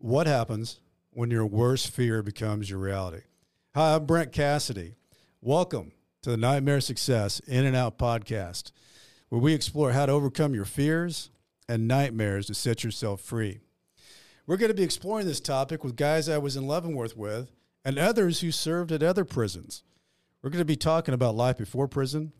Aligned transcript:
What 0.00 0.28
happens 0.28 0.78
when 1.10 1.32
your 1.32 1.44
worst 1.44 1.90
fear 1.90 2.22
becomes 2.22 2.70
your 2.70 2.78
reality? 2.78 3.22
Hi, 3.74 3.96
I'm 3.96 4.06
Brent 4.06 4.30
Cassidy. 4.30 4.94
Welcome 5.40 5.90
to 6.22 6.30
the 6.30 6.36
Nightmare 6.36 6.80
Success 6.80 7.40
In 7.48 7.66
and 7.66 7.74
Out 7.74 7.98
podcast, 7.98 8.70
where 9.28 9.40
we 9.40 9.54
explore 9.54 9.90
how 9.90 10.06
to 10.06 10.12
overcome 10.12 10.54
your 10.54 10.64
fears 10.64 11.30
and 11.68 11.88
nightmares 11.88 12.46
to 12.46 12.54
set 12.54 12.84
yourself 12.84 13.20
free. 13.20 13.58
We're 14.46 14.56
going 14.56 14.70
to 14.70 14.74
be 14.74 14.84
exploring 14.84 15.26
this 15.26 15.40
topic 15.40 15.82
with 15.82 15.96
guys 15.96 16.28
I 16.28 16.38
was 16.38 16.54
in 16.54 16.68
Leavenworth 16.68 17.16
with 17.16 17.50
and 17.84 17.98
others 17.98 18.40
who 18.40 18.52
served 18.52 18.92
at 18.92 19.02
other 19.02 19.24
prisons. 19.24 19.82
We're 20.42 20.50
going 20.50 20.60
to 20.60 20.64
be 20.64 20.76
talking 20.76 21.12
about 21.12 21.34
life 21.34 21.58
before 21.58 21.88
prison, 21.88 22.32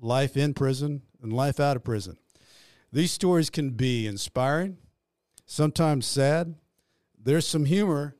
life 0.00 0.36
in 0.36 0.52
prison, 0.52 1.02
and 1.22 1.32
life 1.32 1.60
out 1.60 1.76
of 1.76 1.84
prison. 1.84 2.16
These 2.90 3.12
stories 3.12 3.50
can 3.50 3.70
be 3.70 4.04
inspiring, 4.08 4.78
sometimes 5.46 6.06
sad. 6.06 6.56
There's 7.24 7.46
some 7.46 7.64
humor, 7.64 8.16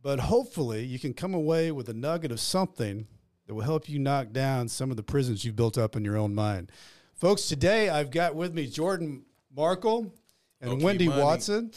but 0.00 0.20
hopefully 0.20 0.84
you 0.84 1.00
can 1.00 1.14
come 1.14 1.34
away 1.34 1.72
with 1.72 1.88
a 1.88 1.94
nugget 1.94 2.30
of 2.30 2.38
something 2.38 3.08
that 3.46 3.54
will 3.54 3.62
help 3.62 3.88
you 3.88 3.98
knock 3.98 4.30
down 4.30 4.68
some 4.68 4.92
of 4.92 4.96
the 4.96 5.02
prisons 5.02 5.44
you've 5.44 5.56
built 5.56 5.76
up 5.76 5.96
in 5.96 6.04
your 6.04 6.16
own 6.16 6.32
mind. 6.32 6.70
Folks, 7.14 7.48
today 7.48 7.88
I've 7.88 8.12
got 8.12 8.36
with 8.36 8.54
me 8.54 8.68
Jordan 8.68 9.24
Markle 9.54 10.14
and 10.60 10.70
Low-key 10.70 10.84
Wendy 10.84 11.08
money. 11.08 11.22
Watson. 11.22 11.72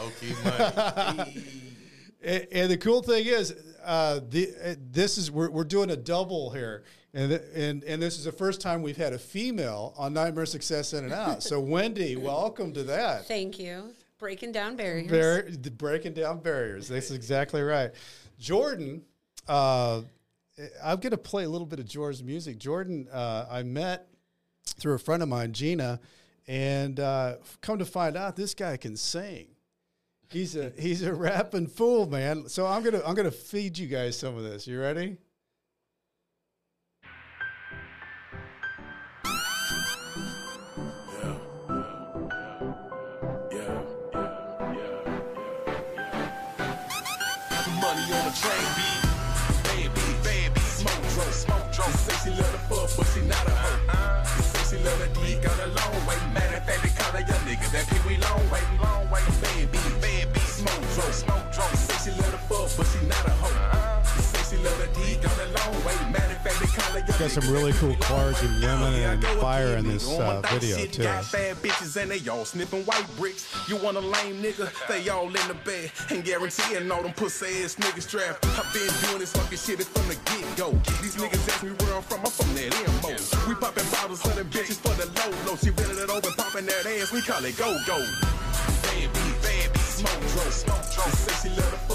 Low 0.00 0.10
key 0.20 0.34
money. 0.42 1.44
And, 2.26 2.46
and 2.52 2.70
the 2.70 2.78
cool 2.78 3.02
thing 3.02 3.26
is, 3.26 3.54
uh, 3.84 4.20
the 4.30 4.48
uh, 4.64 4.74
this 4.90 5.18
is 5.18 5.30
we're, 5.30 5.50
we're 5.50 5.62
doing 5.62 5.90
a 5.90 5.96
double 5.96 6.48
here, 6.48 6.84
and 7.12 7.32
and 7.32 7.84
and 7.84 8.00
this 8.00 8.16
is 8.16 8.24
the 8.24 8.32
first 8.32 8.62
time 8.62 8.80
we've 8.80 8.96
had 8.96 9.12
a 9.12 9.18
female 9.18 9.92
on 9.98 10.14
Nightmare 10.14 10.46
Success 10.46 10.94
In 10.94 11.04
and 11.04 11.12
Out. 11.12 11.42
So 11.42 11.60
Wendy, 11.60 12.16
welcome 12.16 12.72
to 12.72 12.82
that. 12.84 13.28
Thank 13.28 13.58
you. 13.58 13.92
Breaking 14.24 14.52
down 14.52 14.74
barriers. 14.74 15.58
Bar- 15.58 15.70
breaking 15.76 16.14
down 16.14 16.40
barriers. 16.40 16.88
That's 16.88 17.10
exactly 17.10 17.60
right. 17.60 17.90
Jordan, 18.38 19.02
uh, 19.46 20.00
I'm 20.82 21.00
going 21.00 21.10
to 21.10 21.18
play 21.18 21.44
a 21.44 21.48
little 21.50 21.66
bit 21.66 21.78
of 21.78 21.84
Jordan's 21.84 22.22
music. 22.22 22.56
Jordan, 22.56 23.06
uh, 23.12 23.44
I 23.50 23.62
met 23.64 24.08
through 24.78 24.94
a 24.94 24.98
friend 24.98 25.22
of 25.22 25.28
mine, 25.28 25.52
Gina, 25.52 26.00
and 26.48 26.98
uh, 26.98 27.34
come 27.60 27.78
to 27.80 27.84
find 27.84 28.16
out, 28.16 28.34
this 28.34 28.54
guy 28.54 28.78
can 28.78 28.96
sing. 28.96 29.48
He's 30.30 30.56
a 30.56 30.72
he's 30.78 31.02
a 31.02 31.12
rapping 31.12 31.66
fool, 31.66 32.06
man. 32.06 32.48
So 32.48 32.66
I'm 32.66 32.82
gonna 32.82 33.02
I'm 33.06 33.14
gonna 33.14 33.30
feed 33.30 33.76
you 33.76 33.86
guys 33.86 34.18
some 34.18 34.38
of 34.38 34.42
this. 34.42 34.66
You 34.66 34.80
ready? 34.80 35.18
That. 57.74 57.88
Pee 57.88 58.08
we 58.08 58.16
long 58.18 58.50
way, 58.50 58.83
Got 67.18 67.30
some 67.30 67.52
really 67.52 67.72
cool 67.74 67.94
cars 68.00 68.42
and 68.42 68.60
women 68.60 68.94
and 68.94 69.24
fire 69.40 69.76
in 69.76 69.86
this, 69.86 70.08
uh, 70.08 70.42
video, 70.50 70.84
too. 70.86 71.04
Got 71.04 71.30
bad 71.30 71.56
bitches 71.56 71.96
and 72.00 72.10
they 72.10 72.28
all 72.28 72.44
white 72.84 73.06
bricks. 73.16 73.46
You 73.68 73.76
want 73.76 73.96
a 73.96 74.00
lame 74.00 74.42
nigga? 74.42 74.68
They 74.88 75.08
all 75.08 75.28
in 75.28 75.48
the 75.48 75.56
bed 75.64 75.92
and 76.10 76.24
guaranteeing 76.24 76.90
all 76.90 77.02
them 77.02 77.12
pussy 77.12 77.62
ass 77.62 77.76
niggas 77.76 78.10
trapped. 78.10 78.44
I've 78.58 78.72
been 78.74 78.90
doing 79.06 79.20
this 79.20 79.32
fucking 79.32 79.58
shit 79.58 79.82
from 79.84 80.08
the 80.08 80.16
get 80.26 80.56
go. 80.56 80.72
These 81.00 81.16
niggas 81.16 81.48
ask 81.48 81.62
me 81.62 81.70
where 81.70 81.94
I'm 81.94 82.02
from, 82.02 82.20
I'm 82.20 82.30
from 82.30 82.54
that. 82.54 83.46
We 83.48 83.54
popping 83.54 83.88
bottles 83.90 84.20
bitches 84.50 84.78
for 84.82 84.94
the 84.98 85.06
low 85.06 85.30
low. 85.46 85.56
She 85.56 85.70
it 85.98 86.10
over, 86.10 86.34
popping 86.36 86.66
that 86.66 86.86
ass, 86.86 87.12
we 87.12 87.22
call 87.22 87.44
it 87.44 87.56
go 87.56 87.78
go. 87.86 88.04
Smoke 89.94 90.24
say 91.14 91.48
she 91.48 91.54
love 91.56 91.70
the 91.70 91.93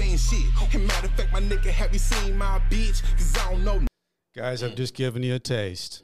and 0.00 0.18
saying 0.20 0.42
shit. 0.42 0.74
And 0.74 0.86
matter 0.86 1.06
of 1.06 1.12
fact, 1.14 1.32
my 1.32 1.40
nigga, 1.40 1.66
have 1.66 1.92
you 1.92 1.98
seen 1.98 2.36
my 2.36 2.60
bitch? 2.70 3.02
Cause 3.16 3.36
I 3.38 3.50
don't 3.52 3.64
know 3.64 3.82
Guys, 4.34 4.62
I'm 4.62 4.74
just 4.76 4.94
giving 4.94 5.22
you 5.24 5.34
a 5.34 5.38
taste. 5.38 6.02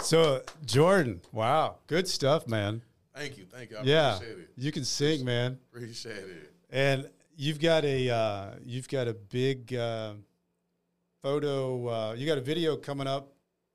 So 0.00 0.42
Jordan, 0.64 1.20
wow, 1.32 1.76
good 1.86 2.08
stuff, 2.08 2.46
man. 2.48 2.82
Thank 3.14 3.36
you, 3.36 3.44
thank 3.44 3.70
you. 3.70 3.76
I 3.78 3.82
Yeah, 3.82 4.16
appreciate 4.16 4.38
it. 4.38 4.48
you 4.56 4.72
can 4.72 4.84
sing, 4.84 5.24
man. 5.24 5.58
Appreciate 5.72 6.16
it. 6.16 6.52
And 6.70 7.08
you've 7.36 7.60
got 7.60 7.84
a 7.84 8.08
uh, 8.10 8.50
you've 8.64 8.88
got 8.88 9.08
a 9.08 9.14
big 9.14 9.74
uh, 9.74 10.14
photo. 11.22 11.86
Uh, 11.88 12.14
you 12.16 12.26
got 12.26 12.38
a 12.38 12.42
video 12.42 12.76
coming 12.76 13.06
up. 13.06 13.33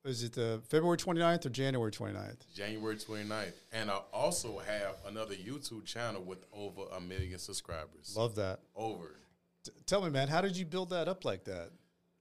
Is 0.10 0.24
it 0.24 0.34
the 0.34 0.60
February 0.68 0.98
29th 0.98 1.46
or 1.46 1.50
January 1.50 1.92
29th? 1.92 2.54
January 2.56 2.96
29th. 2.96 3.54
And 3.72 3.92
I 3.92 4.00
also 4.12 4.58
have 4.58 4.96
another 5.08 5.36
YouTube 5.36 5.86
channel 5.86 6.24
with 6.24 6.40
over 6.52 6.82
a 6.98 7.00
million 7.00 7.38
subscribers. 7.38 8.16
Love 8.18 8.34
that. 8.36 8.62
Over. 8.76 9.16
T- 9.64 9.72
tell 9.86 10.02
me, 10.02 10.10
man, 10.10 10.28
how 10.28 10.42
did 10.42 10.58
you 10.58 10.66
build 10.66 10.90
that 10.90 11.08
up 11.08 11.26
like 11.26 11.44
that? 11.44 11.70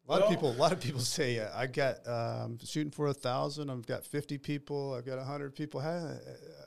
A 0.07 0.13
lot 0.13 0.23
of 0.23 0.29
people, 0.29 0.51
a 0.51 0.53
lot 0.53 0.73
of 0.73 0.81
people 0.81 1.01
say 1.19 1.39
uh, 1.39 1.49
I 1.55 1.67
got 1.67 2.07
um, 2.07 2.59
shooting 2.63 2.91
for 2.91 3.07
a 3.07 3.15
thousand. 3.15 3.71
I've 3.71 3.87
got 3.87 4.05
50 4.05 4.37
people. 4.37 4.95
I've 4.95 5.07
got 5.07 5.19
hundred 5.25 5.55
people. 5.55 5.81
How, 5.81 6.13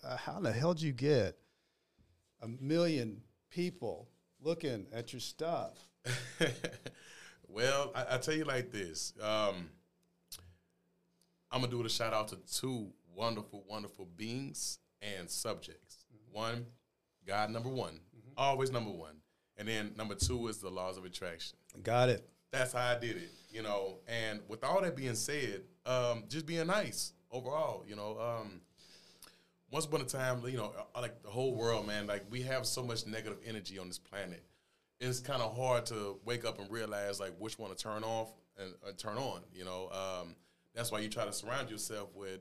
uh, 0.03 0.17
how 0.17 0.37
in 0.37 0.43
the 0.43 0.51
hell 0.51 0.73
did 0.73 0.81
you 0.83 0.91
get 0.91 1.37
a 2.41 2.47
million 2.47 3.21
people 3.51 4.07
looking 4.41 4.87
at 4.91 5.13
your 5.13 5.19
stuff? 5.19 5.87
well, 7.47 7.91
I, 7.93 8.15
I 8.15 8.17
tell 8.17 8.35
you 8.35 8.43
like 8.43 8.71
this. 8.71 9.13
Um, 9.21 9.69
I'm 11.51 11.61
gonna 11.61 11.71
do 11.71 11.83
a 11.83 11.89
shout 11.89 12.13
out 12.13 12.29
to 12.29 12.37
two 12.51 12.87
wonderful, 13.13 13.63
wonderful 13.67 14.07
beings 14.15 14.79
and 15.01 15.29
subjects. 15.29 16.05
One, 16.31 16.65
God 17.27 17.49
number 17.49 17.69
one, 17.69 17.99
always 18.37 18.71
number 18.71 18.91
one, 18.91 19.15
and 19.57 19.67
then 19.67 19.91
number 19.97 20.15
two 20.15 20.47
is 20.47 20.59
the 20.59 20.69
laws 20.69 20.97
of 20.97 21.05
attraction. 21.05 21.57
Got 21.83 22.09
it. 22.09 22.27
That's 22.51 22.73
how 22.73 22.87
I 22.87 22.99
did 22.99 23.17
it, 23.17 23.31
you 23.51 23.61
know. 23.63 23.99
And 24.07 24.41
with 24.47 24.63
all 24.63 24.81
that 24.81 24.95
being 24.95 25.15
said, 25.15 25.61
um, 25.85 26.23
just 26.29 26.45
being 26.45 26.67
nice 26.67 27.13
overall, 27.31 27.83
you 27.87 27.95
know. 27.95 28.17
Um, 28.19 28.61
once 29.71 29.85
upon 29.85 30.01
a 30.01 30.05
time, 30.05 30.41
you 30.45 30.57
know, 30.57 30.73
uh, 30.95 31.01
like 31.01 31.21
the 31.23 31.29
whole 31.29 31.55
world, 31.55 31.87
man, 31.87 32.07
like 32.07 32.23
we 32.29 32.41
have 32.41 32.65
so 32.65 32.83
much 32.83 33.05
negative 33.07 33.39
energy 33.45 33.79
on 33.79 33.87
this 33.87 33.97
planet. 33.99 34.43
It's 34.99 35.19
kind 35.19 35.41
of 35.41 35.55
hard 35.55 35.85
to 35.87 36.19
wake 36.25 36.45
up 36.45 36.59
and 36.59 36.69
realize 36.69 37.19
like 37.19 37.33
which 37.39 37.57
one 37.57 37.71
to 37.71 37.75
turn 37.75 38.03
off 38.03 38.31
and 38.57 38.73
uh, 38.87 38.91
turn 38.97 39.17
on. 39.17 39.41
You 39.53 39.65
know, 39.65 39.89
um, 39.91 40.35
that's 40.73 40.91
why 40.91 40.99
you 40.99 41.09
try 41.09 41.25
to 41.25 41.33
surround 41.33 41.69
yourself 41.69 42.09
with 42.15 42.39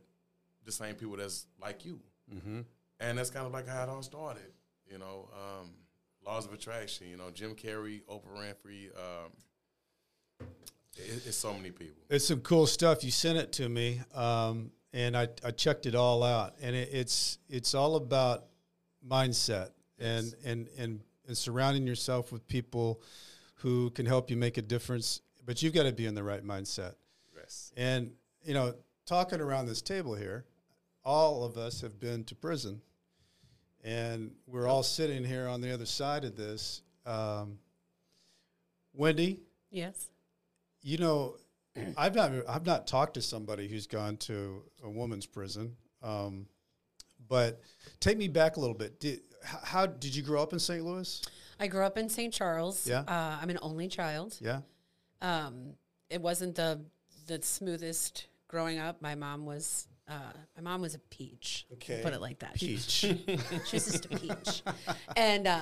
the 0.64 0.72
same 0.72 0.94
people 0.94 1.16
that's 1.16 1.46
like 1.60 1.84
you, 1.84 2.00
mm-hmm. 2.32 2.60
and 3.00 3.18
that's 3.18 3.30
kind 3.30 3.46
of 3.46 3.52
like 3.52 3.68
how 3.68 3.82
it 3.82 3.88
all 3.88 4.02
started. 4.02 4.52
You 4.91 4.98
know, 4.98 5.28
um, 5.32 5.70
laws 6.24 6.46
of 6.46 6.52
attraction. 6.52 7.08
You 7.08 7.16
know, 7.16 7.30
Jim 7.32 7.54
Carrey, 7.54 8.02
Oprah 8.04 8.36
Winfrey. 8.36 8.90
Um, 8.96 10.46
it, 10.96 11.26
it's 11.26 11.36
so 11.36 11.52
many 11.52 11.70
people. 11.70 12.02
It's 12.08 12.26
some 12.26 12.40
cool 12.40 12.66
stuff. 12.66 13.04
You 13.04 13.10
sent 13.10 13.38
it 13.38 13.52
to 13.52 13.69
me, 13.69 14.00
um, 14.14 14.70
and 14.92 15.16
I, 15.16 15.28
I 15.44 15.50
checked 15.50 15.87
it 15.87 15.94
all 15.94 16.22
out. 16.22 16.55
And 16.60 16.75
it, 16.75 16.90
it's 16.93 17.38
it's 17.49 17.75
all 17.75 17.96
about 17.96 18.46
mindset 19.06 19.70
and, 19.99 20.34
and 20.44 20.69
and 20.78 21.00
and 21.26 21.37
surrounding 21.37 21.87
yourself 21.87 22.32
with 22.32 22.46
people 22.49 23.02
who 23.56 23.90
can 23.90 24.06
help 24.06 24.31
you 24.31 24.37
make 24.37 24.58
a 24.58 24.62
difference. 24.62 25.20
But 25.44 25.62
you've 25.62 25.75
got 25.75 25.84
to 25.84 25.93
be 25.93 26.06
in 26.06 26.14
the 26.14 26.22
right 26.22 26.44
mindset. 26.44 26.94
Yes. 27.37 27.72
And 27.76 28.12
you 28.44 28.54
know, 28.54 28.75
talking 29.06 29.40
around 29.40 29.66
this 29.66 29.82
table 29.82 30.14
here, 30.14 30.44
all 31.04 31.44
of 31.44 31.56
us 31.56 31.81
have 31.81 31.98
been 32.00 32.25
to 32.25 32.34
prison, 32.34 32.81
and 33.82 34.31
we're 34.46 34.66
all 34.69 34.82
sitting 34.82 35.25
here 35.25 35.46
on 35.48 35.60
the 35.60 35.72
other 35.72 35.87
side 35.87 36.25
of 36.25 36.37
this. 36.37 36.82
Um, 37.06 37.58
Wendy, 38.92 39.40
Yes. 39.70 40.08
you 40.82 40.98
know, 40.98 41.37
I've 41.96 42.14
not 42.14 42.32
I've 42.48 42.66
not 42.66 42.87
talked 42.87 43.14
to 43.14 43.22
somebody 43.22 43.69
who's 43.69 43.87
gone 43.87 44.16
to 44.19 44.62
a 44.82 44.90
woman's 44.90 45.26
prison, 45.26 45.76
um, 46.02 46.46
but 47.28 47.60
take 48.00 48.19
me 48.19 48.28
back 48.28 48.56
a 48.56 48.60
little 48.60 48.75
bit. 48.75 48.98
Did 49.00 49.20
how, 49.44 49.58
how 49.62 49.86
did 49.86 50.14
you 50.14 50.22
grow 50.22 50.43
up 50.43 50.52
in 50.52 50.58
St. 50.58 50.84
Louis? 50.84 51.22
I 51.58 51.66
grew 51.69 51.84
up 51.84 51.96
in 51.96 52.08
St. 52.08 52.32
Charles. 52.34 52.86
Yeah. 52.86 53.00
Uh, 53.06 53.38
I'm 53.40 53.48
an 53.50 53.58
only 53.62 53.86
child. 53.88 54.36
Yeah, 54.40 54.60
Um, 55.22 55.75
it 56.10 56.20
wasn't 56.20 56.56
the 56.56 56.81
the 57.26 57.40
smoothest 57.40 58.26
growing 58.50 58.79
up. 58.79 59.00
My 59.00 59.14
mom 59.14 59.47
was 59.47 59.87
Uh, 60.08 60.32
my 60.56 60.62
mom 60.62 60.82
was 60.82 60.94
a 60.97 60.99
peach. 60.99 61.67
Okay. 61.75 62.00
Put 62.02 62.12
it 62.12 62.20
like 62.20 62.41
that. 62.41 62.55
Peach. 62.55 63.05
She 63.67 63.76
was 63.76 63.87
just 63.87 64.06
a 64.06 64.08
peach. 64.08 64.62
and 65.17 65.47
uh, 65.47 65.61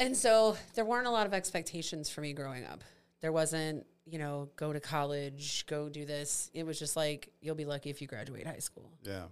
and 0.00 0.16
so 0.16 0.56
there 0.74 0.84
weren't 0.84 1.06
a 1.06 1.10
lot 1.10 1.26
of 1.26 1.32
expectations 1.32 2.10
for 2.10 2.20
me 2.20 2.32
growing 2.32 2.64
up. 2.64 2.82
There 3.20 3.30
wasn't, 3.32 3.86
you 4.06 4.18
know, 4.18 4.48
go 4.56 4.72
to 4.72 4.80
college, 4.80 5.66
go 5.66 5.88
do 5.88 6.04
this. 6.04 6.50
It 6.52 6.64
was 6.66 6.78
just 6.78 6.96
like 6.96 7.30
you'll 7.40 7.54
be 7.54 7.64
lucky 7.64 7.90
if 7.90 8.00
you 8.02 8.08
graduate 8.08 8.46
high 8.46 8.58
school, 8.58 8.90
yeah. 9.04 9.24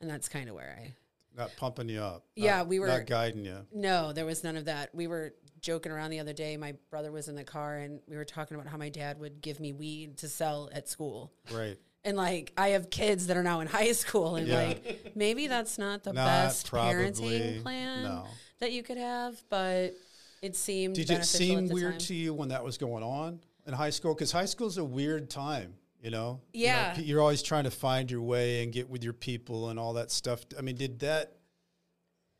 and 0.00 0.08
that's 0.10 0.28
kind 0.28 0.48
of 0.48 0.54
where 0.54 0.78
I. 0.80 0.92
Not 1.36 1.50
pumping 1.56 1.88
you 1.88 2.00
up. 2.00 2.24
Yeah, 2.36 2.58
Not- 2.58 2.68
we 2.68 2.78
were- 2.78 2.86
not 2.86 3.06
guiding 3.06 3.44
you. 3.44 3.66
No, 3.74 4.12
there 4.12 4.24
was 4.24 4.42
none 4.44 4.56
of 4.56 4.66
that. 4.66 4.94
We 4.94 5.06
were 5.08 5.34
joking 5.64 5.90
around 5.90 6.10
the 6.10 6.20
other 6.20 6.32
day. 6.34 6.56
My 6.56 6.74
brother 6.90 7.10
was 7.10 7.26
in 7.28 7.34
the 7.34 7.42
car, 7.42 7.78
and 7.78 8.00
we 8.06 8.16
were 8.16 8.24
talking 8.24 8.54
about 8.56 8.68
how 8.68 8.76
my 8.76 8.90
dad 8.90 9.18
would 9.18 9.40
give 9.40 9.58
me 9.58 9.72
weed 9.72 10.18
to 10.18 10.28
sell 10.28 10.68
at 10.72 10.88
school. 10.88 11.32
Right. 11.50 11.78
And 12.04 12.16
like 12.18 12.52
I 12.56 12.68
have 12.68 12.90
kids 12.90 13.28
that 13.28 13.36
are 13.36 13.42
now 13.42 13.60
in 13.60 13.66
high 13.66 13.92
school, 13.92 14.36
and 14.36 14.46
Yeah. 14.46 14.62
like 14.62 15.12
maybe 15.16 15.46
that's 15.48 15.78
not 15.78 16.04
the 16.04 16.12
Not 16.12 16.26
best 16.26 16.70
parenting 16.70 17.62
plan 17.62 18.04
no. 18.04 18.26
that 18.60 18.72
you 18.72 18.82
could 18.82 18.98
have, 18.98 19.42
but 19.48 19.94
it 20.42 20.54
seemed. 20.54 20.94
Did 20.96 21.10
it 21.10 21.24
seem 21.24 21.68
weird 21.68 21.92
time. 21.94 21.98
to 22.00 22.14
you 22.14 22.34
when 22.34 22.50
that 22.50 22.62
was 22.62 22.76
going 22.76 23.02
on 23.02 23.40
in 23.66 23.72
high 23.72 23.90
school? 23.90 24.12
Because 24.14 24.30
high 24.32 24.44
school 24.44 24.66
is 24.66 24.76
a 24.76 24.84
weird 24.84 25.30
time, 25.30 25.74
you 26.02 26.10
know? 26.10 26.42
You 26.52 26.66
know, 26.66 26.72
Yeah. 26.72 26.98
you're 26.98 27.22
always 27.22 27.42
trying 27.42 27.64
to 27.64 27.70
find 27.70 28.10
your 28.10 28.20
way 28.20 28.62
and 28.62 28.70
get 28.70 28.90
with 28.90 29.02
your 29.02 29.14
people 29.14 29.70
and 29.70 29.78
all 29.78 29.94
that 29.94 30.10
stuff. 30.10 30.44
I 30.58 30.60
mean, 30.60 30.76
did 30.76 30.98
that 31.00 31.38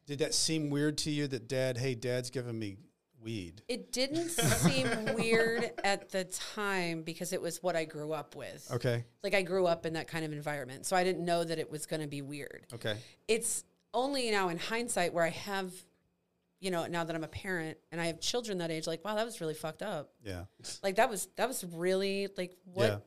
did 0.07 0.19
that 0.19 0.35
seem 0.35 0.69
weird 0.69 0.99
to 0.99 1.11
you 1.11 1.27
that 1.29 1.49
dad, 1.49 1.79
hey, 1.79 1.95
dad's 1.95 2.29
giving 2.29 2.59
me 2.59 2.77
weed? 3.25 3.63
It 3.67 3.91
didn't 3.91 4.29
seem 4.29 4.89
weird 5.15 5.73
at 5.83 6.11
the 6.11 6.25
time 6.25 7.03
because 7.03 7.33
it 7.33 7.41
was 7.43 7.63
what 7.63 7.75
I 7.75 7.85
grew 7.85 8.13
up 8.13 8.37
with. 8.37 8.71
Okay. 8.73 9.05
Like 9.23 9.35
I 9.35 9.43
grew 9.43 9.67
up 9.67 9.87
in 9.87 9.95
that 9.95 10.07
kind 10.07 10.25
of 10.25 10.33
environment, 10.33 10.87
so 10.87 10.95
I 10.95 11.03
didn't 11.03 11.25
know 11.25 11.43
that 11.43 11.59
it 11.59 11.71
was 11.71 11.87
going 11.87 12.03
to 12.03 12.09
be 12.09 12.23
weird. 12.23 12.67
Okay. 12.75 12.97
it's 13.27 13.65
only 13.93 14.31
now 14.31 14.49
in 14.49 14.59
hindsight 14.59 15.15
where 15.15 15.25
I 15.25 15.31
have, 15.31 15.73
you 16.61 16.71
know, 16.71 16.87
now 16.87 17.05
that 17.05 17.15
I'm 17.15 17.25
a 17.25 17.29
parent 17.29 17.79
and 17.93 18.01
I 18.01 18.07
have 18.07 18.21
children 18.21 18.59
that 18.59 18.71
age, 18.71 18.87
like, 18.87 19.05
wow, 19.05 19.15
that 19.15 19.25
was 19.25 19.41
really 19.41 19.55
fucked 19.55 19.83
up. 19.83 20.11
Yeah. 20.25 20.45
Like 20.83 20.97
that 20.97 21.09
was 21.09 21.29
that 21.37 21.49
was 21.49 21.65
really 21.65 22.29
like 22.37 22.57
what 22.65 22.87
Yeah. 22.87 22.99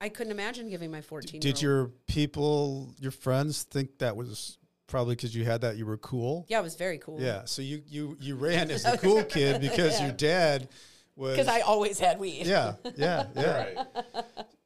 I 0.00 0.08
couldn't 0.08 0.32
imagine 0.32 0.68
giving 0.68 0.90
my 0.90 1.00
14 1.00 1.40
Did 1.40 1.60
your 1.60 1.88
people, 2.06 2.94
your 3.00 3.10
friends 3.10 3.62
think 3.64 3.98
that 3.98 4.16
was 4.16 4.58
probably 4.86 5.14
because 5.14 5.34
you 5.34 5.44
had 5.44 5.60
that 5.62 5.76
you 5.76 5.86
were 5.86 5.96
cool? 5.98 6.46
Yeah, 6.48 6.60
it 6.60 6.62
was 6.62 6.74
very 6.76 6.98
cool. 6.98 7.20
Yeah. 7.20 7.42
So 7.44 7.62
you 7.62 7.82
you 7.88 8.16
you 8.20 8.36
ran 8.36 8.70
as 8.70 8.82
the 8.84 8.98
cool 9.02 9.22
kid 9.24 9.60
because 9.60 10.00
your 10.00 10.12
dad 10.12 10.68
was 11.16 11.32
Because 11.36 11.48
I 11.48 11.60
always 11.60 11.98
had 11.98 12.18
weed. 12.18 12.46
Yeah, 12.46 12.74
yeah, 12.96 13.26
yeah. 13.34 13.56
Right. 13.74 13.76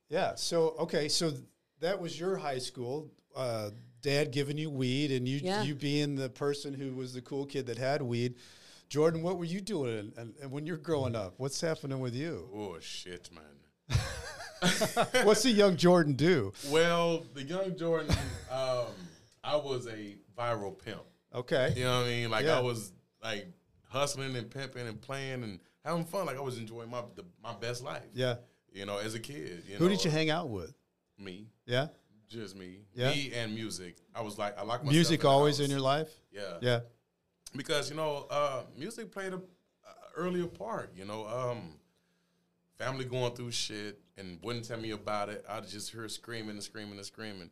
Yeah. 0.09 0.35
So 0.35 0.75
okay, 0.81 1.09
so 1.09 1.33
that 1.81 2.01
was 2.01 2.19
your 2.19 2.37
high 2.37 2.59
school. 2.59 3.11
Uh, 3.35 3.71
dad 4.03 4.33
giving 4.33 4.59
you 4.59 4.71
weed, 4.71 5.13
and 5.13 5.29
you 5.29 5.39
Yeah. 5.43 5.63
you 5.63 5.75
being 5.75 6.17
the 6.17 6.29
person 6.29 6.75
who 6.75 6.95
was 6.95 7.15
the 7.15 7.23
cool 7.23 7.47
kid 7.47 7.67
that 7.67 7.79
had 7.79 8.03
weed. 8.03 8.35
Jordan, 8.89 9.23
what 9.23 9.39
were 9.39 9.45
you 9.45 9.61
doing? 9.61 10.13
And, 10.17 10.35
and 10.43 10.51
when 10.51 10.67
you're 10.67 10.77
growing 10.77 11.15
up, 11.15 11.35
what's 11.37 11.61
happening 11.61 12.01
with 12.01 12.13
you? 12.15 12.49
Oh 12.53 12.77
shit, 12.81 13.31
man. 13.33 13.99
What's 15.25 15.43
the 15.43 15.51
young 15.51 15.77
Jordan 15.77 16.13
do? 16.15 16.53
Well, 16.69 17.25
the 17.35 17.43
young 17.43 17.77
Jordan, 17.79 18.15
um, 18.51 18.87
I 19.43 19.57
was 19.57 19.87
a 19.87 20.17
viral 20.37 20.79
pimp. 20.79 21.03
Okay. 21.35 21.73
You 21.77 21.85
know 21.85 21.99
what 22.01 22.07
I 22.07 22.11
mean? 22.11 22.31
Like 22.31 22.45
Yeah. 22.45 22.59
I 22.59 22.61
was 22.61 22.93
like 23.23 23.47
hustling 23.89 24.35
and 24.37 24.51
pimping 24.51 24.87
and 24.87 25.01
playing 25.01 25.43
and 25.45 25.61
having 25.85 26.05
fun. 26.05 26.27
Like 26.27 26.37
I 26.37 26.41
was 26.41 26.59
enjoying 26.59 26.91
my 26.91 27.03
the, 27.15 27.25
my 27.43 27.55
best 27.55 27.83
life. 27.83 28.03
Yeah. 28.15 28.37
You 28.73 28.87
know, 28.87 28.99
as 28.99 29.15
a 29.15 29.21
kid. 29.21 29.65
You 29.69 29.77
Who 29.77 29.85
know, 29.85 29.91
did 29.91 30.05
you 30.05 30.11
hang 30.11 30.31
out 30.31 30.49
with? 30.49 30.75
Me, 31.19 31.49
Yeah. 31.67 31.89
just 32.29 32.57
me. 32.57 32.79
Yeah. 32.95 33.11
Me 33.11 33.33
and 33.35 33.55
music. 33.55 33.97
I 34.15 34.23
was 34.23 34.39
like, 34.39 34.59
I 34.59 34.63
like 34.63 34.85
Music 34.85 35.21
the 35.21 35.29
always 35.29 35.59
house. 35.59 35.65
in 35.67 35.71
your 35.71 35.81
life. 35.81 36.09
Yeah. 36.33 36.57
Yeah. 36.63 36.81
because 37.57 37.91
you 37.91 37.97
know 37.97 38.27
uh, 38.31 38.63
music 38.77 39.11
played 39.13 39.33
a, 39.33 39.37
a 39.37 39.41
earlier 40.17 40.47
part. 40.47 40.93
You 40.97 41.05
know, 41.05 41.27
um, 41.27 41.75
family 42.79 43.05
going 43.05 43.35
through 43.35 43.51
shit 43.51 44.01
and 44.17 44.39
wouldn't 44.43 44.67
tell 44.67 44.79
me 44.79 44.91
about 44.93 45.29
it. 45.29 45.45
I'd 45.49 45.69
just 45.69 45.91
hear 45.93 46.09
screaming 46.09 46.51
and 46.51 46.63
screaming 46.63 46.97
and 46.97 47.05
screaming, 47.05 47.51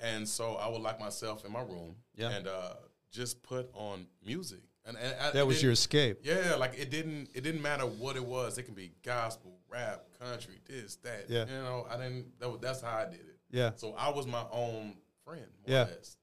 and 0.00 0.28
so 0.28 0.54
I 0.56 0.68
would 0.68 0.80
lock 0.82 0.98
myself 1.00 1.44
in 1.44 1.52
my 1.52 1.62
room 1.62 1.96
Yeah. 2.14 2.30
and 2.30 2.46
uh, 2.48 2.74
just 3.10 3.42
put 3.42 3.70
on 3.74 4.06
music. 4.24 4.60
And, 4.84 4.96
and 4.96 5.14
I, 5.20 5.30
That 5.32 5.46
was 5.46 5.62
your 5.62 5.72
escape. 5.72 6.18
yeah, 6.22 6.54
like 6.54 6.78
it 6.78 6.90
didn't 6.90 7.30
it 7.34 7.42
didn't 7.42 7.62
matter 7.62 7.84
what 7.86 8.14
it 8.16 8.24
was. 8.24 8.56
It 8.58 8.64
can 8.64 8.74
be 8.74 8.92
gospel, 9.02 9.58
rap, 9.68 10.04
country, 10.20 10.60
this, 10.68 10.96
that. 10.96 11.24
Yeah. 11.28 11.44
you 11.46 11.62
know, 11.62 11.86
I 11.90 11.96
didn't. 11.96 12.38
That 12.38 12.50
was, 12.50 12.60
that's 12.60 12.80
how 12.82 12.96
I 12.98 13.04
did 13.06 13.20
it. 13.20 13.38
Yeah. 13.50 13.72
So 13.76 13.94
I 13.98 14.10
was 14.10 14.26
my 14.28 14.44
own 14.52 14.94
friend. 15.24 15.40
More 15.66 15.76
Yeah. 15.76 15.82
Or 15.86 15.86
less. 15.86 16.16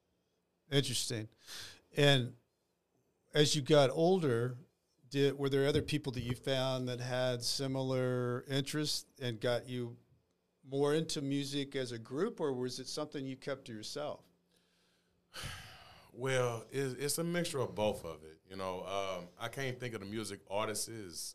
Interesting. 0.71 1.27
And 1.97 2.33
as 3.33 3.53
you 3.55 3.61
got 3.61 3.89
older, 3.91 4.55
did 5.09 5.37
were 5.37 5.49
there 5.49 5.67
other 5.67 5.81
people 5.81 6.11
that 6.13 6.21
you 6.23 6.33
found 6.33 6.87
that 6.87 6.99
had 7.01 7.43
similar 7.43 8.45
interests 8.49 9.05
and 9.21 9.39
got 9.41 9.67
you 9.67 9.97
more 10.69 10.93
into 10.93 11.21
music 11.21 11.75
as 11.75 11.91
a 11.91 11.99
group, 11.99 12.39
or 12.39 12.53
was 12.53 12.79
it 12.79 12.87
something 12.87 13.25
you 13.25 13.35
kept 13.35 13.65
to 13.65 13.73
yourself? 13.73 14.21
Well, 16.15 16.63
it's, 16.71 16.93
it's 17.01 17.17
a 17.17 17.23
mixture 17.23 17.57
of 17.57 17.73
both 17.73 18.05
of 18.05 18.17
it. 18.23 18.37
You 18.47 18.55
know, 18.55 18.85
um, 18.85 19.25
I 19.41 19.47
can't 19.47 19.79
think 19.79 19.95
of 19.95 19.99
the 19.99 20.05
music 20.05 20.41
artists 20.47 20.87
is 20.87 21.33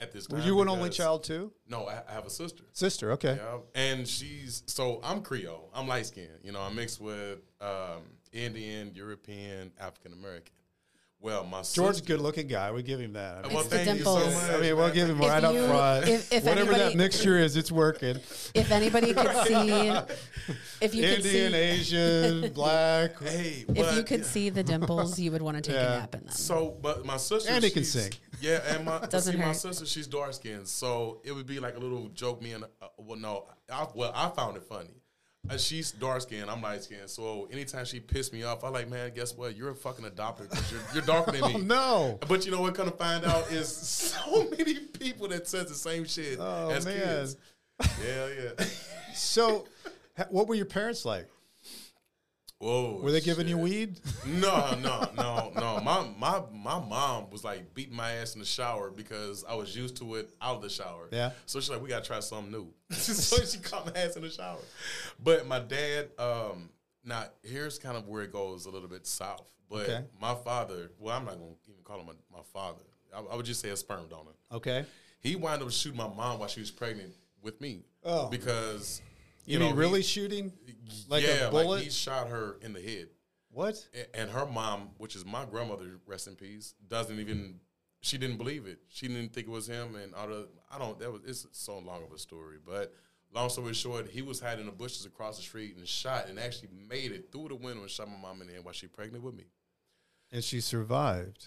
at 0.00 0.10
this. 0.10 0.28
Were 0.28 0.40
you 0.40 0.60
an 0.60 0.68
only 0.68 0.90
child 0.90 1.22
too? 1.22 1.52
No, 1.68 1.86
I, 1.86 2.02
I 2.08 2.12
have 2.12 2.26
a 2.26 2.30
sister. 2.30 2.64
Sister, 2.72 3.12
okay. 3.12 3.38
Yeah, 3.40 3.58
and 3.76 4.08
she's 4.08 4.64
so 4.66 5.00
I'm 5.04 5.22
Creole. 5.22 5.70
I'm 5.72 5.86
light 5.86 6.06
skinned. 6.06 6.40
You 6.42 6.50
know, 6.52 6.60
I'm 6.60 6.74
mixed 6.74 7.00
with 7.00 7.38
um, 7.60 8.02
Indian, 8.32 8.92
European, 8.94 9.70
African 9.78 10.12
American. 10.12 10.54
Well, 11.22 11.44
my 11.44 11.58
George's 11.60 11.98
sister, 11.98 12.14
good 12.14 12.20
looking 12.22 12.46
guy. 12.46 12.72
We 12.72 12.82
give 12.82 12.98
him 12.98 13.12
that. 13.12 13.38
I 13.38 13.42
mean, 13.42 13.52
Well, 13.52 13.60
It's 13.60 13.68
the 13.70 13.78
thank 13.84 13.98
you 13.98 14.04
so 14.04 14.14
much. 14.24 14.50
I 14.50 14.58
mean, 14.58 14.74
we'll 14.74 14.90
give 14.90 15.10
him 15.10 15.20
If 15.20 15.28
right 15.28 15.44
up 15.44 15.52
you- 15.52 15.66
front. 15.66 16.08
if- 16.08 16.32
if 16.32 16.44
Whatever 16.44 16.72
that 16.72 16.94
mixture 16.96 17.36
is, 17.36 17.56
it's 17.58 17.70
working. 17.70 18.16
If 18.54 18.70
anybody 18.70 19.12
could 19.12 19.30
see, 19.46 19.90
if 20.80 20.94
you 20.94 21.02
could 21.02 21.26
Indian, 21.26 21.52
see, 21.52 21.58
Asian, 21.58 22.52
black. 22.54 23.20
Hey, 23.22 23.66
if 23.68 23.96
you 23.96 24.02
could 24.02 24.20
yeah. 24.20 24.26
see 24.26 24.48
the 24.48 24.62
dimples, 24.62 25.18
you 25.18 25.30
would 25.32 25.42
want 25.42 25.58
to 25.58 25.60
take 25.62 25.74
Yeah. 25.74 25.96
a 25.96 25.98
nap 26.00 26.14
in 26.14 26.20
them. 26.24 26.30
So, 26.34 26.78
but 26.80 27.04
my 27.04 27.18
sister, 27.18 27.50
And 27.50 27.62
he 27.64 27.70
can 27.70 27.82
she's- 27.82 27.92
sing. 27.92 28.12
Yeah, 28.40 28.62
and 28.74 28.86
my 28.86 29.00
Doesn't 29.06 29.34
see, 29.34 29.38
my 29.38 29.52
sister, 29.52 29.84
she's 29.84 30.06
dark 30.06 30.32
skinned, 30.32 30.66
so 30.66 31.20
it 31.24 31.32
would 31.32 31.46
be 31.46 31.60
like 31.60 31.76
a 31.76 31.78
little 31.78 32.08
joke. 32.14 32.40
Me 32.40 32.52
and 32.52 32.64
uh, 32.64 32.86
well, 32.96 33.18
no, 33.18 33.44
I, 33.70 33.86
well, 33.94 34.10
I 34.14 34.30
found 34.30 34.56
it 34.56 34.62
funny. 34.62 34.88
Uh, 35.48 35.56
she's 35.56 35.90
dark 35.92 36.20
skinned, 36.20 36.50
I'm 36.50 36.60
light 36.62 36.82
skinned, 36.84 37.08
so 37.08 37.48
anytime 37.50 37.84
she 37.84 37.98
pissed 37.98 38.32
me 38.32 38.44
off, 38.44 38.62
I 38.62 38.68
like, 38.68 38.88
man, 38.88 39.10
guess 39.14 39.34
what? 39.36 39.56
You're 39.56 39.70
a 39.70 39.74
fucking 39.74 40.04
adopted 40.04 40.50
because 40.50 40.70
you're, 40.70 40.80
you're 40.94 41.02
darker 41.02 41.32
than 41.32 41.40
me. 41.46 41.52
Oh 41.54 41.58
no! 41.58 42.18
But 42.28 42.44
you 42.44 42.52
know 42.52 42.60
what? 42.60 42.74
Kind 42.74 42.88
of 42.88 42.96
find 42.98 43.24
out 43.24 43.50
is 43.50 43.66
so 43.74 44.48
many 44.50 44.74
people 44.78 45.28
that 45.28 45.48
says 45.48 45.66
the 45.66 45.74
same 45.74 46.04
shit 46.04 46.38
Oh, 46.38 46.68
as 46.70 46.84
man. 46.84 46.98
kids. 47.00 47.36
Yeah, 48.04 48.28
yeah. 48.58 48.64
So, 49.14 49.66
ha- 50.16 50.26
what 50.30 50.46
were 50.46 50.54
your 50.54 50.66
parents 50.66 51.04
like? 51.04 51.26
Whoa, 52.60 53.00
Were 53.02 53.10
they 53.10 53.22
giving 53.22 53.48
you 53.48 53.56
weed? 53.56 54.00
No, 54.26 54.74
no, 54.82 55.08
no, 55.16 55.50
no. 55.56 55.80
My 55.80 56.06
my 56.18 56.42
my 56.52 56.78
mom 56.78 57.30
was 57.30 57.42
like 57.42 57.72
beating 57.72 57.96
my 57.96 58.12
ass 58.12 58.34
in 58.34 58.40
the 58.40 58.46
shower 58.46 58.90
because 58.90 59.44
I 59.48 59.54
was 59.54 59.74
used 59.74 59.96
to 59.96 60.16
it 60.16 60.28
out 60.42 60.56
of 60.56 60.62
the 60.62 60.68
shower. 60.68 61.08
Yeah. 61.10 61.30
So 61.46 61.58
she's 61.58 61.70
like, 61.70 61.80
we 61.82 61.88
gotta 61.88 62.04
try 62.04 62.20
something 62.20 62.52
new. 62.52 62.68
so 62.90 63.42
she 63.46 63.58
caught 63.60 63.86
my 63.86 63.98
ass 63.98 64.14
in 64.16 64.22
the 64.22 64.28
shower. 64.30 64.58
But 65.24 65.46
my 65.46 65.58
dad, 65.60 66.10
um, 66.18 66.68
now 67.02 67.24
here's 67.42 67.78
kind 67.78 67.96
of 67.96 68.06
where 68.08 68.22
it 68.24 68.30
goes 68.32 68.66
a 68.66 68.70
little 68.70 68.88
bit 68.90 69.06
south. 69.06 69.50
But 69.70 69.88
Okay. 69.88 70.04
my 70.20 70.34
father, 70.34 70.90
well, 70.98 71.16
I'm 71.16 71.24
not 71.24 71.34
gonna 71.38 71.52
even 71.66 71.82
call 71.82 72.00
him 72.00 72.06
my, 72.08 72.12
my 72.30 72.42
father. 72.52 72.82
I, 73.16 73.20
I 73.32 73.36
would 73.36 73.46
just 73.46 73.62
say 73.62 73.70
a 73.70 73.76
sperm 73.76 74.06
donor. 74.10 74.32
Okay. 74.52 74.84
He 75.20 75.34
wound 75.34 75.62
up 75.62 75.70
shooting 75.70 75.96
my 75.96 76.08
mom 76.08 76.38
while 76.38 76.48
she 76.48 76.60
was 76.60 76.70
pregnant 76.70 77.14
with 77.42 77.58
me. 77.62 77.84
Oh. 78.04 78.28
Because 78.28 79.00
You, 79.46 79.58
know, 79.58 79.66
mean 79.66 79.74
he- 79.74 79.80
really 79.80 80.02
shooting? 80.02 80.52
Like 81.08 81.22
yeah, 81.22 81.48
a 81.48 81.50
bullet? 81.50 81.66
like 81.66 81.84
he 81.84 81.90
shot 81.90 82.28
her 82.28 82.56
in 82.62 82.72
the 82.72 82.80
head. 82.80 83.08
what? 83.50 83.84
And 84.14 84.30
her 84.30 84.46
mom, 84.46 84.90
which 84.98 85.16
is 85.16 85.24
my 85.24 85.44
grandmother, 85.44 85.98
rest 86.06 86.26
in 86.28 86.36
peace, 86.36 86.74
doesn't 86.88 87.18
even 87.18 87.60
she 88.00 88.18
didn't 88.18 88.38
believe 88.38 88.66
it. 88.66 88.78
She 88.88 89.08
didn't 89.08 89.32
think 89.32 89.46
it 89.46 89.50
was 89.50 89.66
him, 89.66 89.94
and 89.94 90.14
all 90.14 90.26
the 90.26 90.48
I 90.70 90.78
don't. 90.78 90.98
That 90.98 91.12
was 91.12 91.22
it's 91.26 91.46
so 91.52 91.78
long 91.78 92.02
of 92.02 92.12
a 92.12 92.18
story, 92.18 92.56
but 92.64 92.94
long 93.32 93.48
story 93.48 93.74
short, 93.74 94.08
he 94.08 94.22
was 94.22 94.40
hiding 94.40 94.60
in 94.60 94.66
the 94.66 94.72
bushes 94.72 95.04
across 95.04 95.36
the 95.36 95.42
street 95.42 95.76
and 95.76 95.86
shot, 95.86 96.28
and 96.28 96.38
actually 96.38 96.70
made 96.88 97.12
it 97.12 97.30
through 97.30 97.48
the 97.48 97.56
window 97.56 97.82
and 97.82 97.90
shot 97.90 98.08
my 98.08 98.16
mom 98.16 98.40
in 98.40 98.48
the 98.48 98.54
head 98.54 98.64
while 98.64 98.72
she 98.72 98.86
pregnant 98.86 99.22
with 99.22 99.34
me. 99.34 99.44
And 100.32 100.42
she 100.42 100.60
survived. 100.60 101.46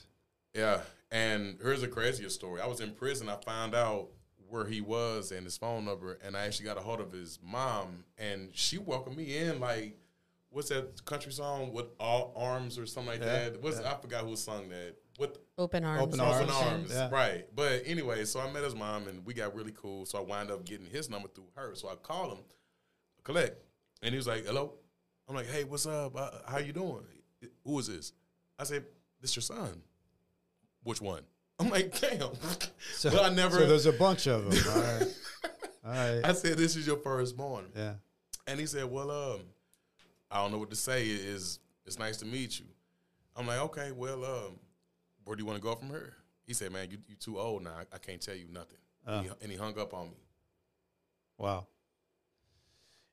Yeah, 0.54 0.82
and 1.12 1.58
here's 1.62 1.82
the 1.82 1.88
craziest 1.88 2.36
story. 2.36 2.62
I 2.62 2.68
was 2.68 2.80
in 2.80 2.92
prison. 2.92 3.30
I 3.30 3.38
found 3.38 3.74
out 3.74 4.10
where 4.54 4.66
he 4.66 4.82
was 4.82 5.32
and 5.32 5.44
his 5.46 5.58
phone 5.58 5.84
number, 5.84 6.20
and 6.24 6.38
I 6.38 6.46
actually 6.46 6.66
got 6.66 6.78
a 6.78 6.82
hold 6.82 7.00
of 7.02 7.12
his 7.12 7.40
mom, 7.44 8.04
and 8.20 8.50
she 8.54 8.78
welcomed 8.78 9.18
me 9.18 9.36
in 9.36 9.60
like, 9.60 9.98
what's 10.52 10.70
that 10.70 11.04
country 11.06 11.32
song 11.32 11.74
with 11.74 11.88
all 12.00 12.32
arms 12.38 12.78
or 12.78 12.86
something 12.86 13.14
like 13.14 13.22
Yeah, 13.22 13.50
that? 13.50 13.62
What's 13.64 13.80
I 13.80 13.96
forgot 13.96 14.24
who 14.24 14.36
sung 14.36 14.70
that. 14.70 14.94
With 15.18 15.38
Open 15.58 15.84
arms. 15.84 16.02
Open 16.04 16.20
open 16.20 16.50
Arms. 16.50 16.52
arms, 16.52 16.92
Yeah. 16.92 17.10
right? 17.12 17.46
But 17.56 17.82
anyway, 17.86 18.26
so 18.26 18.40
I 18.40 18.52
met 18.52 18.64
his 18.64 18.76
mom, 18.76 19.08
and 19.08 19.26
we 19.26 19.34
got 19.34 19.56
really 19.56 19.74
cool. 19.76 20.06
So 20.06 20.20
I 20.20 20.22
wound 20.22 20.52
up 20.52 20.66
getting 20.66 20.86
his 20.88 21.10
number 21.10 21.28
through 21.30 21.48
her. 21.56 21.74
So 21.76 21.90
I 21.90 21.96
called 21.96 22.34
him, 22.38 22.44
collect, 23.24 23.58
and 24.04 24.12
he 24.12 24.18
was 24.18 24.28
like, 24.28 24.46
"Hello." 24.46 24.74
I'm 25.30 25.36
like, 25.36 25.48
hey, 25.48 25.64
what's 25.64 25.86
up? 25.86 26.16
Uh, 26.18 26.30
how 26.46 26.58
you 26.60 26.74
doing? 26.74 27.06
Who 27.64 27.80
is 27.80 27.88
this? 27.88 28.12
I 28.60 28.66
said, 28.66 28.84
this 29.22 29.36
your 29.38 29.42
son. 29.42 29.82
Which 30.84 31.00
one? 31.02 31.24
I'm 31.64 31.70
like, 31.70 32.00
damn. 32.00 32.30
So, 32.96 33.10
but 33.12 33.24
I 33.24 33.30
never. 33.30 33.60
So 33.60 33.68
there's 33.68 33.86
a 33.86 33.94
bunch 33.94 34.28
of 34.28 34.50
them. 34.50 34.76
All 34.76 34.82
right. 34.82 35.08
All 35.86 35.92
right. 35.92 36.22
I 36.24 36.34
said, 36.34 36.58
this 36.58 36.76
is 36.76 36.88
your 36.88 36.98
firstborn. 36.98 37.66
Yeah. 37.76 37.94
And 38.48 38.60
he 38.60 38.66
said, 38.66 38.86
well, 38.90 39.12
um, 39.12 39.42
I 40.32 40.38
don't 40.38 40.52
know 40.52 40.58
what 40.58 40.70
to 40.70 40.76
say. 40.76 41.04
It 41.04 41.22
is 41.22 41.60
it's 41.86 42.00
nice 42.00 42.18
to 42.18 42.26
meet 42.26 42.60
you. 42.60 42.66
I'm 43.36 43.48
like, 43.48 43.60
okay, 43.60 43.92
well, 43.92 44.24
um, 44.24 44.60
where 45.26 45.36
do 45.36 45.42
you 45.42 45.46
want 45.48 45.58
to 45.58 45.64
go 45.64 45.76
from 45.76 45.90
here? 45.90 46.14
He 46.46 46.54
said, 46.54 46.72
man, 46.72 46.90
you 46.92 46.98
you 47.08 47.16
too 47.16 47.40
old 47.40 47.64
now. 47.64 47.72
I, 47.72 47.96
I 47.96 47.98
can't 47.98 48.22
tell 48.22 48.36
you 48.36 48.46
nothing. 48.52 48.78
And, 49.06 49.26
he, 49.26 49.32
and 49.42 49.52
he 49.52 49.58
hung 49.58 49.78
up 49.80 49.94
on 49.94 50.08
me. 50.08 50.18
Wow. 51.38 51.68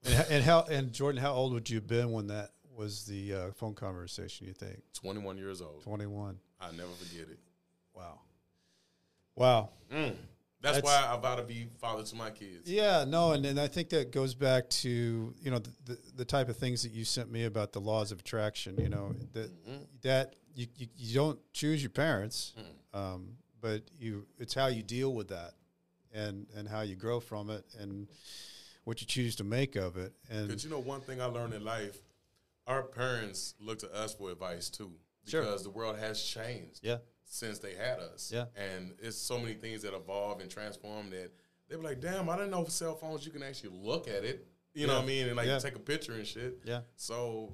And, 0.05 0.27
and 0.31 0.45
how 0.45 0.63
and 0.71 0.93
Jordan, 0.93 1.21
how 1.21 1.33
old 1.33 1.53
would 1.53 1.69
you 1.69 1.77
have 1.77 1.87
been 1.87 2.13
when 2.13 2.29
that 2.29 2.51
was 2.77 3.05
the 3.07 3.35
uh, 3.35 3.51
phone 3.53 3.75
conversation? 3.75 4.47
You 4.47 4.53
think 4.53 4.81
21 4.95 5.37
years 5.37 5.61
old. 5.61 5.83
twenty 5.83 6.07
one? 6.07 6.39
I'll 6.61 6.73
never 6.73 6.93
forget 6.93 7.29
it. 7.29 7.39
Wow. 7.95 8.21
Wow. 9.37 9.71
Mm. 9.93 10.17
That's, 10.63 10.77
That's- 10.77 10.83
why 10.83 11.15
I 11.15 11.19
vow 11.19 11.37
to 11.37 11.43
be 11.43 11.69
father 11.81 12.03
to 12.03 12.17
my 12.17 12.31
kids. 12.31 12.71
Yeah, 12.71 13.05
no, 13.09 13.33
and, 13.33 13.47
and 13.47 13.59
I 13.59 13.67
think 13.67 13.89
that 13.91 14.13
goes 14.13 14.35
back 14.35 14.69
to 14.71 15.35
you 15.41 15.51
know 15.51 15.59
the, 15.59 15.71
the, 15.87 15.99
the 16.17 16.25
type 16.25 16.51
of 16.51 16.57
things 16.57 16.83
that 16.83 16.93
you 16.93 17.05
sent 17.05 17.33
me 17.33 17.45
about 17.45 17.73
the 17.73 17.81
laws 17.81 18.13
of 18.13 18.21
attraction. 18.21 18.77
You 18.79 18.91
know 18.91 19.15
that 19.33 19.51
mm-hmm. 19.51 19.83
that 20.03 20.35
you, 20.55 20.67
you, 20.77 20.87
you 20.99 21.15
don't 21.15 21.39
choose 21.55 21.83
your 21.83 21.91
parents, 21.91 22.53
mm. 22.59 22.99
um, 22.99 23.37
but 23.63 23.83
you 23.99 24.27
it's 24.39 24.53
how 24.53 24.67
you 24.67 24.83
deal 24.83 25.15
with 25.15 25.29
that, 25.29 25.53
and 26.13 26.47
and 26.55 26.69
how 26.69 26.83
you 26.83 26.95
grow 26.95 27.21
from 27.21 27.49
it, 27.49 27.65
and 27.79 28.07
what 28.85 29.01
you 29.01 29.07
choose 29.07 29.37
to 29.37 29.45
make 29.45 29.77
of 29.77 29.97
it. 29.97 30.13
And 30.31 30.49
Because 30.49 30.65
you 30.65 30.71
know, 30.71 30.79
one 30.79 31.01
thing 31.01 31.23
I 31.23 31.27
learned 31.27 31.55
in 31.55 31.65
life, 31.65 31.97
our 32.67 32.83
parents 32.83 33.55
look 33.61 33.79
to 33.81 33.95
us 33.95 34.15
for 34.15 34.31
advice 34.31 34.69
too, 34.69 34.93
Sure. 35.27 35.43
because 35.43 35.63
the 35.63 35.71
world 35.71 35.99
has 35.99 36.23
changed. 36.23 36.81
yeah, 36.83 36.99
since 37.33 37.61
they 37.61 37.75
had 37.75 38.01
us. 38.01 38.33
Yeah. 38.35 38.47
And 38.57 38.93
it's 38.99 39.17
so 39.17 39.39
many 39.39 39.55
things 39.55 39.83
that 39.83 39.95
evolve 39.95 40.41
and 40.41 40.51
transform 40.51 41.11
that 41.11 41.31
they 41.69 41.77
were 41.77 41.83
like, 41.85 42.01
damn, 42.01 42.29
I 42.29 42.37
didn't 42.37 42.51
know 42.51 42.65
for 42.65 42.71
cell 42.73 42.97
phones 42.97 43.25
you 43.25 43.31
can 43.31 43.43
actually 43.45 43.71
look 43.81 44.09
at 44.09 44.25
it. 44.25 44.47
You 44.75 44.89
know 44.89 44.97
what 44.97 45.05
I 45.05 45.07
mean? 45.07 45.29
And 45.29 45.37
like 45.37 45.47
Yeah. 45.47 45.59
take 45.61 45.77
a 45.77 45.79
picture 45.79 46.13
and 46.15 46.27
shit. 46.27 46.59
Yeah. 46.65 46.81
So 46.97 47.53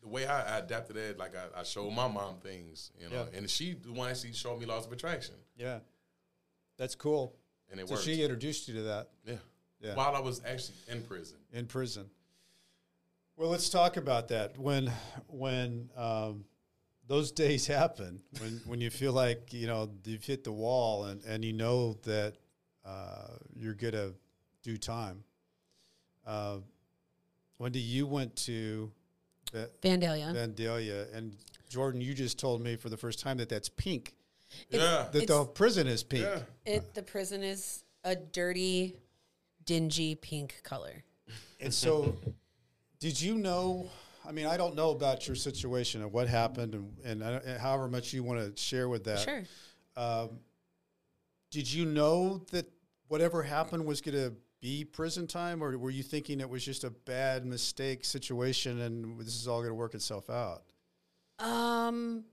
the 0.00 0.08
way 0.08 0.26
I, 0.26 0.56
I 0.56 0.58
adapted 0.60 0.96
it, 0.96 1.18
like 1.18 1.32
I, 1.34 1.60
I 1.60 1.62
showed 1.64 1.90
my 1.90 2.06
mom 2.06 2.36
things, 2.36 2.92
you 3.00 3.08
know, 3.10 3.26
Yeah. 3.32 3.38
and 3.38 3.50
she 3.50 3.74
the 3.74 3.92
one 3.92 4.14
she 4.14 4.32
showed 4.32 4.60
me 4.60 4.66
laws 4.66 4.86
of 4.86 4.92
attraction. 4.92 5.34
yeah, 5.56 5.80
that's 6.78 6.94
cool. 6.94 7.34
And 7.70 7.80
it 7.80 7.88
So 7.88 7.94
worked. 7.94 8.04
she 8.04 8.22
introduced 8.22 8.68
you 8.68 8.74
to 8.74 8.82
that 8.82 9.10
yeah. 9.24 9.34
Yeah. 9.80 9.94
While 9.94 10.14
I 10.14 10.20
was 10.20 10.40
actually 10.46 10.76
in 10.88 11.02
prison. 11.02 11.38
in 11.52 11.66
prison. 11.66 12.08
Well, 13.36 13.48
let's 13.48 13.70
talk 13.70 13.96
about 13.96 14.28
that. 14.28 14.56
When 14.58 14.92
when 15.28 15.90
um, 15.96 16.44
those 17.10 17.32
days 17.44 17.66
happen, 17.66 18.22
when 18.40 18.60
when 18.64 18.80
you 18.80 18.88
feel 18.88 19.12
like 19.12 19.52
you 19.52 19.66
know 19.66 19.90
you've 20.04 20.24
hit 20.24 20.44
the 20.44 20.52
wall 20.52 21.04
and 21.04 21.22
and 21.24 21.44
you 21.44 21.52
know 21.52 21.98
that 22.04 22.36
uh, 22.86 23.34
you're 23.54 23.74
gonna 23.74 24.12
do 24.62 24.78
time. 24.78 25.22
Uh, 26.26 26.58
Wendy, 27.58 27.80
you 27.80 28.06
went 28.06 28.34
to 28.36 28.90
Va- 29.52 29.68
Vandalia. 29.82 30.32
Vandalia, 30.32 31.12
and 31.14 31.36
Jordan, 31.68 32.00
you 32.00 32.14
just 32.14 32.38
told 32.38 32.62
me 32.62 32.76
for 32.76 32.88
the 32.88 32.96
first 32.96 33.18
time 33.18 33.36
that 33.38 33.48
that's 33.48 33.68
pink. 33.68 34.14
yeah. 34.70 35.08
That 35.12 35.26
the 35.26 35.44
prison 35.44 35.86
is 35.86 36.02
pink. 36.02 36.22
yeah. 36.24 36.40
It 36.64 36.94
the 36.94 37.02
prison 37.02 37.42
is 37.42 37.84
a 38.04 38.14
dirty, 38.14 38.96
dingy 39.66 40.14
pink 40.14 40.60
color. 40.62 41.04
And 41.60 41.74
so, 41.74 42.16
did 43.00 43.20
you 43.20 43.34
know? 43.34 43.90
I 44.26 44.32
mean, 44.32 44.46
I 44.46 44.56
don't 44.56 44.74
know 44.74 44.90
about 44.90 45.26
your 45.26 45.36
situation 45.36 46.02
and 46.02 46.12
what 46.12 46.28
happened, 46.28 46.74
and, 46.74 46.92
and, 47.04 47.24
I, 47.24 47.40
and 47.44 47.60
however 47.60 47.88
much 47.88 48.12
you 48.12 48.22
want 48.22 48.56
to 48.56 48.62
share 48.62 48.88
with 48.88 49.04
that. 49.04 49.20
Sure. 49.20 50.30
Did 51.50 51.72
you 51.72 51.84
know 51.84 52.44
that 52.52 52.70
whatever 53.08 53.42
happened 53.42 53.84
was 53.84 54.00
going 54.00 54.16
to 54.16 54.32
be 54.60 54.84
prison 54.84 55.26
time, 55.26 55.64
or 55.64 55.76
were 55.76 55.90
you 55.90 56.02
thinking 56.02 56.40
it 56.40 56.48
was 56.48 56.64
just 56.64 56.84
a 56.84 56.90
bad 56.90 57.44
mistake 57.44 58.04
situation 58.04 58.80
and 58.82 59.18
this 59.18 59.34
is 59.34 59.48
all 59.48 59.58
going 59.58 59.70
to 59.70 59.74
work 59.74 59.94
itself 59.94 60.30
out? 60.30 60.62
Um. 61.38 62.24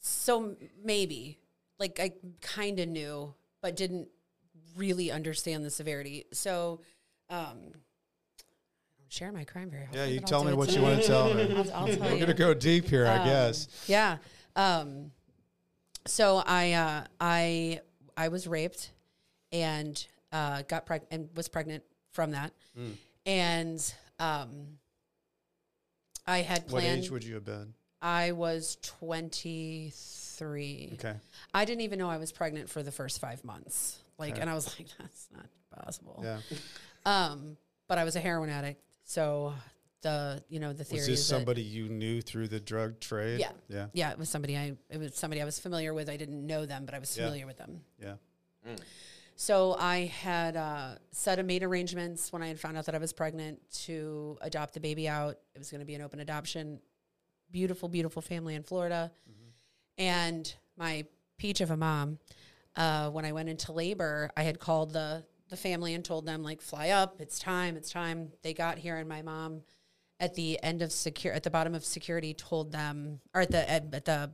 So 0.00 0.56
maybe, 0.84 1.38
like 1.78 1.98
I 2.00 2.12
kind 2.40 2.78
of 2.80 2.88
knew, 2.88 3.34
but 3.60 3.76
didn't 3.76 4.08
really 4.76 5.10
understand 5.10 5.64
the 5.64 5.70
severity. 5.70 6.24
So, 6.32 6.80
um, 7.30 7.72
share 9.08 9.32
my 9.32 9.44
crime 9.44 9.70
very 9.70 9.84
often. 9.84 9.98
Yeah, 9.98 10.06
you 10.06 10.20
tell 10.20 10.44
me 10.44 10.52
what 10.52 10.72
you 10.74 10.82
want 10.82 11.00
to 11.00 11.06
tell 11.06 11.32
me. 11.34 11.42
I'll, 11.56 11.58
I'll 11.58 11.64
tell 11.66 11.86
We're 11.86 11.90
you. 11.90 11.98
going 12.16 12.26
to 12.26 12.34
go 12.34 12.54
deep 12.54 12.86
here, 12.88 13.06
I 13.06 13.18
Um, 13.18 13.26
guess. 13.26 13.68
Yeah. 13.86 14.18
Um, 14.56 15.10
so 16.06 16.42
I 16.46 16.72
uh, 16.72 17.04
I 17.20 17.80
I 18.16 18.28
was 18.28 18.46
raped 18.46 18.90
and 19.52 20.04
uh, 20.32 20.62
got 20.68 20.86
preg- 20.86 21.06
and 21.10 21.28
was 21.36 21.48
pregnant 21.48 21.84
from 22.12 22.30
that, 22.32 22.52
Hmm. 22.76 22.90
and 23.26 23.94
um, 24.18 24.78
I 26.26 26.38
had 26.38 26.70
What 26.70 26.82
age 26.84 27.10
would 27.10 27.24
you 27.24 27.34
have 27.34 27.44
been? 27.44 27.74
I 28.02 28.32
was 28.32 28.76
twenty 28.82 29.92
three. 29.94 30.90
Okay. 30.94 31.14
I 31.52 31.64
didn't 31.64 31.82
even 31.82 31.98
know 31.98 32.08
I 32.08 32.16
was 32.16 32.32
pregnant 32.32 32.68
for 32.68 32.82
the 32.82 32.92
first 32.92 33.20
five 33.20 33.44
months. 33.44 33.98
Like, 34.18 34.32
Okay. 34.32 34.40
and 34.40 34.50
I 34.50 34.54
was 34.54 34.66
like, 34.78 34.88
that's 34.98 35.28
not 35.34 35.46
possible. 35.84 36.20
Yeah. 36.24 36.38
Um, 37.04 37.56
but 37.88 37.98
I 37.98 38.04
was 38.04 38.16
a 38.16 38.20
heroin 38.20 38.50
addict, 38.50 38.82
so 39.08 39.54
the 40.02 40.42
you 40.50 40.60
know 40.60 40.72
the 40.74 40.84
theory 40.84 41.00
Was 41.00 41.06
this 41.08 41.20
is 41.20 41.28
that- 41.28 41.34
somebody 41.34 41.62
you 41.62 41.88
knew 41.88 42.20
through 42.20 42.48
the 42.48 42.60
drug 42.60 43.00
trade? 43.00 43.40
Yeah. 43.40 43.52
Yeah. 43.68 43.86
yeah, 43.94 44.10
it 44.12 44.18
was 44.18 44.28
somebody 44.28 44.56
I 44.56 44.76
it 44.90 44.98
was 44.98 45.14
somebody 45.16 45.40
I 45.40 45.44
was 45.46 45.58
familiar 45.58 45.94
with. 45.94 46.08
I 46.10 46.16
didn't 46.18 46.46
know 46.46 46.66
them, 46.66 46.84
but 46.84 46.94
I 46.94 46.98
was 46.98 47.16
Yeah. 47.16 47.24
familiar 47.24 47.46
with 47.46 47.56
them. 47.56 47.80
Yeah. 47.98 48.14
So 49.34 49.76
I 49.78 50.06
had 50.06 50.56
uh, 50.56 50.96
set 51.12 51.38
and 51.38 51.46
made 51.46 51.62
arrangements 51.62 52.32
when 52.32 52.42
I 52.42 52.48
had 52.48 52.58
found 52.60 52.76
out 52.76 52.86
that 52.86 52.94
I 52.94 52.98
was 52.98 53.12
pregnant 53.12 53.60
to 53.84 54.36
adopt 54.42 54.74
the 54.74 54.80
baby 54.80 55.08
out. 55.08 55.38
It 55.54 55.58
was 55.58 55.70
going 55.70 55.78
to 55.80 55.86
be 55.86 55.94
an 55.94 56.02
open 56.02 56.18
adoption. 56.20 56.80
Beautiful, 57.50 57.88
beautiful 57.88 58.20
family 58.20 58.54
in 58.56 58.62
Florida, 58.62 59.10
and 59.96 60.52
my 60.76 61.06
peach 61.38 61.60
of 61.62 61.70
a 61.70 61.76
mom. 61.76 62.18
Uh, 62.76 63.10
when 63.10 63.24
I 63.24 63.32
went 63.32 63.48
into 63.48 63.72
labor, 63.72 64.30
I 64.36 64.42
had 64.42 64.58
called 64.60 64.92
the 64.92 65.24
the 65.48 65.56
family 65.56 65.94
and 65.94 66.04
told 66.04 66.26
them 66.26 66.42
like, 66.42 66.60
"Fly 66.60 66.90
up! 66.90 67.20
It's 67.20 67.38
time! 67.38 67.76
It's 67.76 67.90
time!" 67.90 68.32
They 68.42 68.54
got 68.54 68.78
here, 68.78 68.96
and 68.96 69.08
my 69.08 69.22
mom, 69.22 69.62
at 70.20 70.34
the 70.34 70.62
end 70.62 70.82
of 70.82 70.92
secure, 70.92 71.32
at 71.32 71.42
the 71.42 71.50
bottom 71.50 71.74
of 71.74 71.84
security, 71.84 72.34
told 72.34 72.72
them, 72.72 73.20
or 73.34 73.42
at 73.42 73.50
the 73.50 73.68
at, 73.70 73.94
at 73.94 74.04
the 74.04 74.30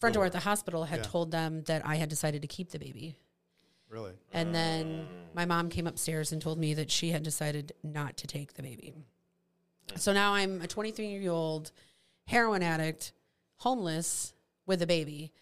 front 0.00 0.14
door 0.14 0.24
at 0.24 0.32
the 0.32 0.40
hospital, 0.40 0.84
had 0.84 0.98
Yeah. 1.00 1.04
told 1.04 1.30
them 1.30 1.62
that 1.64 1.86
I 1.86 1.96
had 1.96 2.08
decided 2.08 2.42
to 2.42 2.48
keep 2.48 2.70
the 2.70 2.78
baby. 2.78 3.16
Really? 3.88 4.14
And 4.32 4.54
then 4.54 5.06
my 5.34 5.44
mom 5.44 5.68
came 5.68 5.86
upstairs 5.86 6.32
and 6.32 6.40
told 6.40 6.58
me 6.58 6.74
that 6.74 6.90
she 6.90 7.10
had 7.10 7.22
decided 7.22 7.72
not 7.82 8.16
to 8.18 8.26
take 8.26 8.54
the 8.54 8.62
baby. 8.62 8.94
So 9.96 10.12
now 10.12 10.34
I'm 10.34 10.62
a 10.62 10.66
23 10.66 11.06
year 11.06 11.30
old 11.30 11.72
heroin 12.26 12.62
addict, 12.62 13.12
homeless 13.58 14.32
with 14.66 14.80
a 14.82 14.86
baby. 14.86 15.32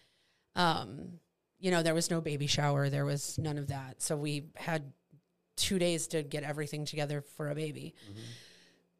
Um, 0.55 1.19
you 1.61 1.71
know, 1.71 1.81
there 1.83 1.93
was 1.93 2.09
no 2.11 2.19
baby 2.19 2.47
shower, 2.47 2.89
there 2.89 3.05
was 3.05 3.37
none 3.37 3.57
of 3.57 3.67
that. 3.67 4.01
So 4.01 4.17
we 4.17 4.47
had 4.55 4.91
two 5.55 5.79
days 5.79 6.07
to 6.07 6.23
get 6.23 6.43
everything 6.43 6.83
together 6.85 7.21
for 7.21 7.49
a 7.49 7.55
baby. 7.55 7.93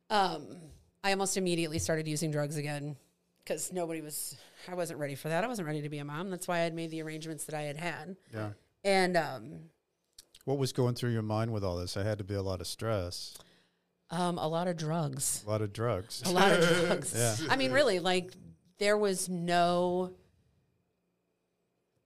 Um, 0.10 0.58
I 1.04 1.12
almost 1.12 1.38
immediately 1.38 1.80
started 1.80 2.08
using 2.08 2.32
drugs 2.32 2.58
again 2.58 2.96
because 3.44 3.72
nobody 3.74 4.02
was, 4.02 4.38
I 4.68 4.76
wasn't 4.76 5.00
ready 5.00 5.16
for 5.16 5.30
that. 5.30 5.44
I 5.44 5.48
wasn't 5.48 5.68
ready 5.68 5.82
to 5.82 5.90
be 5.90 5.98
a 5.98 6.06
mom. 6.06 6.30
That's 6.30 6.48
why 6.48 6.58
I 6.58 6.62
had 6.62 6.76
made 6.76 6.92
the 6.92 7.02
arrangements 7.02 7.46
that 7.46 7.56
I 7.56 7.64
had 7.64 7.78
had. 7.78 8.16
Yeah. 8.34 8.50
And 8.84 9.18
um, 9.18 9.60
What 10.46 10.58
was 10.58 10.72
going 10.74 10.96
through 10.96 11.12
your 11.12 11.22
mind 11.24 11.52
with 11.52 11.64
all 11.64 11.78
this? 11.78 11.98
I 11.98 12.04
had 12.04 12.18
to 12.20 12.24
be 12.24 12.36
a 12.36 12.42
lot 12.44 12.62
of 12.62 12.68
stress, 12.68 13.36
um, 14.12 14.38
a 14.38 14.48
lot 14.48 14.68
of 14.68 14.76
drugs. 14.78 15.44
a 15.48 15.50
lot 15.50 15.62
of 15.62 15.72
drugs. 15.74 16.22
A 16.26 16.30
lot 16.32 16.52
of 16.52 16.60
drugs. 16.86 17.14
Yeah. 17.18 17.36
I 17.50 17.56
mean, 17.56 17.72
really, 17.72 18.00
like 18.00 18.34
there 18.78 18.98
was 18.98 19.30
no 19.30 20.12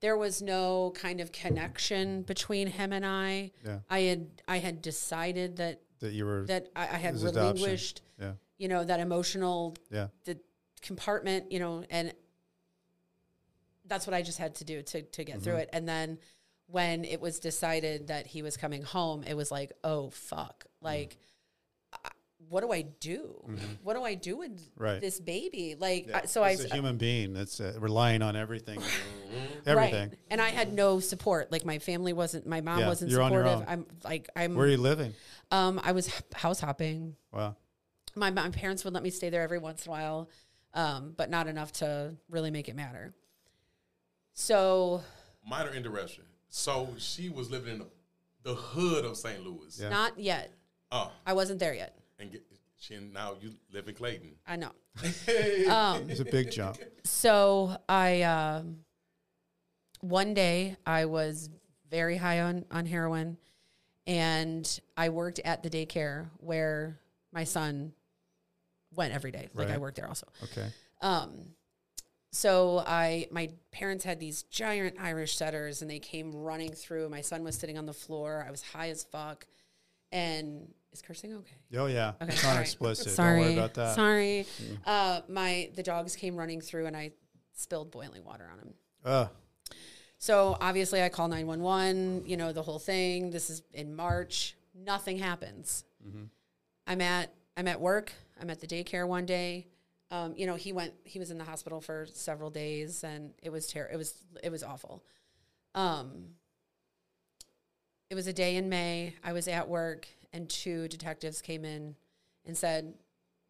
there 0.00 0.16
was 0.16 0.42
no 0.42 0.92
kind 0.94 1.20
of 1.20 1.32
connection 1.32 2.22
between 2.22 2.66
him 2.68 2.92
and 2.92 3.04
I. 3.06 3.52
Yeah. 3.64 3.78
I 3.88 4.00
had 4.00 4.26
I 4.46 4.58
had 4.58 4.82
decided 4.82 5.56
that 5.56 5.80
That 6.00 6.12
you 6.12 6.24
were. 6.26 6.44
that 6.46 6.68
I, 6.76 6.82
I 6.82 6.96
had 6.98 7.14
relinquished, 7.20 8.02
yeah. 8.20 8.32
you 8.58 8.68
know, 8.68 8.84
that 8.84 9.00
emotional 9.00 9.74
Yeah. 9.90 10.08
the 10.24 10.38
compartment, 10.82 11.50
you 11.50 11.58
know, 11.58 11.84
and 11.90 12.12
that's 13.86 14.06
what 14.06 14.14
I 14.14 14.22
just 14.22 14.38
had 14.38 14.54
to 14.56 14.64
do 14.64 14.82
to 14.82 15.02
to 15.02 15.24
get 15.24 15.36
Mm-hmm. 15.36 15.44
through 15.44 15.56
it. 15.56 15.70
And 15.72 15.88
then 15.88 16.18
when 16.68 17.04
it 17.04 17.20
was 17.20 17.38
decided 17.38 18.08
that 18.08 18.26
he 18.26 18.42
was 18.42 18.56
coming 18.56 18.82
home, 18.82 19.22
it 19.22 19.34
was 19.34 19.50
like, 19.50 19.72
oh 19.84 20.10
fuck, 20.10 20.64
Mm. 20.64 20.68
like 20.84 21.12
I- 21.20 21.24
what 22.48 22.60
do 22.62 22.70
I 22.72 22.82
do? 22.82 23.42
What 23.82 23.94
do 23.94 24.02
I 24.02 24.14
do 24.14 24.36
with 24.38 24.52
Mm-hmm. 24.52 24.82
Right. 24.82 25.00
this 25.00 25.18
baby? 25.20 25.74
Like, 25.78 26.08
Yeah. 26.08 26.20
I, 26.22 26.26
so 26.26 26.42
I, 26.42 26.50
It's 26.50 26.64
a 26.64 26.68
human 26.74 26.96
being 26.96 27.32
that's 27.32 27.60
uh, 27.60 27.74
relying 27.78 28.22
on 28.22 28.36
everything, 28.36 28.78
right. 28.80 29.66
everything. 29.66 30.12
And 30.30 30.40
I 30.40 30.50
had 30.50 30.72
no 30.72 31.00
support. 31.00 31.50
Like 31.50 31.64
my 31.64 31.78
family 31.78 32.12
wasn't, 32.12 32.46
my 32.46 32.60
mom 32.60 32.78
Yeah, 32.80 32.88
wasn't 32.88 33.10
you're 33.10 33.22
on 33.22 33.32
your 33.32 33.42
supportive. 33.44 33.68
own. 33.68 33.72
I'm 33.72 33.86
like, 34.04 34.28
I'm, 34.36 34.54
Where 34.54 34.66
are 34.66 34.70
you 34.70 34.76
living? 34.76 35.12
um, 35.50 35.80
I 35.82 35.92
was 35.92 36.08
h- 36.08 36.22
house 36.34 36.60
hopping. 36.60 37.16
Wow. 37.32 37.56
My, 38.14 38.30
my 38.30 38.48
parents 38.50 38.84
would 38.84 38.94
let 38.94 39.02
me 39.02 39.10
stay 39.10 39.28
there 39.30 39.42
every 39.42 39.58
once 39.58 39.84
in 39.84 39.90
a 39.90 39.92
while, 39.92 40.30
um, 40.74 41.14
but 41.16 41.28
not 41.30 41.48
enough 41.48 41.72
to 41.74 42.14
really 42.30 42.50
make 42.50 42.68
it 42.68 42.76
matter. 42.76 43.14
So 44.34 45.02
Minor 45.46 45.72
interruption. 45.74 46.24
So 46.48 46.94
she 46.98 47.28
was 47.28 47.50
living 47.50 47.72
in 47.74 47.78
the, 47.80 47.86
the 48.42 48.54
hood 48.54 49.04
of 49.04 49.16
St. 49.16 49.44
Louis. 49.44 49.78
Yeah. 49.80 49.88
not 49.88 50.18
yet. 50.18 50.52
Oh, 50.92 51.10
I 51.26 51.32
wasn't 51.32 51.58
there 51.58 51.74
yet. 51.74 51.98
And 52.18 52.32
get, 52.32 52.42
she 52.78 52.98
now 52.98 53.34
you 53.40 53.54
live 53.72 53.88
in 53.88 53.94
Clayton. 53.94 54.34
I 54.46 54.56
know. 54.56 54.72
It's 55.02 56.20
a 56.20 56.24
big 56.24 56.50
jump. 56.50 56.78
So 57.04 57.76
I 57.88 58.22
um, 58.22 58.78
one 60.00 60.34
day 60.34 60.76
I 60.86 61.06
was 61.06 61.50
very 61.90 62.16
high 62.16 62.40
on 62.40 62.64
on 62.70 62.86
heroin, 62.86 63.36
and 64.06 64.80
I 64.96 65.08
worked 65.08 65.40
at 65.40 65.62
the 65.62 65.70
daycare 65.70 66.28
where 66.38 67.00
my 67.32 67.44
son 67.44 67.92
went 68.94 69.12
every 69.14 69.30
day. 69.30 69.48
Like 69.54 69.70
I 69.70 69.78
worked 69.78 69.96
there 69.96 70.08
also. 70.08 70.26
Okay. 70.44 70.68
Um, 71.02 71.50
so 72.32 72.82
I 72.86 73.28
my 73.30 73.50
parents 73.72 74.04
had 74.04 74.20
these 74.20 74.42
giant 74.44 74.96
Irish 75.00 75.36
setters, 75.36 75.82
and 75.82 75.90
they 75.90 75.98
came 75.98 76.32
running 76.34 76.72
through. 76.72 77.08
My 77.08 77.20
son 77.22 77.42
was 77.44 77.56
sitting 77.56 77.78
on 77.78 77.86
the 77.86 77.94
floor. 77.94 78.44
I 78.46 78.50
was 78.50 78.62
high 78.62 78.90
as 78.90 79.04
fuck, 79.04 79.46
and 80.12 80.72
is 80.96 81.02
cursing 81.02 81.34
okay? 81.34 81.78
Oh 81.78 81.86
yeah. 81.86 82.12
Okay, 82.20 82.32
it's 82.32 82.42
not 82.42 82.50
sorry. 82.52 82.60
explicit. 82.62 83.12
Sorry, 83.12 83.38
Don't 83.40 83.46
worry 83.48 83.58
about 83.58 83.74
that. 83.74 83.92
Mm. 83.92 83.94
Sorry. 83.94 84.46
Uh, 84.84 85.20
my 85.28 85.70
the 85.74 85.82
dogs 85.82 86.16
came 86.16 86.36
running 86.36 86.60
through, 86.60 86.86
and 86.86 86.96
I 86.96 87.12
spilled 87.52 87.90
boiling 87.90 88.24
water 88.24 88.48
on 88.50 88.58
them. 88.58 88.74
Uh, 89.04 89.26
So 90.18 90.56
obviously, 90.60 91.02
I 91.02 91.08
call 91.08 91.28
nine 91.28 91.46
one 91.46 91.60
one. 91.60 92.22
You 92.26 92.36
know 92.36 92.52
the 92.52 92.62
whole 92.62 92.78
thing. 92.78 93.30
This 93.30 93.50
is 93.50 93.62
in 93.72 93.94
March. 93.94 94.56
Nothing 94.74 95.18
happens. 95.18 95.84
Mm-hmm. 96.06 96.24
I'm 96.86 97.00
at 97.00 97.32
I'm 97.56 97.68
at 97.68 97.80
work. 97.80 98.12
I'm 98.40 98.50
at 98.50 98.60
the 98.60 98.66
daycare 98.66 99.06
one 99.06 99.26
day. 99.26 99.66
Um, 100.10 100.34
you 100.36 100.46
know 100.46 100.54
he 100.54 100.72
went. 100.72 100.94
He 101.04 101.18
was 101.18 101.30
in 101.30 101.38
the 101.38 101.44
hospital 101.44 101.80
for 101.80 102.06
several 102.12 102.50
days, 102.50 103.04
and 103.04 103.32
it 103.42 103.50
was 103.50 103.66
terrible. 103.66 103.94
It 103.94 103.98
was 103.98 104.14
it 104.42 104.50
was 104.50 104.62
awful. 104.62 105.04
Um, 105.74 106.28
it 108.08 108.14
was 108.14 108.26
a 108.28 108.32
day 108.32 108.54
in 108.56 108.68
May. 108.68 109.14
I 109.24 109.32
was 109.32 109.48
at 109.48 109.68
work, 109.68 110.06
and 110.36 110.48
two 110.48 110.86
detectives 110.88 111.40
came 111.40 111.64
in 111.64 111.96
and 112.44 112.56
said, 112.56 112.94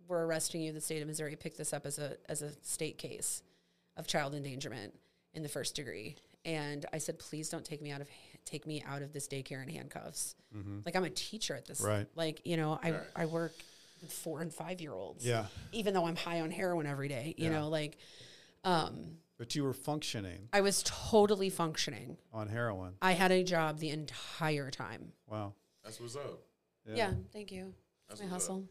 "We're 0.08 0.24
arresting 0.24 0.62
you." 0.62 0.72
The 0.72 0.80
state 0.80 1.02
of 1.02 1.08
Missouri 1.08 1.36
picked 1.36 1.58
this 1.58 1.72
up 1.72 1.84
as 1.84 1.98
a 1.98 2.16
as 2.28 2.42
a 2.42 2.52
state 2.62 2.96
case 2.98 3.42
of 3.96 4.06
child 4.06 4.34
endangerment 4.34 4.94
in 5.34 5.42
the 5.42 5.48
first 5.48 5.74
degree. 5.74 6.16
And 6.44 6.86
I 6.92 6.98
said, 6.98 7.18
"Please 7.18 7.48
don't 7.48 7.64
take 7.64 7.82
me 7.82 7.90
out 7.90 8.00
of 8.00 8.08
take 8.44 8.66
me 8.66 8.82
out 8.86 9.02
of 9.02 9.12
this 9.12 9.26
daycare 9.26 9.62
in 9.62 9.68
handcuffs. 9.68 10.36
Like 10.86 10.94
I'm 10.96 11.04
a 11.04 11.10
teacher 11.10 11.54
at 11.56 11.66
this. 11.66 11.80
Right. 11.80 12.06
Like 12.14 12.40
you 12.44 12.56
know, 12.56 12.78
I 12.82 12.94
I 13.14 13.26
work 13.26 13.52
with 14.00 14.12
four 14.12 14.40
and 14.40 14.52
five 14.54 14.80
year 14.80 14.92
olds. 14.92 15.26
Yeah. 15.26 15.46
Even 15.72 15.92
though 15.92 16.06
I'm 16.06 16.16
high 16.16 16.40
on 16.40 16.50
heroin 16.50 16.86
every 16.86 17.08
day, 17.08 17.34
you 17.36 17.46
Yeah. 17.46 17.58
know, 17.58 17.68
like 17.68 17.98
um, 18.64 19.18
but 19.38 19.54
you 19.54 19.64
were 19.64 19.74
functioning 19.74 20.48
I 20.52 20.60
was 20.60 20.82
totally 20.84 21.50
functioning. 21.50 22.16
on 22.32 22.48
heroin. 22.48 22.94
I 23.02 23.12
had 23.12 23.32
a 23.32 23.42
job 23.44 23.78
the 23.78 23.90
entire 23.90 24.70
time. 24.70 25.12
Wow. 25.28 25.52
That's 25.84 26.00
what's 26.00 26.16
up. 26.16 26.40
Yeah, 26.94 27.12
thank 27.32 27.50
you. 27.52 27.74
That's 28.08 28.20
my 28.22 28.28
hustle. 28.28 28.64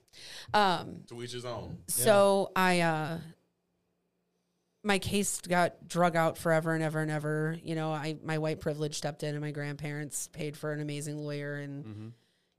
Um, 0.53 1.01
To 1.07 1.21
each 1.21 1.33
his 1.33 1.43
own. 1.45 1.79
So 1.87 2.51
I, 2.55 2.79
uh, 2.81 3.17
my 4.83 4.99
case 4.99 5.41
got 5.41 5.87
drug 5.87 6.15
out 6.15 6.37
forever 6.37 6.73
and 6.73 6.83
ever 6.83 7.01
and 7.01 7.11
ever. 7.11 7.57
You 7.63 7.75
know, 7.75 7.91
I 7.91 8.17
my 8.23 8.37
white 8.37 8.59
privilege 8.61 8.95
stepped 8.95 9.23
in, 9.23 9.31
and 9.35 9.41
my 9.41 9.51
grandparents 9.51 10.27
paid 10.27 10.55
for 10.55 10.71
an 10.71 10.79
amazing 10.79 11.17
lawyer, 11.17 11.55
and 11.55 12.13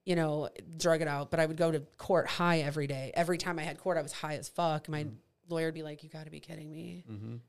you 0.04 0.16
know, 0.16 0.48
drug 0.76 1.00
it 1.02 1.08
out. 1.08 1.30
But 1.30 1.40
I 1.40 1.46
would 1.46 1.56
go 1.56 1.70
to 1.70 1.80
court 1.98 2.26
high 2.26 2.58
every 2.60 2.86
day. 2.86 3.10
Every 3.14 3.38
time 3.38 3.58
I 3.58 3.62
had 3.62 3.78
court, 3.78 3.96
I 3.96 4.02
was 4.02 4.12
high 4.12 4.34
as 4.34 4.48
fuck. 4.48 4.88
My 4.88 5.06
lawyer 5.48 5.66
would 5.66 5.74
be 5.74 5.82
like, 5.82 6.02
"You 6.02 6.08
got 6.08 6.24
to 6.24 6.30
be 6.30 6.40
kidding 6.40 6.70
me! 6.70 7.04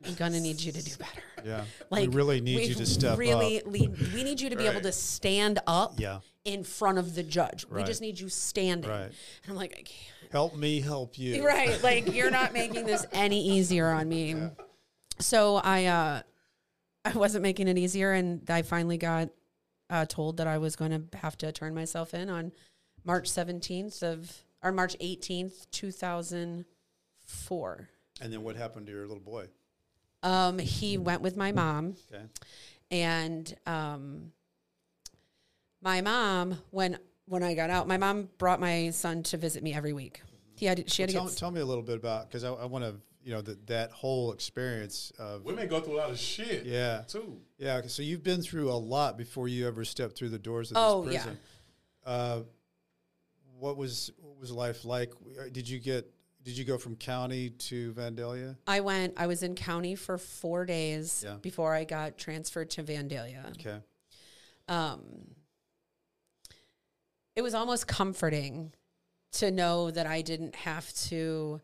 I'm 0.05 0.13
gonna 0.15 0.39
need 0.39 0.61
you 0.61 0.71
to 0.71 0.83
do 0.83 0.91
better." 0.97 1.21
Yeah. 1.45 1.63
Like 1.89 2.09
we 2.09 2.15
really 2.15 2.41
need 2.41 2.57
we 2.57 2.65
you 2.65 2.75
to 2.75 2.85
step 2.85 3.17
really 3.17 3.59
up. 3.61 3.67
Need, 3.67 4.13
we 4.13 4.23
need 4.23 4.41
you 4.41 4.49
to 4.49 4.55
be 4.55 4.67
able 4.67 4.81
to 4.81 4.91
stand 4.91 5.59
up 5.67 5.93
Yeah. 5.97 6.19
in 6.45 6.63
front 6.63 6.97
of 6.97 7.13
the 7.15 7.23
judge. 7.23 7.65
We 7.69 7.83
just 7.83 8.01
need 8.01 8.19
you 8.19 8.29
standing. 8.29 8.89
Right. 8.89 9.03
And 9.03 9.13
I'm 9.49 9.55
like, 9.55 9.71
I 9.71 9.81
can't. 9.83 10.31
Help 10.31 10.55
me 10.57 10.81
help 10.81 11.17
you. 11.17 11.43
Right. 11.45 11.81
Like 11.81 12.13
you're 12.13 12.31
not 12.31 12.51
making 12.53 12.85
this 12.85 13.05
any 13.13 13.41
easier 13.47 13.87
on 13.89 14.09
me. 14.09 14.35
So 15.19 15.55
I 15.57 15.85
uh 15.85 16.21
I 17.05 17.11
wasn't 17.13 17.43
making 17.43 17.69
it 17.69 17.77
easier 17.77 18.11
and 18.11 18.41
I 18.49 18.63
finally 18.63 18.97
got 18.97 19.29
uh 19.89 20.05
told 20.05 20.35
that 20.37 20.47
I 20.47 20.57
was 20.57 20.75
going 20.75 20.91
to 20.91 21.03
have 21.19 21.37
to 21.37 21.51
turn 21.53 21.73
myself 21.73 22.13
in 22.13 22.29
on 22.29 22.51
March 23.05 23.29
17th 23.31 24.03
of 24.03 24.43
or 24.61 24.73
March 24.73 24.97
18th, 24.99 25.67
2004. 25.71 27.89
And 28.21 28.31
then 28.33 28.41
what 28.43 28.55
happened 28.55 28.87
to 28.87 28.91
your 28.91 29.07
little 29.07 29.23
boy? 29.23 29.47
Um 30.23 30.57
he 30.59 30.97
went 30.97 31.21
with 31.21 31.37
my 31.37 31.51
mom 31.51 31.95
Okay. 32.13 32.23
and 32.91 33.55
um 33.65 34.31
my 35.81 36.01
mom 36.01 36.57
when 36.71 36.97
when 37.25 37.43
I 37.43 37.53
got 37.55 37.69
out, 37.69 37.87
my 37.89 37.97
mom 37.97 38.29
brought 38.37 38.59
my 38.61 38.89
son 38.91 39.21
to 39.23 39.37
visit 39.37 39.61
me 39.61 39.73
every 39.73 39.91
week. 39.93 40.21
He 40.55 40.65
had 40.65 40.89
she 40.91 41.01
had 41.03 41.11
Tell, 41.11 41.25
to 41.25 41.29
get 41.29 41.37
tell 41.37 41.51
me 41.51 41.61
a 41.61 41.65
little 41.65 41.83
bit 41.83 41.97
about 41.97 42.27
because 42.29 42.43
I, 42.43 42.51
I 42.51 42.65
want 42.65 42.83
to 42.85 42.95
you 43.23 43.33
know 43.33 43.41
that 43.41 43.67
that 43.67 43.91
whole 43.91 44.31
experience 44.31 45.11
of 45.19 45.43
Women 45.43 45.67
go 45.67 45.81
through 45.81 45.95
a 45.95 45.97
lot 45.99 46.09
of 46.09 46.17
shit. 46.17 46.65
yeah 46.65 47.03
Too. 47.07 47.37
yeah. 47.57 47.81
So 47.87 48.01
you've 48.01 48.23
been 48.23 48.41
through 48.41 48.71
a 48.71 48.79
lot 48.79 49.17
before 49.17 49.47
you 49.47 49.67
ever 49.67 49.83
stepped 49.85 50.17
through 50.17 50.29
the 50.29 50.39
doors 50.39 50.71
of 50.71 50.75
this 50.75 50.83
Oh, 50.83 51.03
yeah. 51.03 51.09
prison. 51.23 51.39
Uh, 52.05 52.39
what 53.59 53.75
was 53.77 54.11
what 54.19 54.39
was 54.39 54.51
life 54.51 54.85
like? 54.85 55.11
Uh, 55.39 55.43
Did 55.51 55.67
you 55.69 55.79
get 55.79 56.09
did 56.47 56.57
you 56.57 56.63
go 56.63 56.77
from 56.77 56.95
county 56.95 57.49
to 57.49 57.91
Vandalia? 57.91 58.55
I 58.65 58.79
went. 58.79 59.15
I 59.17 59.27
was 59.27 59.43
in 59.43 59.53
county 59.53 59.95
for 59.95 60.17
four 60.17 60.63
days 60.65 61.21
Yeah. 61.25 61.35
before 61.41 61.73
I 61.73 61.83
got 61.83 62.17
transferred 62.17 62.69
to 62.71 62.83
Vandalia. 62.83 63.49
Okay. 63.59 63.81
Um, 64.69 65.35
it 67.35 67.41
was 67.41 67.53
almost 67.53 67.85
comforting 67.85 68.71
to 69.33 69.51
know 69.51 69.91
that 69.91 70.07
I 70.07 70.21
didn't 70.21 70.55
have 70.55 70.91
to 71.09 71.59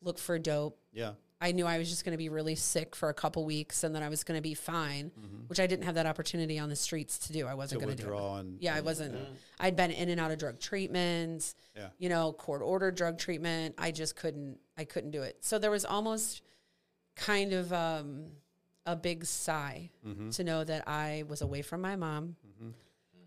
look 0.00 0.18
for 0.18 0.38
dope. 0.38 0.80
Yeah. 0.90 1.12
I 1.46 1.52
knew 1.52 1.66
I 1.66 1.76
was 1.78 1.88
just 1.90 2.04
going 2.04 2.12
to 2.12 2.18
be 2.18 2.30
really 2.30 2.54
sick 2.54 2.96
for 2.96 3.08
a 3.10 3.14
couple 3.14 3.44
weeks 3.44 3.84
and 3.84 3.94
then 3.94 4.02
I 4.02 4.08
was 4.08 4.24
going 4.24 4.38
to 4.38 4.42
be 4.42 4.54
fine, 4.54 5.10
which 5.48 5.60
I 5.60 5.66
didn't 5.66 5.84
have 5.84 5.96
that 5.96 6.06
opportunity 6.06 6.58
on 6.58 6.68
the 6.70 6.76
streets 6.76 7.18
to 7.26 7.32
do. 7.32 7.46
I 7.46 7.54
wasn't 7.54 7.82
going 7.82 7.96
to 7.96 8.02
do 8.02 8.08
it. 8.08 8.16
and 8.40 8.56
Yeah, 8.60 8.74
I 8.74 8.80
wasn't. 8.80 9.14
I'd 9.60 9.76
been 9.76 9.90
in 9.90 10.08
and 10.08 10.18
out 10.20 10.30
of 10.30 10.38
drug 10.38 10.58
treatments. 10.58 11.54
Yeah. 11.76 11.88
You 11.98 12.08
know, 12.08 12.32
court 12.32 12.62
ordered 12.62 12.94
drug 12.96 13.18
treatment. 13.18 13.74
I 13.78 13.90
just 13.90 14.16
couldn't. 14.16 14.58
I 14.78 14.84
couldn't 14.84 15.10
do 15.10 15.22
it. 15.22 15.36
So 15.44 15.58
there 15.58 15.70
was 15.70 15.84
almost 15.84 16.42
kind 17.16 17.52
of 17.52 17.72
um, 17.72 18.24
a 18.86 18.96
big 18.96 19.24
sigh 19.24 19.90
Mm-hmm. 20.06 20.30
to 20.30 20.44
know 20.44 20.64
that 20.64 20.86
I 20.88 21.24
was 21.28 21.40
away 21.42 21.62
from 21.62 21.80
my 21.80 21.96
mom, 21.96 22.36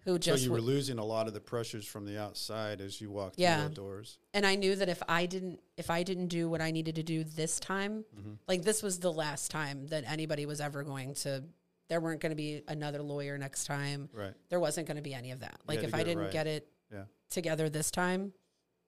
who 0.08 0.18
So 0.22 0.36
you 0.36 0.50
were 0.52 0.58
w- 0.58 0.76
losing 0.76 0.98
a 1.00 1.04
lot 1.06 1.28
of 1.28 1.34
the 1.34 1.40
pressures 1.42 1.86
from 1.86 2.06
the 2.06 2.18
outside 2.20 2.80
as 2.82 3.00
you 3.02 3.12
walked 3.12 3.38
Yeah. 3.38 3.60
through 3.60 3.70
the 3.70 3.76
doors. 3.76 4.18
and 4.34 4.46
I 4.46 4.56
knew 4.56 4.76
that 4.76 4.90
if 4.90 5.04
I 5.08 5.26
didn't 5.26 5.60
if 5.76 5.90
I 5.90 6.02
didn't 6.04 6.28
do 6.30 6.50
what 6.50 6.62
I 6.62 6.72
needed 6.72 6.96
to 6.96 7.04
do 7.04 7.24
this 7.24 7.60
time, 7.60 8.06
Mm-hmm. 8.18 8.34
like 8.48 8.64
this 8.64 8.82
was 8.82 9.00
the 9.00 9.12
last 9.12 9.52
time 9.52 9.88
that 9.88 10.04
anybody 10.08 10.46
was 10.46 10.60
ever 10.62 10.84
going 10.84 11.14
to. 11.16 11.44
There 11.90 12.00
weren't 12.02 12.20
going 12.22 12.32
to 12.32 12.36
be 12.36 12.64
another 12.68 13.02
lawyer 13.02 13.38
next 13.38 13.66
time. 13.66 14.10
Right. 14.14 14.34
There 14.50 14.60
wasn't 14.60 14.88
going 14.88 14.98
to 14.98 15.04
be 15.04 15.14
any 15.14 15.32
of 15.32 15.40
that. 15.42 15.60
Like 15.68 15.84
if 15.84 15.94
I 15.94 16.04
didn't 16.04 16.24
right. 16.24 16.32
get 16.32 16.48
it 16.48 16.68
Yeah. 16.92 17.04
together 17.30 17.70
this 17.70 17.92
time, 17.92 18.34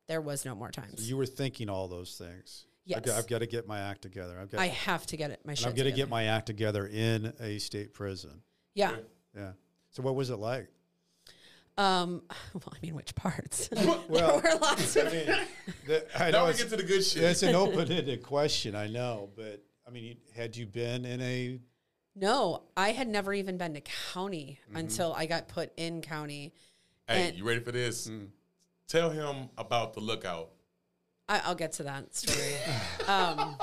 there 0.08 0.22
was 0.22 0.44
no 0.46 0.56
more 0.56 0.72
times. 0.72 1.02
So 1.02 1.08
you 1.08 1.16
were 1.18 1.26
thinking 1.26 1.70
all 1.70 1.88
those 1.88 2.18
things. 2.18 2.66
I've 2.88 3.04
got, 3.04 3.08
Yes. 3.08 3.18
I've 3.20 3.28
got 3.28 3.40
to 3.40 3.46
get 3.46 3.68
my 3.68 3.80
act 3.82 4.02
together. 4.02 4.38
I've 4.42 4.50
got 4.50 4.60
I 4.62 4.68
have 4.68 5.06
to 5.08 5.18
get 5.18 5.30
it. 5.32 5.40
My 5.46 5.54
shit. 5.54 5.68
I'm 5.68 5.76
going 5.76 5.90
to 5.90 5.96
get 5.96 6.10
my 6.10 6.24
act 6.26 6.48
together 6.48 6.88
in 6.88 7.32
a 7.40 7.60
state 7.60 7.94
prison. 7.94 8.42
yeah. 8.74 8.96
Yeah. 9.36 9.52
So 9.92 10.02
what 10.04 10.16
was 10.16 10.30
it 10.30 10.38
like? 10.38 10.68
Um. 11.80 12.24
Well, 12.54 12.74
I 12.74 12.78
mean, 12.82 12.96
which 12.96 13.16
parts? 13.16 13.70
Well, 14.10 14.40
there 14.42 14.54
were 14.54 14.60
lots 14.60 14.96
of. 14.96 15.12
The- 15.12 16.06
I 16.20 16.32
Now 16.32 16.40
know 16.40 16.44
we 16.46 16.50
it's, 16.52 16.60
get 16.64 16.70
to 16.72 16.78
the 16.78 16.84
good 16.84 17.04
shit. 17.04 17.24
it's 17.24 17.44
an 17.44 17.56
open-ended 17.64 18.22
question. 18.24 18.76
I 18.76 18.88
know, 18.88 19.30
but 19.36 19.64
I 19.88 19.92
mean, 19.92 20.18
had 20.36 20.56
you 20.58 20.66
been 20.66 21.06
in 21.06 21.22
a 21.22 21.60
No, 22.16 22.64
I 22.76 22.92
had 22.92 23.08
never 23.08 23.34
even 23.34 23.58
been 23.58 23.74
to 23.76 23.82
county 24.14 24.60
Mm-hmm. 24.68 24.78
until 24.78 25.14
I 25.14 25.26
got 25.26 25.48
put 25.48 25.72
in 25.78 26.02
county. 26.02 26.54
hey, 27.08 27.30
and- 27.30 27.38
you 27.38 27.44
ready 27.46 27.62
for 27.62 27.72
this? 27.72 28.08
Mm. 28.08 28.28
Tell 28.88 29.10
him 29.12 29.50
about 29.58 29.94
the 29.94 30.00
lookout. 30.02 30.50
I, 31.30 31.42
I'll 31.46 31.56
get 31.56 31.74
to 31.74 31.84
that 31.84 32.16
story. 32.16 32.56
um, 33.08 33.56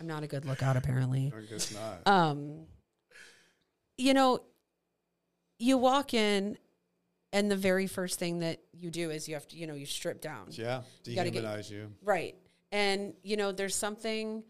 I'm 0.00 0.06
not 0.06 0.22
a 0.22 0.28
good 0.28 0.44
lookout, 0.44 0.76
apparently. 0.76 1.32
I 1.36 1.40
guess 1.50 1.74
not. 1.74 2.06
Um, 2.06 2.66
you 3.98 4.14
know, 4.14 4.40
you 5.58 5.76
walk 5.78 6.14
in 6.14 6.56
and 7.34 7.50
the 7.50 7.56
very 7.56 7.88
first 7.88 8.20
thing 8.20 8.38
that 8.38 8.60
you 8.72 8.90
do 8.90 9.10
is 9.10 9.28
you 9.28 9.34
have 9.34 9.46
to, 9.48 9.56
you 9.56 9.66
know, 9.66 9.74
you 9.74 9.86
strip 9.86 10.20
down. 10.20 10.46
Yeah, 10.50 10.82
You 11.04 11.16
gotta 11.16 11.30
get- 11.30 11.42
dehumanize 11.42 11.68
you. 11.68 11.92
Right. 12.00 12.36
And, 12.70 13.14
you 13.24 13.36
know, 13.36 13.50
there's 13.50 13.74
something 13.74 14.44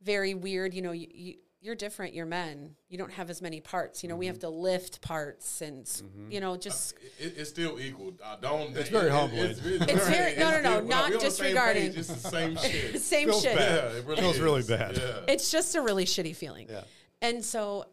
very 0.00 0.34
weird. 0.34 0.74
You 0.74 0.82
know, 0.82 0.92
you, 0.92 1.08
you, 1.12 1.34
you're 1.60 1.74
different. 1.74 2.14
You're 2.14 2.26
men. 2.26 2.76
You 2.88 2.98
don't 2.98 3.10
have 3.12 3.30
as 3.30 3.42
many 3.42 3.60
parts. 3.60 4.04
You 4.04 4.08
know, 4.08 4.14
we 4.14 4.26
have 4.26 4.36
mm-hmm. 4.36 4.42
to 4.42 4.48
lift 4.50 5.00
parts 5.00 5.60
and, 5.60 5.82
s 5.82 6.02
mm-hmm. 6.02 6.30
you 6.30 6.40
know, 6.40 6.54
uh, 6.54 6.58
just. 6.58 6.94
It, 7.18 7.34
it's 7.36 7.50
still 7.50 7.80
equal. 7.80 8.12
I 8.24 8.36
don't. 8.40 8.76
It's 8.76 8.88
very 8.88 9.10
humbling. 9.10 9.50
It's 9.50 9.60
very- 9.60 10.36
no, 10.36 10.50
no, 10.52 10.60
no, 10.60 10.80
not 10.80 11.20
disregarding. 11.20 11.94
It's 11.96 12.06
the 12.06 12.30
same 12.30 12.56
shit. 12.62 13.00
Same 13.02 13.28
Feels 13.28 13.42
shit. 13.42 13.56
bad. 13.56 13.92
Yeah, 13.92 13.98
it 13.98 14.06
really 14.06 14.20
Feels 14.20 14.38
really 14.38 14.62
bad. 14.62 14.96
Yeah. 14.96 15.32
It's 15.34 15.50
just 15.50 15.74
a 15.74 15.82
really 15.82 16.04
shitty 16.04 16.36
feeling. 16.36 16.68
Yeah. 16.70 16.82
And 17.20 17.44
so, 17.44 17.86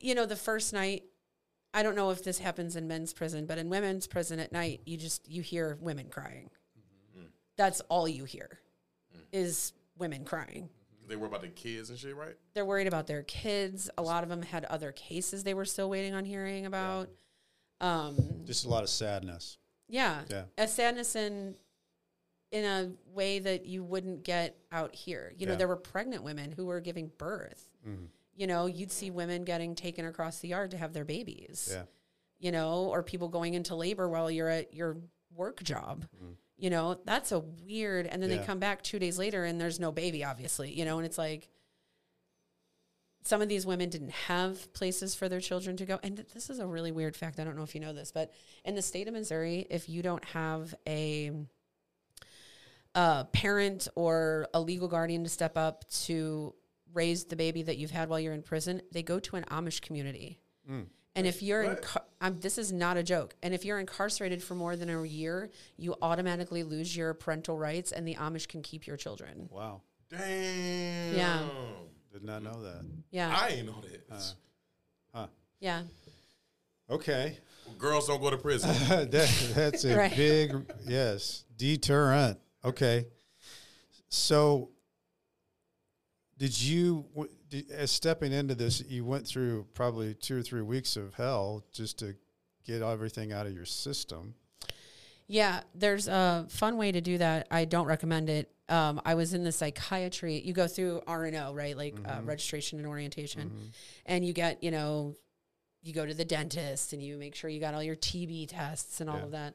you 0.00 0.16
know, 0.16 0.26
the 0.26 0.34
first 0.34 0.72
night, 0.72 1.04
I 1.72 1.82
don't 1.82 1.94
know 1.94 2.10
if 2.10 2.24
this 2.24 2.38
happens 2.38 2.76
in 2.76 2.88
men's 2.88 3.12
prison, 3.12 3.46
but 3.46 3.58
in 3.58 3.68
women's 3.70 4.06
prison 4.06 4.40
at 4.40 4.52
night, 4.52 4.80
you 4.86 4.96
just 4.96 5.28
you 5.28 5.42
hear 5.42 5.78
women 5.80 6.08
crying. 6.10 6.50
Mm-hmm. 7.16 7.26
That's 7.56 7.80
all 7.82 8.08
you 8.08 8.24
hear 8.24 8.60
mm-hmm. 9.14 9.22
is 9.32 9.72
women 9.96 10.24
crying. 10.24 10.68
Mm-hmm. 10.68 11.08
They 11.08 11.16
were 11.16 11.26
about 11.26 11.42
the 11.42 11.48
kids 11.48 11.90
and 11.90 11.98
shit, 11.98 12.16
right? 12.16 12.34
They're 12.54 12.64
worried 12.64 12.88
about 12.88 13.06
their 13.06 13.22
kids. 13.22 13.88
A 13.98 14.02
lot 14.02 14.22
of 14.22 14.28
them 14.28 14.42
had 14.42 14.64
other 14.64 14.92
cases 14.92 15.44
they 15.44 15.54
were 15.54 15.64
still 15.64 15.88
waiting 15.88 16.14
on 16.14 16.24
hearing 16.24 16.66
about. 16.66 17.08
Um, 17.80 18.16
Just 18.44 18.66
a 18.66 18.68
lot 18.68 18.82
of 18.82 18.88
sadness. 18.88 19.58
yeah. 19.88 20.22
Yeah. 20.28 20.42
A 20.58 20.68
sadness 20.68 21.16
in 21.16 21.54
in 22.50 22.64
a 22.64 22.90
way 23.14 23.38
that 23.38 23.64
you 23.66 23.84
wouldn't 23.84 24.24
get 24.24 24.56
out 24.72 24.92
here. 24.92 25.32
You 25.38 25.46
know, 25.46 25.54
there 25.54 25.68
were 25.68 25.76
pregnant 25.76 26.24
women 26.24 26.50
who 26.50 26.66
were 26.66 26.80
giving 26.80 27.12
birth. 27.16 27.64
You 28.40 28.46
know, 28.46 28.64
you'd 28.64 28.90
see 28.90 29.10
women 29.10 29.44
getting 29.44 29.74
taken 29.74 30.06
across 30.06 30.38
the 30.38 30.48
yard 30.48 30.70
to 30.70 30.78
have 30.78 30.94
their 30.94 31.04
babies. 31.04 31.68
Yeah. 31.70 31.82
You 32.38 32.52
know, 32.52 32.86
or 32.86 33.02
people 33.02 33.28
going 33.28 33.52
into 33.52 33.74
labor 33.74 34.08
while 34.08 34.30
you're 34.30 34.48
at 34.48 34.72
your 34.72 34.96
work 35.36 35.62
job. 35.62 36.06
Mm-hmm. 36.16 36.32
You 36.56 36.70
know, 36.70 36.98
that's 37.04 37.32
a 37.32 37.40
weird 37.40 38.06
and 38.06 38.22
then 38.22 38.30
Yeah. 38.30 38.38
they 38.38 38.44
come 38.46 38.58
back 38.58 38.82
2 38.82 38.98
days 38.98 39.18
later 39.18 39.44
and 39.44 39.60
there's 39.60 39.78
no 39.78 39.92
baby 39.92 40.24
obviously, 40.24 40.72
you 40.72 40.86
know, 40.86 40.96
and 40.96 41.04
it's 41.04 41.18
like 41.18 41.50
some 43.24 43.42
of 43.42 43.50
these 43.50 43.66
women 43.66 43.90
didn't 43.90 44.12
have 44.12 44.72
places 44.72 45.14
for 45.14 45.28
their 45.28 45.40
children 45.40 45.76
to 45.76 45.84
go. 45.84 46.00
And 46.02 46.16
th- 46.16 46.28
this 46.32 46.48
is 46.48 46.60
a 46.60 46.66
really 46.66 46.92
weird 46.92 47.16
fact. 47.16 47.38
I 47.38 47.44
don't 47.44 47.58
know 47.58 47.62
if 47.62 47.74
you 47.74 47.82
know 47.82 47.92
this, 47.92 48.10
but 48.10 48.32
in 48.64 48.74
the 48.74 48.80
state 48.80 49.06
of 49.06 49.12
Missouri, 49.12 49.66
if 49.68 49.86
you 49.90 50.00
don't 50.00 50.24
have 50.24 50.74
a 50.88 51.30
a 52.94 53.26
parent 53.32 53.86
or 53.94 54.48
a 54.54 54.60
legal 54.60 54.88
guardian 54.88 55.24
to 55.24 55.30
step 55.30 55.58
up 55.58 55.86
to 55.90 56.54
raise 56.92 57.24
the 57.24 57.36
baby 57.36 57.62
that 57.62 57.78
you've 57.78 57.90
had 57.90 58.08
while 58.08 58.20
you're 58.20 58.32
in 58.34 58.42
prison, 58.42 58.82
they 58.92 59.02
go 59.02 59.18
to 59.20 59.36
an 59.36 59.44
Amish 59.50 59.80
community. 59.80 60.38
And 61.16 61.26
if 61.26 61.42
you're, 61.42 61.64
incar- 61.64 62.04
um, 62.20 62.38
this 62.38 62.56
is 62.56 62.70
not 62.72 62.96
a 62.96 63.02
joke. 63.02 63.34
And 63.42 63.52
if 63.52 63.64
you're 63.64 63.80
incarcerated 63.80 64.40
for 64.42 64.54
more 64.54 64.76
than 64.76 64.88
a 64.88 65.02
year, 65.04 65.50
you 65.76 65.96
automatically 66.00 66.62
lose 66.62 66.96
your 66.96 67.12
parental 67.14 67.58
rights, 67.58 67.90
and 67.90 68.06
the 68.06 68.14
Amish 68.14 68.46
can 68.46 68.62
keep 68.62 68.86
your 68.86 68.96
children. 68.96 69.48
Wow. 69.50 69.82
Damn. 70.08 71.14
Yeah. 71.16 71.42
Did 72.12 72.22
not 72.24 72.42
know 72.44 72.62
that. 72.62 72.84
Yeah, 73.10 73.36
I 73.36 73.48
ain't 73.48 73.66
know 73.66 73.82
that. 74.08 74.34
Huh. 75.12 75.26
yeah. 75.58 75.82
Okay. 76.88 77.38
Girls 77.78 78.06
don't 78.08 78.20
go 78.20 78.30
to 78.30 78.36
prison. 78.36 78.70
that, 78.88 79.10
that's 79.54 79.84
a 79.84 79.96
Right. 79.96 80.14
big 80.16 80.54
yes 80.86 81.44
deterrent. 81.56 82.38
Okay, 82.64 83.06
so 84.08 84.70
did 86.40 86.60
you 86.60 87.04
did, 87.50 87.70
as 87.70 87.90
stepping 87.92 88.32
into 88.32 88.54
this? 88.56 88.82
You 88.88 89.04
went 89.04 89.26
through 89.26 89.66
probably 89.74 90.14
two 90.14 90.38
or 90.38 90.42
three 90.42 90.62
weeks 90.62 90.96
of 90.96 91.12
hell 91.14 91.62
just 91.70 91.98
to 91.98 92.16
get 92.66 92.80
everything 92.82 93.30
out 93.32 93.46
of 93.46 93.52
your 93.54 93.66
system. 93.66 94.34
Yeah, 95.28 95.60
there's 95.74 96.08
a 96.08 96.46
fun 96.48 96.76
way 96.78 96.90
to 96.92 97.00
do 97.02 97.18
that. 97.18 97.46
I 97.50 97.66
don't 97.66 97.86
recommend 97.86 98.28
it. 98.30 98.50
Um, 98.70 99.00
I 99.04 99.14
was 99.14 99.34
in 99.34 99.44
the 99.44 99.52
psychiatry. 99.52 100.40
You 100.40 100.52
go 100.54 100.66
through 100.66 101.02
RNO, 101.06 101.54
right? 101.54 101.76
Like 101.76 101.94
uh, 102.04 102.20
registration 102.24 102.78
and 102.78 102.88
orientation, 102.88 103.50
and 104.06 104.24
you 104.24 104.32
get, 104.32 104.64
you 104.64 104.70
know, 104.70 105.16
you 105.82 105.92
go 105.92 106.04
to 106.06 106.14
the 106.14 106.24
dentist 106.24 106.92
and 106.94 107.02
you 107.02 107.16
make 107.16 107.34
sure 107.34 107.48
you 107.50 107.60
got 107.60 107.74
all 107.74 107.82
your 107.82 107.96
TB 107.96 108.48
tests 108.48 109.00
and 109.00 109.08
all 109.10 109.18
Yeah. 109.18 109.24
of 109.24 109.30
that. 109.32 109.54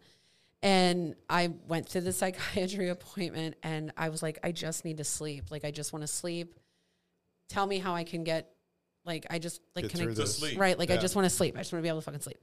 And 0.62 1.16
I 1.30 1.52
went 1.68 1.88
to 1.90 2.02
the 2.02 2.14
psychiatry 2.22 2.90
appointment, 2.90 3.56
and 3.64 3.92
I 3.98 4.10
was 4.10 4.22
like, 4.24 4.38
I 4.44 4.52
just 4.52 4.86
need 4.86 4.98
to 4.98 5.04
sleep. 5.04 5.46
Like, 5.50 5.66
I 5.66 5.72
just 5.72 5.92
want 5.94 6.04
to 6.04 6.08
sleep. 6.08 6.54
Tell 7.50 7.66
me 7.68 7.80
how 7.80 7.94
I 7.96 8.04
can 8.04 8.24
get, 8.24 8.50
like, 9.06 9.26
I 9.30 9.40
just 9.40 9.62
like 9.76 9.84
Get 9.84 9.92
can 9.92 10.02
I 10.02 10.04
through 10.06 10.14
this. 10.16 10.38
sleep. 10.38 10.60
Right. 10.60 10.78
Like 10.80 10.90
I 10.92 10.98
just 10.98 11.16
want 11.16 11.26
to 11.26 11.30
sleep. 11.30 11.56
I 11.56 11.60
just 11.60 11.72
want 11.72 11.82
to 11.82 11.84
be 11.84 11.90
able 11.90 12.00
to 12.00 12.06
fucking 12.06 12.22
sleep. 12.22 12.38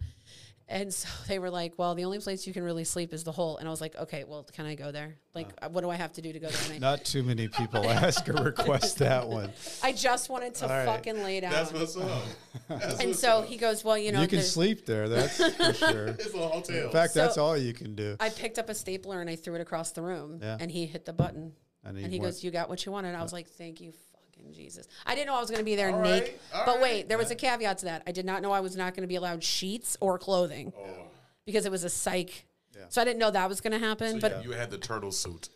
And 0.69 0.95
so 0.95 1.09
they 1.29 1.39
were 1.41 1.51
like, 1.51 1.75
well, 1.77 1.95
the 1.97 2.05
only 2.05 2.21
place 2.21 2.47
you 2.47 2.53
can 2.53 2.63
really 2.63 2.85
sleep 2.85 3.13
is 3.13 3.25
the 3.25 3.33
hole. 3.33 3.59
And 3.59 3.67
I 3.67 3.71
was 3.71 3.81
like, 3.81 3.97
okay, 3.97 4.25
well, 4.25 4.45
can 4.45 4.65
I 4.65 4.75
go 4.77 4.93
there? 4.93 5.17
Like, 5.35 5.49
uh, 5.61 5.69
what 5.69 5.81
do 5.83 5.91
I 5.91 5.97
have 5.97 6.13
to 6.15 6.23
do 6.23 6.33
to 6.33 6.39
go 6.39 6.49
there? 6.49 6.79
Not 6.81 7.05
too 7.05 7.25
many 7.25 7.49
people 7.49 7.85
ask 7.91 8.29
or 8.29 8.35
request 8.45 8.99
that 8.99 9.29
one. 9.29 9.51
I 9.83 9.93
just 9.93 10.31
wanted 10.31 10.55
to 10.57 10.65
All 10.65 10.71
right. 10.71 10.87
fucking 10.87 11.23
lay 11.23 11.41
down. 11.41 11.51
That's 11.51 11.73
what's 11.73 11.97
up. 11.97 12.23
That's 12.69 13.01
and 13.01 13.09
what's 13.09 13.19
so 13.21 13.39
up. 13.41 13.47
he 13.47 13.57
goes, 13.57 13.85
well, 13.85 13.99
you 13.99 14.13
know, 14.13 14.23
you 14.23 14.29
can 14.29 14.41
sleep 14.41 14.87
there. 14.87 15.09
That's 15.09 15.37
for 15.37 15.75
sure. 15.75 16.07
It's 16.09 16.33
a 16.33 16.39
hotel. 16.39 16.87
In 16.87 16.93
fact, 16.93 17.13
that's 17.13 17.39
all 17.39 17.57
you 17.57 17.75
can 17.75 17.95
do. 17.97 18.17
I 18.21 18.31
picked 18.31 18.59
up 18.59 18.69
a 18.69 18.75
stapler 18.75 19.21
and 19.21 19.29
I 19.29 19.35
threw 19.37 19.57
it 19.57 19.61
across 19.61 19.91
the 19.91 20.03
room. 20.03 20.39
Yeah. 20.41 20.57
And 20.61 20.71
he 20.71 20.87
hit 20.87 21.05
the 21.05 21.13
button. 21.13 21.53
And 21.85 21.97
And 21.99 22.07
he 22.07 22.13
he, 22.13 22.19
goes, 22.21 22.45
you 22.45 22.53
got 22.53 22.69
what 22.69 22.87
you 22.87 22.93
wanted. 22.93 23.17
I 23.17 23.23
was 23.23 23.33
like, 23.33 23.49
thank 23.49 23.81
you, 23.81 23.93
fucking 24.43 24.55
Jesus. 24.55 24.87
I 25.07 25.15
didn't 25.15 25.27
know 25.29 25.35
I 25.37 25.41
was 25.41 25.51
going 25.51 25.61
to 25.61 25.65
be 25.65 25.77
there 25.77 25.91
All 25.91 26.01
naked. 26.03 26.29
right, 26.55 26.65
but 26.67 26.75
right. 26.75 26.83
wait, 26.83 27.09
there 27.09 27.19
was 27.19 27.31
a 27.31 27.35
caveat 27.35 27.79
to 27.79 27.85
that. 27.87 28.03
I 28.07 28.13
did 28.13 28.25
not 28.27 28.43
know 28.43 28.53
I 28.53 28.61
was 28.61 28.77
not 28.77 28.95
going 28.95 29.03
to 29.03 29.09
be 29.09 29.17
allowed 29.17 29.43
sheets 29.43 29.97
or 30.01 30.19
clothing 30.19 30.73
Oh. 30.77 31.07
because 31.45 31.67
it 31.67 31.73
was 31.73 31.85
a 31.85 31.91
psych. 31.91 32.47
Yeah. 32.77 32.83
So 32.89 33.01
I 33.03 33.05
didn't 33.05 33.19
know 33.19 33.31
that 33.31 33.49
was 33.49 33.61
going 33.61 33.73
to 33.79 33.79
happen. 33.87 34.21
So 34.21 34.29
but 34.29 34.45
you 34.45 34.53
had 34.53 34.71
the 34.71 34.79
turtle 34.79 35.13
suit. 35.13 35.49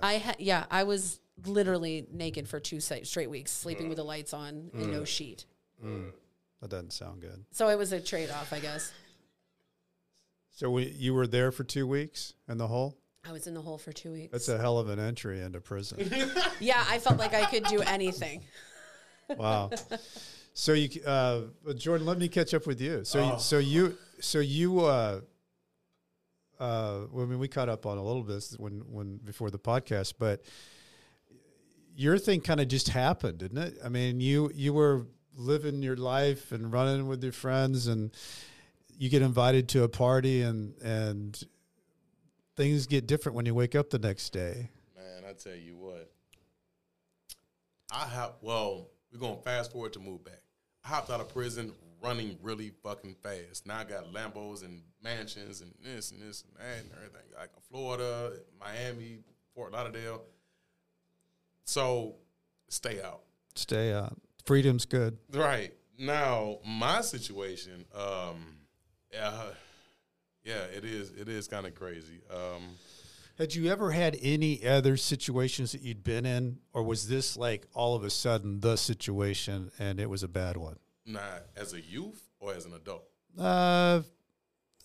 I 0.00 0.14
had 0.14 0.36
yeah, 0.38 0.64
I 0.70 0.84
was 0.84 1.18
literally 1.44 2.06
naked 2.12 2.48
for 2.48 2.60
two 2.60 2.78
sa- 2.78 3.02
straight 3.02 3.28
weeks, 3.30 3.50
sleeping 3.50 3.88
with 3.88 3.96
the 3.96 4.04
lights 4.04 4.32
on 4.32 4.70
and 4.72 4.86
Mm. 4.86 4.92
no 4.92 5.04
sheet. 5.04 5.44
That 5.82 6.70
doesn't 6.70 6.92
sound 6.92 7.20
good. 7.20 7.44
So 7.50 7.68
it 7.68 7.76
was 7.76 7.90
a 7.92 8.00
trade 8.00 8.30
off, 8.30 8.52
I 8.52 8.60
guess. 8.60 8.92
So 10.54 10.70
we, 10.70 10.86
you 10.90 11.14
were 11.14 11.26
there 11.26 11.50
for 11.50 11.64
two 11.64 11.86
weeks 11.86 12.34
in 12.48 12.58
the 12.58 12.68
hole. 12.68 12.96
I 13.24 13.32
was 13.32 13.46
in 13.46 13.54
the 13.54 13.60
hole 13.60 13.78
for 13.78 13.92
two 13.92 14.12
weeks. 14.12 14.32
That's 14.32 14.48
a 14.48 14.58
hell 14.58 14.78
of 14.78 14.88
an 14.88 14.98
entry 14.98 15.40
into 15.40 15.60
prison. 15.60 16.10
yeah, 16.60 16.84
I 16.88 16.98
felt 16.98 17.18
like 17.18 17.34
I 17.34 17.44
could 17.46 17.64
do 17.64 17.80
anything. 17.82 18.42
Wow. 19.36 19.70
So 20.54 20.72
you, 20.72 21.02
uh, 21.04 21.42
Jordan, 21.76 22.06
let 22.06 22.18
me 22.18 22.28
catch 22.28 22.52
up 22.52 22.66
with 22.66 22.80
you. 22.80 23.04
So, 23.04 23.20
Oh. 23.20 23.32
you, 23.34 23.38
so 23.38 23.58
you, 23.58 23.96
so 24.20 24.38
you, 24.40 24.80
uh, 24.80 25.20
uh, 26.60 27.00
I 27.16 27.24
mean, 27.24 27.38
we 27.38 27.48
caught 27.48 27.68
up 27.68 27.86
on 27.86 27.96
a 27.96 28.02
little 28.02 28.22
bit 28.24 28.44
when, 28.58 28.82
when 28.90 29.16
before 29.18 29.50
the 29.50 29.58
podcast, 29.58 30.14
but 30.18 30.42
your 31.94 32.18
thing 32.18 32.40
kind 32.40 32.60
of 32.60 32.68
just 32.68 32.88
happened, 32.88 33.38
didn't 33.38 33.58
it? 33.58 33.74
I 33.84 33.88
mean, 33.88 34.20
you, 34.20 34.50
you 34.54 34.72
were 34.72 35.06
living 35.36 35.82
your 35.82 35.96
life 35.96 36.52
and 36.52 36.72
running 36.72 37.06
with 37.06 37.22
your 37.22 37.32
friends, 37.32 37.86
and 37.86 38.10
you 38.98 39.08
get 39.08 39.22
invited 39.22 39.68
to 39.70 39.84
a 39.84 39.88
party, 39.88 40.42
and 40.42 40.74
and 40.82 41.42
things 42.56 42.86
get 42.86 43.06
different 43.06 43.36
when 43.36 43.46
you 43.46 43.54
wake 43.54 43.74
up 43.74 43.90
the 43.90 43.98
next 43.98 44.30
day. 44.30 44.70
Man, 44.96 45.24
I 45.28 45.32
tell 45.32 45.54
you 45.54 45.76
what. 45.76 46.10
I 47.90 48.06
have 48.06 48.32
well, 48.40 48.88
we're 49.12 49.18
gonna 49.18 49.40
fast 49.42 49.72
forward 49.72 49.92
to 49.94 50.00
move 50.00 50.24
back. 50.24 50.40
I 50.84 50.88
hopped 50.88 51.10
out 51.10 51.20
of 51.20 51.28
prison 51.28 51.72
running 52.02 52.36
really 52.42 52.72
fucking 52.82 53.16
fast. 53.22 53.66
Now 53.66 53.78
I 53.78 53.84
got 53.84 54.12
Lambos 54.12 54.64
and 54.64 54.82
mansions 55.02 55.60
and 55.60 55.72
this 55.82 56.10
and 56.10 56.20
this 56.20 56.42
and 56.42 56.56
that 56.56 56.82
and 56.82 56.90
everything. 56.96 57.28
Like 57.38 57.50
Florida, 57.70 58.32
Miami, 58.58 59.18
Fort 59.54 59.72
Lauderdale. 59.72 60.22
So 61.64 62.16
stay 62.68 63.00
out. 63.02 63.22
Stay 63.54 63.92
out. 63.92 64.16
Freedom's 64.44 64.84
good. 64.84 65.18
Right. 65.32 65.72
Now, 65.98 66.58
my 66.66 67.02
situation, 67.02 67.84
um, 67.94 68.56
yeah, 69.12 69.44
yeah, 70.44 70.62
it 70.64 70.84
is 70.84 71.10
it 71.12 71.28
is 71.28 71.48
kind 71.48 71.66
of 71.66 71.74
crazy. 71.74 72.20
Um 72.30 72.62
Had 73.38 73.54
you 73.54 73.70
ever 73.70 73.90
had 73.92 74.16
any 74.22 74.66
other 74.66 74.96
situations 74.96 75.72
that 75.72 75.80
you'd 75.82 76.04
been 76.04 76.26
in, 76.26 76.58
or 76.72 76.82
was 76.82 77.08
this 77.08 77.36
like 77.36 77.66
all 77.74 77.94
of 77.94 78.04
a 78.04 78.10
sudden 78.10 78.60
the 78.60 78.76
situation 78.76 79.70
and 79.78 79.98
it 80.00 80.08
was 80.10 80.22
a 80.22 80.28
bad 80.28 80.56
one? 80.56 80.76
not 81.04 81.42
as 81.56 81.72
a 81.72 81.80
youth 81.80 82.28
or 82.38 82.54
as 82.54 82.64
an 82.64 82.72
adult. 82.74 83.02
Uh, 83.36 84.02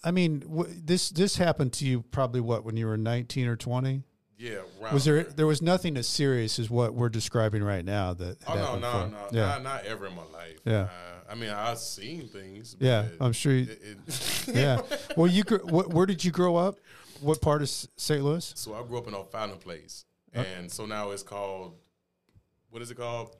I 0.04 0.10
mean, 0.12 0.40
w- 0.40 0.74
this 0.84 1.10
this 1.12 1.38
happened 1.38 1.74
to 1.74 1.86
you 1.86 2.02
probably 2.02 2.42
what 2.42 2.64
when 2.66 2.76
you 2.78 2.88
were 2.88 2.98
nineteen 2.98 3.48
or 3.48 3.56
twenty. 3.56 4.04
Yeah, 4.40 4.60
Was 4.92 5.06
there 5.06 5.24
there 5.24 5.48
was 5.48 5.62
nothing 5.62 5.98
as 5.98 6.08
serious 6.08 6.60
as 6.60 6.70
what 6.70 6.94
we're 6.96 7.10
describing 7.10 7.64
right 7.64 7.84
now 7.86 8.14
that? 8.16 8.38
Oh 8.48 8.56
no, 8.56 8.78
no, 8.80 9.08
no, 9.10 9.28
Yeah, 9.32 9.46
not, 9.48 9.64
not 9.64 9.86
ever 9.86 10.06
in 10.08 10.16
my 10.16 10.26
life. 10.26 10.60
Yeah. 10.66 10.82
uh, 10.84 11.17
I 11.30 11.36
mean 11.36 11.50
I've 11.50 11.78
seen 11.80 12.28
things. 12.28 12.76
Yeah, 12.80 13.06
I'm 13.20 13.34
sure 13.34 13.54
you- 13.54 13.72
It, 13.72 13.82
it- 14.08 14.48
yeah. 14.56 14.82
Well, 15.16 15.28
you 15.32 15.44
gr- 15.44 15.58
wh- 15.58 15.94
where 15.94 16.06
did 16.06 16.24
you 16.24 16.32
grow 16.32 16.56
up? 16.56 16.78
What 17.22 17.42
part 17.42 17.62
of 17.62 17.70
St. 17.70 18.24
Louis? 18.24 18.54
so 18.56 18.74
I 18.76 18.84
grew 18.84 18.98
up 19.00 19.08
in 19.08 19.16
O'Fallon 19.16 19.58
Place, 19.58 20.06
uh. 20.36 20.44
and 20.58 20.72
so 20.72 20.86
now 20.86 21.12
it's 21.12 21.24
called 21.24 21.76
what 22.70 22.82
is 22.82 22.92
it 22.92 22.98
called? 22.98 23.36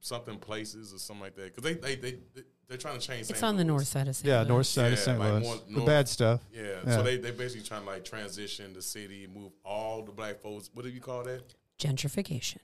Something 0.00 0.36
places 0.38 0.92
or 0.92 0.98
something 0.98 1.22
like 1.22 1.34
that. 1.36 1.54
Because 1.54 1.62
they, 1.62 1.74
they 1.74 1.94
they 1.96 2.18
they're 2.68 2.76
trying 2.78 2.98
to 2.98 3.06
change. 3.06 3.20
It's 3.22 3.30
St. 3.30 3.44
on 3.44 3.56
the 3.56 3.64
north 3.64 3.86
side 3.86 4.06
of 4.08 4.14
St. 4.16 4.26
Yeah, 4.28 4.40
Louis. 4.40 4.48
north 4.48 4.66
side 4.66 4.92
of 4.92 4.98
St. 4.98 5.18
like 5.18 5.32
Louis. 5.32 5.42
more 5.42 5.80
the 5.80 5.86
bad 5.86 6.08
stuff. 6.08 6.40
Yeah, 6.52 6.62
Yeah. 6.86 6.96
so 6.96 7.02
they 7.02 7.16
they 7.16 7.30
basically 7.30 7.66
trying 7.66 7.80
to 7.82 7.86
like 7.86 8.04
transition 8.04 8.74
the 8.74 8.82
city, 8.82 9.26
move 9.34 9.52
all 9.64 10.02
the 10.02 10.12
black 10.12 10.40
folks. 10.40 10.68
What 10.74 10.84
do 10.84 10.90
you 10.90 11.00
call 11.00 11.24
that? 11.24 11.42
Gentrification. 11.78 12.58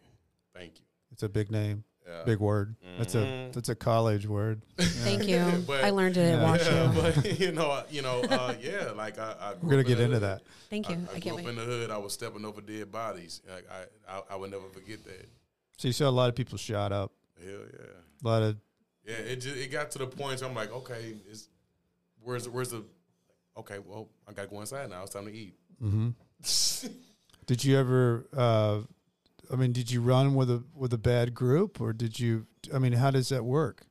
Thank 0.55 0.79
you. 0.81 0.85
It's 1.13 1.23
a 1.23 1.29
big 1.29 1.51
name, 1.51 1.85
Yeah. 2.11 2.25
big 2.25 2.41
word. 2.41 2.75
That's 2.99 3.15
a 3.15 3.19
Mhm. 3.19 3.53
that's 3.53 3.69
a 3.69 3.75
college 3.75 4.27
word. 4.27 4.63
Thank 4.79 5.29
you. 5.29 5.63
But- 5.67 5.85
I 5.85 5.91
learned 5.91 6.17
it 6.17 6.23
at 6.23 6.41
Yeah. 6.41 6.51
Wash 6.51 6.67
Yeah, 6.67 6.93
but 6.95 7.41
you 7.41 7.53
know, 7.53 7.83
you 7.91 8.03
know, 8.03 8.21
uh, 8.23 8.55
yeah, 8.61 8.91
like 8.97 9.19
I, 9.19 9.35
I 9.41 9.55
grew 9.55 9.63
We're 9.63 9.71
gonna 9.71 9.81
in 9.83 9.87
get 9.87 10.01
into 10.01 10.15
hood. 10.17 10.23
that. 10.23 10.43
Thank 10.71 10.89
you. 10.89 10.97
I, 10.97 10.99
I, 10.99 11.03
I 11.03 11.05
grew 11.05 11.21
can't 11.21 11.39
up 11.39 11.45
wait. 11.45 11.49
in 11.51 11.57
the 11.57 11.65
hood. 11.65 11.91
I 11.91 11.99
was 11.99 12.13
stepping 12.13 12.45
over 12.45 12.61
dead 12.61 12.91
bodies. 12.91 13.41
Like 13.49 13.67
I, 13.71 14.13
I, 14.17 14.23
I 14.31 14.37
would 14.37 14.51
never 14.51 14.69
forget 14.69 15.05
that. 15.05 15.29
So 15.79 15.89
you 15.89 15.93
saw 15.93 16.09
a 16.09 16.11
lot 16.11 16.29
of 16.29 16.35
people 16.35 16.59
shot 16.59 16.93
up. 16.93 17.13
Hell 17.43 17.53
yeah. 17.73 17.87
A 18.25 18.27
lot 18.29 18.43
of 18.43 18.57
Yeah, 19.07 19.15
it 19.15 19.37
just 19.37 19.57
it 19.57 19.71
got 19.71 19.91
to 19.93 19.99
the 19.99 20.07
point. 20.07 20.41
where 20.41 20.49
I'm 20.51 20.55
like, 20.57 20.73
okay, 20.73 21.15
is 21.31 21.49
where's 22.23 22.49
where's 22.49 22.71
the 22.71 22.85
okay? 23.57 23.79
Well, 23.79 24.09
I 24.29 24.33
got 24.33 24.43
to 24.43 24.49
go 24.49 24.61
inside 24.61 24.91
now. 24.91 25.03
It's 25.03 25.13
time 25.15 25.27
to 25.27 25.33
eat. 25.33 25.55
Mm-hmm. 25.83 26.11
Did 27.47 27.65
you 27.65 27.79
ever? 27.79 28.27
Uh, 28.37 28.81
I 29.53 29.57
mean, 29.57 29.73
did 29.73 29.91
you 29.91 30.01
run 30.01 30.35
with 30.35 30.51
a 30.51 30.63
with 30.75 30.93
a 30.93 30.99
bad 30.99 31.35
group, 31.35 31.81
or 31.81 31.93
did 31.93 32.19
you? 32.21 32.47
I 32.73 32.79
mean, 32.79 32.93
how 32.93 33.11
does 33.11 33.29
that 33.31 33.45
work? 33.45 33.83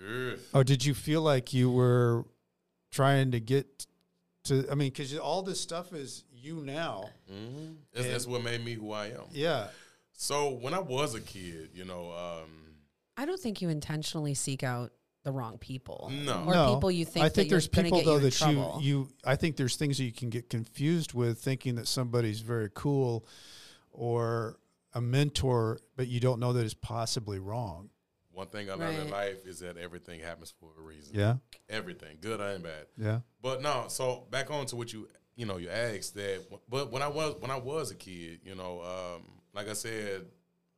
Ugh. 0.00 0.38
Or 0.52 0.64
did 0.64 0.84
you 0.84 0.94
feel 0.94 1.22
like 1.22 1.52
you 1.54 1.70
were 1.70 2.24
trying 2.90 3.30
to 3.32 3.40
get 3.40 3.86
to? 4.44 4.66
I 4.70 4.74
mean, 4.74 4.90
because 4.90 5.16
all 5.16 5.42
this 5.42 5.60
stuff 5.60 5.92
is 5.92 6.24
you 6.30 6.56
now. 6.56 7.10
Mhm. 7.32 7.76
That's, 7.92 8.06
that's 8.06 8.26
what 8.26 8.42
made 8.42 8.64
me 8.64 8.74
who 8.74 8.92
I 8.92 9.06
am. 9.06 9.24
Yeah. 9.32 9.68
So 10.12 10.50
when 10.50 10.74
I 10.74 10.78
was 10.80 11.14
a 11.14 11.20
kid, 11.20 11.70
you 11.74 11.84
know, 11.84 12.12
um, 12.12 12.50
I 13.16 13.24
don't 13.24 13.40
think 13.40 13.60
you 13.62 13.68
intentionally 13.68 14.34
seek 14.34 14.62
out 14.62 14.92
the 15.24 15.32
wrong 15.32 15.58
people. 15.58 16.10
No. 16.12 16.44
Or 16.46 16.54
no, 16.54 16.74
people 16.74 16.90
you 16.90 17.04
think 17.04 17.24
I 17.24 17.28
that 17.28 17.34
think 17.34 17.50
you're 17.50 17.56
there's 17.60 17.68
gonna 17.68 17.84
people 17.86 18.02
though 18.04 18.14
you 18.16 18.20
that 18.20 18.32
trouble. 18.34 18.78
you 18.80 18.98
you. 18.98 19.08
I 19.24 19.36
think 19.36 19.56
there's 19.56 19.76
things 19.76 19.98
that 19.98 20.04
you 20.04 20.12
can 20.12 20.30
get 20.30 20.48
confused 20.50 21.14
with, 21.14 21.38
thinking 21.38 21.74
that 21.76 21.88
somebody's 21.88 22.40
very 22.40 22.70
cool, 22.74 23.26
or 23.96 24.58
a 24.94 25.00
mentor, 25.00 25.80
but 25.96 26.06
you 26.08 26.20
don't 26.20 26.40
know 26.40 26.52
that 26.52 26.64
it's 26.64 26.74
possibly 26.74 27.38
wrong. 27.38 27.90
one 28.30 28.46
thing 28.48 28.70
I 28.70 28.74
learned 28.74 28.98
in 28.98 29.10
life 29.10 29.46
is 29.46 29.60
that 29.60 29.76
everything 29.78 30.20
happens 30.20 30.52
for 30.60 30.70
a 30.78 30.82
reason. 30.82 31.18
Yeah. 31.18 31.36
everything, 31.68 32.18
good 32.20 32.40
and 32.40 32.62
bad. 32.62 32.86
Yeah. 32.98 33.20
But 33.42 33.62
no, 33.62 33.86
so 33.88 34.26
back 34.30 34.50
on 34.50 34.66
to 34.66 34.76
what 34.76 34.92
you 34.92 35.08
you 35.34 35.46
know 35.46 35.56
you 35.56 35.68
asked 35.70 36.14
that. 36.14 36.44
But 36.68 36.92
when 36.92 37.02
I 37.02 37.08
was 37.08 37.36
when 37.40 37.50
I 37.50 37.56
was 37.56 37.90
a 37.90 37.94
kid, 37.94 38.40
you 38.44 38.54
know, 38.54 38.82
um, 38.82 39.22
like 39.54 39.68
I 39.68 39.72
said, 39.74 40.26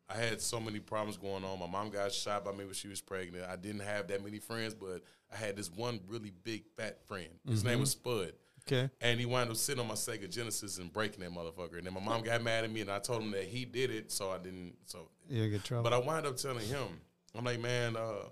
I 0.08 0.16
had 0.16 0.40
so 0.40 0.58
many 0.58 0.78
problems 0.80 1.16
going 1.16 1.44
on. 1.44 1.58
My 1.58 1.66
mom 1.66 1.90
got 1.90 2.12
shot 2.12 2.44
by 2.44 2.52
me 2.52 2.64
when 2.64 2.74
she 2.74 2.88
was 2.88 3.00
pregnant. 3.00 3.44
I 3.48 3.56
didn't 3.56 3.80
have 3.82 4.08
that 4.08 4.24
many 4.24 4.38
friends, 4.38 4.74
but 4.74 5.02
I 5.32 5.36
had 5.36 5.56
this 5.56 5.70
one 5.70 6.00
really 6.08 6.32
big 6.44 6.64
fat 6.76 7.06
friend. 7.06 7.28
His 7.46 7.62
name 7.64 7.80
was 7.80 7.90
Spud. 7.90 8.32
Okay. 8.70 8.90
And 9.00 9.18
he 9.18 9.26
wound 9.26 9.50
up 9.50 9.56
sitting 9.56 9.80
on 9.80 9.88
my 9.88 9.94
Sega 9.94 10.28
Genesis 10.30 10.78
and 10.78 10.92
breaking 10.92 11.20
that 11.20 11.30
motherfucker. 11.32 11.78
And 11.78 11.86
then 11.86 11.94
my 11.94 12.00
mom 12.00 12.22
got 12.22 12.42
mad 12.42 12.64
at 12.64 12.70
me, 12.70 12.80
and 12.82 12.90
I 12.90 12.98
told 12.98 13.22
him 13.22 13.30
that 13.32 13.44
he 13.44 13.64
did 13.64 13.90
it, 13.90 14.12
so 14.12 14.30
I 14.30 14.38
didn't. 14.38 14.74
So, 14.86 15.08
You 15.28 15.48
get 15.48 15.64
trouble. 15.64 15.84
but 15.84 15.92
I 15.92 15.98
wound 15.98 16.26
up 16.26 16.36
telling 16.36 16.66
him, 16.66 16.86
I'm 17.34 17.44
like, 17.44 17.60
man, 17.60 17.96
uh, 17.96 18.26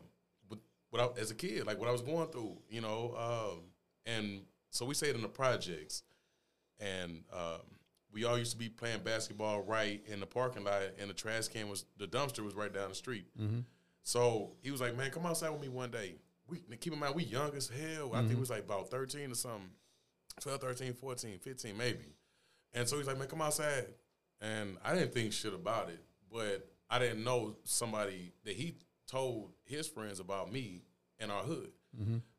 what, 0.48 0.58
what 0.90 1.00
I, 1.16 1.20
as 1.20 1.30
a 1.30 1.34
kid, 1.34 1.66
like 1.66 1.78
what 1.78 1.88
I 1.88 1.92
was 1.92 2.02
going 2.02 2.28
through, 2.28 2.56
you 2.68 2.80
know, 2.80 3.14
um, 3.16 3.60
and 4.06 4.42
so 4.70 4.84
we 4.86 4.94
stayed 4.94 5.14
in 5.14 5.22
the 5.22 5.28
projects, 5.28 6.02
and 6.80 7.22
um, 7.32 7.60
we 8.12 8.24
all 8.24 8.38
used 8.38 8.52
to 8.52 8.58
be 8.58 8.68
playing 8.68 9.00
basketball 9.00 9.62
right 9.62 10.02
in 10.06 10.20
the 10.20 10.26
parking 10.26 10.64
lot, 10.64 10.82
and 10.98 11.08
the 11.10 11.14
trash 11.14 11.48
can 11.48 11.68
was 11.68 11.84
the 11.98 12.06
dumpster 12.06 12.40
was 12.44 12.54
right 12.54 12.72
down 12.72 12.88
the 12.90 12.94
street. 12.94 13.26
So 14.02 14.52
he 14.62 14.70
was 14.70 14.80
like, 14.80 14.96
man, 14.96 15.10
come 15.10 15.26
outside 15.26 15.50
with 15.50 15.60
me 15.60 15.68
one 15.68 15.90
day. 15.90 16.14
We 16.48 16.58
keep 16.76 16.92
in 16.92 16.98
mind 17.00 17.14
we 17.16 17.24
young 17.24 17.54
as 17.56 17.68
hell. 17.68 18.12
I 18.14 18.20
think 18.20 18.32
it 18.34 18.38
was 18.38 18.50
like 18.50 18.60
about 18.64 18.88
13 18.88 19.32
or 19.32 19.34
something. 19.34 19.68
12, 20.40 20.60
13, 20.60 20.92
14, 20.94 21.38
15 21.38 21.76
maybe. 21.76 22.14
And 22.74 22.88
so 22.88 22.98
he's 22.98 23.06
like, 23.06 23.18
man, 23.18 23.28
come 23.28 23.42
outside. 23.42 23.86
And 24.40 24.76
I 24.84 24.94
didn't 24.94 25.14
think 25.14 25.32
shit 25.32 25.54
about 25.54 25.88
it, 25.88 26.00
but 26.30 26.68
I 26.90 26.98
didn't 26.98 27.24
know 27.24 27.56
somebody 27.64 28.32
that 28.44 28.54
he 28.54 28.76
told 29.06 29.52
his 29.64 29.86
friends 29.88 30.20
about 30.20 30.52
me 30.52 30.82
in 31.18 31.30
our 31.30 31.42
hood. 31.42 31.70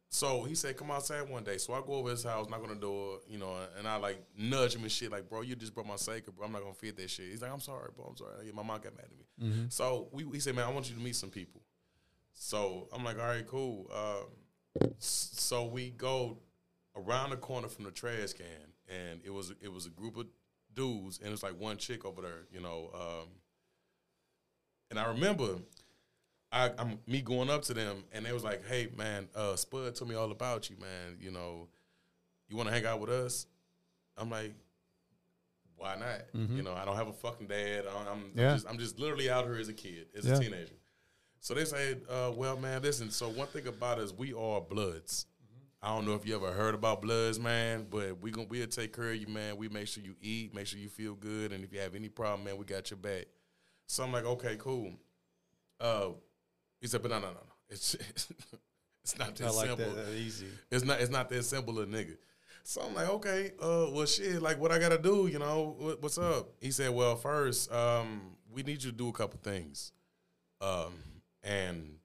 So 0.10 0.43
he 0.43 0.55
said, 0.55 0.77
come 0.77 0.91
outside 0.91 1.27
one 1.29 1.43
day. 1.43 1.57
So 1.57 1.73
I 1.73 1.81
go 1.86 1.93
over 1.95 2.12
his 2.12 2.23
house, 2.23 2.49
knock 2.49 2.62
on 2.63 2.69
the 2.69 2.75
door, 2.75 3.19
you 3.27 3.38
know, 3.39 3.57
and 3.77 3.88
I 3.88 3.97
like 3.97 4.23
nudge 4.38 4.75
him 4.75 4.83
and 4.83 4.91
shit, 4.91 5.12
like, 5.12 5.27
bro, 5.27 5.41
you 5.41 5.55
just 5.55 5.73
broke 5.73 5.88
my 5.88 5.95
Sega, 5.95 6.33
bro. 6.33 6.45
I'm 6.45 6.51
not 6.53 6.62
gonna 6.62 6.73
fit 6.73 6.95
that 6.97 7.10
shit. 7.10 7.29
He's 7.31 7.41
like, 7.41 7.51
I'm 7.51 7.60
sorry, 7.60 7.89
bro. 7.95 8.05
I'm 8.05 8.15
sorry. 8.15 8.45
Yeah, 8.45 8.51
my 8.53 8.63
mom 8.63 8.79
got 8.79 8.95
mad 8.95 9.05
at 9.05 9.17
me. 9.17 9.25
So 9.69 10.07
we, 10.12 10.23
he 10.31 10.39
said, 10.39 10.55
man, 10.55 10.65
I 10.65 10.71
want 10.71 10.88
you 10.89 10.95
to 10.95 11.01
meet 11.01 11.15
some 11.15 11.29
people. 11.29 11.62
So 12.33 12.88
I'm 12.93 13.03
like, 13.03 13.19
all 13.19 13.25
right, 13.27 13.45
cool. 13.47 13.91
Um, 13.93 14.91
so 14.99 15.65
we 15.65 15.89
go 15.89 16.38
around 16.97 17.29
the 17.29 17.38
corner 17.38 17.67
from 17.67 17.86
the 17.86 17.91
trash 17.91 18.33
can, 18.33 18.45
and 18.89 19.21
it 19.23 19.29
was 19.31 19.53
it 19.62 19.71
was 19.71 19.86
a 19.86 19.89
group 19.89 20.17
of 20.17 20.25
dudes, 20.73 21.19
and 21.23 21.31
it's 21.31 21.43
like 21.43 21.60
one 21.60 21.77
chick 21.77 22.05
over 22.05 22.21
there, 22.21 22.45
you 22.51 22.60
know. 22.62 22.89
Um, 22.93 23.27
and 24.89 24.99
I 24.99 25.07
remember, 25.10 25.55
I, 26.51 26.71
I'm 26.77 26.99
me 27.07 27.21
going 27.21 27.49
up 27.49 27.63
to 27.63 27.73
them, 27.73 28.03
and 28.13 28.25
they 28.25 28.31
was 28.33 28.43
like, 28.43 28.65
"Hey, 28.67 28.88
man, 28.97 29.27
uh, 29.36 29.55
Spud 29.55 29.95
told 29.95 30.10
me 30.10 30.15
all 30.15 30.31
about 30.31 30.69
you, 30.69 30.77
man. 30.79 31.17
You 31.19 31.31
know, 31.31 31.67
you 32.47 32.55
want 32.57 32.69
to 32.69 32.73
hang 32.73 32.86
out 32.86 32.99
with 32.99 33.10
us?" 33.10 33.45
I'm 34.17 34.29
like, 34.29 34.53
"Why 35.75 35.95
not? 35.95 36.21
You 36.33 36.63
know, 36.63 36.73
I 36.73 36.86
don't 36.86 36.95
have 36.95 37.07
a 37.10 37.13
fucking 37.13 37.47
dad. 37.47 37.86
I- 37.88 38.12
I'm, 38.12 38.31
Yeah. 38.36 38.49
I'm 38.51 38.55
just 38.55 38.67
I'm 38.69 38.77
just 38.77 38.99
literally 38.99 39.29
out 39.29 39.45
here 39.45 39.55
as 39.57 39.67
a 39.67 39.73
kid, 39.73 40.07
as 40.17 40.25
Yeah. 40.25 40.38
a 40.38 40.39
teenager." 40.39 40.73
So 41.39 41.53
they 41.53 41.65
said, 41.65 42.01
uh, 42.10 42.31
"Well, 42.36 42.57
man, 42.57 42.81
listen. 42.81 43.12
So 43.12 43.29
one 43.29 43.47
thing 43.47 43.67
about 43.67 43.99
us, 43.99 44.12
we 44.12 44.33
are 44.33 44.60
Bloods. 44.62 45.25
I 45.82 45.90
don't 45.90 46.06
know 46.06 46.16
if 46.16 46.26
you 46.26 46.36
ever 46.36 46.52
heard 46.52 46.74
about 46.74 47.02
Bloods, 47.02 47.40
man, 47.40 47.86
but 47.90 48.20
we 48.20 48.32
gon' 48.32 48.48
we'll 48.50 48.66
take 48.68 48.96
care 48.96 49.12
of 49.12 49.16
you, 49.16 49.28
man. 49.28 49.58
We 49.58 49.70
make 49.70 49.88
sure 49.88 50.04
you 50.04 50.16
eat, 50.22 50.54
make 50.56 50.66
sure 50.68 50.80
you 50.80 50.90
feel 50.90 51.13
good, 51.13 51.52
and 51.52 51.63
if 51.63 51.72
you 51.72 51.80
have 51.80 51.94
any 51.94 52.10
problem, 52.10 52.46
man, 52.46 52.58
we 52.58 52.66
got 52.66 52.90
your 52.90 52.98
back." 52.98 53.26
So 53.86 54.04
I'm 54.04 54.12
like, 54.12 54.26
"Okay, 54.26 54.56
cool." 54.58 54.94
Uh, 55.80 56.10
he 56.82 56.88
said, 56.88 57.02
"But 57.04 57.12
no, 57.12 57.20
no, 57.20 57.28
no, 57.28 57.34
no. 57.34 57.40
It's 57.70 57.96
it's 59.04 59.20
not 59.20 59.36
that 59.36 59.48
I 59.48 59.50
like 59.52 59.68
simple. 59.68 59.94
that, 59.94 60.06
that 60.08 60.13
easy. 60.16 60.48
It's 60.72 60.84
not 60.84 61.00
it's 61.00 61.12
not 61.12 61.30
that 61.30 61.44
simple, 61.44 61.80
a 61.80 61.86
nigga." 61.86 62.18
So 62.63 62.82
I'm 62.82 62.94
like, 62.94 63.08
okay, 63.08 63.52
uh, 63.62 63.88
well, 63.94 64.06
shit, 64.06 64.42
like, 64.42 64.60
what 64.60 64.74
I 64.74 64.80
gotta 64.80 64.98
do, 64.98 65.28
you 65.28 65.40
know, 65.40 65.78
what, 65.80 66.04
what's 66.04 66.18
up? 66.18 66.50
He 66.60 66.72
said, 66.72 66.90
well, 66.90 67.16
first, 67.16 67.72
um, 67.72 68.36
we 68.52 68.62
need 68.62 68.84
you 68.84 68.92
to 68.92 68.98
do 68.98 69.08
a 69.08 69.13
couple 69.13 69.40
things, 69.42 69.94
um, 70.60 70.92
and 71.44 71.96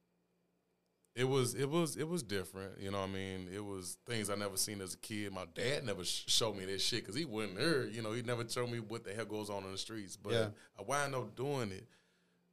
it 1.14 1.25
was 1.25 1.55
it 1.55 1.68
was 1.68 1.96
it 1.96 2.09
was 2.09 2.22
different, 2.22 2.81
you 2.81 2.90
know. 2.90 3.01
what 3.01 3.11
I 3.11 3.12
mean, 3.12 3.48
it 3.53 3.62
was 3.64 3.98
things 4.07 4.31
I 4.31 4.35
never 4.35 4.57
seen 4.57 4.81
as 4.81 4.94
a 4.94 4.98
kid. 4.98 5.33
My 5.33 5.44
dad 5.55 5.85
never 5.85 6.05
sh- 6.05 6.25
showed 6.27 6.57
me 6.57 6.64
this 6.64 6.83
shit 6.83 7.01
because 7.01 7.14
he 7.14 7.25
wasn't 7.27 7.57
there, 7.59 7.87
you 7.87 8.01
know. 8.03 8.12
He 8.12 8.22
never 8.22 8.48
showed 8.48 8.70
me 8.70 8.79
what 8.81 9.05
the 9.05 9.12
hell 9.12 9.27
goes 9.27 9.51
on 9.51 9.64
in 9.64 9.72
the 9.72 9.79
streets, 9.79 10.16
but 10.16 10.33
Yeah. 10.33 10.48
I 10.79 10.83
wind 10.83 11.14
up 11.14 11.37
doing 11.37 11.70
it. 11.72 11.87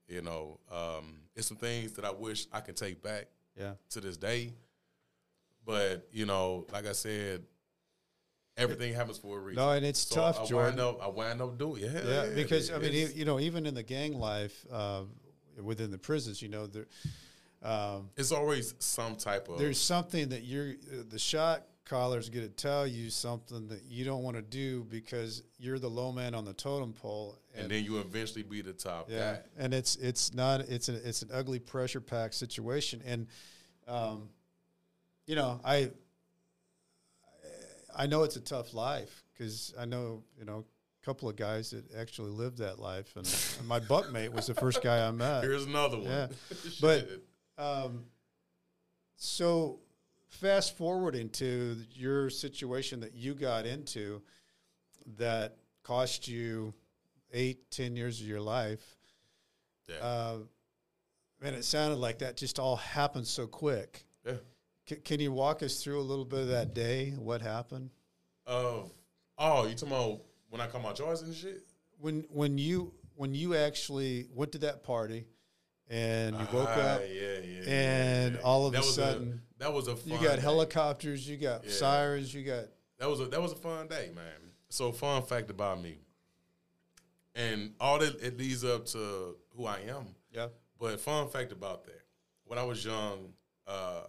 You 0.07 0.21
know, 0.23 0.59
um, 0.71 1.19
it's 1.35 1.47
some 1.47 1.57
things 1.57 1.93
that 1.93 2.03
I 2.03 2.11
wish 2.11 2.47
I 2.51 2.59
could 2.61 2.75
take 2.75 3.01
back 3.03 3.27
Yeah. 3.55 3.73
to 3.91 4.01
this 4.01 4.17
day. 4.17 4.53
But 5.65 6.07
you 6.11 6.25
know, 6.25 6.65
like 6.73 6.85
I 6.87 6.93
said, 6.93 7.43
everything 8.57 8.93
happens 8.93 9.19
for 9.19 9.37
a 9.37 9.39
reason. 9.41 9.63
No, 9.63 9.71
and 9.71 9.85
it's 9.85 9.99
So 9.99 10.15
tough, 10.15 10.41
I 10.41 10.45
Jordan. 10.45 10.75
Wind 10.77 10.79
up, 10.97 11.03
I 11.03 11.07
wind 11.07 11.41
up 11.41 11.57
doing 11.57 11.83
it. 11.83 11.91
Yeah, 12.05 12.29
because 12.35 12.71
I 12.71 12.79
mean, 12.79 13.11
you 13.15 13.23
know, 13.23 13.39
even 13.39 13.65
in 13.65 13.73
the 13.73 13.83
gang 13.83 14.19
life 14.19 14.65
uh, 14.71 15.03
within 15.61 15.91
the 15.91 15.97
prisons, 15.97 16.41
you 16.41 16.49
know, 16.49 16.65
there, 16.67 16.87
um, 17.61 18.09
it's 18.15 18.31
always 18.31 18.73
some 18.79 19.15
type 19.15 19.49
of. 19.49 19.59
there's 19.59 19.79
something 19.79 20.29
that 20.29 20.43
you're 20.43 20.69
uh, 20.69 21.03
the 21.09 21.19
shot 21.19 21.65
caller's 21.85 22.29
going 22.29 22.47
to 22.47 22.53
tell 22.53 22.85
you 22.85 23.09
something 23.09 23.67
that 23.67 23.81
you 23.83 24.05
don't 24.05 24.21
want 24.21 24.35
to 24.35 24.43
do 24.43 24.85
because 24.89 25.43
you're 25.57 25.79
the 25.79 25.89
low 25.89 26.11
man 26.11 26.35
on 26.35 26.45
the 26.45 26.53
totem 26.53 26.93
pole, 26.93 27.37
and 27.55 27.69
then 27.69 27.83
you 27.83 27.99
eventually 27.99 28.43
be 28.43 28.61
the 28.61 28.73
top 28.73 29.09
yeah, 29.09 29.33
guy. 29.33 29.39
and 29.57 29.73
it's 29.73 29.95
it's 29.97 30.33
not 30.33 30.61
it's 30.61 30.87
an 30.87 31.01
it's 31.03 31.21
an 31.21 31.29
ugly 31.33 31.59
pressure 31.59 32.01
packed 32.01 32.35
situation, 32.35 33.01
and 33.05 33.27
um, 33.87 34.29
you 35.25 35.35
know, 35.35 35.59
I 35.65 35.91
I 37.95 38.07
know 38.07 38.23
it's 38.23 38.35
a 38.35 38.41
tough 38.41 38.73
life 38.73 39.23
because 39.33 39.73
I 39.77 39.85
know 39.85 40.23
you 40.37 40.45
know 40.45 40.63
a 41.01 41.05
couple 41.05 41.27
of 41.27 41.35
guys 41.35 41.71
that 41.71 41.83
actually 41.95 42.31
lived 42.31 42.59
that 42.59 42.79
life, 42.79 43.15
and, 43.15 43.25
and 43.57 43.67
my 43.67 43.79
bunkmate 43.79 44.31
was 44.31 44.47
the 44.47 44.53
first 44.53 44.83
guy 44.83 45.05
I 45.07 45.11
met. 45.11 45.43
Here's 45.43 45.65
another 45.65 45.97
one. 45.97 46.07
Yeah. 46.07 46.27
But 46.81 47.09
um, 47.59 48.05
so 49.15 49.79
fast 50.27 50.77
forwarding 50.77 51.29
to 51.29 51.77
your 51.93 52.29
situation 52.29 52.99
that 53.01 53.13
you 53.13 53.33
got 53.33 53.65
into 53.65 54.21
that 55.17 55.57
cost 55.83 56.27
you 56.27 56.73
eight, 57.33 57.69
ten 57.71 57.95
years 57.95 58.21
of 58.21 58.27
your 58.27 58.41
life. 58.41 58.95
yeah. 59.87 59.95
Uh, 59.97 60.37
man, 61.41 61.53
it 61.53 61.63
sounded 61.65 61.97
like 61.97 62.19
that 62.19 62.37
just 62.37 62.59
all 62.59 62.75
happened 62.77 63.27
so 63.27 63.47
quick. 63.47 64.05
yeah. 64.25 64.33
C- 64.87 64.95
can 64.97 65.19
you 65.19 65.31
walk 65.31 65.61
us 65.63 65.83
through 65.83 65.99
a 65.99 66.01
little 66.01 66.25
bit 66.25 66.39
of 66.41 66.47
that 66.49 66.73
day? 66.73 67.11
What 67.17 67.41
happened 67.41 67.89
Uh, 68.47 68.81
oh, 69.37 69.67
you 69.67 69.75
talking 69.75 69.87
about 69.95 70.21
when 70.49 70.61
I 70.61 70.67
come 70.67 70.81
my 70.83 70.93
yours 70.97 71.21
and 71.21 71.35
shit? 71.35 71.63
when 71.99 72.25
when 72.29 72.57
you 72.57 72.93
when 73.15 73.33
you 73.35 73.55
actually 73.55 74.27
went 74.33 74.51
to 74.53 74.57
that 74.59 74.83
party 74.83 75.25
and 75.89 76.35
you 76.35 76.47
woke 76.53 76.67
Ah, 76.69 76.95
up. 76.95 77.01
yeah, 77.01 77.39
yeah, 77.39 77.63
and 77.69 78.35
yeah. 78.35 78.41
all 78.43 78.67
of 78.67 78.73
that 78.73 78.81
a 78.81 78.83
sudden, 78.85 79.41
that 79.57 79.73
was 79.73 79.87
a 79.87 79.95
You 80.05 80.17
got 80.19 80.35
day. 80.35 80.41
helicopters, 80.41 81.27
you 81.27 81.37
got 81.37 81.65
sirens, 81.69 82.33
you 82.33 82.43
got 82.43 82.65
That 82.99 83.09
was 83.09 83.19
a 83.19 83.25
that 83.25 83.41
was 83.41 83.51
a 83.53 83.55
fun 83.57 83.87
day, 83.87 84.11
man. 84.13 84.51
So 84.69 84.91
fun 84.91 85.23
fact 85.23 85.49
about 85.49 85.81
me, 85.81 85.97
and 87.35 87.73
all 87.79 87.99
that 87.99 88.21
it 88.21 88.37
leads 88.37 88.63
up 88.63 88.85
to 88.87 89.35
who 89.55 89.65
I 89.65 89.79
am. 89.81 90.15
yeah. 90.31 90.47
But 90.79 90.99
fun 91.01 91.27
fact 91.29 91.51
about 91.51 91.83
that, 91.85 92.01
when 92.45 92.57
I 92.59 92.63
was 92.63 92.83
young, 92.85 93.33
uh, 93.67 94.03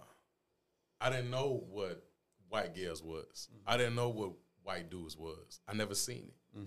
I 1.00 1.10
didn't 1.10 1.30
know 1.30 1.64
what 1.70 2.04
white 2.48 2.74
girls 2.76 3.02
was. 3.02 3.48
I 3.66 3.76
didn't 3.76 3.94
know 3.96 4.08
what 4.10 4.32
white 4.62 4.88
dudes 4.90 5.16
was. 5.16 5.60
I 5.66 5.74
never 5.74 5.94
seen 5.94 6.28
it. 6.28 6.58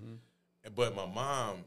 And- 0.65 0.75
But 0.75 0.95
my 0.95 1.05
mom 1.05 1.63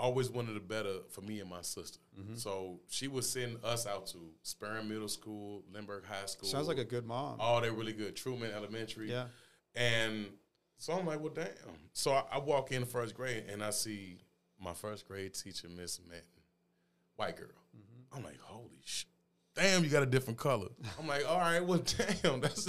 always 0.00 0.30
wanted 0.30 0.54
the 0.54 0.60
better 0.60 0.94
for 1.10 1.20
me 1.20 1.40
and 1.40 1.48
my 1.50 1.62
sister. 1.62 2.00
So 2.34 2.80
she 2.88 3.08
would 3.08 3.24
send 3.24 3.58
us 3.64 3.86
out 3.86 4.06
to 4.08 4.18
Sperreng 4.44 4.88
Middle 4.88 5.08
School, 5.08 5.62
Lindbergh 5.72 6.04
High 6.04 6.26
School. 6.26 6.48
Sounds 6.48 6.68
like 6.68 6.78
a 6.78 6.84
good 6.84 7.06
mom. 7.06 7.38
Oh, 7.40 7.60
they're 7.60 7.72
really 7.72 7.92
good. 7.92 8.14
Truman 8.14 8.50
Elementary. 8.50 9.10
Yeah. 9.10 9.24
And 9.74 10.26
so 10.78 10.94
I'm 10.94 11.06
like, 11.06 11.20
well, 11.20 11.32
damn. 11.32 11.46
So 11.92 12.12
I, 12.12 12.24
I 12.32 12.38
walk 12.38 12.72
in 12.72 12.84
first 12.84 13.14
grade 13.14 13.44
and 13.50 13.62
I 13.62 13.70
see 13.70 14.18
my 14.60 14.74
first 14.74 15.06
grade 15.06 15.34
teacher, 15.34 15.68
Miss 15.68 16.00
Manton, 16.00 16.26
white 17.16 17.36
girl. 17.36 17.48
Mm-hmm. 17.76 18.16
I'm 18.16 18.24
like, 18.24 18.40
holy 18.40 18.80
sh! 18.84 19.04
Damn, 19.54 19.84
you 19.84 19.90
got 19.90 20.02
a 20.02 20.06
different 20.06 20.38
color. 20.38 20.68
I'm 20.98 21.06
like, 21.06 21.28
all 21.28 21.38
right, 21.38 21.60
well, 21.60 21.82
damn. 22.22 22.40
That's. 22.40 22.68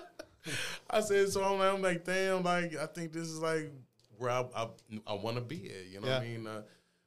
I 0.90 1.00
said, 1.00 1.30
so 1.30 1.42
I'm 1.42 1.58
like, 1.58 1.72
I'm 1.72 1.82
like, 1.82 2.04
damn, 2.04 2.42
like 2.42 2.76
I 2.76 2.86
think 2.86 3.12
this 3.12 3.28
is 3.28 3.40
like 3.40 3.72
where 4.18 4.30
I 4.30 4.44
I, 4.54 4.68
I 5.06 5.12
want 5.14 5.36
to 5.36 5.42
be 5.42 5.70
at. 5.70 5.86
You 5.92 6.00
know 6.00 6.08
what 6.08 6.22
I 6.22 6.24
mean? 6.24 6.46
Uh, 6.46 6.62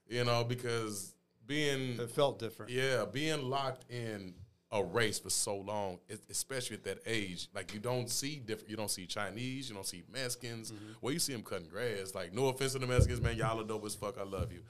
you 0.07 0.23
know, 0.23 0.43
because 0.43 1.13
being 1.45 1.99
It 1.99 2.09
felt 2.09 2.39
different. 2.39 2.71
yeah, 2.71 3.05
being 3.11 3.49
locked 3.49 3.89
in 3.91 4.33
a 4.71 4.83
race 4.83 5.17
for 5.17 5.29
so 5.29 5.55
long, 5.57 5.97
especially 6.29 6.75
at 6.75 6.83
that 6.83 6.99
age, 7.05 7.47
like 7.55 7.73
you 7.73 7.79
don't 7.79 8.09
see 8.09 8.35
different. 8.45 8.69
You 8.69 8.75
don't 8.75 8.91
see 8.91 9.05
Chinese, 9.05 9.69
you 9.69 9.75
don't 9.75 9.85
see 9.85 10.03
Mexicans. 10.11 10.73
Well, 11.01 11.13
you 11.13 11.19
see 11.19 11.31
them 11.31 11.43
cutting 11.43 11.69
grass. 11.69 12.13
Like, 12.13 12.33
no 12.33 12.47
offense 12.49 12.73
to 12.73 12.79
the 12.79 12.87
Mexicans, 12.87 13.21
man, 13.21 13.37
y'all 13.37 13.61
are 13.61 13.63
dope 13.63 13.85
as 13.85 13.95
fuck. 13.95 14.17
I 14.19 14.23
love 14.23 14.51
you, 14.51 14.63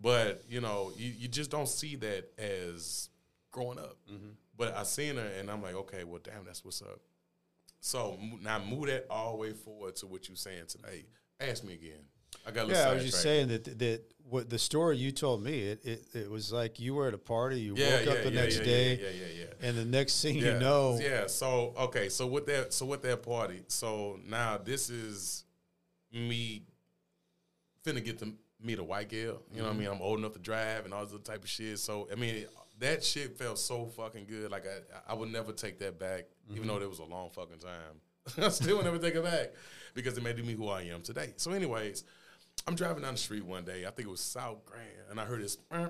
but 0.00 0.44
you 0.48 0.60
know, 0.60 0.92
you, 0.96 1.12
you 1.18 1.26
just 1.28 1.50
don't 1.50 1.68
see 1.68 1.96
that 1.96 2.30
as 2.38 3.08
growing 3.50 3.78
up. 3.78 3.96
But 4.56 4.76
I 4.76 4.84
seen 4.84 5.16
her, 5.16 5.26
and 5.40 5.50
I'm 5.50 5.60
like, 5.62 5.74
okay, 5.74 6.04
well, 6.04 6.20
damn, 6.22 6.44
that's 6.44 6.64
what's 6.64 6.80
up. 6.82 7.00
So 7.80 8.16
now 8.40 8.60
move 8.60 8.86
that 8.86 9.06
all 9.10 9.32
the 9.32 9.38
way 9.38 9.52
forward 9.54 9.96
to 9.96 10.06
what 10.06 10.28
you're 10.28 10.36
saying 10.36 10.66
today. 10.68 11.04
Ask 11.40 11.64
me 11.64 11.74
again. 11.74 12.04
I 12.46 12.50
got 12.50 12.68
Yeah, 12.68 12.88
I 12.88 12.94
was 12.94 13.04
just 13.04 13.22
saying 13.22 13.48
that 13.48 13.78
that 13.78 14.02
what 14.28 14.48
the 14.48 14.58
story 14.58 14.96
you 14.96 15.12
told 15.12 15.42
me, 15.42 15.58
it, 15.58 15.84
it, 15.84 16.02
it 16.14 16.30
was 16.30 16.52
like 16.52 16.80
you 16.80 16.94
were 16.94 17.06
at 17.06 17.14
a 17.14 17.18
party, 17.18 17.60
you 17.60 17.74
Yeah, 17.76 17.96
woke 17.96 18.06
yeah, 18.06 18.12
up 18.12 18.22
the 18.22 18.32
yeah, 18.32 18.40
next 18.40 18.58
day, 18.60 18.94
yeah, 18.94 19.08
yeah, 19.08 19.26
yeah, 19.26 19.44
yeah. 19.44 19.68
and 19.68 19.76
the 19.76 19.84
next 19.84 20.22
thing 20.22 20.36
you 20.36 20.58
know, 20.58 20.98
Yeah. 21.00 21.26
So 21.26 21.74
okay. 21.78 22.08
So 22.08 22.26
with 22.26 22.46
that. 22.46 22.72
So 22.72 22.86
with 22.86 23.02
that 23.02 23.22
party. 23.22 23.62
So 23.68 24.18
now 24.26 24.58
this 24.58 24.90
is 24.90 25.44
me 26.12 26.62
finna 27.84 28.04
get 28.04 28.18
to 28.20 28.32
meet 28.62 28.78
a 28.78 28.84
white 28.84 29.10
girl. 29.10 29.42
You 29.52 29.58
know 29.58 29.64
what 29.64 29.64
I 29.64 29.70
mm-hmm. 29.70 29.78
mean? 29.78 29.88
I'm 29.88 30.02
old 30.02 30.18
enough 30.18 30.32
to 30.32 30.38
drive 30.38 30.84
and 30.84 30.94
all 30.94 31.04
this 31.04 31.12
other 31.12 31.22
type 31.22 31.42
of 31.42 31.50
shit. 31.50 31.78
So 31.78 32.08
I 32.10 32.14
mean, 32.14 32.46
that 32.78 33.04
shit 33.04 33.36
felt 33.36 33.58
so 33.58 33.86
fucking 33.86 34.26
good. 34.26 34.50
Like 34.50 34.64
I, 34.66 35.12
I 35.12 35.14
would 35.14 35.30
never 35.30 35.52
take 35.52 35.78
that 35.80 35.98
back, 35.98 36.24
even 36.50 36.66
though 36.66 36.74
mm-hmm. 36.74 36.84
it 36.84 36.90
was 36.90 37.00
a 37.00 37.04
long 37.04 37.30
fucking 37.30 37.58
time. 37.58 38.00
I 38.38 38.48
still 38.48 38.76
would 38.76 38.84
never 38.84 38.98
take 38.98 39.14
it 39.14 39.24
back 39.24 39.50
because 39.94 40.16
it 40.16 40.22
made 40.22 40.44
me 40.44 40.54
who 40.54 40.68
I 40.68 40.82
am 40.82 41.02
today. 41.02 41.34
So, 41.36 41.52
anyways. 41.52 42.04
I'm 42.66 42.76
driving 42.76 43.02
down 43.02 43.14
the 43.14 43.18
street 43.18 43.44
one 43.44 43.64
day. 43.64 43.86
I 43.86 43.90
think 43.90 44.06
it 44.06 44.10
was 44.10 44.20
South 44.20 44.64
Grand, 44.64 44.86
and 45.10 45.18
I 45.18 45.24
heard 45.24 45.42
this. 45.42 45.58
I'm 45.70 45.88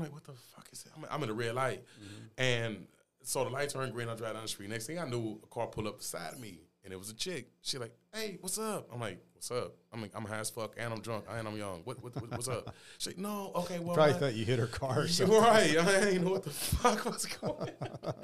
like, 0.00 0.12
what 0.12 0.24
the 0.24 0.32
fuck 0.32 0.68
is 0.72 0.84
that? 0.84 0.92
I'm, 1.10 1.22
in 1.22 1.28
a 1.28 1.32
red 1.32 1.54
light, 1.54 1.82
mm-hmm. 2.02 2.24
and 2.38 2.86
so 3.22 3.44
the 3.44 3.50
light 3.50 3.68
turned 3.68 3.92
green. 3.92 4.08
I 4.08 4.14
drive 4.14 4.34
down 4.34 4.42
the 4.42 4.48
street. 4.48 4.70
Next 4.70 4.86
thing 4.86 4.98
I 4.98 5.04
knew, 5.04 5.38
a 5.42 5.46
car 5.46 5.66
pulled 5.66 5.86
up 5.86 5.98
beside 5.98 6.40
me, 6.40 6.60
and 6.84 6.92
it 6.92 6.96
was 6.96 7.10
a 7.10 7.14
chick. 7.14 7.48
She 7.60 7.78
like, 7.78 7.92
hey, 8.14 8.38
what's 8.40 8.58
up? 8.58 8.88
I'm 8.92 9.00
like, 9.00 9.22
what's 9.34 9.50
up? 9.50 9.74
I'm 9.92 10.00
like, 10.00 10.12
I'm 10.14 10.24
high 10.24 10.38
as 10.38 10.48
fuck, 10.48 10.74
and 10.78 10.92
I'm 10.92 11.00
drunk, 11.00 11.26
and 11.30 11.46
I'm 11.46 11.56
young. 11.56 11.82
What, 11.84 12.02
what, 12.02 12.14
what 12.16 12.30
what's 12.30 12.48
up? 12.48 12.74
She 12.98 13.10
like, 13.10 13.18
no, 13.18 13.52
okay, 13.56 13.78
well, 13.78 13.94
probably 13.94 14.14
my- 14.14 14.18
thought 14.18 14.34
you 14.34 14.44
hit 14.44 14.58
her 14.58 14.68
car 14.68 15.00
or 15.00 15.08
something. 15.08 15.38
Right. 15.38 15.76
I 15.76 16.00
didn't 16.00 16.24
know 16.24 16.30
what 16.30 16.44
the 16.44 16.50
fuck 16.50 17.04
was 17.04 17.26
going 17.26 17.72
on. 17.80 18.14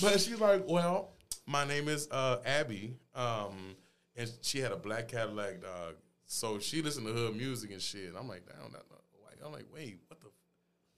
but 0.00 0.20
she's 0.20 0.40
like, 0.40 0.64
well, 0.66 1.10
my 1.46 1.64
name 1.64 1.88
is 1.88 2.08
uh, 2.10 2.38
Abby. 2.44 2.96
Um, 3.14 3.76
and 4.16 4.30
she 4.42 4.58
had 4.58 4.72
a 4.72 4.76
black 4.76 5.08
Cadillac 5.08 5.62
dog. 5.62 5.94
So 6.26 6.58
she 6.58 6.82
listened 6.82 7.06
to 7.06 7.12
her 7.12 7.32
music 7.32 7.72
and 7.72 7.80
shit. 7.80 8.12
I'm 8.18 8.28
like, 8.28 8.46
damn, 8.46 8.72
that, 8.72 8.84
not." 8.90 9.00
like, 9.24 9.38
I'm 9.44 9.52
like, 9.52 9.66
wait, 9.72 9.98
what 10.08 10.20
the? 10.20 10.26
F-? 10.26 10.32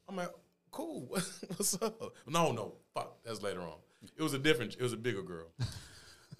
I'm 0.09 0.17
like, 0.17 0.31
cool. 0.71 1.07
What's 1.57 1.81
up? 1.81 2.15
No, 2.27 2.53
no, 2.53 2.75
fuck. 2.95 3.17
That's 3.25 3.43
later 3.43 3.61
on. 3.61 3.77
It 4.17 4.23
was 4.23 4.35
a 4.35 4.39
different. 4.39 4.75
It 4.75 4.83
was 4.83 4.93
a 4.93 4.99
bigger 4.99 5.23
girl. 5.23 5.47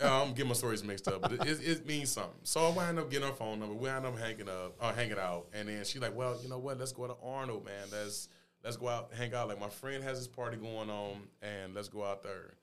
Uh, 0.01 0.23
I'm 0.23 0.31
getting 0.33 0.49
my 0.49 0.55
stories 0.55 0.83
mixed 0.83 1.07
up, 1.07 1.21
but 1.21 1.33
it, 1.33 1.41
it, 1.47 1.69
it 1.69 1.87
means 1.87 2.11
something. 2.11 2.41
So 2.43 2.67
I 2.67 2.71
wound 2.71 2.99
up 2.99 3.11
getting 3.11 3.29
her 3.29 3.35
phone 3.35 3.61
number. 3.61 3.75
We 3.75 3.87
wound 3.87 4.05
up 4.05 4.19
hanging 4.19 4.49
up, 4.49 4.75
uh, 4.81 4.93
hanging 4.93 5.19
out, 5.19 5.47
and 5.53 5.69
then 5.69 5.85
she 5.85 6.01
like, 6.01 6.17
well, 6.17 6.37
you 6.43 6.49
know 6.49 6.59
what? 6.59 6.79
Let's 6.79 6.93
go 6.93 7.07
to 7.07 7.15
Arnold, 7.23 7.67
man. 7.67 7.87
Let's 7.93 8.29
let's 8.65 8.77
go 8.77 8.89
out, 8.89 9.11
hang 9.17 9.33
out. 9.35 9.49
Like 9.49 9.61
my 9.61 9.69
friend 9.69 10.03
has 10.03 10.19
this 10.19 10.27
party 10.27 10.57
going 10.57 10.91
on, 10.91 11.21
and 11.43 11.75
let's 11.75 11.89
go 11.89 12.03
out 12.05 12.23
there. 12.23 12.55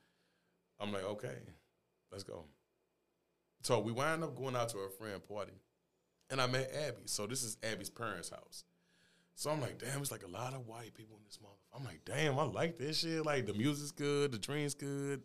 I'm 0.80 0.92
like, 0.94 1.04
okay, 1.04 1.36
let's 2.12 2.24
go. 2.24 2.46
So 3.62 3.80
we 3.80 3.92
wind 3.92 4.24
up 4.24 4.36
going 4.36 4.56
out 4.56 4.70
to 4.70 4.80
a 4.80 4.90
friend 4.90 5.22
party, 5.28 5.54
and 6.30 6.42
I 6.42 6.48
met 6.48 6.72
Abby. 6.74 7.04
So 7.06 7.28
this 7.28 7.44
is 7.44 7.58
Abby's 7.64 7.90
parents' 7.90 8.30
house. 8.30 8.64
So 9.36 9.50
I'm 9.52 9.62
like, 9.62 9.80
damn, 9.80 10.02
it's 10.02 10.12
like 10.12 10.24
a 10.24 10.28
lot 10.28 10.54
of 10.54 10.68
white 10.68 10.94
people 10.94 11.16
in 11.18 11.24
this 11.26 11.38
motherfucker. 11.38 11.78
I'm 11.80 11.86
like, 11.86 12.02
damn, 12.06 12.38
I 12.38 12.44
like 12.44 12.78
this 12.78 13.00
shit. 13.00 13.26
Like 13.26 13.46
the 13.46 13.54
music's 13.54 13.92
good, 13.92 14.32
the 14.34 14.38
drink's 14.38 14.74
good, 14.74 15.22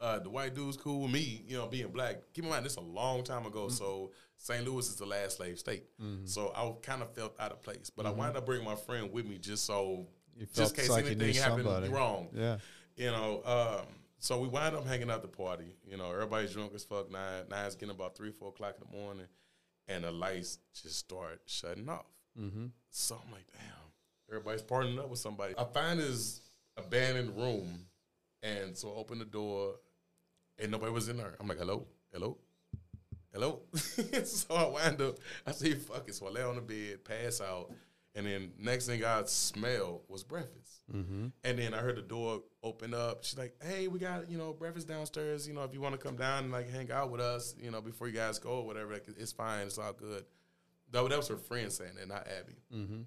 uh, 0.00 0.18
the 0.18 0.28
white 0.28 0.54
dude's 0.54 0.76
cool 0.76 1.02
with 1.02 1.12
me. 1.12 1.42
You 1.46 1.58
know, 1.58 1.66
being 1.66 1.88
black. 1.88 2.16
Keep 2.34 2.44
in 2.44 2.50
mind, 2.50 2.64
this 2.64 2.72
is 2.72 2.78
a 2.78 2.82
long 2.82 3.22
time 3.24 3.46
ago. 3.46 3.68
So 3.68 4.12
St. 4.36 4.64
Louis 4.66 4.86
is 4.86 4.96
the 4.96 5.06
last 5.06 5.38
slave 5.38 5.58
state. 5.58 5.84
So 6.26 6.52
I 6.54 6.70
kind 6.82 7.00
of 7.00 7.14
felt 7.14 7.34
out 7.40 7.52
of 7.52 7.62
place. 7.62 7.90
But 7.94 8.04
I 8.06 8.10
wound 8.10 8.36
up 8.36 8.44
bringing 8.44 8.66
my 8.66 8.76
friend 8.76 9.10
with 9.12 9.26
me 9.26 9.38
just 9.38 9.64
so, 9.64 10.06
just 10.54 10.74
in 10.76 10.80
case 10.82 10.90
like 10.90 11.06
anything 11.06 11.34
happened 11.34 11.64
somebody. 11.64 11.88
wrong. 11.88 12.28
Yeah. 12.34 12.58
You 12.96 13.10
know, 13.12 13.42
um, 13.46 13.86
so 14.24 14.38
we 14.38 14.48
wind 14.48 14.74
up 14.74 14.86
hanging 14.86 15.10
out 15.10 15.20
the 15.20 15.28
party. 15.28 15.76
You 15.86 15.98
know, 15.98 16.10
everybody's 16.10 16.54
drunk 16.54 16.72
as 16.74 16.82
fuck. 16.82 17.12
Nine, 17.12 17.42
nine's 17.50 17.74
getting 17.74 17.94
about 17.94 18.16
three, 18.16 18.30
four 18.30 18.48
o'clock 18.48 18.74
in 18.80 18.90
the 18.90 18.96
morning, 18.98 19.26
and 19.86 20.02
the 20.02 20.10
lights 20.10 20.60
just 20.82 20.96
start 20.96 21.42
shutting 21.44 21.90
off. 21.90 22.06
Mm-hmm. 22.40 22.68
So 22.88 23.20
I'm 23.22 23.30
like, 23.30 23.44
damn, 23.52 24.30
everybody's 24.30 24.62
partnering 24.62 24.98
up 24.98 25.10
with 25.10 25.18
somebody. 25.18 25.52
I 25.58 25.64
find 25.64 26.00
this 26.00 26.40
abandoned 26.78 27.36
room, 27.36 27.84
and 28.42 28.74
so 28.74 28.92
I 28.92 28.94
open 28.94 29.18
the 29.18 29.26
door, 29.26 29.74
and 30.58 30.72
nobody 30.72 30.90
was 30.90 31.10
in 31.10 31.18
there. 31.18 31.34
I'm 31.38 31.46
like, 31.46 31.58
hello, 31.58 31.86
hello, 32.10 32.38
hello. 33.30 33.60
so 34.24 34.54
I 34.54 34.66
wind 34.68 35.02
up, 35.02 35.18
I 35.46 35.52
say, 35.52 35.74
fuck 35.74 36.08
it. 36.08 36.14
So 36.14 36.28
I 36.28 36.30
lay 36.30 36.42
on 36.42 36.54
the 36.56 36.62
bed, 36.62 37.04
pass 37.04 37.42
out, 37.42 37.70
and 38.14 38.26
then 38.26 38.52
next 38.58 38.86
thing 38.86 39.04
I 39.04 39.22
smell 39.24 40.02
was 40.08 40.22
breakfast. 40.22 40.82
Mm-hmm. 40.92 41.28
And 41.42 41.58
then 41.58 41.74
I 41.74 41.78
heard 41.78 41.96
the 41.96 42.02
door 42.02 42.42
open 42.62 42.94
up. 42.94 43.24
She's 43.24 43.38
like, 43.38 43.54
"Hey, 43.62 43.88
we 43.88 43.98
got 43.98 44.30
you 44.30 44.38
know 44.38 44.52
breakfast 44.52 44.88
downstairs. 44.88 45.48
You 45.48 45.54
know, 45.54 45.62
if 45.62 45.72
you 45.72 45.80
want 45.80 45.98
to 45.98 45.98
come 45.98 46.16
down 46.16 46.44
and 46.44 46.52
like 46.52 46.70
hang 46.70 46.90
out 46.92 47.10
with 47.10 47.20
us, 47.20 47.54
you 47.58 47.70
know, 47.70 47.80
before 47.80 48.06
you 48.06 48.14
guys 48.14 48.38
go 48.38 48.50
or 48.50 48.66
whatever, 48.66 48.92
like, 48.92 49.06
it's 49.16 49.32
fine. 49.32 49.66
It's 49.66 49.78
all 49.78 49.92
good." 49.92 50.24
That, 50.90 51.08
that 51.08 51.16
was 51.16 51.28
her 51.28 51.36
friend 51.36 51.72
saying 51.72 51.94
that, 51.96 52.06
not 52.06 52.28
Abby. 52.28 52.58
Mm-hmm. 52.72 53.02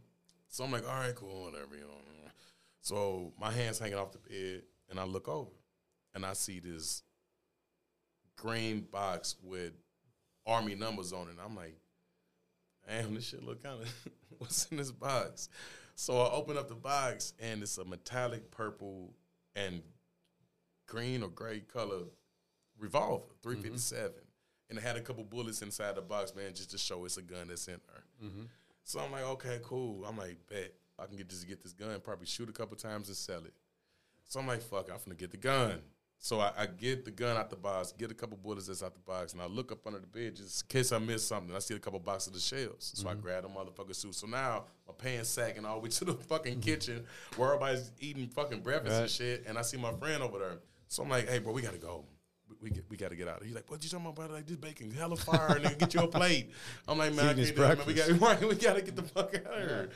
So 0.50 0.64
I'm 0.64 0.72
like, 0.72 0.88
"All 0.88 0.96
right, 0.96 1.16
cool, 1.16 1.46
whatever." 1.46 1.76
You 1.76 1.82
know. 1.82 1.98
So 2.88 3.34
my 3.38 3.52
hands 3.52 3.80
hanging 3.80 3.98
off 3.98 4.14
the 4.14 4.20
bed, 4.20 4.62
and 4.90 4.98
I 4.98 5.04
look 5.04 5.28
over, 5.28 5.52
and 6.16 6.26
I 6.26 6.32
see 6.32 6.62
this 6.62 7.04
green 8.38 8.88
box 8.90 9.36
with 9.44 9.74
army 10.46 10.74
numbers 10.74 11.12
on 11.12 11.28
it. 11.28 11.32
And 11.32 11.40
I'm 11.44 11.54
like, 11.54 11.76
damn, 12.88 13.14
this 13.14 13.28
shit 13.28 13.44
look 13.44 13.64
kind 13.64 13.82
of, 13.82 14.08
what's 14.38 14.66
in 14.68 14.78
this 14.78 14.92
box? 14.92 15.50
So 15.96 16.22
I 16.22 16.32
open 16.32 16.58
up 16.58 16.70
the 16.70 16.76
box 16.76 17.34
and 17.40 17.62
it's 17.62 17.78
a 17.78 17.86
metallic 17.86 18.52
purple 18.52 19.14
and 19.56 19.82
green 20.88 21.24
or 21.24 21.30
gray 21.30 21.62
color 21.62 22.04
revolver, 22.80 23.26
357. 23.42 24.10
Mm-hmm. 24.10 24.20
And 24.70 24.78
it 24.78 24.84
had 24.84 24.98
a 24.98 25.02
couple 25.02 25.24
bullets 25.24 25.62
inside 25.62 25.96
the 25.96 26.02
box, 26.02 26.36
man, 26.36 26.54
just 26.54 26.72
to 26.72 26.78
show 26.78 27.06
it's 27.06 27.18
a 27.18 27.22
gun 27.22 27.48
that's 27.48 27.68
in 27.68 27.80
there. 27.88 28.30
Mm-hmm. 28.30 28.44
So 28.84 29.00
I'm 29.00 29.12
like, 29.12 29.24
okay, 29.24 29.60
cool. 29.64 30.06
I'm 30.06 30.18
like, 30.18 30.38
bet 30.50 30.74
I 31.00 31.06
can 31.06 31.16
get 31.16 31.30
just 31.30 31.48
get 31.48 31.62
this 31.62 31.74
gun, 31.74 32.00
probably 32.04 32.26
shoot 32.26 32.50
a 32.50 32.54
couple 32.54 32.76
times 32.76 33.08
and 33.08 33.18
sell 33.18 33.44
it. 33.46 33.54
So 34.26 34.40
I'm 34.40 34.48
like, 34.48 34.62
fuck, 34.62 34.90
I'm 34.90 34.98
gonna 35.06 35.16
get 35.16 35.32
the 35.32 35.38
gun. 35.38 35.80
So 36.20 36.40
I, 36.40 36.52
I 36.58 36.66
get 36.66 37.06
the 37.06 37.12
gun 37.12 37.38
out 37.38 37.50
the 37.50 37.56
box, 37.56 37.94
get 37.98 38.10
a 38.12 38.14
couple 38.14 38.38
bullets 38.38 38.68
that's 38.68 38.82
out 38.82 38.94
the 38.94 39.00
box, 39.00 39.34
and 39.34 39.42
I 39.42 39.46
look 39.46 39.72
up 39.72 39.86
under 39.86 40.00
the 40.00 40.08
bed 40.08 40.36
just 40.36 40.64
in 40.64 40.68
case 40.68 40.92
I 40.92 40.98
miss 40.98 41.26
something. 41.26 41.56
I 41.56 41.60
see 41.60 41.76
a 41.76 41.80
couple 41.80 42.00
boxes 42.00 42.36
of 42.36 42.42
shells. 42.42 42.92
So 42.96 43.08
I 43.08 43.14
grab 43.14 43.44
the 43.44 43.50
motherfucking 43.50 43.96
suit. 43.96 44.16
So 44.16 44.28
now 44.28 44.66
my 44.88 44.94
pants 44.98 45.30
sagging 45.30 45.64
all 45.64 45.76
the 45.76 45.84
way 45.84 45.90
to 45.92 46.06
the 46.06 46.14
fucking 46.14 46.60
kitchen 46.60 47.06
where 47.36 47.50
everybody's 47.54 47.92
eating 48.00 48.28
fucking 48.28 48.62
breakfast 48.62 49.00
and 49.00 49.10
shit. 49.10 49.46
And 49.48 49.58
I 49.58 49.62
see 49.62 49.78
my 49.78 49.94
friend 49.94 50.24
over 50.24 50.40
there. 50.40 50.58
So 50.88 51.04
I'm 51.04 51.10
like, 51.10 51.30
hey, 51.30 51.40
bro, 51.40 51.54
we 51.54 51.62
gotta 51.62 51.78
go. 51.78 52.04
we 52.62 52.72
get, 52.72 52.86
we 52.90 52.98
got 52.98 53.10
to 53.10 53.16
get 53.16 53.28
out. 53.28 53.44
He's 53.44 53.54
like, 53.54 53.70
what 53.70 53.84
you 53.84 53.90
talking 53.90 54.06
about, 54.06 54.16
brother? 54.16 54.34
Like 54.34 54.48
this 54.48 54.56
bacon, 54.58 54.90
hella 54.92 55.18
fire, 55.18 55.58
and 55.58 55.66
then 55.66 55.78
get 55.78 55.94
you 55.94 56.02
a 56.02 56.08
plate. 56.08 56.50
I'm 56.88 56.98
like, 56.98 57.14
man, 57.14 57.26
I 57.28 57.34
can't 57.36 57.48
do 57.48 57.54
that, 57.62 57.78
man. 57.78 57.88
We 57.88 57.94
got 57.94 58.10
right, 58.22 58.50
we 58.50 58.56
gotta 58.56 58.82
get 58.82 58.96
the 58.96 59.04
fuck 59.04 59.36
out 59.36 59.54
of 59.54 59.70
here. 59.70 59.90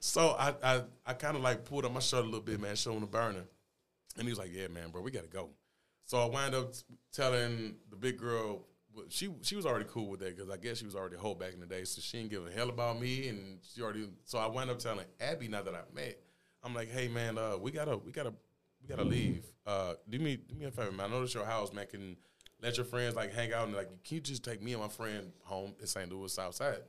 So 0.00 0.30
I 0.38 0.54
I, 0.62 0.82
I 1.06 1.12
kind 1.12 1.36
of 1.36 1.42
like 1.42 1.64
pulled 1.64 1.84
up 1.84 1.92
my 1.92 2.00
shirt 2.00 2.22
a 2.22 2.24
little 2.24 2.40
bit, 2.40 2.58
man, 2.60 2.74
showing 2.74 3.00
the 3.00 3.06
burner, 3.06 3.44
and 4.16 4.24
he 4.24 4.30
was 4.30 4.38
like, 4.38 4.50
yeah, 4.52 4.68
man, 4.68 4.90
bro, 4.90 5.02
we 5.02 5.10
got 5.10 5.22
to 5.22 5.28
go. 5.28 5.50
So 6.10 6.18
I 6.18 6.24
wound 6.24 6.56
up 6.56 6.74
telling 7.12 7.76
the 7.88 7.94
big 7.94 8.18
girl. 8.18 8.66
She 9.10 9.28
she 9.42 9.54
was 9.54 9.64
already 9.64 9.84
cool 9.88 10.08
with 10.08 10.18
that 10.18 10.36
because 10.36 10.50
I 10.50 10.56
guess 10.56 10.78
she 10.78 10.84
was 10.84 10.96
already 10.96 11.14
a 11.14 11.20
hoe 11.20 11.36
back 11.36 11.54
in 11.54 11.60
the 11.60 11.66
day, 11.66 11.84
so 11.84 12.00
she 12.00 12.16
didn't 12.16 12.32
give 12.32 12.44
a 12.44 12.50
hell 12.50 12.68
about 12.68 13.00
me, 13.00 13.28
and 13.28 13.60
she 13.62 13.80
already. 13.80 14.08
So 14.24 14.36
I 14.36 14.48
wound 14.48 14.70
up 14.70 14.80
telling 14.80 15.06
Abby 15.20 15.46
now 15.46 15.62
that 15.62 15.72
I 15.72 15.82
met, 15.94 16.18
I'm 16.64 16.74
like, 16.74 16.90
hey 16.90 17.06
man, 17.06 17.38
uh, 17.38 17.58
we 17.58 17.70
gotta 17.70 17.96
we 17.96 18.10
gotta 18.10 18.32
we 18.82 18.88
gotta 18.88 19.04
leave. 19.04 19.44
Uh, 19.64 19.94
do 20.08 20.18
me 20.18 20.34
do 20.34 20.56
me 20.56 20.64
a 20.64 20.72
favor, 20.72 20.90
man. 20.90 21.12
I 21.12 21.14
know 21.14 21.22
it's 21.22 21.32
your 21.32 21.46
house, 21.46 21.72
man. 21.72 21.86
Can 21.86 22.16
let 22.60 22.76
your 22.76 22.86
friends 22.86 23.14
like 23.14 23.32
hang 23.32 23.52
out 23.52 23.68
and 23.68 23.76
like, 23.76 23.86
can 24.02 24.16
you 24.16 24.20
just 24.20 24.42
take 24.42 24.60
me 24.60 24.72
and 24.72 24.82
my 24.82 24.88
friend 24.88 25.30
home 25.44 25.76
in 25.78 25.86
St. 25.86 26.12
Louis 26.12 26.32
Southside? 26.32 26.80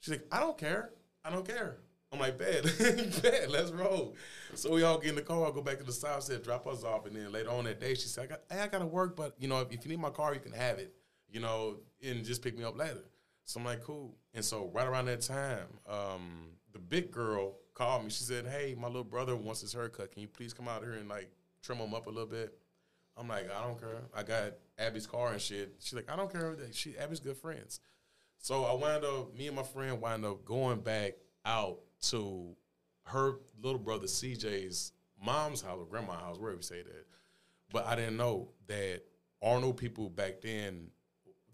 She's 0.00 0.14
like, 0.14 0.26
I 0.32 0.40
don't 0.40 0.58
care. 0.58 0.90
I 1.24 1.30
don't 1.30 1.46
care. 1.46 1.76
I'm 2.12 2.18
like, 2.18 2.38
bad, 2.38 2.64
bad, 3.22 3.50
let's 3.50 3.70
roll. 3.70 4.14
So 4.54 4.72
we 4.72 4.82
all 4.82 4.98
get 4.98 5.10
in 5.10 5.14
the 5.14 5.22
car, 5.22 5.50
go 5.50 5.62
back 5.62 5.78
to 5.78 5.84
the 5.84 5.92
south 5.92 6.24
side, 6.24 6.42
drop 6.42 6.66
us 6.66 6.84
off, 6.84 7.06
and 7.06 7.16
then 7.16 7.32
later 7.32 7.50
on 7.50 7.64
that 7.64 7.80
day, 7.80 7.94
she 7.94 8.06
said, 8.08 8.24
I 8.24 8.26
got, 8.26 8.40
hey, 8.50 8.60
I 8.60 8.66
got 8.68 8.80
to 8.80 8.86
work, 8.86 9.16
but 9.16 9.34
you 9.38 9.48
know, 9.48 9.60
if, 9.60 9.72
if 9.72 9.84
you 9.84 9.90
need 9.90 10.00
my 10.00 10.10
car, 10.10 10.34
you 10.34 10.40
can 10.40 10.52
have 10.52 10.78
it, 10.78 10.94
you 11.30 11.40
know, 11.40 11.76
and 12.04 12.22
just 12.24 12.42
pick 12.42 12.58
me 12.58 12.64
up 12.64 12.76
later. 12.76 13.04
So 13.44 13.60
I'm 13.60 13.66
like, 13.66 13.82
cool. 13.82 14.14
And 14.34 14.44
so 14.44 14.70
right 14.74 14.86
around 14.86 15.06
that 15.06 15.22
time, 15.22 15.66
um, 15.88 16.48
the 16.72 16.78
big 16.78 17.10
girl 17.10 17.56
called 17.74 18.04
me. 18.04 18.10
She 18.10 18.24
said, 18.24 18.46
hey, 18.46 18.76
my 18.78 18.86
little 18.86 19.04
brother 19.04 19.34
wants 19.34 19.62
his 19.62 19.72
haircut. 19.72 20.12
Can 20.12 20.22
you 20.22 20.28
please 20.28 20.52
come 20.52 20.68
out 20.68 20.82
here 20.82 20.92
and 20.92 21.08
like 21.08 21.30
trim 21.62 21.78
him 21.78 21.94
up 21.94 22.06
a 22.06 22.10
little 22.10 22.26
bit? 22.26 22.56
I'm 23.16 23.28
like, 23.28 23.50
I 23.50 23.62
don't 23.62 23.78
care. 23.78 24.02
I 24.14 24.22
got 24.22 24.52
Abby's 24.78 25.06
car 25.06 25.32
and 25.32 25.40
shit. 25.40 25.74
She's 25.80 25.94
like, 25.94 26.10
I 26.10 26.16
don't 26.16 26.32
care. 26.32 26.56
She 26.72 26.96
Abby's 26.96 27.20
good 27.20 27.36
friends. 27.36 27.80
So 28.38 28.64
I 28.64 28.72
wound 28.74 29.04
up, 29.04 29.36
me 29.36 29.46
and 29.46 29.56
my 29.56 29.62
friend 29.62 30.00
wound 30.00 30.24
up 30.24 30.44
going 30.44 30.80
back 30.80 31.14
out 31.44 31.78
to 32.02 32.54
her 33.04 33.34
little 33.62 33.78
brother 33.78 34.06
CJ's 34.06 34.92
mom's 35.24 35.62
house 35.62 35.78
or 35.78 35.86
grandma's 35.86 36.20
house, 36.20 36.38
wherever 36.38 36.56
you 36.56 36.62
say 36.62 36.82
that. 36.82 37.06
But 37.72 37.86
I 37.86 37.96
didn't 37.96 38.16
know 38.16 38.48
that 38.66 39.02
Arnold 39.42 39.76
people 39.76 40.08
back 40.10 40.40
then. 40.42 40.88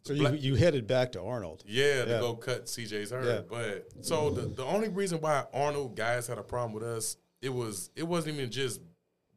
So 0.05 0.13
you, 0.15 0.29
you 0.31 0.55
headed 0.55 0.87
back 0.87 1.13
to 1.13 1.23
Arnold. 1.23 1.65
yeah, 1.67 2.05
to 2.05 2.11
Yeah. 2.13 2.21
go 2.21 2.35
cut 2.35 2.67
CJ's 2.67 3.11
hair. 3.11 3.25
Yeah. 3.25 3.41
But 3.49 3.89
so 4.01 4.31
the, 4.31 4.43
the 4.47 4.65
only 4.65 4.89
reason 4.89 5.21
why 5.21 5.45
Arnold 5.53 5.97
guys 5.97 6.27
had 6.27 6.39
a 6.39 6.43
problem 6.43 6.73
with 6.73 6.83
us, 6.83 7.17
it 7.43 7.51
was 7.51 7.91
it 7.95 8.05
wasn't 8.05 8.37
even 8.37 8.51
just 8.51 8.81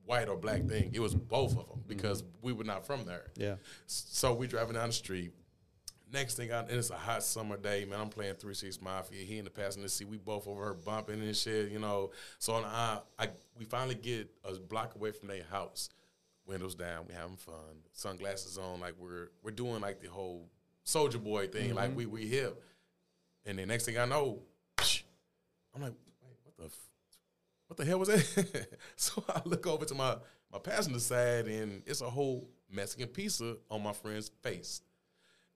white 0.05 0.29
or 0.29 0.37
black 0.37 0.65
thing. 0.65 0.91
It 0.93 0.99
was 0.99 1.13
both 1.13 1.57
of 1.57 1.67
them 1.67 1.83
because 1.87 2.23
we 2.41 2.53
were 2.53 2.63
not 2.63 2.85
from 2.85 3.05
there. 3.05 3.31
Yeah. 3.35 3.55
So 3.85 4.33
we 4.33 4.47
driving 4.47 4.73
down 4.75 4.87
the 4.87 4.93
street. 4.93 5.31
Next 6.13 6.35
thing 6.35 6.51
I, 6.51 6.59
and 6.59 6.71
it's 6.71 6.89
a 6.89 6.95
hot 6.95 7.23
summer 7.23 7.57
day, 7.57 7.85
man. 7.85 7.99
I'm 8.01 8.09
playing 8.09 8.35
Three 8.35 8.53
Six 8.53 8.81
Mafia. 8.81 9.23
He 9.23 9.37
in 9.37 9.45
the 9.45 9.51
passenger 9.51 9.87
seat. 9.87 10.07
We 10.07 10.17
both 10.17 10.47
over 10.47 10.65
her 10.65 10.73
bumping 10.73 11.21
and 11.21 11.35
shit, 11.35 11.71
you 11.71 11.79
know. 11.79 12.11
So 12.37 12.55
I, 12.55 12.99
I, 13.17 13.29
we 13.57 13.65
finally 13.65 13.95
get 13.95 14.29
a 14.43 14.53
block 14.55 14.95
away 14.95 15.11
from 15.11 15.29
their 15.29 15.43
house. 15.43 15.89
Windows 16.45 16.75
down. 16.75 17.05
We 17.07 17.13
having 17.13 17.37
fun. 17.37 17.53
Sunglasses 17.93 18.57
on. 18.57 18.81
Like 18.81 18.95
we're 18.99 19.29
we're 19.41 19.51
doing 19.51 19.79
like 19.79 20.01
the 20.01 20.09
whole 20.09 20.49
Soldier 20.83 21.19
Boy 21.19 21.47
thing. 21.47 21.75
Like 21.75 21.89
mm-hmm. 21.89 21.97
we 21.97 22.05
we 22.07 22.27
hip. 22.27 22.61
And 23.45 23.57
the 23.57 23.65
next 23.65 23.85
thing 23.85 23.97
I 23.97 24.05
know, 24.05 24.39
I'm 25.73 25.81
like, 25.81 25.93
wait, 26.21 26.37
what 26.43 26.57
the, 26.57 26.65
f- 26.65 26.89
what 27.67 27.77
the 27.77 27.85
hell 27.85 27.99
was 27.99 28.09
that? 28.09 28.67
so 28.95 29.23
I 29.29 29.41
look 29.45 29.65
over 29.65 29.85
to 29.85 29.95
my 29.95 30.17
my 30.51 30.59
passenger 30.59 30.99
side, 30.99 31.45
and 31.45 31.81
it's 31.85 32.01
a 32.01 32.09
whole 32.09 32.49
Mexican 32.69 33.07
pizza 33.07 33.55
on 33.69 33.81
my 33.83 33.93
friend's 33.93 34.29
face, 34.41 34.81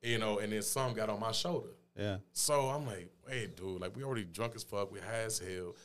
you 0.01 0.17
know, 0.17 0.39
and 0.39 0.51
then 0.53 0.61
some 0.61 0.93
got 0.93 1.09
on 1.09 1.19
my 1.19 1.31
shoulder. 1.31 1.69
Yeah. 1.97 2.17
So 2.33 2.69
I'm 2.69 2.85
like, 2.85 3.09
wait, 3.27 3.55
dude, 3.57 3.79
like 3.81 3.95
we 3.95 4.03
already 4.03 4.25
drunk 4.25 4.53
as 4.55 4.63
fuck, 4.63 4.91
we 4.91 4.99
high 4.99 5.23
as 5.25 5.39
hell. 5.39 5.75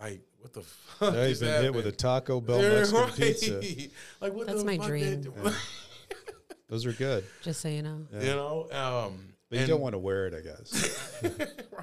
Like, 0.00 0.20
what 0.38 0.52
the 0.52 0.62
fuck? 0.98 1.14
Now 1.14 1.22
he's 1.24 1.40
just 1.40 1.42
been 1.52 1.62
hit 1.62 1.74
with 1.74 1.86
a? 1.86 1.92
Taco 1.92 2.40
Bell 2.40 2.62
Yeah, 2.62 2.68
Mexican 2.70 3.02
right. 3.02 3.14
pizza. 3.14 3.60
like, 4.20 4.32
what 4.32 4.46
That's 4.46 4.60
the 4.60 4.64
my 4.66 4.76
fuck 4.78 4.86
dream. 4.86 5.22
that- 5.22 5.54
Those 6.68 6.86
are 6.86 6.92
good. 6.92 7.24
Just 7.42 7.60
so 7.60 7.68
you 7.68 7.82
know. 7.82 8.06
You 8.12 8.20
know, 8.28 8.68
um, 8.70 9.34
But 9.48 9.56
you 9.56 9.60
and- 9.62 9.68
don't 9.68 9.80
want 9.80 9.94
to 9.94 9.98
wear 9.98 10.26
it, 10.28 10.34
I 10.34 10.40
guess. 10.40 11.22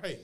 right. 0.01 0.19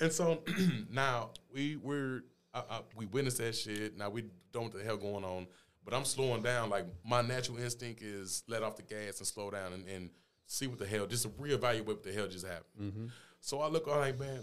And 0.00 0.12
so 0.12 0.42
now 0.90 1.30
we 1.52 1.76
we're 1.76 2.22
I, 2.54 2.62
I, 2.70 2.80
we 2.96 3.06
witnessed 3.06 3.38
that 3.38 3.54
shit. 3.54 3.96
Now 3.96 4.10
we 4.10 4.22
don't 4.52 4.64
know 4.64 4.68
what 4.70 4.72
the 4.78 4.84
hell 4.84 4.96
going 4.96 5.24
on. 5.24 5.46
But 5.84 5.94
I'm 5.94 6.04
slowing 6.04 6.42
down. 6.42 6.68
Like 6.70 6.86
my 7.04 7.22
natural 7.22 7.58
instinct 7.58 8.02
is 8.02 8.42
let 8.48 8.62
off 8.62 8.76
the 8.76 8.82
gas 8.82 9.18
and 9.18 9.26
slow 9.26 9.50
down 9.50 9.72
and, 9.72 9.86
and 9.88 10.10
see 10.48 10.66
what 10.66 10.78
the 10.78 10.86
hell. 10.86 11.06
Just 11.06 11.22
to 11.22 11.28
reevaluate 11.28 11.86
what 11.86 12.02
the 12.02 12.12
hell 12.12 12.26
just 12.26 12.46
happened. 12.46 12.64
Mm-hmm. 12.82 13.06
So 13.40 13.60
I 13.60 13.68
look 13.68 13.86
all 13.86 13.98
like, 13.98 14.18
man, 14.18 14.40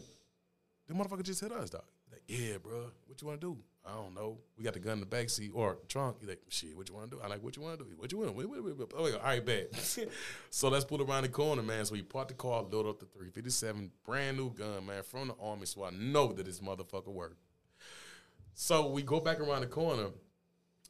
the 0.88 0.94
motherfucker 0.94 1.24
just 1.24 1.42
hit 1.42 1.52
us, 1.52 1.72
dog. 1.72 1.84
Like, 2.12 2.22
yeah, 2.28 2.58
bro. 2.64 2.86
What 3.08 3.22
you 3.22 3.28
want 3.28 3.42
to 3.42 3.54
do? 3.54 3.58
I 3.86 3.94
don't 3.94 4.16
know. 4.16 4.38
We 4.58 4.64
got 4.64 4.74
the 4.74 4.80
gun 4.80 4.94
in 4.94 5.00
the 5.02 5.06
back 5.06 5.30
seat 5.30 5.52
or 5.54 5.78
trunk. 5.88 6.18
He's 6.20 6.30
like, 6.30 6.42
shit, 6.50 6.76
what 6.76 6.88
you 6.90 6.96
want 6.96 7.12
to 7.12 7.18
do? 7.18 7.24
I 7.24 7.28
like, 7.28 7.44
what 7.44 7.56
you 7.56 7.62
want 7.62 7.78
to 7.78 7.86
do? 7.86 7.92
What 7.98 8.12
you 8.12 8.20
want? 8.20 8.36
Wait, 8.36 8.50
wait, 8.50 8.64
wait, 8.64 8.78
wait. 8.78 8.94
All 8.96 9.20
right, 9.24 9.46
bet. 9.46 9.76
so 10.50 10.70
let's 10.70 10.86
pull 10.86 11.02
around 11.02 11.24
the 11.24 11.30
corner, 11.30 11.62
man. 11.62 11.86
So 11.86 11.94
we 11.94 12.02
parked 12.02 12.30
the 12.30 12.34
car, 12.36 12.64
load 12.64 12.88
up 12.88 13.00
the 13.00 13.06
357, 13.06 13.92
brand 14.04 14.38
new 14.38 14.52
gun, 14.52 14.86
man, 14.86 15.04
from 15.04 15.28
the 15.28 15.36
army. 15.42 15.66
So 15.66 15.84
I 15.84 15.92
know 15.92 16.34
that 16.34 16.46
this 16.46 16.62
motherfucker 16.62 17.08
worked. 17.08 17.38
So 18.54 18.90
we 18.90 19.04
go 19.04 19.20
back 19.20 19.40
around 19.40 19.62
the 19.62 19.68
corner, 19.68 20.08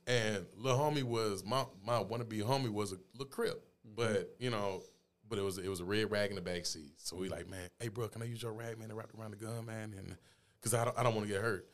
and 0.08 0.46
little 0.56 0.80
homie 0.80 1.04
was 1.04 1.44
my 1.44 1.66
my 1.84 2.04
wannabe 2.04 2.44
homie 2.44 2.70
was 2.70 2.92
a 2.92 2.98
little 3.14 3.26
crip, 3.26 3.66
mm-hmm. 3.86 3.96
but 3.96 4.36
you 4.40 4.52
know, 4.52 4.84
but 5.30 5.40
it 5.40 5.44
was 5.44 5.58
it 5.58 5.70
was 5.70 5.80
a 5.80 5.86
red 5.86 6.12
rag 6.12 6.30
in 6.30 6.36
the 6.36 6.42
back 6.42 6.66
seat. 6.66 6.94
So 6.98 7.16
we 7.16 7.30
like, 7.30 7.50
man, 7.50 7.70
hey 7.80 7.88
bro, 7.88 8.08
can 8.08 8.22
I 8.22 8.26
use 8.26 8.42
your 8.42 8.54
rag, 8.54 8.80
man, 8.80 8.90
to 8.90 8.96
wrap 8.96 9.12
around 9.18 9.32
the 9.32 9.38
gun, 9.38 9.66
man, 9.66 9.94
and 9.98 10.16
because 10.60 10.74
I 10.74 10.86
don't 10.86 10.98
I 10.98 11.04
don't 11.04 11.16
want 11.16 11.28
to 11.28 11.34
get 11.34 11.42
hurt. 11.42 11.68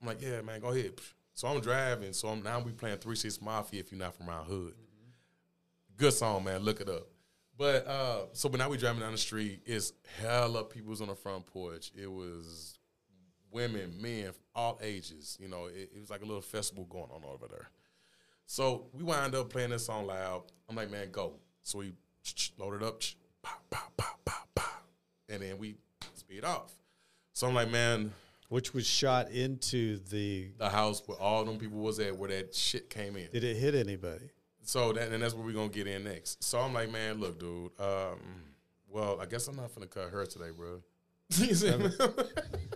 I'm 0.00 0.08
like, 0.08 0.20
yeah, 0.20 0.42
man, 0.42 0.60
go 0.60 0.68
ahead. 0.68 0.92
So 1.34 1.48
I'm 1.48 1.60
driving. 1.60 2.12
So 2.12 2.28
I'm 2.28 2.42
now 2.42 2.60
we 2.60 2.72
playing 2.72 2.98
Three 2.98 3.16
Six 3.16 3.40
Mafia. 3.40 3.80
If 3.80 3.92
you're 3.92 3.98
not 3.98 4.14
from 4.14 4.28
around 4.28 4.46
hood, 4.46 4.74
good 5.96 6.12
song, 6.12 6.44
man. 6.44 6.62
Look 6.62 6.80
it 6.80 6.88
up. 6.88 7.08
But 7.58 7.86
uh, 7.86 8.20
so 8.32 8.48
but 8.48 8.58
now 8.58 8.68
we 8.68 8.76
driving 8.76 9.00
down 9.00 9.12
the 9.12 9.18
street. 9.18 9.62
It's 9.64 9.92
hella 10.20 10.64
people's 10.64 11.00
on 11.00 11.08
the 11.08 11.14
front 11.14 11.46
porch. 11.46 11.90
It 11.94 12.10
was 12.10 12.78
women, 13.50 13.94
men, 14.00 14.32
all 14.54 14.78
ages. 14.82 15.38
You 15.40 15.48
know, 15.48 15.66
it, 15.66 15.90
it 15.94 16.00
was 16.00 16.10
like 16.10 16.22
a 16.22 16.26
little 16.26 16.42
festival 16.42 16.84
going 16.84 17.10
on 17.14 17.22
over 17.24 17.46
there. 17.48 17.70
So 18.46 18.86
we 18.92 19.02
wind 19.02 19.34
up 19.34 19.50
playing 19.50 19.70
this 19.70 19.86
song 19.86 20.06
loud. 20.06 20.42
I'm 20.68 20.76
like, 20.76 20.90
man, 20.90 21.10
go. 21.10 21.34
So 21.62 21.78
we 21.78 21.92
loaded 22.58 22.82
up, 22.82 23.02
pop, 23.42 23.62
pop, 23.70 23.92
pop, 23.96 24.18
pop, 24.24 24.48
pop, 24.54 24.84
and 25.28 25.42
then 25.42 25.58
we 25.58 25.76
speed 26.14 26.44
off. 26.44 26.72
So 27.32 27.46
I'm 27.46 27.54
like, 27.54 27.70
man, 27.70 28.12
Which 28.48 28.72
was 28.72 28.86
shot 28.86 29.30
into 29.30 29.98
the. 30.10 30.50
the 30.58 30.68
house 30.68 31.02
where 31.06 31.18
all 31.18 31.44
them 31.44 31.58
people 31.58 31.78
was 31.78 31.98
at, 32.00 32.16
where 32.16 32.30
that 32.30 32.54
shit 32.54 32.88
came 32.90 33.16
in. 33.16 33.28
Did 33.32 33.44
it 33.44 33.56
hit 33.56 33.74
anybody? 33.74 34.30
So 34.62 34.92
that 34.94 35.12
and 35.12 35.22
that's 35.22 35.34
where 35.34 35.44
we're 35.44 35.52
gonna 35.52 35.68
get 35.68 35.86
in 35.86 36.04
next. 36.04 36.42
So 36.42 36.58
I'm 36.58 36.72
like, 36.74 36.90
man, 36.90 37.20
look, 37.20 37.38
dude. 37.38 37.70
Um, 37.78 38.18
well, 38.88 39.18
I 39.20 39.26
guess 39.26 39.46
I'm 39.48 39.56
not 39.56 39.74
gonna 39.74 39.86
cut 39.86 40.10
her 40.10 40.26
today, 40.26 40.50
bro. 40.56 40.80
You 41.38 41.54
see 41.54 41.76
me? 41.76 41.90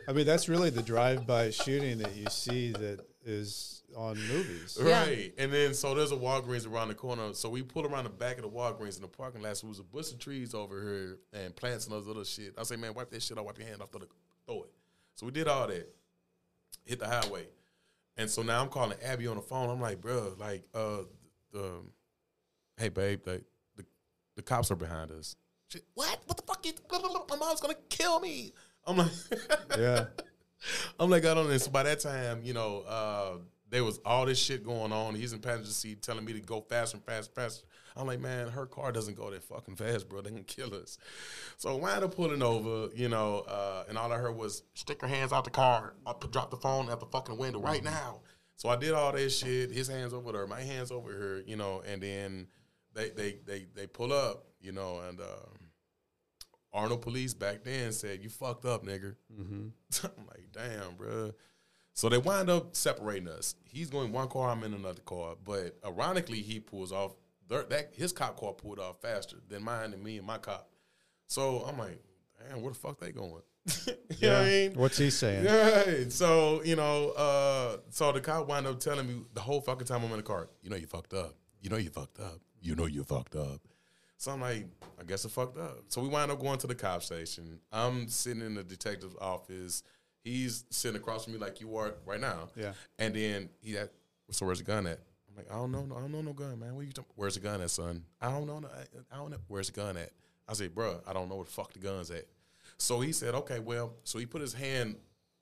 I 0.08 0.12
mean, 0.12 0.26
that's 0.26 0.48
really 0.48 0.70
the 0.70 0.82
drive-by 0.82 1.50
shooting 1.50 1.98
that 1.98 2.16
you 2.16 2.26
see 2.30 2.72
that 2.72 2.98
is 3.24 3.79
on 3.96 4.16
movies. 4.28 4.78
Yeah. 4.80 5.04
Right. 5.04 5.32
And 5.38 5.52
then 5.52 5.74
so 5.74 5.94
there's 5.94 6.12
a 6.12 6.16
Walgreens 6.16 6.70
around 6.70 6.88
the 6.88 6.94
corner. 6.94 7.34
So 7.34 7.48
we 7.48 7.62
pull 7.62 7.86
around 7.86 8.04
the 8.04 8.10
back 8.10 8.36
of 8.36 8.42
the 8.42 8.48
Walgreens 8.48 8.96
in 8.96 9.02
the 9.02 9.08
parking 9.08 9.42
lot. 9.42 9.56
So 9.56 9.66
there 9.66 9.70
was 9.70 9.78
a 9.78 9.84
bush 9.84 10.12
of 10.12 10.18
trees 10.18 10.54
over 10.54 10.80
here 10.82 11.18
and 11.32 11.54
plants 11.54 11.86
and 11.86 11.94
all 11.94 12.00
this 12.00 12.08
other 12.08 12.24
shit. 12.24 12.54
I 12.58 12.62
say, 12.62 12.76
man, 12.76 12.94
wipe 12.94 13.10
that 13.10 13.22
shit 13.22 13.38
off, 13.38 13.44
wipe 13.44 13.58
your 13.58 13.68
hand 13.68 13.82
off, 13.82 13.90
throw, 13.90 14.00
the, 14.00 14.08
throw 14.46 14.62
it. 14.62 14.70
So 15.14 15.26
we 15.26 15.32
did 15.32 15.48
all 15.48 15.66
that. 15.66 15.94
Hit 16.84 16.98
the 16.98 17.06
highway. 17.06 17.46
And 18.16 18.28
so 18.28 18.42
now 18.42 18.62
I'm 18.62 18.68
calling 18.68 18.96
Abby 19.04 19.26
on 19.26 19.36
the 19.36 19.42
phone. 19.42 19.70
I'm 19.70 19.80
like, 19.80 20.00
bro, 20.00 20.34
like, 20.38 20.64
uh, 20.74 21.02
the, 21.52 21.82
hey, 22.76 22.88
babe, 22.88 23.20
like, 23.26 23.44
the, 23.76 23.84
the 24.36 24.42
cops 24.42 24.70
are 24.70 24.76
behind 24.76 25.10
us. 25.10 25.36
She, 25.68 25.78
what? 25.94 26.18
What 26.26 26.36
the 26.36 26.42
fuck? 26.42 26.66
You, 26.66 26.72
my 27.30 27.36
mom's 27.36 27.60
gonna 27.60 27.74
kill 27.88 28.20
me. 28.20 28.52
I'm 28.86 28.96
like, 28.96 29.10
Yeah. 29.78 30.06
I'm 30.98 31.08
like, 31.08 31.24
I 31.24 31.34
don't 31.34 31.48
know. 31.48 31.56
So 31.56 31.70
by 31.70 31.84
that 31.84 32.00
time, 32.00 32.40
you 32.44 32.52
know, 32.52 32.84
uh, 32.86 33.32
there 33.70 33.84
was 33.84 33.98
all 34.04 34.26
this 34.26 34.38
shit 34.38 34.64
going 34.64 34.92
on. 34.92 35.14
He's 35.14 35.32
in 35.32 35.38
passenger 35.38 35.70
seat 35.70 36.02
telling 36.02 36.24
me 36.24 36.32
to 36.34 36.40
go 36.40 36.60
faster 36.60 36.96
and 36.96 37.04
faster, 37.06 37.32
faster. 37.32 37.66
I'm 37.96 38.06
like, 38.06 38.20
man, 38.20 38.48
her 38.48 38.66
car 38.66 38.92
doesn't 38.92 39.16
go 39.16 39.30
that 39.30 39.42
fucking 39.42 39.76
fast, 39.76 40.08
bro. 40.08 40.20
They 40.20 40.30
can 40.30 40.44
kill 40.44 40.74
us. 40.74 40.98
So 41.56 41.70
I 41.70 41.78
wound 41.78 42.04
up 42.04 42.14
pulling 42.14 42.42
over, 42.42 42.94
you 42.94 43.08
know, 43.08 43.40
uh, 43.40 43.84
and 43.88 43.96
all 43.96 44.12
I 44.12 44.16
heard 44.16 44.36
was 44.36 44.62
stick 44.74 45.00
her 45.02 45.08
hands 45.08 45.32
out 45.32 45.44
the 45.44 45.50
car. 45.50 45.94
I 46.06 46.12
put, 46.12 46.32
drop 46.32 46.50
the 46.50 46.56
phone 46.56 46.90
out 46.90 47.00
the 47.00 47.06
fucking 47.06 47.36
window 47.36 47.60
right 47.60 47.82
now. 47.82 48.20
So 48.56 48.68
I 48.68 48.76
did 48.76 48.92
all 48.92 49.12
that 49.12 49.30
shit. 49.30 49.70
His 49.70 49.88
hands 49.88 50.12
over 50.12 50.32
there, 50.32 50.46
my 50.46 50.60
hands 50.60 50.90
over 50.90 51.10
here, 51.10 51.42
you 51.46 51.56
know, 51.56 51.82
and 51.86 52.02
then 52.02 52.46
they 52.94 53.10
they 53.10 53.38
they 53.46 53.66
they 53.74 53.86
pull 53.86 54.12
up, 54.12 54.44
you 54.60 54.72
know, 54.72 55.00
and 55.08 55.18
um, 55.20 55.70
Arnold 56.72 57.02
police 57.02 57.34
back 57.34 57.64
then 57.64 57.92
said, 57.92 58.22
"You 58.22 58.28
fucked 58.28 58.64
up, 58.64 58.84
nigga." 58.84 59.14
I'm 60.04 60.26
like, 60.28 60.52
"Damn, 60.52 60.94
bro." 60.96 61.32
So 62.00 62.08
they 62.08 62.16
wind 62.16 62.48
up 62.48 62.74
separating 62.74 63.28
us. 63.28 63.56
He's 63.62 63.90
going 63.90 64.10
one 64.10 64.28
car, 64.28 64.48
I'm 64.48 64.64
in 64.64 64.72
another 64.72 65.02
car. 65.02 65.34
But 65.44 65.76
ironically, 65.84 66.40
he 66.40 66.58
pulls 66.58 66.92
off 66.92 67.12
that 67.50 67.90
his 67.92 68.10
cop 68.10 68.40
car 68.40 68.54
pulled 68.54 68.78
off 68.78 69.02
faster 69.02 69.36
than 69.50 69.62
mine 69.62 69.92
and 69.92 70.02
me 70.02 70.16
and 70.16 70.26
my 70.26 70.38
cop. 70.38 70.70
So 71.26 71.58
I'm 71.58 71.76
like, 71.76 72.02
damn, 72.38 72.62
where 72.62 72.72
the 72.72 72.78
fuck 72.78 72.98
they 73.00 73.12
going? 73.12 73.42
you 73.86 73.92
know 74.22 74.32
what 74.32 74.40
I 74.40 74.44
mean? 74.46 74.72
What's 74.76 74.96
he 74.96 75.10
saying? 75.10 75.44
Right. 75.44 76.10
So, 76.10 76.62
you 76.64 76.74
know, 76.74 77.10
uh, 77.10 77.76
so 77.90 78.12
the 78.12 78.22
cop 78.22 78.48
wind 78.48 78.66
up 78.66 78.80
telling 78.80 79.06
me 79.06 79.20
the 79.34 79.42
whole 79.42 79.60
fucking 79.60 79.86
time 79.86 80.02
I'm 80.02 80.10
in 80.10 80.16
the 80.16 80.22
car, 80.22 80.48
you 80.62 80.70
know 80.70 80.76
you 80.76 80.86
fucked 80.86 81.12
up. 81.12 81.34
You 81.60 81.68
know 81.68 81.76
you 81.76 81.90
fucked 81.90 82.18
up. 82.18 82.40
You 82.62 82.76
know 82.76 82.86
you 82.86 83.04
fucked 83.04 83.36
up. 83.36 83.60
So 84.16 84.32
I'm 84.32 84.40
like, 84.40 84.66
I 84.98 85.04
guess 85.04 85.26
I 85.26 85.28
fucked 85.28 85.58
up. 85.58 85.84
So 85.88 86.00
we 86.00 86.08
wind 86.08 86.30
up 86.30 86.40
going 86.40 86.58
to 86.60 86.66
the 86.66 86.74
cop 86.74 87.02
station. 87.02 87.60
I'm 87.70 88.08
sitting 88.08 88.40
in 88.40 88.54
the 88.54 88.64
detective's 88.64 89.16
office. 89.20 89.82
He's 90.22 90.64
sitting 90.70 91.00
across 91.00 91.24
from 91.24 91.34
me 91.34 91.38
like 91.38 91.60
you 91.60 91.76
are 91.76 91.94
right 92.04 92.20
now. 92.20 92.48
Yeah. 92.56 92.72
And 92.98 93.14
then 93.14 93.48
he 93.60 93.74
had, 93.74 93.90
so 94.30 94.46
where's 94.46 94.58
the 94.58 94.64
gun 94.64 94.86
at? 94.86 95.00
I'm 95.28 95.36
like, 95.36 95.50
I 95.50 95.54
don't 95.54 95.72
know. 95.72 95.86
I 95.96 96.00
don't 96.00 96.12
know 96.12 96.22
no 96.22 96.32
gun, 96.32 96.58
man. 96.58 96.74
What 96.74 96.86
you 96.86 96.92
talking? 96.92 97.12
Where's 97.14 97.34
the 97.34 97.40
gun 97.40 97.60
at, 97.60 97.70
son? 97.70 98.04
I 98.20 98.30
don't 98.30 98.46
know. 98.46 98.58
no- 98.58 98.68
I, 98.68 99.14
I 99.14 99.18
don't 99.18 99.30
know. 99.30 99.38
Where's 99.48 99.68
the 99.68 99.72
gun 99.72 99.96
at? 99.96 100.10
I 100.48 100.52
said, 100.52 100.74
bruh, 100.74 101.00
I 101.06 101.12
don't 101.12 101.28
know 101.28 101.36
where 101.36 101.44
the 101.44 101.50
fuck 101.50 101.72
the 101.72 101.78
gun's 101.78 102.10
at. 102.10 102.26
So 102.76 103.00
he 103.00 103.12
said, 103.12 103.34
okay, 103.34 103.60
well, 103.60 103.94
so 104.04 104.18
he 104.18 104.26
put 104.26 104.40
his 104.40 104.52
hand 104.52 104.96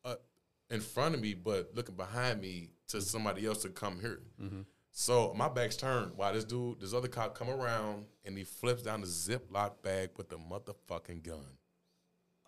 up 0.04 0.22
in 0.70 0.80
front 0.80 1.14
of 1.14 1.20
me, 1.20 1.34
but 1.34 1.70
looking 1.74 1.94
behind 1.94 2.40
me 2.40 2.70
to 2.88 2.98
mm-hmm. 2.98 3.04
somebody 3.04 3.46
else 3.46 3.62
to 3.62 3.70
come 3.70 4.00
here. 4.00 4.20
Mm-hmm. 4.42 4.60
So 4.90 5.32
my 5.36 5.48
back's 5.48 5.76
turned 5.76 6.12
while 6.16 6.32
this 6.32 6.44
dude, 6.44 6.80
this 6.80 6.92
other 6.92 7.08
cop 7.08 7.34
come 7.34 7.48
around 7.48 8.06
and 8.24 8.36
he 8.36 8.44
flips 8.44 8.82
down 8.82 9.00
the 9.00 9.06
Ziploc 9.06 9.82
bag 9.82 10.10
with 10.16 10.28
the 10.28 10.36
motherfucking 10.36 11.22
gun. 11.22 11.46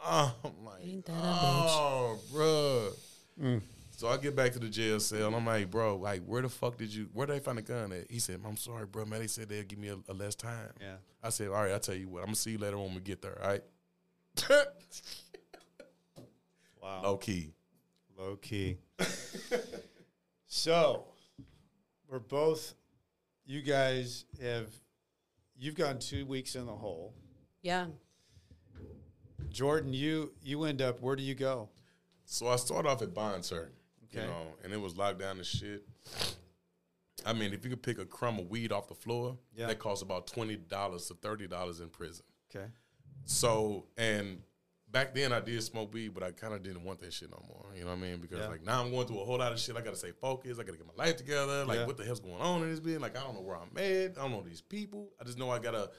Oh, 0.03 0.35
I'm 0.45 0.65
like, 0.65 0.83
Ain't 0.85 1.05
that 1.07 1.13
a 1.13 1.17
bitch? 1.17 1.67
oh, 1.69 2.19
bruh. 2.33 2.97
Mm. 3.43 3.63
So 3.97 4.09
I 4.09 4.17
get 4.17 4.35
back 4.35 4.53
to 4.53 4.59
the 4.59 4.69
jail 4.69 4.99
cell. 4.99 5.27
and 5.27 5.37
I'm 5.37 5.45
like, 5.45 5.71
bro, 5.71 5.97
like, 5.97 6.23
where 6.25 6.41
the 6.41 6.49
fuck 6.49 6.79
did 6.79 6.95
you? 6.95 7.09
Where 7.13 7.27
did 7.27 7.37
they 7.37 7.41
find 7.41 7.59
the 7.59 7.63
gun 7.63 7.93
at? 7.93 8.11
He 8.11 8.19
said, 8.19 8.41
I'm 8.47 8.57
sorry, 8.57 8.87
bro, 8.87 9.05
man. 9.05 9.21
They 9.21 9.27
said 9.27 9.49
they'll 9.51 9.63
give 9.63 9.79
me 9.79 9.89
a, 9.89 9.99
a 10.09 10.15
less 10.15 10.35
time. 10.35 10.71
Yeah. 10.81 10.95
I 11.23 11.29
said, 11.29 11.49
all 11.49 11.55
right, 11.55 11.71
I'll 11.73 11.81
tell 11.81 11.95
you 11.95 12.09
what. 12.09 12.21
I'm 12.21 12.27
gonna 12.27 12.37
see 12.37 12.53
you 12.53 12.59
later 12.59 12.79
when 12.79 12.95
we 12.95 13.01
get 13.03 13.21
there. 13.21 13.39
All 13.43 13.49
right. 13.51 13.63
Wow. 16.83 17.03
Low 17.03 17.17
key. 17.19 17.53
Low 18.19 18.37
key. 18.37 18.79
so, 20.47 21.05
we're 22.09 22.19
both. 22.19 22.75
You 23.45 23.63
guys 23.63 24.25
have. 24.41 24.69
You've 25.59 25.75
gone 25.75 25.99
two 25.99 26.25
weeks 26.25 26.55
in 26.55 26.65
the 26.65 26.73
hole. 26.73 27.13
Yeah. 27.63 27.87
Jordan, 29.51 29.93
you 29.93 30.33
you 30.43 30.65
end 30.65 30.81
up. 30.83 31.01
Where 31.01 31.17
do 31.17 31.23
you 31.23 31.35
go? 31.35 31.69
So 32.25 32.49
I 32.49 32.57
started 32.57 32.89
off 32.89 33.03
at 33.03 33.13
Bonne 33.15 33.43
Terre. 33.43 33.71
Okay. 34.05 34.23
You 34.23 34.29
know, 34.29 34.47
and 34.65 34.73
it 34.73 34.81
was 34.81 34.97
locked 34.97 35.19
down 35.21 35.37
to 35.37 35.45
shit. 35.45 35.85
I 37.27 37.33
mean, 37.33 37.53
if 37.53 37.65
you 37.65 37.71
could 37.71 37.83
pick 37.83 37.99
a 37.99 38.07
crumb 38.07 38.39
of 38.39 38.49
weed 38.49 38.73
off 38.73 38.89
the 38.89 38.95
floor, 38.95 39.37
Yeah. 39.55 39.67
that 39.67 39.79
costs 39.79 40.03
about 40.03 40.27
twenty 40.27 40.57
dollars 40.57 41.07
to 41.07 41.15
thirty 41.15 41.47
dollars 41.47 41.81
in 41.81 41.89
prison. 41.89 42.25
Okay. 42.55 42.67
So, 43.25 43.87
and 43.99 44.43
back 44.91 45.15
then 45.15 45.33
I 45.33 45.41
did 45.41 45.63
smoke 45.63 45.93
weed, 45.93 46.15
but 46.15 46.23
I 46.23 46.33
kind 46.33 46.55
of 46.55 46.63
didn't 46.63 46.83
want 46.83 47.01
that 47.01 47.13
shit 47.13 47.31
no 47.31 47.45
more. 47.47 47.67
You 47.77 47.83
know 47.85 47.91
what 47.91 47.99
I 47.99 48.01
mean? 48.01 48.21
Because 48.21 48.39
Yeah. 48.39 48.49
like 48.49 48.65
now 48.65 48.83
I'm 48.83 48.91
going 48.91 49.07
through 49.07 49.21
a 49.21 49.25
whole 49.25 49.39
lot 49.39 49.53
of 49.53 49.59
shit. 49.61 49.77
I 49.77 49.83
got 49.83 49.91
to 49.91 49.97
stay 49.99 50.13
focused. 50.13 50.59
I 50.59 50.65
got 50.65 50.73
to 50.73 50.79
get 50.79 50.87
my 50.87 51.05
life 51.05 51.17
together. 51.17 51.65
Like 51.67 51.81
Yeah. 51.81 51.87
what 51.87 51.97
the 51.99 52.05
hell's 52.05 52.21
going 52.21 52.41
on 52.41 52.63
in 52.63 52.71
this 52.71 52.81
being? 52.81 53.01
Like 53.01 53.17
I 53.17 53.23
don't 53.23 53.35
know 53.35 53.43
where 53.43 53.57
I'm 53.57 53.77
at. 53.77 54.19
I 54.19 54.23
don't 54.23 54.31
know 54.33 54.43
these 54.43 54.63
people. 54.63 55.11
I 55.21 55.25
just 55.25 55.39
know 55.39 55.51
I 55.51 55.59
gotta 55.59 55.91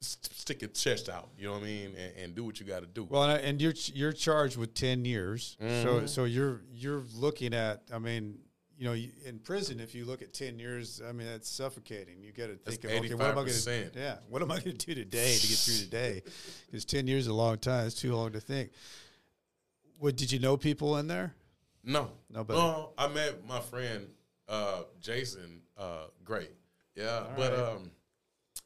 stick 0.00 0.62
your 0.62 0.70
chest 0.70 1.08
out. 1.08 1.28
You 1.38 1.46
know 1.46 1.52
what 1.54 1.62
I 1.62 1.66
mean? 1.66 1.94
And, 1.96 2.12
and 2.24 2.34
do 2.34 2.44
what 2.44 2.58
you 2.60 2.66
got 2.66 2.80
to 2.80 2.86
do. 2.86 3.04
Well, 3.04 3.22
and, 3.24 3.32
I- 3.32 3.36
and 3.38 3.60
you're 3.60 3.74
you're 3.92 4.12
charged 4.12 4.56
with 4.56 4.74
ten 4.74 5.04
years. 5.04 5.56
Mm-hmm. 5.62 5.82
So 5.82 6.06
so 6.06 6.24
you're 6.24 6.62
you're 6.72 7.04
looking 7.14 7.54
at. 7.54 7.82
I 7.92 7.98
mean, 7.98 8.38
you 8.78 8.86
know, 8.86 8.94
in 9.26 9.38
prison, 9.40 9.78
if 9.78 9.94
you 9.94 10.04
look 10.06 10.22
at 10.22 10.32
ten 10.32 10.58
years, 10.58 11.02
I 11.06 11.12
mean, 11.12 11.26
that's 11.26 11.48
suffocating. 11.48 12.22
You 12.22 12.32
got 12.32 12.46
to 12.46 12.56
think 12.56 12.84
of 12.84 12.90
okay, 12.90 13.14
what 13.14 13.26
am 13.26 13.30
I 13.30 13.34
going 13.34 13.46
to 13.48 13.52
85%. 13.52 13.96
yeah, 13.96 14.16
what 14.28 14.42
am 14.42 14.50
I 14.50 14.60
going 14.60 14.76
to 14.76 14.86
do 14.86 14.94
today 14.94 15.36
to 15.36 15.46
get 15.46 15.56
through 15.58 15.84
today? 15.84 16.22
Because 16.66 16.84
ten 16.84 17.06
years 17.06 17.24
is 17.24 17.28
a 17.28 17.34
long 17.34 17.58
time. 17.58 17.86
It's 17.86 18.00
too 18.00 18.14
long 18.14 18.32
to 18.32 18.40
think. 18.40 18.70
What 19.98 20.16
did 20.16 20.32
you 20.32 20.38
know 20.38 20.56
people 20.56 20.96
in 20.96 21.08
there? 21.08 21.34
No, 21.84 22.10
Nobody. 22.30 22.58
No, 22.58 22.90
I 22.96 23.08
met 23.08 23.46
my 23.46 23.60
friend 23.60 24.06
uh, 24.48 24.82
Jason 25.00 25.62
uh, 25.76 26.04
Gray. 26.24 26.48
Yeah, 26.94 27.24
but 27.36 27.52
right. 27.52 27.58
um, 27.60 27.90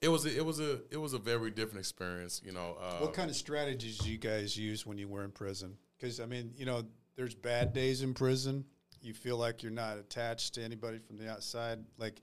it 0.01 0.09
was 0.09 0.27
a, 0.27 0.37
it 0.37 0.45
was 0.45 0.61
a 0.61 0.81
it 0.91 0.97
was 0.97 1.13
a 1.13 1.19
very 1.19 1.51
different 1.51 1.81
experience. 1.81 2.41
You 2.45 2.53
know, 2.53 2.77
uh, 2.81 2.99
What 2.99 3.15
kind 3.15 3.31
of 3.31 3.37
strategies 3.37 3.99
do 3.99 4.11
you 4.11 4.19
guys 4.19 4.57
use 4.57 4.87
when 4.87 4.99
you 4.99 5.09
were 5.09 5.25
in 5.25 5.31
prison? 5.31 5.77
Because 5.99 6.21
I 6.21 6.27
mean, 6.27 6.53
you 6.57 6.67
know, 6.67 6.85
there's 7.17 7.35
bad 7.35 7.73
days 7.73 8.03
in 8.03 8.15
prison. 8.15 8.65
You 9.01 9.15
feel 9.15 9.37
like 9.37 9.63
you're 9.63 9.73
not 9.73 9.99
attached 9.99 10.55
to 10.55 10.63
anybody 10.63 10.99
from 10.99 11.19
the 11.19 11.31
outside. 11.31 11.79
Like, 11.99 12.21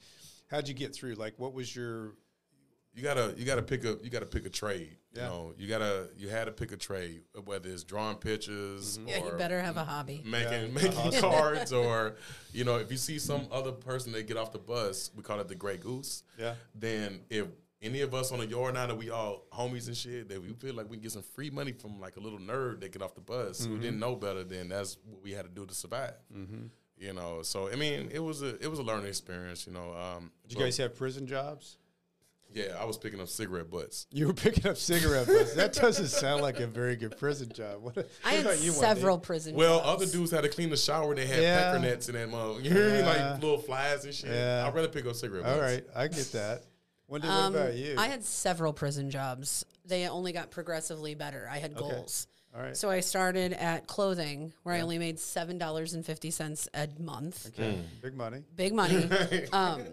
how'd 0.49 0.67
you 0.67 0.73
get 0.73 0.95
through? 0.95 1.13
Like, 1.15 1.35
what 1.37 1.53
was 1.53 1.75
your 1.75 2.13
you 2.93 3.01
gotta 3.01 3.33
you 3.37 3.45
gotta 3.45 3.61
pick 3.61 3.83
a 3.85 3.97
you 4.03 4.09
gotta 4.09 4.25
pick 4.25 4.45
a 4.45 4.49
trade. 4.49 4.97
Yeah. 5.13 5.23
You 5.23 5.29
know, 5.29 5.53
you 5.57 5.67
gotta 5.67 6.07
you 6.17 6.29
had 6.29 6.45
to 6.45 6.51
pick 6.51 6.71
a 6.71 6.77
trade, 6.77 7.23
whether 7.45 7.69
it's 7.69 7.83
drawing 7.83 8.17
pictures 8.17 8.97
mm-hmm. 8.97 9.09
Yeah, 9.09 9.25
you 9.25 9.31
better 9.37 9.61
have 9.61 9.77
a 9.77 9.83
hobby. 9.83 10.21
making 10.25 10.73
making 10.73 10.91
uh-huh. 10.91 11.21
cards, 11.21 11.73
or 11.73 12.15
you 12.53 12.63
know, 12.63 12.77
if 12.77 12.91
you 12.91 12.97
see 12.97 13.19
some 13.19 13.47
other 13.51 13.71
person 13.71 14.11
that 14.13 14.27
get 14.27 14.37
off 14.37 14.51
the 14.51 14.59
bus, 14.59 15.11
we 15.15 15.23
call 15.23 15.39
it 15.39 15.47
the 15.47 15.55
gray 15.55 15.77
goose. 15.77 16.23
Yeah. 16.37 16.55
Then 16.75 17.21
if 17.29 17.47
any 17.81 18.01
of 18.01 18.13
us 18.13 18.31
on 18.31 18.39
the 18.39 18.45
yard 18.45 18.75
now 18.75 18.87
that 18.87 18.97
we 18.97 19.09
all 19.09 19.43
homies 19.51 19.87
and 19.87 19.97
shit, 19.97 20.29
that 20.29 20.41
we 20.41 20.53
feel 20.53 20.75
like 20.75 20.89
we 20.89 20.97
can 20.97 21.03
get 21.03 21.11
some 21.11 21.23
free 21.23 21.49
money 21.49 21.71
from 21.71 21.99
like 21.99 22.15
a 22.17 22.19
little 22.19 22.39
nerd 22.39 22.81
that 22.81 22.91
get 22.91 23.01
off 23.01 23.15
the 23.15 23.21
bus 23.21 23.65
who 23.65 23.71
mm-hmm. 23.71 23.81
didn't 23.81 23.99
know 23.99 24.15
better, 24.15 24.43
then 24.43 24.69
that's 24.69 24.97
what 25.05 25.23
we 25.23 25.31
had 25.31 25.43
to 25.43 25.51
do 25.51 25.65
to 25.65 25.73
survive. 25.73 26.13
Mm-hmm. 26.35 26.67
You 26.97 27.13
know, 27.13 27.41
so 27.41 27.67
I 27.67 27.75
mean, 27.75 28.09
it 28.13 28.19
was 28.19 28.43
a 28.43 28.55
it 28.63 28.69
was 28.69 28.77
a 28.77 28.83
learning 28.83 29.07
experience. 29.07 29.65
You 29.65 29.73
know, 29.73 29.93
um, 29.93 30.31
Did 30.47 30.57
you 30.57 30.63
guys 30.63 30.77
have 30.77 30.95
prison 30.95 31.25
jobs? 31.25 31.77
Yeah, 32.53 32.75
I 32.79 32.85
was 32.85 32.97
picking 32.97 33.19
up 33.21 33.27
cigarette 33.27 33.69
butts. 33.69 34.07
You 34.11 34.27
were 34.27 34.33
picking 34.33 34.67
up 34.69 34.77
cigarette 34.77 35.27
butts. 35.27 35.53
That 35.55 35.73
doesn't 35.73 36.07
sound 36.07 36.41
like 36.41 36.59
a 36.59 36.67
very 36.67 36.95
good 36.95 37.17
prison 37.17 37.51
job. 37.53 37.81
What, 37.81 37.97
I 37.97 38.01
what 38.01 38.33
had 38.33 38.45
about 38.45 38.61
you, 38.61 38.71
Wendy? 38.71 38.85
several 38.85 39.17
prison 39.19 39.53
jobs. 39.53 39.57
Well, 39.59 39.79
jobs. 39.79 40.03
other 40.03 40.11
dudes 40.11 40.31
had 40.31 40.41
to 40.43 40.49
clean 40.49 40.69
the 40.69 40.77
shower. 40.77 41.15
They 41.15 41.25
had 41.27 41.41
Yeah. 41.41 41.71
pecker 41.71 41.79
nets 41.79 42.09
in 42.09 42.15
that 42.15 42.29
mug. 42.29 42.63
You 42.63 42.71
hear 42.71 42.91
me? 42.91 43.03
Like 43.03 43.41
little 43.41 43.57
flies 43.57 44.05
and 44.05 44.13
shit. 44.13 44.29
Yeah. 44.29 44.65
I'd 44.67 44.73
rather 44.75 44.87
pick 44.87 45.05
up 45.05 45.15
cigarette 45.15 45.43
butts. 45.43 45.55
All 45.55 45.61
right, 45.61 45.83
I 45.95 46.07
get 46.07 46.31
that. 46.33 46.63
Wendy, 47.07 47.27
Um, 47.27 47.53
what 47.53 47.61
about 47.63 47.75
you? 47.75 47.95
I 47.97 48.07
had 48.07 48.23
several 48.23 48.71
prison 48.73 49.09
jobs. 49.09 49.65
They 49.85 50.07
only 50.07 50.31
got 50.31 50.49
progressively 50.51 51.15
better. 51.15 51.47
I 51.51 51.57
had 51.59 51.75
goals. 51.75 52.27
All 52.55 52.61
right. 52.61 52.75
So 52.75 52.89
I 52.89 52.99
started 52.99 53.53
at 53.53 53.87
clothing, 53.87 54.51
where 54.63 54.75
I 54.75 54.81
only 54.81 54.97
made 54.97 55.19
seven 55.19 55.57
dollars 55.57 55.93
and 55.93 56.05
fifty 56.05 56.31
cents 56.31 56.67
a 56.73 56.87
month. 56.99 57.47
okay, 57.47 57.79
big 58.01 58.15
money. 58.15 58.43
Big 58.55 58.73
money. 58.73 58.95
um, 59.53 59.81
f- 59.81 59.87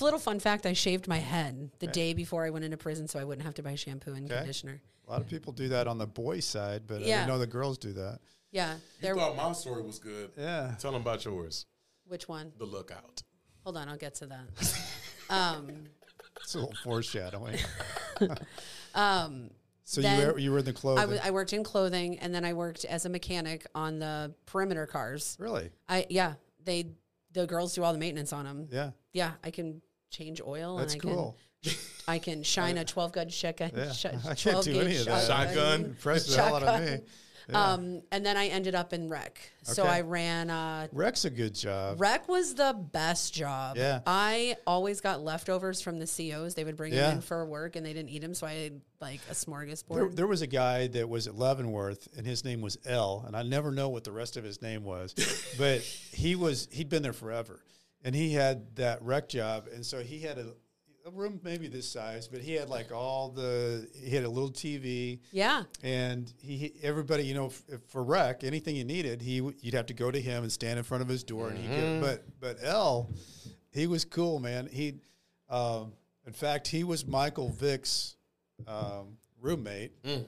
little 0.00 0.18
fun 0.18 0.40
fact: 0.40 0.66
I 0.66 0.72
shaved 0.72 1.08
my 1.08 1.18
head 1.18 1.70
the 1.78 1.86
day 1.86 2.12
before 2.14 2.44
I 2.44 2.50
went 2.50 2.64
into 2.64 2.76
prison, 2.76 3.08
so 3.08 3.18
I 3.18 3.24
wouldn't 3.24 3.44
have 3.44 3.54
to 3.54 3.62
buy 3.62 3.74
shampoo 3.74 4.12
and 4.14 4.24
Okay. 4.26 4.36
conditioner. 4.38 4.80
A 5.06 5.10
lot 5.10 5.20
of 5.20 5.28
people 5.28 5.52
do 5.52 5.68
that 5.68 5.86
on 5.86 5.98
the 5.98 6.06
boy 6.06 6.40
side, 6.40 6.82
but 6.86 6.96
I 7.02 7.06
Yeah. 7.06 7.16
didn't 7.18 7.28
know 7.28 7.38
the 7.38 7.46
girls 7.46 7.78
do 7.78 7.92
that. 7.94 8.18
Yeah, 8.50 8.78
You 9.02 9.14
thought 9.14 9.36
my 9.36 9.52
story 9.52 9.82
was 9.82 9.98
good. 9.98 10.30
Yeah. 10.36 10.74
Tell 10.78 10.92
them 10.92 11.02
about 11.02 11.24
yours. 11.24 11.66
Which 12.06 12.26
one? 12.28 12.52
The 12.58 12.64
lookout. 12.64 13.22
Hold 13.64 13.76
on, 13.76 13.88
I'll 13.88 13.96
get 13.96 14.14
to 14.16 14.26
that. 14.26 14.48
um, 15.30 15.88
It's 16.40 16.54
a 16.54 16.58
little 16.60 16.74
foreshadowing. 16.82 17.58
um, 18.94 19.50
So 19.84 20.00
you 20.00 20.08
were, 20.26 20.38
you 20.38 20.52
were 20.52 20.58
in 20.58 20.64
the 20.64 20.72
clothing. 20.72 20.98
I, 20.98 21.02
w- 21.02 21.20
I 21.22 21.30
worked 21.30 21.52
in 21.52 21.62
clothing, 21.64 22.18
and 22.18 22.34
then 22.34 22.44
I 22.44 22.52
worked 22.54 22.84
as 22.84 23.04
a 23.04 23.08
mechanic 23.08 23.66
on 23.74 23.98
the 23.98 24.34
perimeter 24.46 24.86
cars. 24.86 25.36
really? 25.38 25.70
I 25.88 26.06
yeah, 26.10 26.34
they 26.64 26.92
the 27.36 27.46
girls 27.46 27.74
do 27.74 27.84
all 27.84 27.92
the 27.92 27.98
maintenance 27.98 28.32
on 28.32 28.44
them. 28.46 28.68
Yeah. 28.72 28.90
Yeah, 29.12 29.32
I 29.44 29.50
can 29.50 29.82
change 30.10 30.40
oil. 30.40 30.78
That's 30.78 30.94
and 30.94 31.02
I 31.02 31.04
cool. 31.04 31.36
Can, 31.62 31.72
I 32.08 32.18
can 32.18 32.42
shine 32.42 32.78
a 32.78 32.84
twelve 32.92 33.12
gun 33.12 33.28
shotgun. 33.28 33.70
Yeah. 33.76 33.92
sh- 33.92 34.06
I 34.28 34.34
can't 34.34 34.64
do 34.64 34.72
gauge 34.72 34.84
any 34.84 34.96
of 34.96 35.04
that. 35.06 35.26
Shotgun. 35.26 35.84
Impressed 35.84 36.30
the 36.34 36.42
hell 36.42 36.56
out 36.56 36.62
of 36.62 36.80
me. 36.82 36.98
Um, 37.54 38.02
and 38.10 38.26
then 38.26 38.36
I 38.36 38.46
ended 38.48 38.74
up 38.74 38.92
in 38.92 39.08
rec. 39.08 39.38
So 39.62 39.84
I 39.84 40.00
ran. 40.00 40.50
Uh, 40.50 40.88
Rec's 40.92 41.24
a 41.24 41.30
good 41.30 41.54
job. 41.54 42.00
rec 42.00 42.28
was 42.28 42.54
the 42.54 42.72
best 42.92 43.32
job. 43.34 43.76
Yeah. 43.76 44.00
I 44.06 44.56
always 44.66 45.00
got 45.00 45.22
leftovers 45.22 45.80
from 45.80 45.98
the 45.98 46.06
COs. 46.06 46.54
They 46.54 46.64
would 46.64 46.76
bring 46.76 46.92
Yeah. 46.92 47.08
them 47.08 47.16
in 47.16 47.20
for 47.22 47.44
work, 47.46 47.76
and 47.76 47.84
they 47.86 47.92
didn't 47.92 48.10
eat 48.10 48.20
them, 48.22 48.34
so 48.34 48.46
I 48.46 48.52
had 48.54 48.80
like 49.00 49.20
a 49.30 49.34
smorgasbord. 49.34 49.94
There, 49.94 50.08
there 50.08 50.26
was 50.26 50.42
a 50.42 50.46
guy 50.46 50.86
that 50.88 51.08
was 51.08 51.26
at 51.26 51.36
Leavenworth, 51.36 52.08
and 52.16 52.26
his 52.26 52.44
name 52.44 52.60
was 52.62 52.78
L, 52.84 53.24
and 53.26 53.36
I 53.36 53.42
never 53.42 53.70
know 53.70 53.88
what 53.90 54.04
the 54.04 54.12
rest 54.12 54.36
of 54.36 54.44
his 54.44 54.60
name 54.62 54.84
was, 54.84 55.14
but 55.58 55.80
he 55.82 56.34
was 56.36 56.68
he'd 56.72 56.88
been 56.88 57.02
there 57.02 57.12
forever, 57.12 57.60
and 58.02 58.14
he 58.14 58.32
had 58.32 58.76
that 58.76 59.02
rec 59.02 59.28
job, 59.28 59.68
and 59.72 59.84
so 59.84 60.00
he 60.02 60.20
had 60.20 60.38
a, 60.38 60.46
a 61.06 61.10
room 61.10 61.40
maybe 61.44 61.68
this 61.68 61.88
size, 61.88 62.26
but 62.26 62.40
he 62.40 62.52
had 62.54 62.68
like 62.68 62.90
all 62.92 63.28
the 63.28 63.88
he 63.94 64.10
had 64.10 64.24
a 64.24 64.28
little 64.28 64.50
TV, 64.50 65.20
yeah. 65.30 65.62
and 65.84 66.32
he 66.40 66.56
he- 66.56 66.72
everybody 66.82 67.24
you 67.24 67.34
know 67.34 67.46
f- 67.46 67.62
for 67.88 68.02
rec 68.02 68.42
anything 68.42 68.74
you 68.74 68.84
needed 68.84 69.22
he 69.22 69.36
you'd 69.60 69.74
have 69.74 69.86
to 69.86 69.94
go 69.94 70.10
to 70.10 70.20
him 70.20 70.42
and 70.42 70.50
stand 70.50 70.78
in 70.78 70.84
front 70.84 71.02
of 71.02 71.08
his 71.08 71.22
door 71.22 71.48
and 71.48 71.58
he 71.58 71.68
Mm-hmm. 71.68 72.00
get, 72.00 72.24
but 72.40 72.40
but 72.58 72.64
L 72.66 73.10
he 73.72 73.86
was 73.86 74.04
cool 74.04 74.40
man 74.40 74.68
he 74.72 74.94
um, 75.48 75.92
in 76.26 76.32
fact 76.32 76.66
he 76.66 76.82
was 76.82 77.06
Michael 77.06 77.50
Vick's 77.50 78.16
um, 78.66 79.16
roommate 79.40 80.02
Mm. 80.02 80.24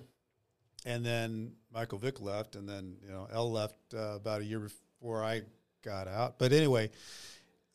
and 0.87 1.05
then 1.05 1.53
Michael 1.75 1.99
Vick 1.99 2.21
left 2.21 2.55
and 2.55 2.69
then 2.69 2.97
you 3.05 3.11
know 3.11 3.27
L 3.33 3.51
left 3.51 3.75
uh, 3.95 4.15
about 4.15 4.43
a 4.43 4.45
year 4.45 4.61
before 4.61 5.25
I 5.25 5.43
got 5.83 6.07
out 6.07 6.39
but 6.39 6.53
anyway 6.53 6.91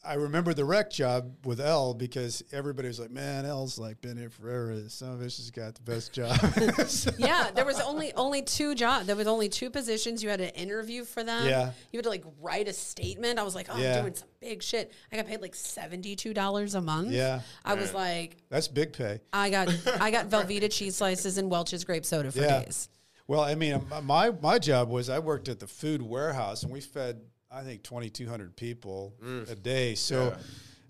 I 0.05 0.15
remember 0.15 0.53
the 0.53 0.65
rec 0.65 0.89
job 0.89 1.33
with 1.45 1.61
L 1.61 1.93
because 1.93 2.43
everybody 2.51 2.89
was 2.89 2.99
like, 2.99 3.09
"Man, 3.11 3.45
L's 3.45 3.79
like 3.79 4.01
been 4.01 4.17
here 4.17 4.29
forever. 4.29 4.77
Some 4.89 5.11
of 5.11 5.21
us 5.21 5.37
has 5.37 5.49
got 5.49 5.75
the 5.75 5.81
best 5.81 6.11
job." 6.11 6.37
yeah, 7.17 7.51
there 7.55 7.65
was 7.65 7.79
only 7.79 8.13
only 8.13 8.41
two 8.41 8.75
jobs. 8.75 9.05
There 9.05 9.15
was 9.15 9.27
only 9.27 9.47
two 9.47 9.69
positions. 9.69 10.21
You 10.21 10.29
had 10.29 10.39
to 10.39 10.53
interview 10.59 11.05
for 11.05 11.23
them. 11.23 11.47
Yeah. 11.47 11.71
you 11.91 11.97
had 11.97 12.03
to 12.03 12.09
like 12.09 12.25
write 12.41 12.67
a 12.67 12.73
statement. 12.73 13.39
I 13.39 13.43
was 13.43 13.55
like, 13.55 13.67
oh, 13.71 13.77
Yeah. 13.77 13.95
I'm 13.97 14.01
doing 14.03 14.15
some 14.15 14.27
big 14.41 14.61
shit. 14.61 14.91
I 15.11 15.15
got 15.15 15.25
paid 15.27 15.41
like 15.41 15.55
seventy 15.55 16.15
two 16.17 16.33
dollars 16.33 16.75
a 16.75 16.81
month. 16.81 17.11
Yeah. 17.11 17.39
I 17.63 17.75
was 17.75 17.93
like, 17.93 18.35
That's 18.49 18.67
big 18.67 18.91
pay. 18.91 19.21
I 19.31 19.49
got 19.49 19.69
I 20.01 20.11
got 20.11 20.29
Velveeta 20.29 20.69
cheese 20.71 20.97
slices 20.97 21.37
and 21.37 21.49
Welch's 21.49 21.85
grape 21.85 22.05
soda 22.05 22.29
for 22.31 22.39
Yeah. 22.39 22.63
days. 22.63 22.89
Well, 23.25 23.39
I 23.39 23.55
mean, 23.55 23.81
my 24.03 24.31
my 24.31 24.59
job 24.59 24.89
was 24.89 25.09
I 25.09 25.19
worked 25.19 25.47
at 25.47 25.59
the 25.61 25.67
food 25.67 26.01
warehouse, 26.01 26.63
and 26.63 26.73
we 26.73 26.81
fed 26.81 27.21
I 27.53 27.61
think 27.61 27.83
twenty 27.83 28.09
two 28.09 28.27
hundred 28.27 28.55
people 28.55 29.13
a 29.49 29.55
day. 29.55 29.95
So 29.95 30.35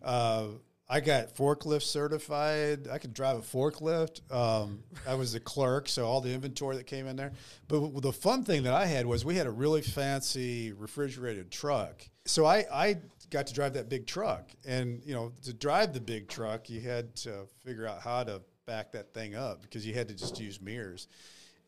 uh, 0.03 0.45
I 0.89 0.99
got 0.99 1.35
forklift 1.35 1.83
certified. 1.83 2.87
I 2.91 2.97
could 2.97 3.13
drive 3.13 3.37
a 3.37 3.41
forklift. 3.41 4.21
Um, 4.31 4.83
I 5.07 5.15
was 5.15 5.33
the 5.33 5.39
clerk, 5.39 5.87
so 5.89 6.05
all 6.05 6.21
the 6.21 6.31
inventory 6.33 6.77
that 6.77 6.85
came 6.87 7.07
in 7.07 7.15
there. 7.15 7.31
But 7.67 8.01
the 8.01 8.13
fun 8.13 8.43
thing 8.43 8.63
that 8.63 8.73
I 8.73 8.85
had 8.85 9.05
was 9.05 9.25
we 9.25 9.35
had 9.35 9.47
a 9.47 9.51
really 9.51 9.81
fancy 9.81 10.71
refrigerated 10.73 11.51
truck. 11.51 12.07
So 12.25 12.45
I 12.45 12.65
I 12.71 12.97
got 13.29 13.47
to 13.47 13.53
drive 13.53 13.73
that 13.73 13.89
big 13.89 14.05
truck, 14.05 14.49
and 14.65 15.01
you 15.05 15.13
know 15.13 15.31
to 15.43 15.53
drive 15.53 15.93
the 15.93 16.01
big 16.01 16.27
truck, 16.27 16.69
you 16.69 16.81
had 16.81 17.15
to 17.17 17.47
figure 17.65 17.87
out 17.87 18.01
how 18.01 18.23
to 18.23 18.41
back 18.65 18.91
that 18.93 19.13
thing 19.13 19.35
up 19.35 19.61
because 19.61 19.85
you 19.85 19.93
had 19.93 20.07
to 20.07 20.13
just 20.13 20.39
use 20.39 20.61
mirrors 20.61 21.07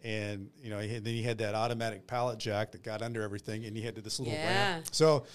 and 0.04 0.50
you 0.62 0.70
know, 0.70 0.80
he 0.80 0.94
had, 0.94 1.04
then 1.04 1.14
you 1.16 1.24
had 1.24 1.38
that 1.40 1.56
automatic 1.56 2.06
pallet 2.08 2.38
jack 2.40 2.72
that 2.74 2.84
got 2.84 3.02
under 3.02 3.22
everything, 3.24 3.66
and 3.66 3.76
he 3.76 3.82
had 3.84 3.96
to 3.96 4.02
this 4.02 4.20
little 4.20 4.34
Yeah. 4.34 4.74
ramp. 4.76 4.88
So 4.92 5.26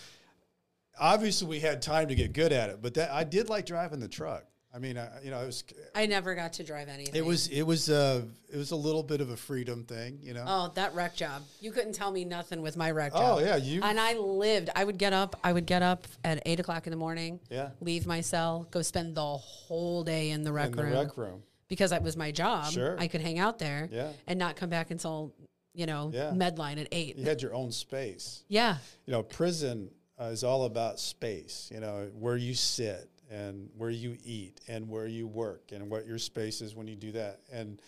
obviously, 0.99 1.49
we 1.49 1.61
had 1.61 1.83
time 1.83 2.09
to 2.09 2.15
get 2.15 2.33
good 2.33 2.53
at 2.53 2.71
it, 2.71 2.83
but 2.83 2.95
that 2.95 3.11
I 3.11 3.25
did 3.25 3.49
like 3.49 3.67
driving 3.67 4.01
the 4.01 4.09
truck. 4.09 4.45
I 4.73 4.79
mean, 4.79 4.97
I, 4.97 5.09
you 5.25 5.33
know, 5.33 5.41
it 5.43 5.47
was 5.47 5.65
I 5.97 6.07
never 6.07 6.37
got 6.37 6.53
to 6.55 6.63
drive 6.63 6.89
anything. 6.89 7.17
it 7.17 7.27
was 7.27 7.49
it 7.49 7.63
was 7.63 7.91
uh 7.91 8.23
it 8.53 8.57
was 8.57 8.71
a 8.71 8.77
little 8.77 9.03
bit 9.03 9.21
of 9.21 9.31
a 9.31 9.37
freedom 9.37 9.83
thing, 9.83 10.21
you 10.23 10.33
know. 10.33 10.45
Oh, 10.47 10.71
that 10.77 10.95
rec 10.95 11.17
job. 11.17 11.43
You 11.61 11.73
couldn't 11.73 11.93
tell 11.95 12.13
me 12.13 12.25
nothing 12.25 12.63
with 12.63 12.77
my 12.77 12.93
rec 12.93 13.11
Oh, 13.13 13.19
job. 13.19 13.41
yeah, 13.41 13.57
you- 13.57 13.83
And 13.83 13.99
I 13.99 14.13
lived. 14.15 14.71
I 14.77 14.85
would 14.85 14.97
get 14.97 15.13
up. 15.13 15.35
I 15.43 15.53
would 15.53 15.67
get 15.67 15.83
up 15.83 16.07
at 16.23 16.41
eight 16.47 16.61
o'clock 16.61 16.87
in 16.87 16.93
the 16.93 16.97
morning. 16.97 17.41
Yeah. 17.51 17.71
Leave 17.81 18.07
my 18.07 18.21
cell. 18.21 18.69
Go 18.71 18.81
spend 18.83 19.17
the 19.17 19.23
whole 19.39 20.05
day 20.05 20.31
in 20.31 20.45
the 20.45 20.53
rec 20.53 20.67
in 20.71 20.77
the 20.77 20.85
room. 20.85 20.93
rec 20.93 21.17
room. 21.17 21.43
Because 21.71 21.91
that 21.91 22.03
was 22.03 22.17
my 22.19 22.31
job. 22.31 22.71
Sure. 22.73 22.97
I 22.99 23.07
could 23.07 23.23
hang 23.23 23.39
out 23.39 23.59
there. 23.59 23.89
Yeah. 23.91 24.11
And 24.27 24.39
not 24.39 24.57
come 24.57 24.69
back 24.69 24.91
until 24.91 25.33
you 25.73 25.87
know 25.87 26.11
Yeah. 26.13 26.33
medline 26.35 26.79
at 26.79 26.89
eight. 26.93 27.17
You 27.17 27.25
had 27.25 27.41
your 27.41 27.55
own 27.55 27.73
space. 27.73 28.45
Yeah. 28.49 28.77
You 29.07 29.13
know, 29.13 29.23
prison 29.23 29.91
uh, 30.21 30.25
is 30.25 30.45
all 30.45 30.65
about 30.65 31.01
space. 31.01 31.71
You 31.73 31.81
know, 31.81 32.11
where 32.19 32.37
you 32.37 32.55
sit 32.55 33.09
and 33.31 33.71
where 33.79 33.89
you 33.91 34.19
eat 34.25 34.61
and 34.69 34.89
where 34.89 35.07
you 35.07 35.27
work 35.27 35.71
and 35.73 35.89
what 35.89 36.07
your 36.07 36.19
space 36.19 36.61
is 36.61 36.75
when 36.75 36.89
you 36.89 36.97
do 36.97 37.13
that. 37.13 37.41
And 37.53 37.81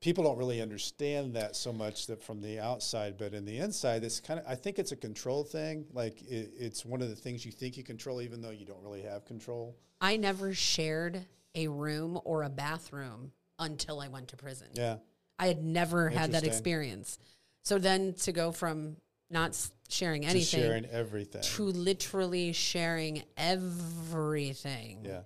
people 0.00 0.22
don't 0.22 0.38
really 0.38 0.62
understand 0.62 1.34
that 1.34 1.56
so 1.56 1.72
much 1.72 2.06
that 2.06 2.22
from 2.22 2.40
the 2.40 2.60
outside, 2.60 3.18
but 3.18 3.34
in 3.34 3.44
the 3.44 3.58
inside, 3.58 4.04
it's 4.04 4.20
kind 4.20 4.38
of. 4.38 4.46
I 4.46 4.54
think 4.54 4.78
it's 4.78 4.92
a 4.92 4.96
control 4.96 5.42
thing. 5.42 5.84
Like 5.92 6.22
it, 6.22 6.52
it's 6.56 6.86
one 6.86 7.02
of 7.02 7.08
the 7.10 7.16
things 7.16 7.44
you 7.44 7.50
think 7.50 7.76
you 7.76 7.82
control, 7.82 8.22
even 8.22 8.40
though 8.40 8.50
you 8.50 8.64
don't 8.64 8.82
really 8.82 9.02
have 9.02 9.24
control. 9.24 9.76
I 10.00 10.16
never 10.16 10.54
shared 10.54 11.26
a 11.54 11.68
room 11.68 12.20
or 12.24 12.42
a 12.42 12.48
bathroom 12.48 13.32
until 13.58 14.00
I 14.00 14.08
went 14.08 14.28
to 14.28 14.36
prison. 14.36 14.68
Yeah, 14.74 14.96
I 15.38 15.46
had 15.46 15.62
never 15.62 16.08
had 16.08 16.32
that 16.32 16.44
experience. 16.44 17.18
So 17.62 17.78
then 17.78 18.14
to 18.14 18.32
go 18.32 18.52
from 18.52 18.96
not 19.30 19.56
sharing 19.88 20.24
anything 20.24 20.60
sharing 20.60 20.86
everything. 20.86 21.42
to 21.42 21.62
literally 21.62 22.52
sharing 22.52 23.22
everything 23.36 25.04
Yeah, 25.04 25.20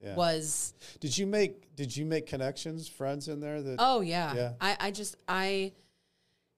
yeah. 0.00 0.14
was 0.14 0.74
Did 1.00 1.16
you 1.16 1.26
make 1.26 1.74
Did 1.76 1.96
you 1.96 2.06
make 2.06 2.26
connections, 2.26 2.88
friends 2.88 3.28
in 3.28 3.40
there? 3.40 3.62
That 3.62 3.76
oh 3.78 4.00
yeah. 4.00 4.34
Yeah. 4.34 4.52
I, 4.60 4.76
I 4.80 4.90
just 4.90 5.16
I 5.26 5.72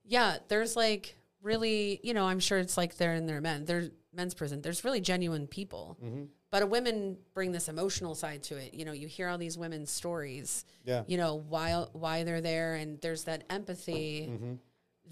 yeah, 0.03 0.37
there's 0.47 0.75
like 0.75 1.15
really, 1.41 1.99
you 2.03 2.13
know, 2.13 2.25
I'm 2.25 2.39
sure 2.39 2.59
it's 2.59 2.77
like 2.77 2.97
they're 2.97 3.15
in 3.15 3.25
their 3.25 3.41
men. 3.41 3.65
They're 3.65 3.89
men's 4.13 4.33
prison. 4.33 4.61
There's 4.61 4.83
really 4.83 5.01
genuine 5.01 5.47
people. 5.47 5.97
Mm-hmm. 6.03 6.23
But 6.51 6.69
women 6.69 7.17
bring 7.33 7.53
this 7.53 7.69
emotional 7.69 8.13
side 8.13 8.43
to 8.43 8.57
it. 8.57 8.73
You 8.73 8.83
know, 8.83 8.91
you 8.91 9.07
hear 9.07 9.29
all 9.29 9.37
these 9.37 9.57
women's 9.57 9.89
stories. 9.89 10.65
Yeah. 10.83 11.03
You 11.07 11.17
know, 11.17 11.35
why 11.47 11.85
why 11.93 12.23
they're 12.23 12.41
there 12.41 12.75
and 12.75 12.99
there's 13.01 13.23
that 13.23 13.43
empathy 13.49 14.27
Mm-hmm. 14.29 14.53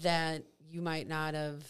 that 0.02 0.44
you 0.70 0.82
might 0.82 1.08
not 1.08 1.34
have 1.34 1.64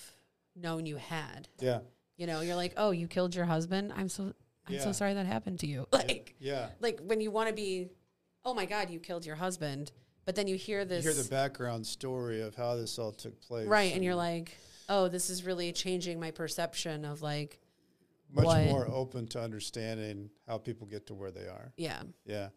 known 0.56 0.86
you 0.86 0.96
had. 0.96 1.48
yeah, 1.60 1.78
You 2.16 2.26
know, 2.26 2.40
you're 2.42 2.56
like, 2.56 2.74
"Oh, 2.76 2.90
you 2.90 3.06
killed 3.08 3.34
your 3.34 3.44
husband? 3.46 3.92
I'm 3.96 4.08
so 4.08 4.34
I'm 4.66 4.74
Yeah. 4.74 4.80
so 4.80 4.92
sorry 4.92 5.14
that 5.14 5.26
happened 5.26 5.60
to 5.60 5.66
you." 5.66 5.86
Like 5.92 6.34
yeah. 6.40 6.70
like 6.80 7.00
when 7.04 7.20
you 7.20 7.30
want 7.30 7.48
to 7.48 7.54
be, 7.54 7.88
"Oh 8.44 8.52
my 8.54 8.66
god, 8.66 8.90
you 8.90 8.98
killed 8.98 9.24
your 9.24 9.36
husband." 9.36 9.92
But 10.26 10.34
then 10.34 10.46
you 10.48 10.56
hear 10.56 10.80
You 10.80 10.84
this 10.86 11.04
hear 11.04 11.14
the 11.14 11.28
background 11.30 11.86
story 11.86 12.42
of 12.42 12.54
how 12.54 12.76
this 12.76 12.98
all 12.98 13.10
took 13.12 13.40
place, 13.40 13.66
Right, 13.66 13.94
and 13.94 14.04
you're 14.04 14.14
like, 14.16 14.56
"Oh, 14.88 15.08
this 15.08 15.30
is 15.30 15.44
really 15.44 15.72
changing 15.72 16.20
my 16.20 16.30
perception 16.30 17.04
of 17.04 17.22
like, 17.22 17.58
much 18.32 18.44
what- 18.46 18.64
more 18.66 18.86
open 18.88 19.26
to 19.28 19.40
understanding 19.40 20.30
how 20.46 20.58
people 20.58 20.86
get 20.86 21.06
to 21.06 21.14
where 21.14 21.30
they 21.30 21.46
are. 21.48 21.72
yeah. 21.76 22.02
Yeah. 22.24 22.48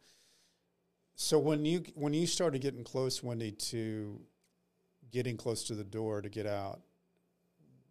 So 1.15 1.37
when 1.37 1.63
you 1.65 1.83
when 1.95 2.13
you 2.13 2.25
started 2.25 2.61
getting 2.61 2.83
close, 2.83 3.21
Wendy, 3.21 3.51
to 3.51 4.19
getting 5.11 5.37
close 5.37 5.63
to 5.65 5.75
the 5.75 5.83
door 5.83 6.21
to 6.21 6.29
get 6.29 6.47
out, 6.47 6.81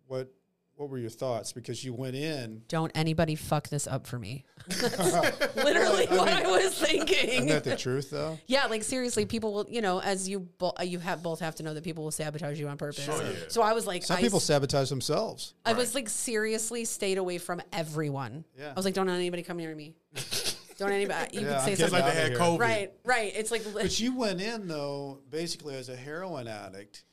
what 0.09 0.35
what 0.83 0.91
were 0.91 0.99
your 0.99 1.11
thoughts? 1.11 1.53
Because 1.53 1.85
you 1.85 1.95
went 1.95 2.17
in. 2.17 2.63
Don't 2.69 2.91
anybody 2.95 3.37
fuck 3.37 3.69
this 3.69 3.87
up 3.87 4.07
for 4.07 4.19
me." 4.19 4.45
That's 4.67 4.99
literally 5.57 6.07
what 6.07 6.29
I 6.29 6.43
was 6.51 6.77
thinking. 6.77 7.29
Isn't 7.29 7.47
that 7.49 7.65
the 7.65 7.77
truth, 7.77 8.11
though? 8.11 8.39
Yeah, 8.47 8.67
like 8.67 8.83
seriously, 8.83 9.25
people 9.25 9.55
will, 9.55 9.67
you 9.71 9.81
know, 9.81 10.01
as 10.01 10.29
you 10.29 10.41
bo- 10.41 10.73
uh, 10.79 10.83
you 10.83 10.99
have 10.99 11.23
both 11.23 11.39
have 11.41 11.55
to 11.57 11.63
know 11.63 11.73
that 11.75 11.85
people 11.85 12.03
will 12.05 12.11
sabotage 12.11 12.59
you 12.59 12.67
on 12.69 12.77
purpose. 12.79 13.05
Sure, 13.05 13.23
yeah. 13.23 13.33
So 13.49 13.63
I 13.63 13.73
was 13.73 13.87
like, 13.87 14.03
Some 14.03 14.17
I, 14.17 14.21
people 14.21 14.41
sabotage 14.41 14.89
themselves. 14.91 15.55
I 15.65 15.73
was 15.73 15.95
like 15.95 16.09
seriously 16.09 16.85
stayed 16.85 17.19
away 17.19 17.39
from 17.39 17.63
everyone. 17.73 18.45
Yeah. 18.59 18.71
I 18.71 18.75
was 18.75 18.85
like, 18.85 18.95
don't 18.95 19.07
let 19.07 19.15
anybody 19.15 19.43
come 19.45 19.57
near 19.59 19.75
me. 19.75 19.95
don't 20.79 20.91
anybody. 20.91 21.39
You 21.39 21.47
Yeah, 21.47 21.55
could 21.55 21.61
say 21.65 21.71
I'm 21.73 21.77
Just 21.77 21.79
getting 21.79 21.89
something. 21.91 22.05
like 22.05 22.15
they 22.15 22.21
had 22.21 22.33
COVID. 22.33 22.59
Right, 22.59 22.93
right. 23.05 23.33
It's 23.37 23.51
like, 23.53 23.63
But 23.73 24.01
you 24.01 24.17
went 24.17 24.41
in 24.41 24.67
though, 24.67 25.21
basically 25.31 25.77
as 25.77 25.89
a 25.89 25.97
heroin 25.97 26.49
addict 26.49 27.05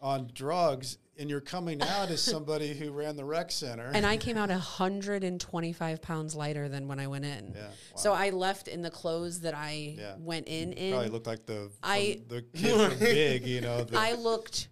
on 0.00 0.30
drugs, 0.34 0.98
and 1.18 1.30
you're 1.30 1.40
coming 1.40 1.80
out 1.80 2.10
as 2.10 2.20
somebody 2.22 2.74
who 2.74 2.90
ran 2.92 3.16
the 3.16 3.24
rec 3.24 3.50
center. 3.50 3.90
and 3.94 4.04
I 4.04 4.16
came 4.18 4.36
out 4.36 4.50
125 4.50 6.02
pounds 6.02 6.34
lighter 6.34 6.68
than 6.68 6.86
when 6.88 7.00
I 7.00 7.06
went 7.06 7.24
in. 7.24 7.52
Yeah, 7.56 7.68
So 7.94 8.12
I 8.12 8.30
left 8.30 8.68
in 8.68 8.82
the 8.82 8.90
clothes 8.90 9.40
that 9.40 9.54
I 9.54 9.96
Yeah. 9.98 10.14
went 10.18 10.48
in 10.48 10.72
probably 10.72 11.06
in. 11.06 11.12
looked 11.12 11.26
like 11.26 11.46
the 11.46 11.70
I- 11.82 12.20
the 12.28 12.42
kid 12.42 12.98
Big, 13.00 13.46
you 13.46 13.60
know. 13.62 13.84
The, 13.84 13.98
I 13.98 14.12
looked 14.12 14.68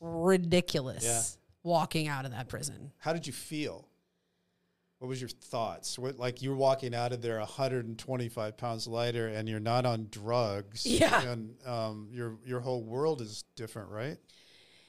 ridiculous 0.00 1.04
Yeah. 1.04 1.22
walking 1.62 2.08
out 2.08 2.24
of 2.24 2.32
that 2.32 2.48
prison. 2.48 2.92
how 2.98 3.12
did 3.12 3.26
you 3.26 3.32
feel? 3.32 3.88
What 4.98 5.08
was 5.08 5.20
your 5.20 5.28
thoughts? 5.28 5.98
What, 5.98 6.18
like 6.18 6.40
you 6.40 6.50
were 6.50 6.56
walking 6.56 6.94
out 6.94 7.12
of 7.12 7.20
there 7.20 7.38
125 7.38 8.56
pounds 8.56 8.86
lighter, 8.86 9.28
and 9.28 9.46
you're 9.48 9.60
not 9.60 9.84
on 9.84 10.08
drugs. 10.10 10.86
Yeah. 10.86 11.20
and 11.30 11.54
um, 11.66 12.08
your 12.10 12.38
your 12.46 12.60
whole 12.60 12.82
world 12.82 13.20
is 13.20 13.44
different, 13.54 13.90
right? 13.90 14.16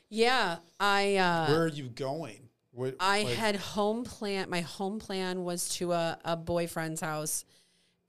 Yeah, 0.09 0.57
I 0.79 1.15
uh, 1.17 1.47
Where 1.49 1.63
are 1.63 1.67
you 1.67 1.89
going? 1.89 2.49
What, 2.71 2.95
I 2.99 3.23
like- 3.23 3.35
had 3.35 3.55
home 3.55 4.03
plan. 4.03 4.49
My 4.49 4.61
home 4.61 4.99
plan 4.99 5.43
was 5.43 5.69
to 5.77 5.93
a, 5.93 6.19
a 6.25 6.35
boyfriend's 6.35 7.01
house, 7.01 7.45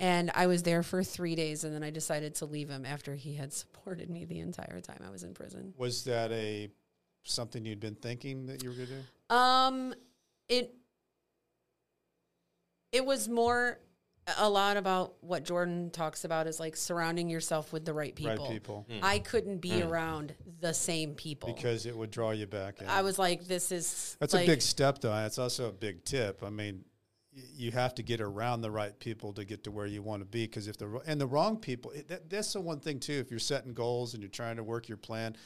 and 0.01 0.31
I 0.35 0.47
was 0.47 0.63
there 0.63 0.83
for 0.83 1.03
three 1.05 1.37
days, 1.37 1.65
and 1.65 1.75
then 1.75 1.83
I 1.83 1.91
decided 1.91 2.35
to 2.37 2.47
leave 2.47 2.69
him 2.69 2.85
after 2.85 3.15
he 3.15 3.35
had 3.35 3.53
supported 3.53 4.11
me 4.11 4.25
the 4.25 4.41
entire 4.41 4.81
time 4.81 5.03
I 5.07 5.11
was 5.11 5.23
in 5.23 5.35
prison. 5.35 5.73
was 5.77 6.05
that 6.05 6.33
a 6.33 6.69
something 7.23 7.65
you'd 7.65 7.81
been 7.81 7.95
thinking 7.97 8.47
that 8.47 8.63
you 8.63 8.71
were 8.71 8.77
going 8.77 8.89
to 8.89 8.95
do? 8.95 9.35
Um, 9.35 9.95
it 10.49 10.75
it 12.93 13.05
was 13.05 13.29
more 13.29 13.79
a 14.39 14.49
lot 14.49 14.77
about 14.77 15.15
what 15.21 15.45
Jordan 15.45 15.91
talks 15.91 16.25
about 16.25 16.47
is 16.47 16.59
like 16.59 16.77
surrounding 16.77 17.29
yourself 17.29 17.73
with 17.73 17.85
the 17.85 17.93
right 17.93 18.15
people. 18.15 18.45
Right 18.45 18.51
people, 18.51 18.87
hmm. 18.91 18.99
I 19.03 19.21
couldn't 19.21 19.59
be 19.59 19.81
hmm. 19.81 19.89
around 19.89 20.35
the 20.61 20.75
same 20.75 21.15
people 21.15 21.53
because 21.53 21.87
it 21.87 21.97
would 21.97 22.11
draw 22.11 22.33
you 22.33 22.47
back. 22.47 22.81
In. 22.81 22.89
I 22.89 23.03
was 23.03 23.19
like, 23.19 23.47
this 23.47 23.71
is 23.71 24.17
That's 24.19 24.35
like, 24.35 24.45
a 24.45 24.47
big 24.47 24.63
step, 24.63 25.01
though. 25.01 25.11
That's 25.11 25.39
also 25.39 25.69
a 25.69 25.73
big 25.73 26.05
tip. 26.05 26.43
I 26.43 26.51
mean, 26.51 26.85
you 27.33 27.71
have 27.71 27.95
to 27.97 28.03
get 28.03 28.21
around 28.21 28.63
the 28.63 28.71
right 28.71 28.99
people 28.99 29.33
to 29.35 29.45
get 29.45 29.65
to 29.65 29.71
where 29.71 29.87
you 29.87 30.03
want 30.03 30.23
to 30.23 30.27
be. 30.27 30.45
Because 30.45 30.67
if 30.67 30.77
the 30.77 30.89
wr- 30.89 31.03
and 31.07 31.21
the 31.21 31.27
wrong 31.27 31.59
people, 31.59 31.93
that, 32.09 32.29
that's 32.29 32.53
the 32.53 32.61
one 32.61 32.81
thing 32.81 32.99
too. 32.99 33.15
If 33.15 33.31
you're 33.31 33.39
setting 33.39 33.75
goals 33.75 34.15
and 34.15 34.23
you're 34.23 34.31
trying 34.31 34.57
to 34.57 34.65
work 34.65 34.89
your 34.89 34.99
plan, 34.99 35.37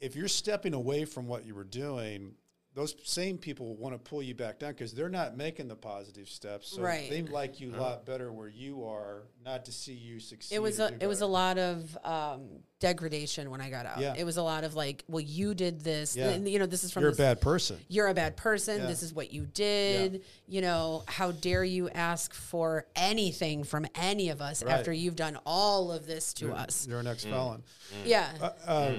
if 0.00 0.16
you're 0.16 0.28
stepping 0.28 0.74
away 0.74 1.04
from 1.04 1.26
what 1.26 1.44
you 1.44 1.54
were 1.54 1.64
doing, 1.64 2.34
those 2.74 2.96
same 3.04 3.38
people 3.38 3.76
want 3.76 3.94
to 3.94 3.98
pull 3.98 4.20
you 4.20 4.34
back 4.34 4.58
down 4.58 4.72
because 4.72 4.92
they're 4.92 5.08
not 5.08 5.36
making 5.36 5.68
the 5.68 5.76
positive 5.76 6.28
steps. 6.28 6.70
So 6.70 6.82
Right. 6.82 7.08
they 7.08 7.22
like 7.22 7.60
you 7.60 7.72
a 7.72 7.78
lot 7.80 8.04
better 8.04 8.32
where 8.32 8.48
you 8.48 8.84
are, 8.84 9.22
not 9.44 9.64
to 9.66 9.72
see 9.72 9.92
you 9.92 10.18
succeed. 10.18 10.56
it 10.56 10.58
was 10.58 10.80
a 10.80 10.92
it 11.00 11.06
was 11.06 11.20
a 11.20 11.26
lot 11.26 11.56
of 11.56 11.96
um, 12.04 12.48
degradation 12.80 13.48
when 13.50 13.60
I 13.60 13.70
got 13.70 13.86
out. 13.86 14.00
Yeah. 14.00 14.14
It 14.16 14.24
was 14.24 14.38
a 14.38 14.42
lot 14.42 14.64
of 14.64 14.74
like, 14.74 15.04
well, 15.06 15.20
you 15.20 15.54
did 15.54 15.80
this. 15.84 16.16
Yeah. 16.16 16.30
And, 16.30 16.48
you 16.48 16.58
know, 16.58 16.66
this 16.66 16.82
is 16.82 16.90
from 16.90 17.02
You're 17.04 17.12
a 17.12 17.16
bad 17.16 17.40
person. 17.40 17.78
You're 17.88 18.08
a 18.08 18.14
bad 18.14 18.36
person. 18.36 18.78
Yeah. 18.80 18.86
This 18.86 19.04
is 19.04 19.14
what 19.14 19.32
you 19.32 19.46
did. 19.46 20.12
Yeah. 20.14 20.18
You 20.48 20.60
know, 20.62 21.04
how 21.06 21.30
dare 21.30 21.62
you 21.62 21.88
ask 21.90 22.34
for 22.34 22.86
anything 22.96 23.62
from 23.62 23.86
any 23.94 24.30
of 24.30 24.42
us 24.42 24.64
Right. 24.64 24.72
after 24.72 24.92
you've 24.92 25.16
done 25.16 25.38
all 25.46 25.92
of 25.92 26.06
this 26.06 26.34
to 26.34 26.52
us? 26.52 26.88
You're 26.88 26.98
an 27.00 27.06
ex 27.06 27.24
felon. 27.24 27.62
Yeah. 28.04 28.50
Uh, 28.66 28.94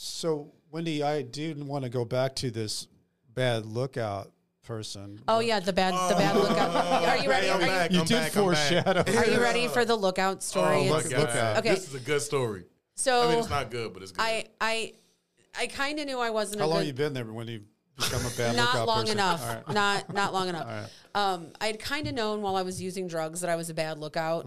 So, 0.00 0.52
Wendy, 0.70 1.02
I 1.02 1.22
do 1.22 1.54
want 1.64 1.84
to 1.84 1.90
go 1.90 2.04
back 2.04 2.34
to 2.36 2.50
this 2.50 2.86
bad 3.34 3.64
lookout 3.66 4.32
person. 4.66 5.20
oh 5.28 5.40
yeah, 5.40 5.60
the 5.60 5.72
bad 5.72 5.94
the 6.10 6.14
bad 6.14 6.36
lookout. 6.36 6.74
Are 7.08 7.16
you 7.18 7.28
ready? 7.30 7.48
I'm 7.50 7.56
Are 7.56 7.66
back. 7.66 7.90
you, 7.90 8.00
you 8.00 8.04
did 8.04 8.14
back, 8.14 8.32
foreshadow. 8.32 9.04
are 9.16 9.26
you 9.26 9.40
ready 9.40 9.66
for 9.68 9.84
the 9.86 9.96
lookout 9.96 10.42
story? 10.42 10.76
Oh 10.90 10.98
It's- 10.98 11.10
look 11.10 11.28
god! 11.32 11.58
Okay. 11.58 11.70
This 11.70 11.88
is 11.88 11.94
a 11.94 12.00
good 12.00 12.20
story. 12.20 12.64
So 12.94 13.22
I 13.22 13.28
mean, 13.30 13.38
it's 13.38 13.48
not 13.50 13.70
good, 13.70 13.94
but 13.94 14.02
it's 14.02 14.12
good. 14.12 14.20
I 14.22 14.44
I 14.60 14.92
I 15.58 15.66
kind 15.68 15.98
of 16.00 16.06
knew 16.06 16.18
I 16.18 16.30
wasn't 16.30 16.60
How 16.60 16.66
a 16.66 16.68
long 16.68 16.78
good 16.80 16.86
you 16.88 16.92
been 16.92 17.14
there 17.14 17.24
when 17.24 17.48
you 17.48 17.62
become 17.96 18.20
a 18.26 18.30
bad 18.36 18.54
lookout. 18.54 18.56
not 18.56 18.72
lookout 18.74 18.86
long 18.88 19.00
person? 19.04 19.16
enough. 19.18 19.42
All 19.42 19.54
right. 19.54 19.68
Not 19.72 20.12
not 20.12 20.32
long 20.34 20.48
enough. 20.48 20.66
All 20.68 20.72
right. 20.72 20.88
Um, 21.14 21.46
I'd 21.62 21.78
kind 21.80 22.06
of 22.06 22.14
known 22.14 22.42
while 22.42 22.56
I 22.56 22.62
was 22.62 22.80
using 22.82 23.08
drugs 23.08 23.40
that 23.40 23.48
I 23.50 23.56
was 23.56 23.70
a 23.70 23.74
bad 23.74 23.98
lookout 23.98 24.46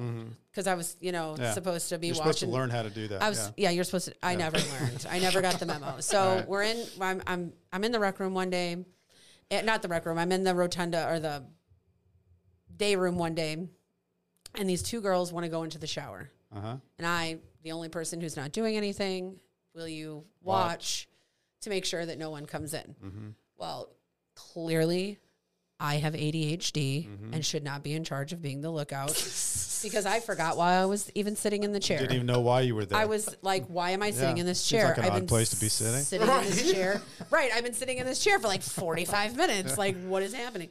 because 0.51 0.67
I 0.67 0.73
was, 0.75 0.97
you 0.99 1.11
know. 1.11 1.35
Yeah. 1.39 1.53
supposed 1.53 1.89
to 1.89 1.97
be 1.97 2.07
You're 2.07 2.17
watching. 2.17 2.33
supposed 2.33 2.39
to 2.39 2.47
learn 2.49 2.69
how 2.69 2.83
to 2.83 2.89
do 2.89 3.07
that. 3.09 3.21
I 3.21 3.29
was, 3.29 3.39
yeah. 3.57 3.69
yeah. 3.69 3.69
you're 3.71 3.83
supposed 3.83 4.07
to. 4.09 4.15
I 4.21 4.35
never 4.35 4.57
learned. 4.57 5.05
I 5.09 5.19
never 5.19 5.41
got 5.41 5.59
the 5.59 5.65
memo. 5.65 5.95
So 6.01 6.35
right. 6.35 6.47
we're 6.47 6.63
in. 6.63 6.85
I'm, 6.99 7.21
I'm, 7.27 7.53
I'm 7.71 7.83
in 7.83 7.91
the 7.91 7.99
rec 7.99 8.19
room 8.19 8.33
one 8.33 8.49
day, 8.49 8.77
eh, 9.49 9.61
not 9.61 9.81
the 9.81 9.87
rec 9.87 10.05
room. 10.05 10.17
I'm 10.17 10.31
in 10.31 10.43
the 10.43 10.53
rotunda 10.55 11.07
or 11.09 11.19
the 11.19 11.43
day 12.75 12.95
room 12.95 13.17
one 13.17 13.35
day, 13.35 13.57
and 14.55 14.69
these 14.69 14.83
two 14.83 15.01
girls 15.01 15.31
want 15.31 15.45
to 15.45 15.49
go 15.49 15.63
into 15.63 15.77
the 15.77 15.87
shower, 15.87 16.29
Uh-huh. 16.55 16.77
and 16.97 17.07
I, 17.07 17.37
the 17.63 17.71
only 17.73 17.89
person 17.89 18.19
who's 18.21 18.35
not 18.35 18.51
doing 18.51 18.75
anything, 18.75 19.37
will 19.75 19.87
you 19.87 20.23
watch, 20.41 21.07
to 21.61 21.69
make 21.69 21.85
sure 21.85 22.03
that 22.05 22.17
no 22.17 22.29
one 22.31 22.45
comes 22.45 22.73
in? 22.73 22.95
Mm-hmm. 23.05 23.27
Well, 23.57 23.89
clearly. 24.35 25.19
I 25.83 25.95
have 25.95 26.13
ADHD 26.13 27.07
Mm-hmm. 27.07 27.33
and 27.33 27.45
should 27.45 27.63
not 27.63 27.81
be 27.83 27.93
in 27.93 28.03
charge 28.03 28.31
of 28.33 28.41
being 28.41 28.61
the 28.61 28.69
lookout 28.69 29.07
because 29.81 30.05
I 30.05 30.19
forgot 30.19 30.55
why 30.55 30.73
I 30.75 30.85
was 30.85 31.11
even 31.15 31.35
sitting 31.35 31.63
in 31.63 31.71
the 31.73 31.79
chair. 31.79 31.97
Didn't 31.99 32.13
even 32.13 32.27
know 32.27 32.39
why 32.41 32.61
you 32.61 32.75
were 32.75 32.85
there. 32.85 32.99
I 32.99 33.05
was 33.05 33.35
like, 33.41 33.65
why 33.67 33.89
am 33.91 34.03
I 34.03 34.11
sitting 34.11 34.37
Yeah. 34.37 34.41
in 34.41 34.45
this 34.45 34.59
Seems 34.61 34.81
chair? 34.81 34.87
like 34.89 34.97
an 34.99 35.03
I've 35.05 35.11
odd 35.13 35.19
been 35.21 35.27
place 35.27 35.49
to 35.49 35.59
be 35.59 35.69
sitting. 35.69 36.01
Sitting 36.01 36.27
in 36.27 36.43
this 36.45 36.71
chair. 36.71 37.01
Right. 37.31 37.51
I've 37.53 37.63
been 37.63 37.73
sitting 37.73 37.97
in 37.97 38.05
this 38.05 38.23
chair 38.23 38.37
for 38.39 38.47
like 38.47 38.61
45 38.61 39.35
minutes. 39.35 39.77
Like, 39.77 39.97
what 40.03 40.21
is 40.23 40.33
happening? 40.33 40.69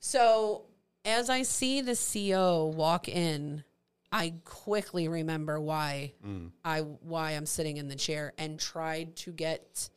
So 0.00 0.62
as 1.04 1.28
I 1.28 1.42
see 1.42 1.80
the 1.82 1.94
CO 1.96 2.66
walk 2.66 3.08
in, 3.08 3.64
I 4.10 4.32
quickly 4.44 5.08
remember 5.08 5.60
why 5.60 6.12
Mm. 6.26 6.52
I 6.64 6.80
why 6.80 7.32
I'm 7.32 7.44
sitting 7.46 7.76
in 7.76 7.88
the 7.88 7.96
chair 7.96 8.32
and 8.38 8.58
tried 8.58 9.16
to 9.16 9.32
get 9.32 9.90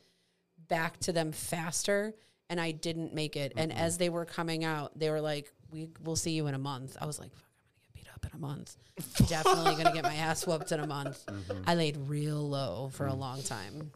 back 0.68 0.98
to 1.00 1.12
them 1.12 1.32
faster 1.32 2.14
and 2.50 2.60
I 2.60 2.70
didn't 2.72 3.14
make 3.14 3.36
it. 3.36 3.52
And 3.56 3.72
as 3.72 3.98
they 3.98 4.08
were 4.08 4.24
coming 4.24 4.64
out, 4.64 4.98
they 4.98 5.10
were 5.10 5.20
like, 5.20 5.52
"We 5.70 5.88
will 6.02 6.16
see 6.16 6.32
you 6.32 6.46
in 6.46 6.54
a 6.54 6.58
month." 6.58 6.96
I 7.00 7.06
was 7.06 7.18
like, 7.18 7.30
"Fuck, 7.32 7.44
I'm 7.44 7.60
gonna 7.64 7.84
get 7.94 8.04
beat 8.04 8.14
up 8.14 8.26
in 8.32 8.36
a 8.36 8.40
month. 8.40 8.76
Definitely 9.28 9.82
gonna 9.82 9.94
get 9.94 10.04
my 10.04 10.14
ass 10.14 10.46
whooped 10.46 10.70
in 10.72 10.80
a 10.80 10.86
month." 10.86 11.24
Mm-hmm. 11.26 11.62
I 11.66 11.74
laid 11.74 11.96
real 11.96 12.46
low 12.48 12.90
for 12.92 13.06
a 13.06 13.14
long 13.14 13.42
time. 13.42 13.90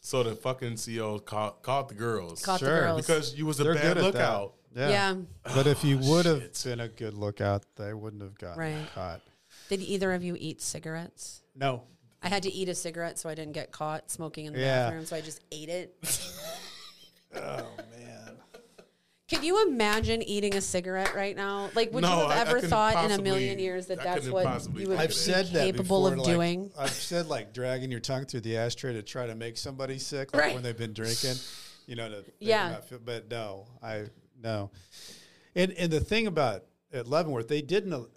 so 0.00 0.22
the 0.22 0.34
fucking 0.34 0.74
CEO 0.74 1.24
caught, 1.24 1.62
caught 1.62 1.88
the 1.88 1.94
girls 1.94 2.44
Caught 2.44 2.60
Sure. 2.60 2.68
the 2.74 2.80
girls 2.86 3.06
because 3.06 3.34
you 3.34 3.46
was 3.46 3.58
a 3.60 3.64
They're 3.64 3.74
bad 3.74 3.94
good 3.96 4.04
lookout. 4.04 4.54
that. 4.74 4.90
yeah. 4.90 5.14
But 5.42 5.66
if 5.66 5.82
you 5.84 5.98
would 6.02 6.24
have 6.26 6.42
shit. 6.42 6.62
been 6.64 6.80
a 6.80 6.88
good 6.88 7.14
lookout, 7.14 7.64
they 7.76 7.92
wouldn't 7.94 8.22
have 8.22 8.38
gotten 8.38 8.58
Right. 8.60 8.86
caught. 8.94 9.20
Did 9.68 9.80
either 9.80 10.12
of 10.12 10.22
you 10.22 10.36
eat 10.38 10.62
cigarettes? 10.62 11.42
No. 11.54 11.82
I 12.22 12.28
had 12.28 12.42
to 12.44 12.52
eat 12.52 12.68
a 12.68 12.74
cigarette 12.74 13.18
so 13.18 13.28
I 13.28 13.34
didn't 13.34 13.52
get 13.52 13.70
caught 13.72 14.10
smoking 14.10 14.46
in 14.46 14.52
the 14.52 14.60
Yeah. 14.60 14.84
bathroom, 14.86 15.04
so 15.06 15.16
I 15.16 15.20
just 15.20 15.40
ate 15.52 15.68
it. 15.68 15.96
Oh 17.34 17.38
man. 17.90 18.36
Can 19.28 19.44
you 19.44 19.66
imagine 19.68 20.22
eating 20.22 20.54
a 20.54 20.60
cigarette 20.60 21.14
right 21.14 21.36
now? 21.36 21.68
Like, 21.74 21.92
would 21.92 22.02
you 22.02 22.08
No, 22.10 22.20
have 22.20 22.30
I- 22.30 22.36
I 22.36 22.40
ever 22.40 22.54
couldn't 22.54 22.70
thought 22.70 22.92
in 22.92 22.98
a 22.98 23.08
possibly- 23.08 23.24
million 23.30 23.58
years 23.58 23.86
that 23.86 24.00
I 24.00 24.04
that's 24.04 24.16
couldn't 24.20 24.32
what 24.32 24.44
possibly 24.46 24.82
you 24.82 24.88
would 24.88 24.94
think 24.98 25.04
I've 25.04 25.10
of 25.10 25.16
said 25.16 25.46
be 25.48 25.52
that 25.52 25.64
capable 25.66 25.82
before, 26.04 26.12
of 26.12 26.18
like, 26.18 26.26
doing? 26.26 26.70
I've 26.78 26.90
said 26.92 27.26
like 27.26 27.52
dragging 27.52 27.90
your 27.90 28.00
tongue 28.00 28.24
through 28.24 28.40
the 28.40 28.56
ashtray 28.56 28.94
to 28.94 29.02
try 29.02 29.26
to 29.26 29.34
make 29.34 29.58
somebody 29.58 29.98
sick, 29.98 30.32
like 30.32 30.42
Right. 30.42 30.54
when 30.54 30.62
they've 30.62 30.76
been 30.76 30.94
drinking. 30.94 31.34
You 31.86 31.96
know, 31.96 32.08
to 32.08 32.16
make 32.16 32.24
them 32.26 32.34
Yeah. 32.40 32.68
not 32.70 32.88
feel, 32.88 32.98
but 33.04 33.30
no, 33.30 33.66
I 33.82 34.04
no. 34.42 34.70
And 35.54 35.72
and 35.72 35.90
the 35.92 36.00
thing 36.00 36.26
about 36.26 36.64
at 36.92 37.06
Leavenworth, 37.06 37.48
they 37.48 37.60
didn't 37.62 37.92
al- 37.92 38.08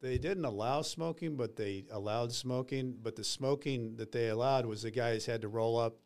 they 0.00 0.18
didn't 0.18 0.44
allow 0.44 0.82
smoking, 0.82 1.36
but 1.36 1.54
they 1.56 1.84
allowed 1.90 2.32
smoking. 2.32 2.98
But 3.00 3.14
the 3.16 3.22
smoking 3.24 3.96
that 3.96 4.10
they 4.12 4.28
allowed 4.28 4.66
was 4.66 4.82
the 4.82 4.90
guys 4.90 5.26
had 5.26 5.40
to 5.42 5.48
roll 5.48 5.76
up, 5.78 5.96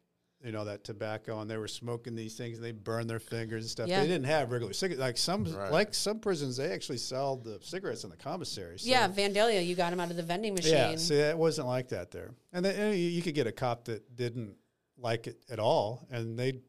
you 0.47 0.53
know, 0.53 0.65
that 0.65 0.85
tobacco, 0.85 1.41
and 1.41 1.51
they 1.51 1.57
were 1.57 1.67
smoking 1.67 2.15
these 2.15 2.37
things, 2.37 2.57
and 2.57 2.65
they 2.65 2.71
burned 2.71 3.11
their 3.11 3.19
fingers 3.19 3.65
and 3.65 3.71
stuff. 3.71 3.89
Yeah. 3.89 4.01
They 4.01 4.07
didn't 4.07 4.27
have 4.27 4.53
regular 4.53 4.73
cigarettes. 4.73 5.01
Like 5.01 5.19
some, 5.19 5.45
Right. 5.45 5.73
like 5.73 5.93
some 5.93 6.21
prisons, 6.21 6.57
they 6.57 6.71
actually 6.71 6.99
sell 6.99 7.37
the 7.37 7.59
cigarettes 7.63 8.05
in 8.05 8.11
the 8.11 8.17
commissary. 8.17 8.79
So 8.79 8.89
yeah, 8.89 9.09
Vandalia, 9.09 9.67
you 9.67 9.75
got 9.75 9.91
them 9.91 9.99
out 9.99 10.11
of 10.13 10.17
the 10.17 10.23
vending 10.23 10.55
machine. 10.55 10.73
yeah, 10.73 10.95
see, 10.97 11.17
it 11.17 11.37
wasn't 11.37 11.67
like 11.67 11.89
that 11.89 12.13
there. 12.13 12.31
And 12.53 12.65
then 12.65 12.77
and 12.77 12.95
you, 12.97 13.09
you 13.09 13.23
could 13.23 13.35
get 13.35 13.49
a 13.49 13.53
cop 13.53 13.87
that 13.87 14.15
didn't 14.15 14.55
like 14.97 15.27
it 15.27 15.37
at 15.51 15.59
all, 15.59 16.07
and 16.13 16.39
they'd, 16.39 16.63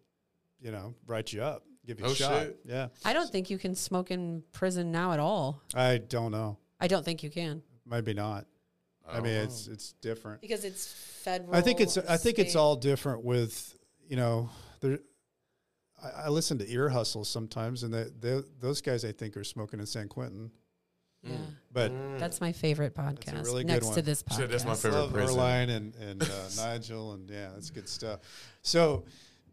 you 0.59 0.71
know, 0.71 0.95
write 1.05 1.31
you 1.31 1.43
up, 1.43 1.63
give 1.85 1.99
you 1.99 2.07
Oh, 2.07 2.11
a 2.13 2.15
shot. 2.15 2.41
shit. 2.41 2.59
Yeah, 2.65 2.87
I 3.05 3.13
don't 3.13 3.31
think 3.31 3.51
you 3.51 3.59
can 3.59 3.75
smoke 3.75 4.09
in 4.09 4.41
prison 4.53 4.91
now 4.91 5.11
at 5.11 5.19
all. 5.19 5.61
I 5.75 5.99
don't 5.99 6.31
know. 6.31 6.57
I 6.79 6.87
don't 6.87 7.05
think 7.05 7.21
you 7.21 7.29
can 7.29 7.61
Maybe 7.85 8.13
not. 8.15 8.47
I, 9.09 9.13
don't 9.15 9.23
mean, 9.23 9.33
know. 9.33 9.43
it's 9.43 9.67
it's 9.67 9.93
different. 10.01 10.41
because 10.41 10.65
it's 10.65 10.91
federal. 11.23 11.55
I 11.55 11.61
think 11.61 11.79
it's 11.79 11.97
I 11.97 12.17
think 12.17 12.39
it's 12.39 12.55
all 12.55 12.75
different 12.75 13.23
with 13.23 13.75
you 14.07 14.15
know 14.15 14.49
there. 14.81 14.99
I, 16.03 16.25
I 16.25 16.29
listen 16.29 16.57
to 16.59 16.71
ear 16.71 16.89
hustles 16.89 17.29
sometimes, 17.29 17.83
and 17.83 17.93
they, 17.93 18.05
they, 18.19 18.41
those 18.59 18.81
guys 18.81 19.03
I 19.03 19.11
think 19.11 19.35
are 19.35 19.43
smoking 19.43 19.79
in 19.79 19.85
San 19.85 20.07
Quentin. 20.07 20.51
Yeah. 21.23 21.37
But 21.73 21.91
That's 22.19 22.39
my 22.39 22.51
favorite 22.51 22.95
podcast. 22.95 23.43
really 23.43 23.63
good 23.63 23.73
next 23.73 23.87
one. 23.87 23.95
to 23.95 24.01
this 24.01 24.23
podcast. 24.23 24.37
Shit, 24.37 24.49
that's 24.51 24.65
my 24.65 24.75
favorite. 24.75 24.99
love 24.99 25.13
prison. 25.13 25.37
Earlonne 25.37 25.69
and 25.69 25.95
and 25.95 26.23
uh, 26.23 26.27
Nigel, 26.57 27.13
and 27.13 27.29
yeah, 27.29 27.49
that's 27.53 27.69
good 27.69 27.89
stuff. 27.89 28.19
So, 28.61 29.05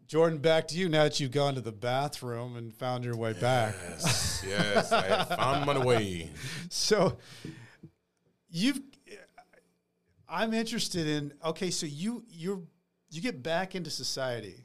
Jordan, 0.07 0.39
back 0.39 0.69
to 0.69 0.77
you. 0.77 0.89
Now 0.89 1.05
that 1.05 1.21
you've 1.21 1.31
gone 1.33 1.55
to 1.55 1.61
the 1.61 1.73
bathroom 1.73 2.57
and 2.57 2.75
found 2.75 3.05
your 3.05 3.17
way 3.17 3.33
back, 3.33 3.75
Yes, 3.89 4.45
yes, 4.47 4.93
I 4.93 5.25
found 5.25 5.67
my 5.67 5.85
way. 5.85 6.31
so 6.69 7.17
you've. 8.51 8.81
I'm 10.35 10.53
interested 10.53 11.07
in. 11.07 11.33
Okay, 11.45 11.71
so 11.71 11.87
you 11.87 12.25
you 12.29 12.67
you 13.11 13.21
get 13.23 13.43
back 13.43 13.75
into 13.75 13.91
society. 13.91 14.65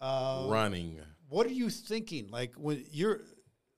Uh, 0.00 0.46
Running. 0.48 1.00
What 1.28 1.46
are 1.46 1.52
you 1.52 1.70
thinking? 1.70 2.28
Like 2.28 2.52
when 2.56 2.84
you're, 2.90 3.22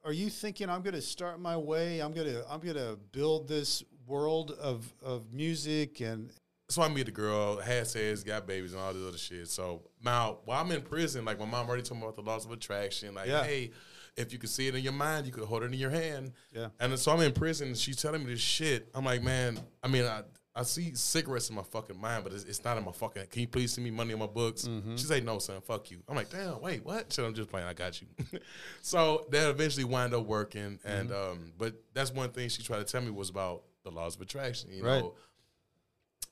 are 0.05 0.13
you 0.13 0.29
thinking 0.29 0.69
I'm 0.69 0.83
going 0.83 0.95
to 0.95 1.01
start 1.03 1.39
my 1.41 1.57
way? 1.57 2.01
I'm 2.01 2.13
gonna 2.13 2.43
I'm 2.51 2.61
gonna 2.61 2.97
build 3.13 3.47
this 3.49 3.85
world 4.07 4.51
of 4.53 4.93
of 5.03 5.33
music 5.33 6.01
and 6.01 6.33
So 6.69 6.83
I 6.83 6.89
meet 6.89 7.07
a 7.07 7.13
girl, 7.13 7.59
had 7.59 7.87
says, 7.87 8.25
got 8.25 8.47
babies, 8.47 8.73
and 8.73 8.83
all 8.83 8.93
this 8.93 9.07
other 9.07 9.19
shit. 9.19 9.49
So 9.49 9.83
now, 10.03 10.39
while 10.45 10.61
I'm 10.61 10.73
in 10.73 10.83
prison, 10.83 11.25
like 11.25 11.39
my 11.39 11.45
mom 11.47 11.69
already 11.69 11.83
told 11.85 12.01
me 12.01 12.07
about 12.07 12.17
the 12.17 12.23
laws 12.23 12.45
of 12.45 12.51
attraction. 12.51 13.15
Like, 13.15 13.29
Yeah. 13.29 13.45
hey, 13.45 13.71
if 14.17 14.33
you 14.33 14.39
could 14.41 14.51
see 14.51 14.67
it 14.67 14.75
in 14.75 14.83
your 14.83 14.93
mind, 14.93 15.27
you 15.27 15.33
could 15.33 15.45
hold 15.45 15.63
it 15.63 15.67
in 15.67 15.75
your 15.75 15.91
hand. 15.91 16.33
Yeah. 16.53 16.69
And 16.81 16.99
so 16.99 17.13
I'm 17.13 17.21
in 17.21 17.33
prison, 17.33 17.69
and 17.69 17.77
she's 17.77 17.97
telling 18.03 18.25
me 18.25 18.33
this 18.33 18.41
shit. 18.41 18.89
I'm 18.95 19.05
like, 19.05 19.23
man, 19.23 19.61
I 19.83 19.89
mean, 19.89 20.05
I, 20.07 20.23
I 20.59 20.63
see 20.63 20.95
cigarettes 20.95 21.51
in 21.51 21.55
my 21.57 21.63
fucking 21.63 22.01
mind, 22.01 22.25
but 22.25 22.33
it's, 22.33 22.45
it's 22.45 22.65
not 22.65 22.79
in 22.79 22.85
my 22.85 22.91
fucking. 22.93 23.27
Can 23.27 23.43
you 23.43 23.47
please 23.49 23.73
send 23.73 23.85
me 23.85 23.91
money 23.91 24.13
in 24.15 24.19
my 24.19 24.27
books? 24.27 24.63
Mm-hmm. 24.67 24.97
She's 24.97 25.11
like, 25.11 25.23
no, 25.23 25.39
son, 25.39 25.61
fuck 25.61 25.91
you. 25.91 25.99
I'm 26.09 26.17
like, 26.17 26.31
damn, 26.31 26.61
wait, 26.63 26.83
what? 26.83 27.13
Shit, 27.13 27.27
I'm 27.27 27.35
just 27.35 27.51
playing. 27.51 27.67
I 27.67 27.75
got 27.75 28.01
you. 28.01 28.07
so 28.81 29.27
that 29.31 29.51
eventually 29.51 29.85
wind 29.85 30.15
up 30.15 30.25
working, 30.25 30.79
and 30.85 31.11
Mm-hmm. 31.11 31.31
um, 31.33 31.53
but 31.59 31.75
that's 31.93 32.11
one 32.11 32.31
thing 32.31 32.49
she 32.49 32.63
tried 32.63 32.79
to 32.79 32.85
tell 32.85 33.03
me 33.03 33.11
was 33.11 33.29
about 33.29 33.65
the 33.85 33.91
laws 33.91 34.17
of 34.17 34.23
attraction. 34.23 34.71
You 34.73 34.83
Right. 34.83 35.01
know, 35.01 35.13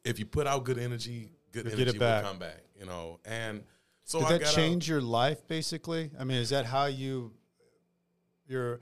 if 0.04 0.18
you 0.18 0.24
put 0.26 0.46
out 0.46 0.64
good 0.64 0.78
energy, 0.78 1.30
good 1.52 1.66
You 1.66 1.70
get 1.72 1.80
energy 1.80 1.98
will 1.98 2.22
come 2.22 2.38
back. 2.38 2.62
You 2.80 2.86
know, 2.86 3.20
and 3.26 3.62
so 4.04 4.20
did 4.20 4.26
I 4.26 4.38
that 4.38 4.54
change 4.54 4.88
your 4.88 5.00
life 5.02 5.46
basically? 5.46 6.10
I 6.18 6.24
mean, 6.24 6.38
is 6.38 6.48
that 6.50 6.64
how 6.66 6.86
you 6.86 7.32
your 8.46 8.80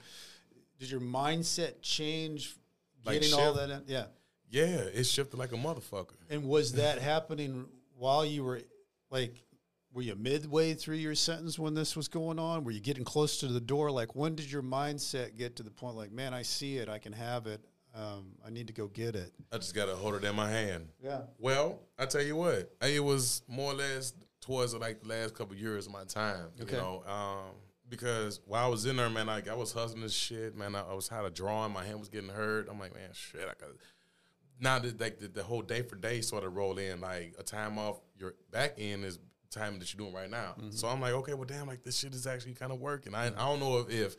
did 0.79 0.91
your 0.91 1.01
mindset 1.01 1.83
change 1.83 2.57
Like 3.05 3.21
getting 3.21 3.35
all 3.39 3.55
that 3.55 3.71
in? 3.71 3.83
Yeah. 3.87 4.05
Yeah, 4.53 4.85
it 4.95 5.05
shifted 5.05 5.39
like 5.39 5.53
a 5.53 5.57
motherfucker. 5.57 6.15
And 6.31 6.45
was 6.45 6.73
that 6.75 7.01
happening 7.01 7.67
while 7.97 8.25
you 8.25 8.45
were 8.45 8.61
like 9.11 9.35
were 9.95 10.03
you 10.03 10.15
midway 10.15 10.75
through 10.75 10.97
your 10.97 11.15
sentence 11.15 11.59
when 11.59 11.75
this 11.75 11.97
was 11.97 12.09
going 12.09 12.39
on? 12.39 12.65
Were 12.65 12.71
you 12.71 12.81
getting 12.81 13.05
close 13.05 13.39
to 13.39 13.47
the 13.47 13.61
door? 13.61 13.91
Like 13.91 14.15
when 14.15 14.35
did 14.35 14.51
your 14.51 14.63
mindset 14.63 15.37
get 15.37 15.57
to 15.57 15.63
the 15.63 15.71
point 15.71 15.97
like, 15.97 16.13
man, 16.13 16.33
I 16.33 16.43
see 16.43 16.79
it, 16.79 16.89
I 16.89 16.99
can 16.99 17.13
have 17.13 17.47
it. 17.47 17.61
Um, 17.95 18.33
I 18.47 18.49
need 18.51 18.69
to 18.69 18.73
go 18.73 18.87
get 18.87 19.15
it. 19.15 19.33
I 19.53 19.59
just 19.59 19.75
got 19.75 19.85
to 19.87 19.95
hold 19.95 20.15
it 20.15 20.25
in 20.25 20.35
my 20.35 20.49
hand. 20.49 20.89
Yeah. 21.03 21.23
Well, 21.39 21.81
I 21.99 22.07
tell 22.07 22.23
you 22.23 22.37
what, 22.37 22.73
it 22.81 23.05
was 23.05 23.43
more 23.49 23.73
or 23.73 23.77
less 23.77 24.15
towards 24.41 24.75
like 24.75 25.03
the 25.03 25.09
last 25.09 25.35
couple 25.35 25.55
years 25.57 25.87
of 25.87 25.93
my 25.93 26.05
time. 26.05 26.47
Okay. 26.61 26.75
You 26.75 26.81
know, 26.81 27.05
um, 27.07 27.55
because 27.91 28.41
while 28.47 28.65
I 28.65 28.69
was 28.69 28.87
in 28.87 28.97
there, 28.97 29.11
man, 29.11 29.27
like 29.27 29.47
I 29.47 29.55
was 29.55 29.73
hustling 29.73 30.01
this 30.01 30.15
shit, 30.15 30.57
man. 30.57 30.75
I, 30.75 30.81
I 30.81 30.95
was 30.95 31.09
had 31.09 31.27
a 31.27 31.31
drawing, 31.31 31.75
my 31.75 31.85
hand 31.85 32.01
was 32.01 32.09
getting 32.09 32.31
hurt. 32.31 32.69
I'm 32.71 32.81
like, 32.81 32.95
man, 32.95 33.11
shit, 33.13 33.43
I 33.43 33.53
got. 33.61 33.69
Now 34.63 34.79
that 34.79 35.01
like 35.01 35.19
the, 35.19 35.29
the 35.29 35.43
whole 35.43 35.61
day 35.63 35.83
for 35.83 35.97
day 35.97 36.21
sort 36.23 36.45
of 36.45 36.57
roll 36.57 36.79
in, 36.79 37.01
like 37.01 37.35
a 37.39 37.43
time 37.43 37.79
off 37.79 38.01
your 38.17 38.35
back 38.51 38.75
end 38.79 39.05
is 39.05 39.19
time 39.51 39.79
that 39.79 39.93
you're 39.93 39.99
doing 39.99 40.15
right 40.15 40.31
now. 40.31 40.55
So 40.71 40.89
I'm 40.89 41.01
like, 41.01 41.13
okay, 41.13 41.35
well, 41.35 41.45
damn, 41.45 41.67
like 41.67 41.83
this 41.83 41.99
shit 41.99 42.15
is 42.15 42.27
actually 42.27 42.55
kind 42.55 42.73
of 42.73 42.81
working. 42.81 43.15
I 43.15 43.27
I 43.27 43.31
don't 43.31 43.61
know 43.61 43.81
if, 43.81 43.91
if 43.91 44.17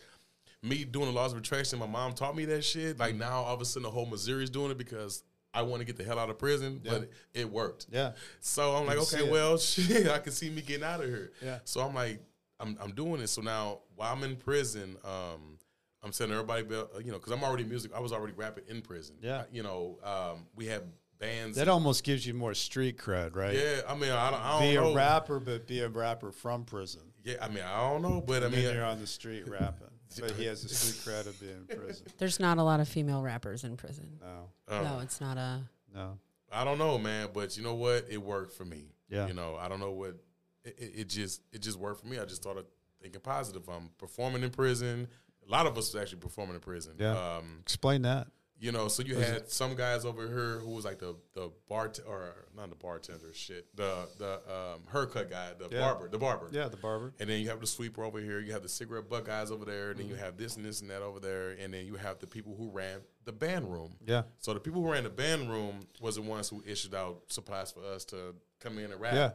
me 0.61 0.83
doing 0.85 1.07
the 1.07 1.11
laws 1.11 1.33
of 1.33 1.39
attraction, 1.39 1.79
my 1.79 1.85
mom 1.87 2.13
taught 2.13 2.35
me 2.35 2.45
that 2.45 2.63
shit. 2.63 2.99
Like 2.99 3.15
now, 3.15 3.41
all 3.41 3.53
of 3.55 3.61
a 3.61 3.65
sudden, 3.65 3.83
the 3.83 3.89
whole 3.89 4.05
Missouri's 4.05 4.49
doing 4.49 4.71
it 4.71 4.77
because 4.77 5.23
I 5.53 5.61
want 5.61 5.81
to 5.81 5.85
get 5.85 5.97
the 5.97 6.03
hell 6.03 6.17
out 6.17 6.29
of 6.29 6.37
prison, 6.39 6.81
but 6.83 7.09
it 7.33 7.49
worked. 7.49 7.87
Yeah. 7.91 8.13
So 8.39 8.75
I'm 8.75 8.85
like, 8.85 8.97
okay, 8.97 9.29
well, 9.29 9.57
shit, 9.59 10.07
I 10.07 10.19
can 10.19 10.31
see 10.31 10.49
me 10.49 10.61
getting 10.61 10.83
out 10.83 11.01
of 11.01 11.07
here. 11.07 11.31
Yeah. 11.43 11.59
So 11.65 11.81
I'm 11.81 11.93
like, 11.93 12.21
I'm 12.59 12.77
I'm 12.81 12.91
doing 12.91 13.21
it. 13.21 13.27
So 13.27 13.41
now 13.41 13.79
while 13.95 14.13
I'm 14.13 14.23
in 14.23 14.35
prison, 14.35 14.97
um, 15.03 15.57
I'm 16.03 16.11
sending 16.11 16.37
everybody, 16.37 16.63
you 17.03 17.11
know, 17.11 17.17
because 17.19 17.31
I'm 17.31 17.43
already 17.43 17.63
music. 17.63 17.91
I 17.95 17.99
was 17.99 18.11
already 18.11 18.33
rapping 18.33 18.65
in 18.67 18.81
prison. 18.81 19.15
Yeah. 19.21 19.43
You 19.51 19.63
know, 19.63 19.99
um, 20.03 20.45
we 20.55 20.65
have 20.67 20.83
bands. 21.19 21.57
That 21.57 21.67
almost 21.69 22.03
gives 22.03 22.27
you 22.27 22.33
more 22.33 22.53
street 22.53 22.97
cred, 22.97 23.35
right? 23.35 23.55
yeah. 23.55 23.81
I 23.87 23.95
mean, 23.95 24.11
I 24.11 24.29
don't, 24.31 24.41
I 24.41 24.51
don't 24.59 24.69
Be 24.69 24.75
know. 24.75 24.91
a 24.91 24.95
rapper, 24.95 25.39
but 25.39 25.65
be 25.65 25.79
a 25.79 25.87
rapper 25.89 26.31
from 26.31 26.65
prison. 26.65 27.01
Yeah. 27.23 27.35
I 27.41 27.47
mean, 27.47 27.63
I 27.63 27.89
don't 27.89 28.01
know, 28.01 28.21
but 28.25 28.43
I 28.43 28.47
And 28.47 28.53
then 28.55 28.65
mean, 28.65 28.73
you're 28.75 28.83
on 28.85 28.99
the 28.99 29.07
street 29.07 29.47
rapping. 29.47 29.87
But 30.19 30.31
he 30.31 30.45
has 30.45 30.61
the 30.61 30.69
street 30.69 31.11
cred 31.11 31.25
of 31.25 31.39
being 31.39 31.65
in 31.67 31.75
prison. 31.75 32.05
There's 32.19 32.39
not 32.39 32.59
a 32.59 32.63
lot 32.63 32.79
of 32.79 32.87
female 32.87 33.23
rappers 33.23 33.63
in 33.63 33.75
prison. 33.77 34.19
No, 34.21 34.49
uh, 34.67 34.83
No, 34.83 34.99
it's 34.99 35.19
not 35.19 35.37
a. 35.37 35.61
no. 35.95 36.19
I 36.51 36.63
don't 36.63 36.77
know, 36.77 36.99
man, 36.99 37.29
but 37.33 37.57
you 37.57 37.63
know 37.63 37.73
what? 37.73 38.05
It 38.11 38.21
worked 38.21 38.53
for 38.53 38.63
me. 38.63 38.91
Yeah. 39.09 39.25
You 39.25 39.33
know, 39.33 39.57
I 39.59 39.67
don't 39.67 39.79
know 39.79 39.89
what 39.89 40.17
it, 40.63 40.75
it, 40.77 40.91
it 40.95 41.09
just 41.09 41.41
it 41.51 41.63
just 41.63 41.79
worked 41.79 42.01
for 42.01 42.07
me. 42.07 42.19
I 42.19 42.25
just 42.25 42.43
started 42.43 42.65
thinking 43.01 43.21
positive. 43.21 43.67
I'm 43.67 43.89
performing 43.97 44.43
in 44.43 44.51
prison. 44.51 45.07
A 45.47 45.51
lot 45.51 45.65
of 45.67 45.77
us 45.77 45.93
was 45.93 46.01
actually 46.01 46.19
performing 46.19 46.55
in 46.55 46.61
prison. 46.61 46.93
Yeah. 46.97 47.11
Um, 47.37 47.57
Explain 47.61 48.01
that. 48.03 48.27
you 48.59 48.71
know, 48.71 48.87
so 48.87 49.03
you 49.03 49.15
had 49.15 49.49
some 49.49 49.75
guys 49.75 50.05
over 50.05 50.25
here 50.27 50.59
who 50.59 50.69
was 50.71 50.85
like 50.85 50.99
the 50.99 51.15
the 51.33 51.51
bar 51.67 51.91
or 52.07 52.45
not 52.55 52.69
the 52.69 52.75
bartender, 52.75 53.33
shit, 53.33 53.65
the 53.75 54.07
the 54.17 54.33
um, 54.47 54.81
haircut 54.91 55.29
guy, 55.29 55.49
the 55.59 55.67
Yeah. 55.69 55.81
barber, 55.81 56.07
the 56.07 56.17
barber. 56.17 56.47
Yeah, 56.51 56.69
the 56.69 56.77
barber. 56.77 57.13
And 57.19 57.29
then 57.29 57.41
you 57.41 57.49
have 57.49 57.59
the 57.59 57.67
sweeper 57.67 58.03
over 58.05 58.19
here. 58.19 58.39
You 58.39 58.53
have 58.53 58.63
the 58.63 58.69
cigarette 58.69 59.09
butt 59.09 59.25
guys 59.25 59.51
over 59.51 59.65
there. 59.65 59.91
And 59.91 59.99
then 59.99 60.07
you 60.07 60.15
have 60.15 60.37
this 60.37 60.55
and 60.55 60.63
this 60.65 60.79
and 60.81 60.89
that 60.91 61.01
over 61.01 61.19
there. 61.19 61.51
And 61.51 61.73
then 61.73 61.85
you 61.85 61.95
have 61.95 62.19
the 62.19 62.27
people 62.27 62.55
who 62.55 62.69
ran 62.69 62.99
the 63.25 63.33
band 63.33 63.69
room. 63.71 63.95
Yeah. 64.05 64.23
So 64.39 64.53
the 64.53 64.59
people 64.61 64.81
who 64.81 64.91
ran 64.91 65.03
the 65.03 65.09
band 65.09 65.49
room 65.49 65.87
was 65.99 66.15
the 66.15 66.21
ones 66.21 66.47
who 66.49 66.63
issued 66.65 66.95
out 66.95 67.23
supplies 67.27 67.71
for 67.71 67.83
us 67.83 68.05
to 68.05 68.33
come 68.61 68.77
in 68.77 68.91
and 68.91 69.01
rap. 69.01 69.13
Yeah. 69.13 69.31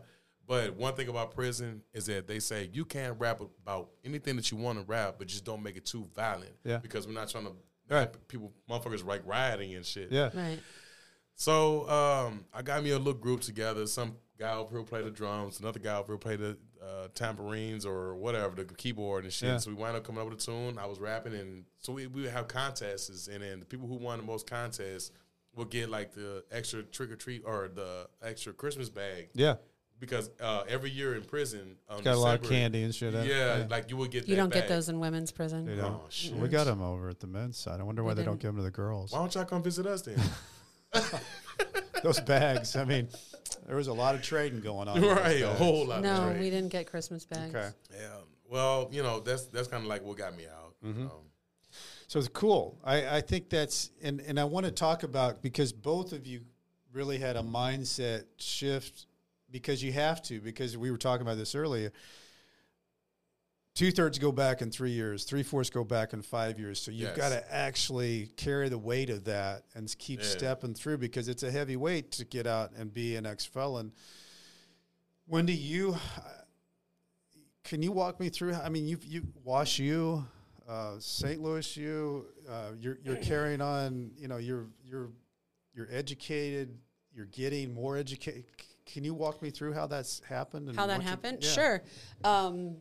But 0.48 0.74
one 0.76 0.94
thing 0.94 1.08
about 1.08 1.32
prison 1.34 1.82
is 1.92 2.06
that 2.06 2.26
they 2.26 2.40
say 2.40 2.70
you 2.72 2.84
can't 2.84 3.14
rap 3.20 3.40
about 3.62 3.90
anything 4.04 4.34
that 4.36 4.50
you 4.50 4.56
want 4.56 4.78
to 4.78 4.84
rap, 4.86 5.16
but 5.18 5.28
just 5.28 5.44
don't 5.44 5.62
make 5.62 5.76
it 5.76 5.84
too 5.84 6.08
violent. 6.16 6.54
Yeah. 6.64 6.78
Because 6.78 7.06
we're 7.06 7.12
not 7.12 7.28
trying 7.28 7.44
to 7.44 7.52
Right. 7.90 8.08
people 8.28 8.52
motherfuckers 8.68 9.04
like 9.04 9.22
rioting 9.24 9.74
and 9.74 9.84
shit. 9.84 10.10
Yeah. 10.10 10.30
Right. 10.34 10.58
So 11.34 11.88
um, 11.88 12.44
I 12.52 12.62
got 12.62 12.82
me 12.82 12.90
a 12.90 12.98
little 12.98 13.12
group 13.14 13.42
together. 13.42 13.86
Some 13.86 14.16
guy 14.38 14.54
over 14.56 14.76
here 14.76 14.84
play 14.84 15.02
the 15.02 15.10
drums, 15.10 15.60
another 15.60 15.78
guy 15.78 15.96
over 15.96 16.12
here 16.14 16.18
play 16.18 16.36
the 16.36 16.56
uh, 16.82 17.08
tambourines 17.14 17.84
or 17.86 18.14
whatever, 18.16 18.54
the 18.54 18.64
keyboard 18.74 19.24
and 19.24 19.32
shit. 19.32 19.48
Yeah. 19.48 19.56
So 19.58 19.70
we 19.70 19.76
wind 19.76 19.96
up 19.96 20.04
coming 20.04 20.20
up 20.20 20.28
with 20.30 20.38
a 20.40 20.42
tune. 20.42 20.78
I 20.78 20.86
was 20.86 20.98
rapping, 20.98 21.34
and 21.34 21.64
so 21.78 21.92
we, 21.92 22.06
we 22.06 22.22
would 22.22 22.30
have 22.30 22.48
contests, 22.48 23.28
and 23.28 23.42
then 23.42 23.60
the 23.60 23.66
people 23.66 23.86
who 23.86 23.96
won 23.96 24.18
the 24.18 24.24
most 24.24 24.48
contests 24.48 25.10
would 25.54 25.70
get 25.70 25.88
like 25.90 26.12
the 26.12 26.44
extra 26.52 26.82
trick 26.82 27.10
or 27.10 27.16
treat 27.16 27.42
or 27.44 27.68
the 27.72 28.08
extra 28.22 28.52
Christmas 28.52 28.88
bag 28.88 29.28
Yeah. 29.34 29.56
Because 30.00 30.30
uh, 30.40 30.62
every 30.68 30.90
year 30.90 31.14
in 31.14 31.22
prison, 31.22 31.76
on 31.88 32.02
Got 32.02 32.14
a 32.14 32.18
lot 32.18 32.34
of 32.36 32.48
candy 32.48 32.82
and 32.82 32.94
shit. 32.94 33.14
Yeah, 33.14 33.66
like 33.68 33.90
you 33.90 33.96
would 33.96 34.10
get. 34.10 34.28
You 34.28 34.36
that 34.36 34.42
don't 34.42 34.52
get 34.52 34.68
those 34.68 34.88
in 34.88 35.00
women's 35.00 35.32
prison. 35.32 35.66
They 35.66 35.76
don't. 35.76 36.00
Oh. 36.32 36.36
We 36.36 36.48
got 36.48 36.64
them 36.64 36.82
over 36.82 37.08
at 37.08 37.20
the 37.20 37.26
men's 37.26 37.56
side. 37.56 37.80
I 37.80 37.82
wonder 37.82 38.02
why 38.02 38.10
We 38.10 38.14
they 38.16 38.24
don't 38.24 38.40
give 38.40 38.48
them 38.50 38.56
to 38.56 38.62
the 38.62 38.70
girls. 38.70 39.12
Why 39.12 39.18
don't 39.18 39.34
y'all 39.34 39.44
come 39.44 39.62
visit 39.62 39.86
us 39.86 40.02
then? 40.02 40.20
Those 42.02 42.20
bags. 42.20 42.76
I 42.76 42.84
mean, 42.84 43.08
there 43.66 43.76
was 43.76 43.88
a 43.88 43.92
lot 43.92 44.14
of 44.14 44.22
trading 44.22 44.60
going 44.60 44.88
on. 44.88 45.00
right, 45.02 45.42
a 45.42 45.48
whole 45.48 45.86
lot. 45.86 46.02
No, 46.02 46.30
of 46.30 46.38
we 46.38 46.50
didn't 46.50 46.70
get 46.70 46.86
Christmas 46.86 47.24
bags. 47.24 47.54
Okay. 47.54 47.68
Yeah. 47.92 48.08
Well, 48.48 48.88
you 48.92 49.02
know, 49.02 49.20
that's 49.20 49.46
that's 49.46 49.68
kind 49.68 49.82
of 49.82 49.88
like 49.88 50.04
what 50.04 50.16
got 50.16 50.36
me 50.36 50.44
out. 50.46 50.74
Mm-hmm. 50.84 51.02
Um, 51.02 51.10
So 52.06 52.18
it's 52.18 52.28
cool. 52.28 52.78
I, 52.84 53.16
I 53.16 53.20
think 53.20 53.50
that's 53.50 53.90
and 54.02 54.20
and 54.20 54.38
I 54.38 54.44
want 54.44 54.64
to 54.66 54.72
talk 54.72 55.02
about 55.02 55.42
because 55.42 55.72
both 55.72 56.12
of 56.12 56.26
you 56.26 56.42
really 56.92 57.18
had 57.18 57.36
a 57.36 57.42
mindset 57.42 58.24
shift 58.38 59.07
because 59.50 59.82
you 59.82 59.92
have 59.92 60.22
to 60.22 60.40
because 60.40 60.76
we 60.76 60.90
were 60.90 60.98
talking 60.98 61.22
about 61.26 61.36
this 61.38 61.54
earlier. 61.54 61.92
Two 63.74 63.92
thirds 63.92 64.18
go 64.18 64.32
back 64.32 64.60
in 64.60 64.72
three 64.72 64.90
years, 64.90 65.22
three 65.24 65.44
fourths 65.44 65.70
go 65.70 65.84
back 65.84 66.12
in 66.12 66.20
five 66.20 66.58
years. 66.58 66.80
So 66.80 66.90
you've 66.90 67.10
Yes. 67.10 67.16
got 67.16 67.28
to 67.28 67.54
actually 67.54 68.26
carry 68.36 68.68
the 68.68 68.78
weight 68.78 69.08
of 69.08 69.24
that 69.24 69.66
and 69.74 69.94
keep 69.98 70.18
Yeah. 70.20 70.26
stepping 70.26 70.74
through 70.74 70.98
because 70.98 71.28
it's 71.28 71.44
a 71.44 71.50
heavy 71.50 71.76
weight 71.76 72.10
to 72.12 72.24
get 72.24 72.44
out 72.46 72.72
and 72.72 72.92
be 72.92 73.14
an 73.14 73.24
ex 73.24 73.44
felon. 73.44 73.92
Wendy, 75.28 75.54
you 75.54 75.96
can 77.64 77.82
you 77.82 77.92
walk 77.92 78.18
me 78.18 78.30
through? 78.30 78.54
I 78.54 78.68
mean, 78.68 78.86
you 78.88 78.98
you 79.02 79.28
wash 79.44 79.78
you, 79.78 80.26
uh, 80.66 80.98
St. 80.98 81.40
Louis 81.40 81.76
you, 81.76 82.26
uh, 82.48 82.72
you're 82.80 82.98
you're 83.04 83.16
carrying 83.16 83.60
on. 83.60 84.10
You 84.16 84.26
know, 84.26 84.38
you're 84.38 84.66
you're 84.82 85.10
you're 85.74 85.88
educated. 85.92 86.76
You're 87.12 87.26
getting 87.26 87.72
more 87.74 87.96
educated. 87.96 88.44
Can 88.92 89.04
you 89.04 89.14
walk 89.14 89.40
me 89.42 89.50
through 89.50 89.72
how 89.74 89.86
that's 89.86 90.20
happened? 90.28 90.68
and 90.68 90.76
How 90.78 90.86
that 90.86 90.98
what 90.98 91.02
you- 91.04 91.08
happened? 91.08 91.38
yeah. 91.42 91.50
Sure. 91.50 91.82
Um, 92.24 92.76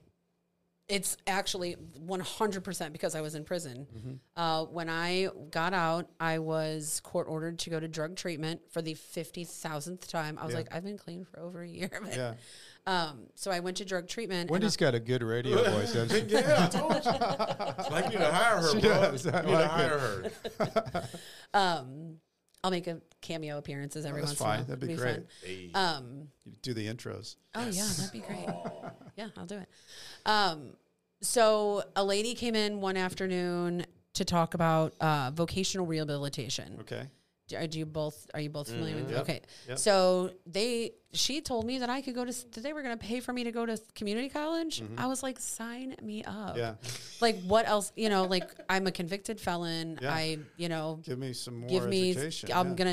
it's 0.88 1.18
actually 1.28 1.76
100% 2.08 2.94
because 2.94 3.14
I 3.14 3.20
was 3.20 3.36
in 3.36 3.44
prison. 3.44 3.86
Mm-hmm. 3.94 4.14
Uh, 4.42 4.64
when 4.66 4.90
I 4.90 5.28
got 5.52 5.74
out, 5.74 6.08
I 6.18 6.40
was 6.40 7.02
court 7.04 7.28
ordered 7.30 7.60
to 7.60 7.70
go 7.70 7.78
to 7.78 7.90
drug 7.90 8.16
treatment 8.16 8.62
for 8.72 8.82
the 8.82 8.94
50,000th 8.94 10.08
time. 10.08 10.38
I 10.40 10.46
was 10.46 10.54
Yeah. 10.54 10.60
like, 10.60 10.74
I've 10.74 10.86
been 10.86 10.98
clean 10.98 11.26
for 11.26 11.42
over 11.42 11.62
a 11.62 11.68
year. 11.68 11.90
but- 12.02 12.16
Yeah. 12.16 12.34
Um, 12.86 13.24
so 13.36 13.52
I 13.52 13.60
went 13.60 13.76
to 13.78 13.86
drug 13.86 14.08
treatment. 14.08 14.44
and 14.44 14.50
Wendy's 14.50 14.78
got 14.78 14.96
a 14.96 15.00
good 15.02 15.22
radio 15.24 15.58
voice. 15.72 15.92
doesn't 15.92 16.30
she? 16.30 16.34
yeah, 16.36 16.70
I 16.74 16.78
told 16.78 16.94
you. 17.04 17.12
like 17.92 18.06
you 18.06 18.12
need 18.12 18.26
to 18.26 18.32
hire 18.32 18.62
her, 18.62 18.72
She 18.72 18.80
bro. 18.80 18.90
does. 18.90 19.26
You 19.26 19.32
I 19.34 19.42
need 19.42 19.48
to 19.48 19.52
like 19.52 19.70
hire 19.70 20.00
her. 20.00 21.10
um, 21.54 22.16
I'll 22.68 22.72
make 22.72 22.88
a 22.88 23.00
cameo 23.22 23.58
appearances 23.58 24.06
every 24.06 24.20
That's 24.20 24.32
once 24.32 24.42
in 24.42 24.46
a 24.46 24.50
while. 24.50 24.64
That'd 24.66 24.80
be 24.82 24.94
It'll 24.94 25.04
great. 25.06 25.24
Hey. 25.42 25.72
Um, 25.74 26.28
You 26.44 26.52
do 26.62 26.74
the 26.74 26.86
intros. 26.86 27.38
Oh 27.56 27.66
yeah, 27.66 27.88
that'd 27.98 28.12
be 28.12 28.20
great. 28.20 28.46
yeah, 29.16 29.30
I'll 29.38 29.46
do 29.46 29.56
it. 29.60 29.70
Um, 30.26 30.74
so 31.22 31.82
a 31.96 32.04
lady 32.04 32.36
came 32.36 32.56
in 32.56 32.82
one 32.82 32.98
afternoon 32.98 33.86
to 34.16 34.26
talk 34.26 34.54
about 34.54 34.96
uh, 35.00 35.32
vocational 35.34 35.86
rehabilitation. 35.86 36.76
Okay. 36.82 37.08
Do, 37.48 37.56
are 37.56 37.64
you 37.64 37.86
both 37.86 38.28
are 38.34 38.40
you 38.42 38.50
both 38.50 38.68
familiar 38.70 38.96
with? 38.96 39.06
Mm-hmm. 39.06 39.14
Yep. 39.14 39.22
Okay, 39.22 39.42
Yep. 39.70 39.80
so 39.80 40.32
they 40.46 40.92
she 41.14 41.40
told 41.42 41.66
me 41.66 41.80
that 41.80 41.90
I 41.90 42.02
could 42.02 42.14
go 42.16 42.26
to 42.26 42.32
that 42.52 42.62
they 42.62 42.74
were 42.74 42.82
going 42.84 42.98
to 42.98 43.04
pay 43.04 43.22
for 43.22 43.32
me 43.32 43.46
to 43.46 43.52
go 43.52 43.66
to 43.66 43.80
community 43.96 44.28
college. 44.30 44.84
I 44.98 45.08
was 45.08 45.24
like, 45.24 45.40
sign 45.40 45.96
me 46.02 46.24
up. 46.26 46.50
Mm-hmm. 46.50 46.58
Yeah. 46.60 46.74
Like 47.22 47.42
what 47.44 47.68
else? 47.68 47.92
You 47.96 48.10
know, 48.10 48.24
like 48.26 48.50
I'm 48.70 48.86
a 48.88 48.92
convicted 48.92 49.40
felon. 49.40 49.98
Yeah. 50.02 50.14
I 50.14 50.40
you 50.58 50.68
know 50.70 51.00
Give 51.04 51.18
me 51.18 51.32
some 51.34 51.62
more 51.62 51.70
give 51.70 51.88
me. 51.88 52.12
education. 52.12 52.50
I'm 52.54 52.70
yeah. 52.70 52.76
gonna 52.76 52.90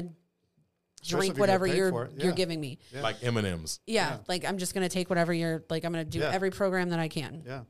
Especially 1.03 1.03
if 1.03 1.09
drink 1.09 1.25
you 1.31 1.35
get 1.35 1.41
whatever 1.41 1.67
you're 1.67 1.91
for 1.91 2.05
it. 2.05 2.13
you're 2.23 2.33
giving 2.33 2.61
me. 2.61 2.79
Like 2.95 3.17
M 3.23 3.37
and 3.37 3.47
M's. 3.47 3.81
Yeah, 3.87 4.11
Yeah. 4.11 4.19
like 4.29 4.45
I'm 4.45 4.59
just 4.59 4.73
gonna 4.73 4.89
take 4.89 5.11
whatever 5.11 5.35
you're 5.35 5.65
like. 5.69 5.85
I'm 5.85 5.93
gonna 5.93 6.05
do 6.05 6.21
Yeah. 6.21 6.31
every 6.33 6.51
program 6.51 6.91
that 6.91 6.99
I 7.01 7.09
can. 7.09 7.43
Yeah. 7.45 7.63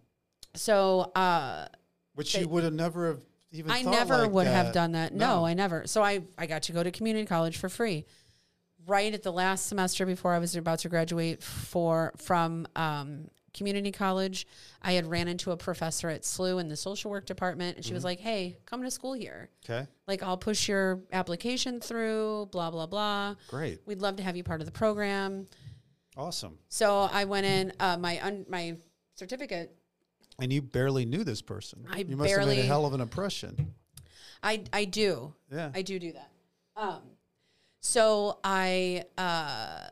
So 0.55 1.01
uh, 1.17 1.67
Which 2.15 2.35
They- 2.35 2.41
you 2.43 2.49
would 2.49 2.63
have 2.65 2.75
never 2.75 3.09
have 3.09 3.23
even. 3.55 3.71
I 3.71 3.83
never 3.83 4.19
like 4.23 4.31
would 4.33 4.47
have 4.47 4.73
done 4.73 4.93
that. 4.93 5.15
No. 5.15 5.45
I 5.45 5.55
never. 5.55 5.87
So 5.87 6.03
I 6.03 6.23
I 6.37 6.47
got 6.47 6.63
to 6.65 6.73
go 6.73 6.83
to 6.83 6.91
community 6.91 7.27
college 7.27 7.57
for 7.57 7.69
free. 7.69 8.05
Right 8.87 9.15
at 9.15 9.23
the 9.23 9.33
last 9.33 9.67
semester 9.67 10.05
before 10.05 10.35
I 10.35 10.39
was 10.39 10.55
about 10.57 10.81
to 10.81 10.91
graduate 10.91 11.43
for 11.43 12.13
from 12.19 12.67
um, 12.77 13.29
community 13.55 13.91
college, 13.91 14.47
I 14.83 14.93
had 14.93 15.07
ran 15.07 15.27
into 15.27 15.53
a 15.53 15.57
professor 15.57 16.11
at 16.11 16.21
SLU 16.23 16.61
in 16.61 16.69
the 16.69 16.77
social 16.77 17.11
work 17.11 17.25
department, 17.25 17.77
and 17.77 17.85
she 17.85 17.91
Mm-hmm. 17.91 17.95
was 17.95 18.05
like, 18.05 18.21
"Hey, 18.21 18.59
come 18.67 18.83
to 18.83 18.91
school 18.91 19.15
here. 19.15 19.49
Okay. 19.65 19.87
Like, 20.07 20.23
I'll 20.23 20.37
push 20.37 20.69
your 20.69 21.01
application 21.13 21.81
through. 21.81 22.51
Blah 22.53 22.71
blah 22.73 22.87
blah. 22.87 23.37
Great. 23.49 23.81
We'd 23.87 24.03
love 24.03 24.17
to 24.17 24.23
have 24.23 24.37
you 24.37 24.45
part 24.45 24.61
of 24.61 24.67
the 24.67 24.73
program." 24.73 25.47
Awesome. 26.17 26.59
So 26.69 27.09
I 27.11 27.25
went 27.25 27.47
in. 27.47 27.73
Uh, 27.81 27.97
my 27.97 28.23
un- 28.23 28.45
my 28.51 28.77
certificate 29.15 29.75
And 30.41 30.53
you 30.53 30.63
barely 30.63 31.05
knew 31.05 31.25
this 31.25 31.43
person. 31.43 31.87
I 31.91 31.99
you 31.99 32.17
must 32.17 32.31
have 32.31 32.47
made 32.47 32.59
a 32.59 32.63
hell 32.63 32.87
of 32.87 32.95
an 32.95 33.01
impression. 33.01 33.75
I 34.43 34.63
I 34.73 34.85
do. 34.85 35.35
Yeah. 35.51 35.71
I 35.75 35.83
do 35.83 35.99
do 35.99 36.13
that. 36.13 36.31
Um, 36.77 37.01
so 37.81 38.39
I 38.43 39.05
uh, 39.17 39.89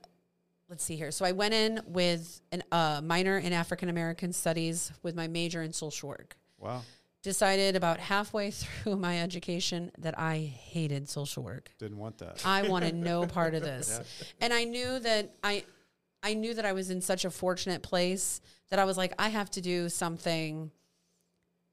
let's 0.68 0.82
see 0.82 0.97
here. 0.97 1.11
So 1.11 1.24
I 1.24 1.32
went 1.32 1.55
in 1.55 1.80
with 1.86 2.40
a 2.53 2.62
uh, 2.74 3.01
minor 3.03 3.38
in 3.38 3.53
African 3.53 3.88
American 3.88 4.32
Studies 4.32 4.93
with 5.03 5.14
my 5.14 5.28
major 5.28 5.62
in 5.62 5.72
social 5.72 6.09
work. 6.09 6.36
wow. 6.59 6.82
Decided 7.22 7.76
about 7.76 8.01
halfway 8.01 8.51
through 8.51 8.97
my 8.97 9.20
education 9.20 9.93
that 9.99 10.18
I 10.18 10.38
hated 10.38 11.09
social 11.09 11.45
work. 11.45 11.70
Didn't 11.78 11.99
want 11.99 12.18
that. 12.18 12.45
I 12.45 12.68
wanted 12.68 12.95
no 13.12 13.26
part 13.26 13.55
of 13.55 13.62
this, 13.62 14.01
and 14.40 14.53
I 14.53 14.64
knew 14.64 14.99
that 14.99 15.34
I 15.45 15.64
I 16.22 16.34
knew 16.34 16.55
that 16.55 16.64
I 16.64 16.72
was 16.72 16.90
in 16.90 17.01
such 17.01 17.24
a 17.24 17.30
fortunate 17.30 17.82
place 17.82 18.40
that 18.73 18.79
I 18.79 18.87
was 18.87 18.97
like, 18.97 19.12
I 19.18 19.29
have 19.29 19.51
to 19.51 19.61
do 19.61 19.91
something. 19.91 20.70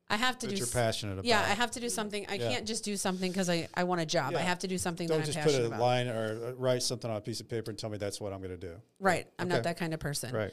I 0.10 0.18
have 0.18 0.38
to 0.39 0.47
That 0.47 0.52
do. 0.54 0.58
you're 0.58 0.68
s- 0.68 0.74
passionate 0.74 1.14
about. 1.14 1.24
Yeah, 1.26 1.39
I 1.39 1.54
have 1.54 1.72
to 1.72 1.80
do 1.80 1.88
something. 1.88 2.26
I 2.28 2.34
Yeah. 2.34 2.50
can't 2.50 2.68
just 2.68 2.84
do 2.84 2.97
something 2.97 3.32
because 3.32 3.50
I, 3.50 3.70
I 3.74 3.86
want 3.86 4.02
a 4.02 4.06
job. 4.06 4.36
I 4.36 4.39
have 4.41 4.60
to 4.60 4.68
do 4.68 4.78
something 4.78 5.08
Don't 5.08 5.20
that 5.20 5.28
I'm 5.30 5.34
just 5.34 5.45
put 5.56 5.56
a 5.64 5.68
about. 5.68 5.80
line 5.80 6.08
or 6.10 6.47
uh, 6.50 6.52
write 6.56 6.84
something 6.84 7.10
on 7.10 7.16
a 7.16 7.22
piece 7.22 7.39
of 7.39 7.47
paper 7.47 7.70
and 7.72 7.80
tell 7.80 7.89
me 7.89 7.97
that's 7.97 8.20
what 8.20 8.34
I'm 8.34 8.39
going 8.39 8.52
to 8.52 8.58
do. 8.58 8.76
Right. 9.00 9.28
I'm 9.39 9.47
Okay. 9.47 9.56
not 9.56 9.64
that 9.64 9.78
kind 9.78 9.93
of 9.93 10.02
person. 10.02 10.36
Right. 10.36 10.52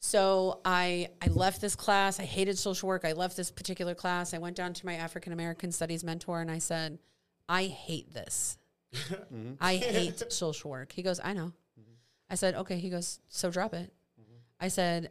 So 0.00 0.60
I 0.66 1.08
I 1.22 1.28
left 1.28 1.62
this 1.62 1.74
class. 1.76 2.20
I 2.20 2.24
hated 2.24 2.58
social 2.58 2.88
work. 2.88 3.06
I 3.06 3.12
left 3.12 3.38
this 3.38 3.50
particular 3.50 3.94
class. 3.94 4.34
I 4.34 4.38
went 4.38 4.56
down 4.56 4.74
to 4.74 4.84
my 4.86 4.94
African 4.96 5.32
American 5.32 5.72
studies 5.72 6.04
mentor 6.04 6.42
and 6.42 6.50
I 6.50 6.58
said, 6.58 6.98
I 7.48 7.64
hate 7.64 8.12
this. 8.12 8.58
Mm-hmm. 8.94 9.52
I 9.62 9.76
hate 9.98 10.30
social 10.30 10.70
work. 10.70 10.92
He 10.92 11.02
goes, 11.02 11.20
I 11.24 11.32
know. 11.32 11.52
Mm-hmm. 11.80 11.92
I 12.28 12.34
said, 12.34 12.54
okay. 12.56 12.76
He 12.78 12.90
goes, 12.90 13.20
so 13.28 13.50
drop 13.50 13.72
it. 13.72 13.90
Mm-hmm. 14.20 14.36
I 14.60 14.68
said, 14.68 15.10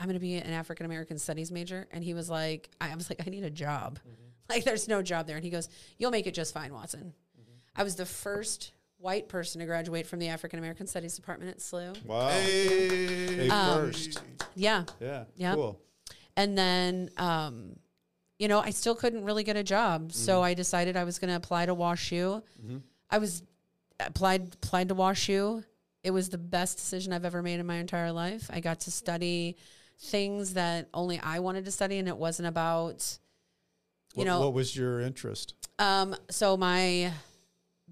I'm 0.00 0.06
going 0.06 0.14
to 0.14 0.20
be 0.20 0.34
an 0.36 0.50
African 0.52 0.86
American 0.86 1.18
studies 1.18 1.52
major. 1.52 1.86
And 1.92 2.02
he 2.02 2.14
was 2.14 2.30
like, 2.30 2.70
I 2.80 2.94
was 2.96 3.10
like, 3.10 3.20
I 3.24 3.30
need 3.30 3.44
a 3.44 3.50
job. 3.50 3.98
Like, 4.48 4.64
there's 4.64 4.88
no 4.88 5.02
job 5.02 5.26
there. 5.28 5.36
And 5.36 5.44
he 5.44 5.50
goes, 5.50 5.68
You'll 5.98 6.10
make 6.10 6.26
it 6.26 6.34
just 6.34 6.52
fine, 6.54 6.72
Watson. 6.72 7.12
I 7.76 7.84
was 7.84 7.94
the 7.94 8.06
first 8.06 8.72
white 8.98 9.28
person 9.28 9.60
to 9.60 9.66
graduate 9.66 10.06
from 10.06 10.18
the 10.18 10.28
African 10.28 10.58
American 10.58 10.86
Studies 10.86 11.14
Department 11.14 11.50
at 11.52 11.58
SLU. 11.58 12.04
Wow. 12.04 12.28
Hey. 12.30 13.36
Hey, 13.36 13.48
Um, 13.48 13.78
first. 13.78 14.20
Yeah. 14.56 14.84
Yeah. 15.00 15.24
Yeah. 15.36 15.54
Cool. 15.54 15.78
And 16.36 16.56
then, 16.58 17.10
um, 17.16 17.76
you 18.38 18.48
know, 18.48 18.60
I 18.60 18.70
still 18.70 18.94
couldn't 18.94 19.24
really 19.24 19.44
get 19.44 19.56
a 19.56 19.62
job. 19.62 20.12
So 20.12 20.42
I 20.42 20.54
decided 20.54 20.96
I 20.96 21.04
was 21.04 21.18
going 21.18 21.28
to 21.28 21.36
apply 21.36 21.66
to 21.66 21.74
WashU. 21.74 22.42
I 23.10 23.18
was 23.18 23.42
applied 24.00 24.54
applied 24.54 24.88
to 24.88 24.94
WashU. 24.94 25.62
It 26.02 26.10
was 26.10 26.30
the 26.30 26.38
best 26.38 26.78
decision 26.78 27.12
I've 27.12 27.24
ever 27.26 27.42
made 27.42 27.60
in 27.60 27.66
my 27.66 27.76
entire 27.76 28.10
life. 28.12 28.48
I 28.52 28.60
got 28.60 28.80
to 28.80 28.90
study 28.90 29.56
things 30.00 30.54
that 30.54 30.88
only 30.94 31.20
I 31.20 31.40
wanted 31.40 31.64
to 31.66 31.70
study, 31.70 31.98
and 31.98 32.08
it 32.08 32.16
wasn't 32.16 32.48
about, 32.48 33.18
you 34.14 34.20
what, 34.20 34.26
know, 34.26 34.40
what 34.40 34.54
was 34.54 34.74
your 34.74 35.00
interest? 35.00 35.54
um, 35.78 36.16
so 36.30 36.56
my 36.56 37.12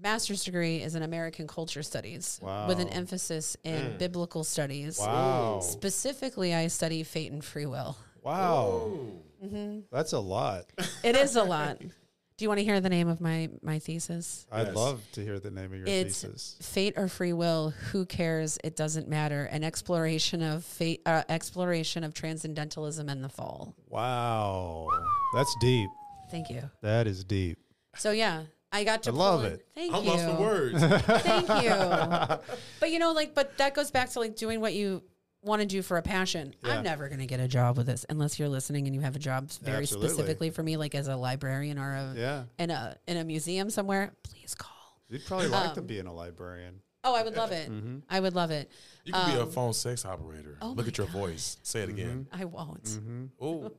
master's 0.01 0.43
degree 0.43 0.77
is 0.77 0.95
in 0.95 1.03
American 1.03 1.47
culture 1.47 1.83
studies 1.83 2.39
with 2.67 2.79
an 2.79 2.89
emphasis 2.89 3.57
in 3.63 3.97
biblical 3.97 4.43
studies. 4.43 4.97
Wow. 4.99 5.59
Specifically, 5.61 6.53
I 6.55 6.67
study 6.67 7.03
fate 7.03 7.31
and 7.31 7.43
free 7.43 7.65
will. 7.65 7.97
Wow. 8.23 8.97
Mm-hmm. 9.43 9.79
That's 9.91 10.13
a 10.13 10.19
lot. 10.19 10.65
It 11.03 11.15
is 11.15 11.35
a 11.35 11.43
lot. 11.43 11.81
Do 12.39 12.45
you 12.45 12.49
want 12.49 12.59
to 12.59 12.63
hear 12.63 12.79
the 12.79 12.87
name 12.89 13.09
of 13.09 13.19
my 13.19 13.49
my 13.61 13.79
thesis? 13.79 14.47
I'd 14.49 14.67
Yes. 14.67 14.75
love 14.77 15.01
to 15.11 15.21
hear 15.21 15.41
the 15.41 15.51
name 15.51 15.73
of 15.73 15.79
your 15.79 15.87
It's 15.89 16.21
thesis. 16.21 16.55
fate 16.61 16.93
or 16.95 17.09
free 17.09 17.33
will. 17.33 17.71
Who 17.91 18.05
cares? 18.05 18.57
It 18.63 18.77
doesn't 18.77 19.09
matter. 19.09 19.43
An 19.43 19.61
exploration 19.65 20.41
of 20.41 20.63
fate, 20.63 21.01
uh, 21.05 21.23
exploration 21.27 22.05
of 22.05 22.13
transcendentalism 22.13 23.09
and 23.09 23.21
the 23.21 23.27
fall. 23.27 23.75
Wow. 23.89 24.87
That's 25.35 25.53
deep. 25.59 25.89
Thank 26.31 26.49
you. 26.49 26.71
That 26.81 27.07
is 27.07 27.25
deep. 27.25 27.59
So 27.97 28.11
yeah, 28.11 28.43
I 28.71 28.85
got 28.85 29.03
to 29.03 29.09
I 29.09 29.13
love 29.13 29.43
in- 29.43 29.51
it. 29.53 29.65
Thank 29.75 29.93
I'm 29.93 30.03
you. 30.05 30.09
lost 30.11 30.23
for 30.23 30.35
words. 30.39 30.81
Thank 30.81 31.49
you. 31.63 31.69
but 32.79 32.89
you 32.89 32.99
know, 32.99 33.11
like, 33.11 33.35
but 33.35 33.57
that 33.57 33.73
goes 33.73 33.91
back 33.91 34.11
to 34.11 34.19
like 34.21 34.37
doing 34.37 34.61
what 34.61 34.73
you 34.73 35.03
want 35.41 35.61
to 35.61 35.65
do 35.67 35.81
for 35.81 35.97
a 35.97 36.01
passion. 36.01 36.53
Yeah. 36.63 36.77
I'm 36.77 36.83
never 36.83 37.07
going 37.07 37.19
to 37.19 37.25
get 37.25 37.39
a 37.39 37.47
job 37.47 37.77
with 37.77 37.85
this 37.87 38.05
unless 38.09 38.37
you're 38.39 38.49
listening 38.49 38.85
and 38.87 38.95
you 38.95 39.01
have 39.01 39.15
a 39.15 39.19
job 39.19 39.49
very 39.61 39.83
Absolutely. 39.83 40.09
specifically 40.09 40.49
for 40.49 40.63
me, 40.63 40.77
like 40.77 40.95
as 40.95 41.07
a 41.07 41.15
librarian 41.15 41.77
or 41.79 41.93
a 41.93 42.13
Yeah. 42.15 42.43
in 42.57 42.69
a 42.71 42.97
in 43.07 43.17
a 43.17 43.23
museum 43.23 43.69
somewhere. 43.69 44.11
Please 44.23 44.53
call. 44.55 44.75
You'd 45.09 45.25
probably 45.25 45.47
like 45.47 45.69
Um, 45.69 45.75
to 45.75 45.81
be 45.81 45.97
in 45.99 46.07
a 46.07 46.13
librarian. 46.13 46.81
Oh, 47.03 47.15
I 47.15 47.23
would 47.23 47.35
love 47.37 47.51
it. 47.53 47.71
Mm-hmm. 47.71 47.99
I 48.09 48.19
would 48.19 48.35
love 48.35 48.51
it. 48.51 48.69
You 49.05 49.13
could 49.13 49.25
be 49.33 49.39
a 49.39 49.45
phone 49.45 49.71
sex 49.73 50.05
operator. 50.05 50.57
oh 50.61 50.71
Look 50.71 50.87
at 50.89 50.97
your 50.97 51.07
voice. 51.07 51.57
Say 51.63 51.81
it 51.81 51.89
again. 51.89 52.27
I 52.31 52.43
won't. 52.45 52.83
Mm-hmm. 52.83 53.25
Oh, 53.39 53.71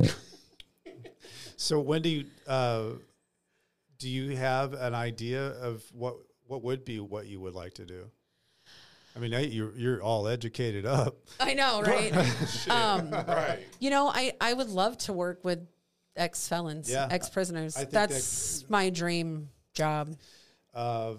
So 1.56 1.78
when 1.80 2.02
do 2.02 2.08
you 2.08 2.24
uh, 2.46 2.84
do 3.98 4.08
you 4.08 4.36
have 4.36 4.72
an 4.72 4.94
idea 4.94 5.48
of 5.60 5.82
what 5.92 6.16
what 6.46 6.62
would 6.64 6.84
be 6.84 6.98
what 6.98 7.26
you 7.26 7.40
would 7.40 7.54
like 7.54 7.74
to 7.74 7.84
do? 7.86 8.10
I 9.14 9.18
mean, 9.18 9.34
I- 9.34 9.40
you're 9.46 9.76
you're 9.76 10.02
all 10.02 10.26
educated 10.28 10.86
up. 10.86 11.16
I 11.40 11.54
know, 11.54 11.82
right? 11.86 12.12
um, 12.68 13.10
right. 13.10 13.60
you 13.80 13.90
know, 13.90 14.08
I 14.08 14.32
I 14.40 14.52
would 14.52 14.68
love 14.70 14.96
to 14.98 15.12
work 15.12 15.44
with 15.44 15.66
ex 16.16 16.48
felons, 16.48 16.90
Yeah. 16.90 17.08
ex 17.10 17.28
prisoners. 17.28 17.76
I 17.76 17.80
think 17.80 17.90
That's 17.92 18.68
my 18.68 18.90
dream 18.90 19.48
job. 19.74 20.16
Uh, 20.74 21.14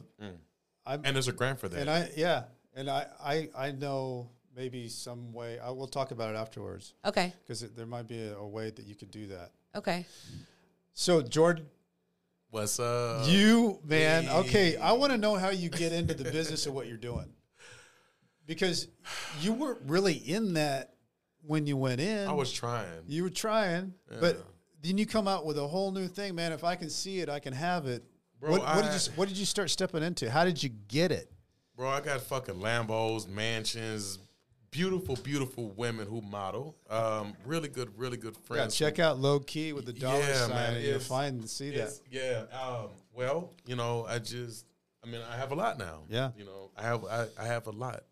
I'm, 0.85 1.01
And 1.05 1.15
there's 1.15 1.27
a 1.27 1.31
grant 1.33 1.59
for 1.59 1.69
that. 1.69 1.79
and 1.79 1.89
I 1.89 2.09
yeah, 2.15 2.43
and 2.75 2.89
I 2.89 3.05
I 3.23 3.49
I 3.55 3.71
know 3.71 4.29
maybe 4.55 4.87
some 4.89 5.31
way. 5.33 5.59
I 5.59 5.69
will 5.69 5.87
talk 5.87 6.11
about 6.11 6.33
it 6.33 6.37
afterwards 6.37 6.93
Okay. 7.05 7.33
because 7.43 7.61
there 7.61 7.85
might 7.85 8.07
be 8.07 8.21
a, 8.23 8.35
a 8.37 8.47
way 8.47 8.69
that 8.69 8.85
you 8.85 8.95
could 8.95 9.09
do 9.11 9.27
that. 9.27 9.51
Okay. 9.75 10.05
So 10.93 11.21
Jordan, 11.21 11.65
What's 12.51 12.79
up? 12.79 13.27
you 13.27 13.79
man, 13.83 14.29
okay, 14.29 14.77
I 14.77 14.91
want 14.93 15.11
to 15.11 15.17
know 15.17 15.35
how 15.35 15.49
you 15.49 15.69
get 15.69 15.91
into 15.91 16.13
the 16.13 16.25
business 16.31 16.65
of 16.67 16.73
what 16.73 16.87
you're 16.87 16.97
doing 16.97 17.31
because 18.45 18.87
you 19.41 19.53
weren't 19.53 19.79
really 19.85 20.13
in 20.13 20.53
that 20.53 20.93
when 21.45 21.65
you 21.67 21.77
went 21.77 21.99
in. 22.01 22.27
I 22.27 22.33
was 22.33 22.51
trying. 22.51 22.87
You 23.07 23.23
were 23.23 23.29
trying, 23.29 23.93
but 24.19 24.43
then 24.81 24.97
you 24.97 25.05
come 25.05 25.27
out 25.27 25.45
with 25.45 25.57
a 25.57 25.67
whole 25.67 25.91
new 25.91 26.07
thing, 26.07 26.35
man. 26.35 26.51
If 26.51 26.63
I 26.63 26.75
can 26.75 26.89
see 26.89 27.19
it, 27.19 27.29
I 27.29 27.39
can 27.39 27.53
have 27.53 27.85
it. 27.85 28.03
Bro, 28.39 28.51
what, 28.51 28.61
what 28.61 28.83
did 28.83 28.93
you 28.93 29.11
What 29.15 29.27
did 29.29 29.37
you 29.37 29.45
start 29.45 29.69
stepping 29.69 30.03
into? 30.03 30.29
How 30.29 30.43
did 30.45 30.61
you 30.61 30.69
get 30.87 31.11
it? 31.11 31.31
Bro, 31.75 31.89
I 31.89 32.01
got 32.01 32.21
fucking 32.21 32.55
Lambos, 32.55 33.27
mansions, 33.27 34.19
beautiful, 34.69 35.15
beautiful 35.15 35.71
women 35.71 36.05
who 36.07 36.21
model. 36.21 36.75
Um, 36.89 37.33
really 37.45 37.69
good, 37.69 37.97
really 37.97 38.17
good 38.17 38.35
Yeah, 38.35 38.45
friends. 38.47 38.75
check 38.75 38.99
out 38.99 39.17
low 39.19 39.39
key 39.39 39.73
with 39.73 39.85
the 39.85 39.93
dollar 39.93 40.19
Yeah, 40.19 40.33
sign, 40.47 40.49
man, 40.49 40.73
you'll 40.81 40.89
it's- 40.91 41.07
find 41.07 41.49
see 41.49 41.71
that. 41.71 41.93
Yeah. 42.11 42.43
Um, 42.57 42.89
well, 43.13 43.53
you 43.65 43.75
know, 43.75 44.05
I 44.07 44.19
just, 44.19 44.65
I 45.03 45.07
mean, 45.07 45.21
I 45.31 45.35
have 45.37 45.51
a 45.51 45.55
lot 45.55 45.77
now. 45.79 46.03
Yeah. 46.09 46.31
You 46.37 46.45
know, 46.45 46.71
I 46.77 46.83
have, 46.83 47.05
I, 47.05 47.27
I 47.39 47.45
have 47.45 47.67
a 47.67 47.71
lot. 47.71 48.03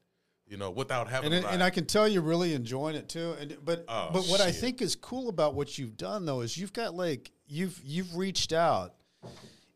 You 0.52 0.58
know, 0.58 0.70
without 0.70 1.08
having 1.08 1.32
And, 1.32 1.46
and 1.46 1.64
I 1.64 1.70
can 1.70 1.86
tell 1.86 2.08
you're 2.08 2.22
really 2.22 2.54
enjoying 2.54 2.96
it 2.96 3.08
too. 3.08 3.36
And 3.40 3.58
but 3.64 3.86
Oh, 3.88 4.10
but 4.12 4.26
what 4.26 4.42
I 4.42 4.52
think 4.52 4.82
is 4.82 4.96
cool 4.96 5.30
about 5.30 5.56
what 5.56 5.78
you've 5.78 5.96
done 5.96 6.26
though 6.26 6.42
is 6.42 6.58
you've 6.58 6.74
got 6.74 6.94
like 6.94 7.32
you've 7.48 7.80
you've 7.84 8.18
reached 8.18 8.52
out 8.52 8.96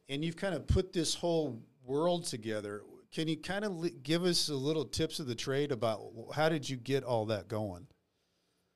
and 0.09 0.23
you've 0.23 0.35
kind 0.35 0.53
of 0.53 0.67
put 0.67 0.91
this 0.91 1.15
whole 1.15 1.61
world 1.85 2.25
together. 2.25 2.83
Can 3.13 3.29
you 3.29 3.37
kind 3.37 3.63
of 3.63 3.71
li- 3.71 3.95
give 4.03 4.25
us 4.25 4.49
a 4.49 4.53
little 4.53 4.83
tips 4.83 5.21
of 5.21 5.27
the 5.27 5.35
trade 5.35 5.71
about 5.71 6.01
how 6.35 6.49
did 6.49 6.69
you 6.69 6.75
get 6.75 7.05
all 7.05 7.25
that 7.27 7.47
going? 7.47 7.87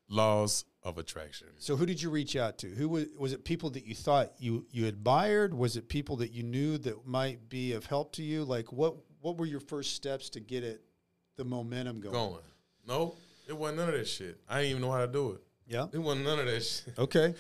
laws 0.10 0.66
of 0.84 0.98
attraction. 0.98 1.48
So 1.58 1.76
who 1.76 1.86
did 1.86 2.02
you 2.02 2.10
reach 2.10 2.36
out 2.36 2.58
to? 2.60 2.68
Who 2.68 2.90
was 2.90 3.06
was 3.18 3.34
it 3.34 3.46
people 3.46 3.70
that 3.72 3.86
you 3.86 3.96
thought 3.96 4.34
you 4.38 4.66
you 4.72 4.88
admired? 4.88 5.54
Was 5.54 5.78
it 5.78 5.88
people 5.88 6.18
that 6.18 6.32
you 6.32 6.44
knew 6.44 6.78
that 6.80 7.06
might 7.06 7.50
be 7.50 7.74
of 7.74 7.86
help 7.86 8.14
to 8.14 8.24
you? 8.24 8.44
Like 8.44 8.72
what 8.74 8.96
what 9.22 9.38
were 9.38 9.46
your 9.46 9.60
first 9.60 9.94
steps 9.94 10.30
to 10.32 10.40
get 10.40 10.64
it 10.64 10.82
the 11.40 11.46
momentum 11.46 12.00
going? 12.00 12.14
Going. 12.14 12.44
No, 12.88 13.16
it 13.48 13.58
wasn't 13.58 13.80
none 13.80 13.90
of 13.90 13.96
that 13.96 14.08
shit. 14.08 14.38
I 14.48 14.58
didn't 14.60 14.70
even 14.72 14.82
know 14.84 14.92
how 14.92 15.06
to 15.06 15.12
do 15.12 15.32
it. 15.32 15.42
Yeah. 15.68 15.88
It 15.92 15.98
wasn't 15.98 16.26
none 16.26 16.38
of 16.40 16.46
that 16.46 16.62
shit. 16.64 16.94
Okay. 17.00 17.34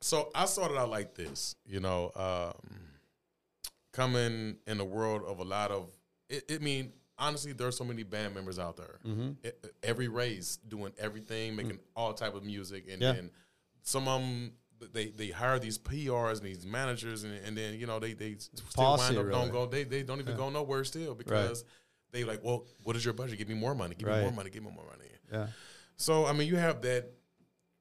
So 0.00 0.30
I 0.34 0.46
started 0.46 0.76
out 0.78 0.90
like 0.90 1.14
this, 1.14 1.54
you 1.64 1.78
know, 1.80 2.10
um, 2.16 2.76
coming 3.92 4.56
in 4.66 4.78
the 4.78 4.84
world 4.84 5.22
of 5.26 5.38
a 5.38 5.44
lot 5.44 5.70
of. 5.70 5.88
It, 6.28 6.44
it 6.48 6.62
mean 6.62 6.92
honestly, 7.18 7.52
there's 7.52 7.76
so 7.76 7.84
many 7.84 8.02
band 8.02 8.34
members 8.34 8.58
out 8.58 8.76
there. 8.76 8.98
E- 9.44 9.50
every 9.82 10.08
race 10.08 10.58
doing 10.68 10.92
everything, 10.98 11.54
making 11.56 11.78
all 11.94 12.12
type 12.14 12.34
of 12.34 12.42
music, 12.44 12.86
and 12.90 13.00
Yeah. 13.00 13.12
then 13.12 13.30
some 13.82 14.08
of 14.08 14.20
them 14.20 14.52
they 14.92 15.10
they 15.10 15.28
hire 15.28 15.60
these 15.60 15.78
PRs 15.78 16.38
and 16.38 16.46
these 16.46 16.66
managers, 16.66 17.22
and, 17.22 17.34
and 17.44 17.56
then 17.56 17.78
you 17.78 17.86
know 17.86 18.00
they 18.00 18.14
they 18.14 18.34
still 18.38 18.64
Posse, 18.74 19.02
wind 19.14 19.18
up 19.18 19.26
really. 19.26 19.38
don't 19.38 19.52
go 19.52 19.66
they 19.66 19.84
they 19.84 20.02
don't 20.02 20.18
even 20.20 20.36
go 20.36 20.50
nowhere 20.50 20.82
still 20.84 21.14
because 21.14 21.64
they 22.12 22.24
like 22.24 22.42
well 22.44 22.64
what 22.84 22.96
is 22.96 23.04
your 23.04 23.14
budget? 23.14 23.38
Give 23.38 23.48
me 23.48 23.54
more 23.54 23.74
money. 23.74 23.94
Give 23.96 24.08
me 24.08 24.20
more 24.20 24.32
money. 24.32 24.50
Give 24.50 24.62
me 24.62 24.70
more 24.70 24.84
money. 24.84 25.10
Yeah. 25.32 25.46
So 25.96 26.26
I 26.26 26.32
mean, 26.32 26.48
you 26.48 26.56
have 26.56 26.80
that 26.82 27.10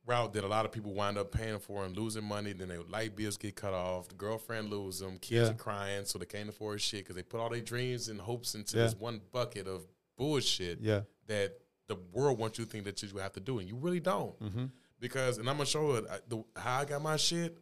route 0.06 0.34
that 0.34 0.44
a 0.44 0.48
lot 0.48 0.66
of 0.66 0.72
people 0.72 0.94
wind 0.94 1.18
up 1.18 1.32
paying 1.32 1.60
for 1.60 1.86
and 1.86 1.96
losing 1.96 2.24
money. 2.24 2.54
Then 2.54 2.70
their 2.70 2.82
light 2.84 3.16
bills 3.16 3.38
get 3.38 3.56
cut 3.56 3.74
off. 3.74 4.08
The 4.10 4.16
girlfriend 4.16 4.70
loses 4.70 5.02
them. 5.02 5.18
Kids 5.20 5.48
Yeah. 5.50 5.52
are 5.54 5.58
crying, 5.58 6.06
so 6.06 6.18
they 6.18 6.26
can't 6.26 6.50
afford 6.50 6.82
shit 6.82 7.02
because 7.02 7.16
they 7.16 7.24
put 7.24 7.40
all 7.40 7.50
their 7.50 7.62
dreams 7.62 8.08
and 8.10 8.20
hopes 8.20 8.56
into 8.56 8.78
Yeah. 8.78 8.84
this 8.86 8.96
one 8.96 9.22
bucket 9.32 9.68
of 9.68 9.86
bullshit. 10.18 10.80
Yeah. 10.82 11.02
that 11.28 11.60
the 11.88 11.96
world 12.12 12.38
wants 12.40 12.58
you 12.60 12.66
to 12.66 12.72
think 12.72 12.84
that 12.86 13.02
you 13.02 13.10
have 13.20 13.32
to 13.34 13.40
do, 13.40 13.60
and 13.60 13.68
you 13.70 13.76
really 13.76 14.00
don't. 14.02 14.38
Mm-hmm. 14.42 14.66
Because, 15.02 15.40
and 15.40 15.50
I'm 15.50 15.56
gonna 15.58 15.66
show 15.66 15.96
it. 15.96 16.06
I, 16.10 16.20
the, 16.30 16.44
how 16.56 16.80
I 16.82 16.86
got 16.86 17.02
my 17.02 17.18
shit 17.18 17.58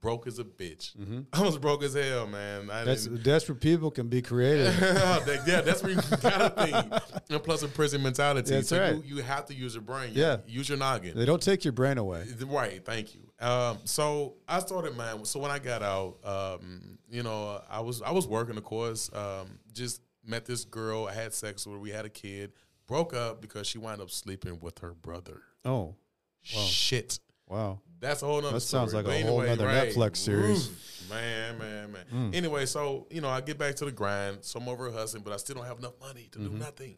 broke 0.00 0.28
as 0.28 0.38
a 0.38 0.44
bitch. 0.44 0.96
Mm-hmm. 0.96 1.20
I 1.32 1.42
was 1.42 1.58
broke 1.58 1.82
as 1.82 1.94
hell, 1.94 2.28
man. 2.28 2.70
I 2.70 2.84
That's 2.84 3.04
didn't, 3.04 3.24
desperate 3.24 3.60
people 3.60 3.90
can 3.90 4.06
be 4.08 4.22
creative. 4.22 4.72
That- 4.78 5.42
yeah, 5.44 5.60
that's 5.60 5.82
where 5.82 5.92
you 5.92 6.00
gotta 6.22 6.50
think. 6.50 7.02
And 7.30 7.42
plus 7.42 7.62
a 7.64 7.68
prison 7.68 8.00
mentality. 8.02 8.48
That's 8.48 8.68
so 8.68 8.78
right. 8.78 8.94
you, 9.04 9.16
you 9.16 9.22
have 9.24 9.46
to 9.46 9.54
use 9.54 9.74
your 9.74 9.82
brain. 9.82 10.12
Yeah. 10.14 10.36
Use 10.46 10.68
your 10.68 10.78
noggin. 10.78 11.16
they 11.16 11.24
don't 11.24 11.42
take 11.42 11.64
your 11.64 11.72
brain 11.72 11.98
away. 11.98 12.24
Right, 12.46 12.84
thank 12.84 13.14
you. 13.16 13.22
Um, 13.44 13.78
so 13.84 14.36
I 14.46 14.60
started, 14.60 14.96
man. 14.96 15.24
So 15.24 15.40
when 15.40 15.50
I 15.50 15.58
got 15.58 15.82
out, 15.82 16.18
um, 16.24 16.98
you 17.10 17.24
know, 17.24 17.60
I 17.68 17.80
was 17.80 18.02
I 18.02 18.12
was 18.12 18.28
working, 18.28 18.56
of 18.56 18.62
course. 18.64 19.10
Um, 19.12 19.58
just 19.72 20.00
met 20.24 20.46
this 20.46 20.64
girl. 20.64 21.06
I 21.06 21.12
had 21.14 21.34
sex 21.34 21.66
with 21.66 21.74
her. 21.74 21.80
We 21.80 21.90
had 21.90 22.04
a 22.04 22.08
kid. 22.10 22.52
broke 22.86 23.12
up 23.14 23.40
because 23.40 23.66
she 23.66 23.78
wound 23.78 24.00
up 24.00 24.10
sleeping 24.10 24.60
with 24.60 24.78
her 24.78 24.94
brother. 24.94 25.42
Oh, 25.64 25.96
Shit. 26.44 27.18
wow. 27.48 27.80
That's 28.00 28.22
a 28.22 28.26
whole 28.26 28.42
nother 28.42 28.54
That 28.54 28.60
sounds 28.60 28.90
story. 28.90 29.04
like 29.04 29.14
a 29.14 29.22
But 29.22 29.28
whole 29.28 29.40
anyway, 29.40 29.56
nother 29.56 29.66
right. 29.66 29.88
Netflix 29.88 30.16
series. 30.18 30.68
Oof. 30.68 31.06
Man, 31.10 31.58
man, 31.58 31.92
man. 31.92 32.04
Mm. 32.12 32.34
Anyway, 32.34 32.66
so 32.66 33.06
you 33.10 33.20
know, 33.22 33.28
I 33.30 33.40
get 33.40 33.56
back 33.58 33.76
to 33.76 33.84
the 33.86 33.92
grind. 33.92 34.38
So 34.42 34.58
I'm 34.60 34.68
over 34.68 34.90
hustling, 34.90 35.22
but 35.22 35.32
I 35.32 35.36
still 35.38 35.56
don't 35.56 35.64
have 35.66 35.78
enough 35.78 35.98
money 36.00 36.28
to 36.32 36.38
Mm-hmm. 36.38 36.52
do 36.52 36.58
nothing. 36.58 36.96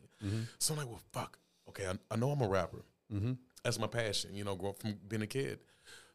So 0.59 0.75
I'm 0.75 0.79
like, 0.81 0.89
well, 0.89 1.01
fuck. 1.13 1.39
Okay, 1.69 1.87
I, 1.87 1.93
I 2.11 2.17
know 2.17 2.31
I'm 2.31 2.41
a 2.41 2.49
rapper. 2.49 2.85
Mm-hmm. 3.13 3.33
That's 3.63 3.79
my 3.79 3.87
passion. 3.87 4.35
You 4.35 4.45
know, 4.45 4.57
growing 4.57 4.75
from 4.75 4.97
being 5.07 5.23
a 5.23 5.27
kid. 5.27 5.61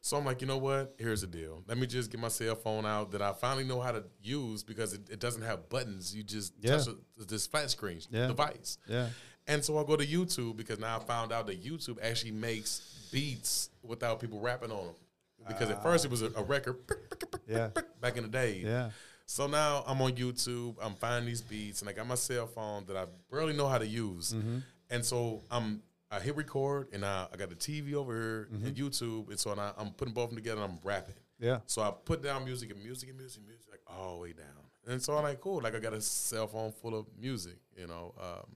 So 0.03 0.17
I'm 0.17 0.25
like, 0.25 0.41
you 0.41 0.47
know 0.47 0.57
what? 0.57 0.95
Here's 0.97 1.21
the 1.21 1.27
deal. 1.27 1.63
Let 1.67 1.77
me 1.77 1.85
just 1.85 2.09
get 2.11 2.19
my 2.19 2.27
cell 2.29 2.55
phone 2.55 2.85
out 2.87 3.11
that 3.11 3.21
I 3.21 3.33
finally 3.33 3.63
know 3.65 3.79
how 3.79 3.91
to 3.91 4.03
use 4.21 4.63
because 4.63 4.93
it, 4.93 5.09
it 5.11 5.19
doesn't 5.19 5.43
have 5.43 5.69
buttons. 5.69 6.13
You 6.15 6.23
just 6.23 6.53
Yeah. 6.59 6.77
touch 6.77 6.87
a, 6.87 7.23
this 7.25 7.45
flat 7.45 7.69
screen 7.69 7.99
Yeah. 8.09 8.27
device. 8.27 8.77
Yeah. 8.87 9.09
And 9.47 9.63
so 9.63 9.77
I 9.77 9.83
go 9.83 9.95
to 9.95 10.05
YouTube 10.05 10.55
because 10.57 10.79
now 10.79 10.97
I 10.97 10.99
found 10.99 11.31
out 11.31 11.47
that 11.47 11.63
YouTube 11.63 11.97
actually 12.01 12.31
makes 12.31 13.07
beats 13.11 13.69
without 13.83 14.19
people 14.19 14.39
rapping 14.39 14.71
on 14.71 14.85
them. 14.85 14.95
Because 15.47 15.69
at 15.71 15.81
first 15.81 16.05
it 16.05 16.11
was 16.11 16.21
a, 16.21 16.31
a 16.37 16.43
record 16.43 16.77
Yeah. 17.47 17.69
back 17.99 18.15
in 18.17 18.23
the 18.23 18.29
day. 18.29 18.61
Yeah. 18.63 18.91
So 19.25 19.47
now 19.47 19.83
I'm 19.87 19.99
on 20.01 20.11
YouTube. 20.11 20.75
I'm 20.81 20.93
finding 20.93 21.25
these 21.25 21.41
beats, 21.41 21.81
and 21.81 21.89
I 21.89 21.93
got 21.93 22.05
my 22.07 22.15
cell 22.15 22.45
phone 22.47 22.85
that 22.87 22.95
I 22.97 23.05
barely 23.31 23.53
know 23.53 23.67
how 23.67 23.77
to 23.79 23.87
use. 23.87 24.33
Mm-hmm. 24.33 24.57
And 24.91 25.03
so 25.05 25.41
I'm 25.49 25.81
I 26.11 26.19
hit 26.19 26.35
record, 26.35 26.89
and 26.91 27.05
I, 27.05 27.27
I 27.33 27.37
got 27.37 27.49
the 27.49 27.55
TV 27.55 27.93
over 27.93 28.13
here 28.13 28.47
Mm-hmm. 28.53 28.65
and 28.67 28.75
YouTube, 28.75 29.29
and 29.29 29.39
so 29.39 29.53
now 29.53 29.73
I'm 29.77 29.91
putting 29.91 30.13
both 30.13 30.25
of 30.25 30.29
them 30.31 30.37
together. 30.37 30.61
and 30.61 30.73
I'm 30.73 30.79
rapping. 30.83 31.15
Yeah. 31.39 31.59
So 31.65 31.81
I 31.81 31.91
put 31.91 32.21
down 32.21 32.43
music 32.45 32.69
and 32.71 32.83
music 32.83 33.09
and 33.09 33.17
music 33.17 33.39
and 33.39 33.47
music 33.47 33.65
like 33.71 33.81
all 33.87 34.15
the 34.17 34.21
way 34.21 34.33
down. 34.33 34.45
And 34.87 35.01
so 35.01 35.15
I'm 35.15 35.23
like, 35.23 35.39
cool. 35.41 35.61
Like 35.61 35.73
I 35.75 35.79
got 35.79 35.93
a 35.93 36.01
cell 36.01 36.47
phone 36.47 36.71
full 36.73 36.93
of 36.99 37.05
music, 37.19 37.57
you 37.77 37.87
know. 37.87 38.13
Um, 38.21 38.47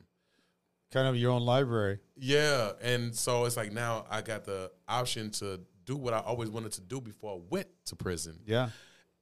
Kind 0.92 1.08
of 1.08 1.16
your 1.18 1.32
own 1.32 1.42
library. 1.44 2.00
yeah, 2.16 2.72
and 2.82 3.14
so 3.14 3.46
it's 3.46 3.58
like 3.58 3.74
now 3.74 4.06
I 4.10 4.22
got 4.22 4.46
the 4.46 4.72
option 4.88 5.30
to 5.32 5.60
do 5.86 5.96
what 5.98 6.14
I 6.14 6.20
always 6.20 6.50
wanted 6.50 6.72
to 6.74 6.82
do 6.82 7.02
before 7.02 7.36
I 7.36 7.42
went 7.50 7.68
to 7.86 7.96
prison. 7.96 8.40
Yeah. 8.46 8.70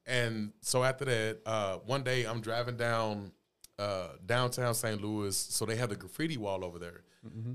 And 0.06 0.52
so 0.60 0.84
after 0.84 1.04
that, 1.06 1.38
uh, 1.46 1.78
one 1.86 2.02
day 2.02 2.24
I'm 2.24 2.40
driving 2.40 2.76
down 2.76 3.32
uh, 3.78 4.08
downtown 4.24 4.74
St. 4.74 5.02
Louis. 5.02 5.36
So 5.36 5.64
they 5.64 5.76
have 5.76 5.88
the 5.88 5.96
graffiti 5.96 6.36
wall 6.36 6.64
over 6.64 6.78
there, 6.78 7.02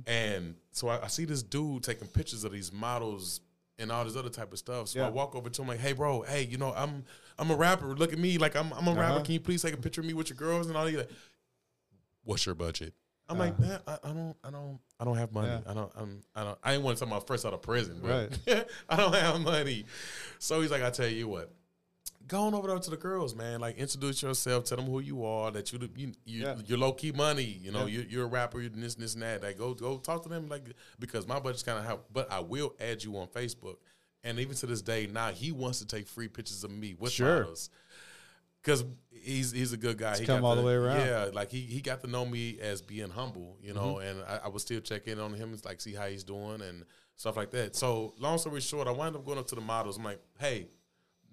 and 0.08 0.56
so 0.72 0.90
I, 0.90 1.04
I 1.04 1.08
see 1.08 1.26
this 1.26 1.44
dude 1.44 1.84
taking 1.84 2.08
pictures 2.08 2.44
of 2.44 2.52
these 2.52 2.74
models 2.74 3.40
and 3.78 3.92
all 3.92 4.04
this 4.04 4.18
other 4.18 4.30
type 4.30 4.52
of 4.52 4.58
stuff. 4.60 4.90
So 4.90 5.02
I 5.02 5.10
walk 5.10 5.36
over 5.36 5.50
to 5.50 5.62
him 5.62 5.68
like, 5.70 5.80
"Hey, 5.80 5.94
bro, 5.94 6.24
hey, 6.24 6.44
you 6.44 6.58
know, 6.58 6.74
I'm 6.76 7.06
I'm 7.38 7.52
a 7.52 7.56
rapper. 7.56 7.96
Look 7.96 8.12
at 8.12 8.20
me, 8.20 8.38
like 8.38 8.56
I'm 8.56 8.74
I'm 8.74 8.88
a 8.88 8.94
rapper. 8.94 9.14
Uh-huh. 9.14 9.24
Can 9.24 9.34
you 9.36 9.40
please 9.40 9.62
take 9.62 9.74
a 9.76 9.78
picture 9.78 10.02
of 10.02 10.08
me 10.08 10.14
with 10.14 10.30
your 10.30 10.38
girls 10.38 10.68
and 10.68 10.76
all 10.76 10.86
that?" 10.86 10.98
Like, 10.98 11.10
What's 12.24 12.46
your 12.46 12.56
budget? 12.56 12.94
I'm 13.30 13.38
like, 13.38 13.54
uh, 13.60 13.62
man, 13.62 13.80
I, 13.88 13.98
I 14.04 14.08
don't, 14.08 14.36
I 14.44 14.50
don't, 14.52 14.80
I 15.00 15.06
don't 15.06 15.18
have 15.18 15.32
money. 15.32 15.48
Yeah. 15.50 15.60
I 15.70 15.74
don't, 15.74 15.92
I'm, 15.96 16.22
I 16.36 16.44
don't, 16.44 16.58
I 16.64 16.72
didn't 16.72 16.84
want 16.84 16.98
to 16.98 17.06
talk 17.06 17.12
about 17.14 17.28
first 17.28 17.46
out 17.46 17.54
of 17.54 17.62
prison, 17.62 18.00
but 18.02 18.38
Right. 18.48 18.66
I 18.90 18.96
don't 18.98 19.14
have 19.16 19.40
money. 19.42 19.86
So 20.40 20.62
he's 20.62 20.72
like, 20.72 20.82
I 20.84 20.90
tell 20.90 21.08
you 21.08 21.28
what, 21.28 21.52
go 22.28 22.42
on 22.42 22.54
over 22.54 22.68
there 22.68 22.80
to 22.80 22.90
the 22.90 22.98
girls, 22.98 23.36
man. 23.36 23.60
Like, 23.60 23.78
introduce 23.78 24.22
yourself, 24.24 24.66
tell 24.66 24.78
them 24.78 24.88
who 24.88 25.00
you 25.00 25.24
are, 25.26 25.52
that 25.52 25.72
you, 25.72 25.80
you, 25.96 26.12
you 26.26 26.42
Yeah. 26.44 26.56
you're 26.66 26.78
low 26.78 26.92
key 26.94 27.12
money. 27.12 27.44
You 27.62 27.72
know, 27.72 27.82
Yeah. 27.86 28.00
you're, 28.00 28.04
you're 28.06 28.24
a 28.24 28.28
rapper, 28.28 28.60
you're 28.62 28.70
this, 28.72 28.96
this, 28.96 29.14
and 29.14 29.24
that. 29.24 29.44
Like, 29.44 29.58
go, 29.58 29.74
go 29.74 29.98
talk 29.98 30.24
to 30.24 30.30
them, 30.30 30.50
like, 30.50 30.64
because 31.00 31.28
my 31.28 31.40
budget's 31.40 31.64
kind 31.64 31.78
of 31.78 31.86
how. 31.86 32.00
But 32.12 32.32
I 32.32 32.40
will 32.40 32.74
add 32.80 33.04
you 33.04 33.16
on 33.18 33.28
Facebook, 33.28 33.78
and 34.24 34.40
even 34.40 34.56
to 34.58 34.66
this 34.66 34.82
day, 34.82 35.08
now 35.12 35.30
he 35.32 35.52
wants 35.52 35.80
to 35.80 35.86
take 35.88 36.08
free 36.08 36.28
pictures 36.28 36.64
of 36.64 36.72
me 36.72 36.96
with 36.98 37.12
Sure. 37.12 37.42
models. 37.42 37.70
Cause 38.64 38.84
he's 39.12 39.52
he's 39.52 39.72
a 39.74 39.78
good 39.78 39.98
guy. 39.98 40.18
he 40.18 40.26
come 40.26 40.42
got 40.42 40.48
all 40.48 40.56
the 40.56 40.62
way 40.62 40.74
around. 40.74 41.00
Yeah, 41.00 41.30
like 41.34 41.50
he, 41.52 41.62
he 41.62 41.82
got 41.82 42.02
to 42.02 42.08
know 42.08 42.26
me 42.26 42.58
as 42.62 42.82
being 42.82 43.10
humble, 43.10 43.58
you 43.62 43.74
know, 43.74 43.96
Mm-hmm. 43.96 44.08
and 44.20 44.24
I, 44.28 44.42
I 44.46 44.48
would 44.50 44.62
still 44.62 44.82
check 44.82 45.08
in 45.08 45.20
on 45.20 45.34
him, 45.34 45.56
like 45.66 45.80
see 45.82 45.94
how 45.94 46.08
he's 46.08 46.24
doing 46.24 46.62
and 46.62 46.84
stuff 47.16 47.38
like 47.38 47.52
that. 47.52 47.76
So 47.76 48.14
long 48.20 48.38
story 48.38 48.62
short, 48.62 48.88
I 48.88 48.92
wind 48.92 49.16
up 49.16 49.26
going 49.26 49.38
up 49.40 49.48
to 49.48 49.56
the 49.56 49.62
models. 49.62 49.98
I'm 49.98 50.04
like, 50.04 50.20
hey, 50.40 50.68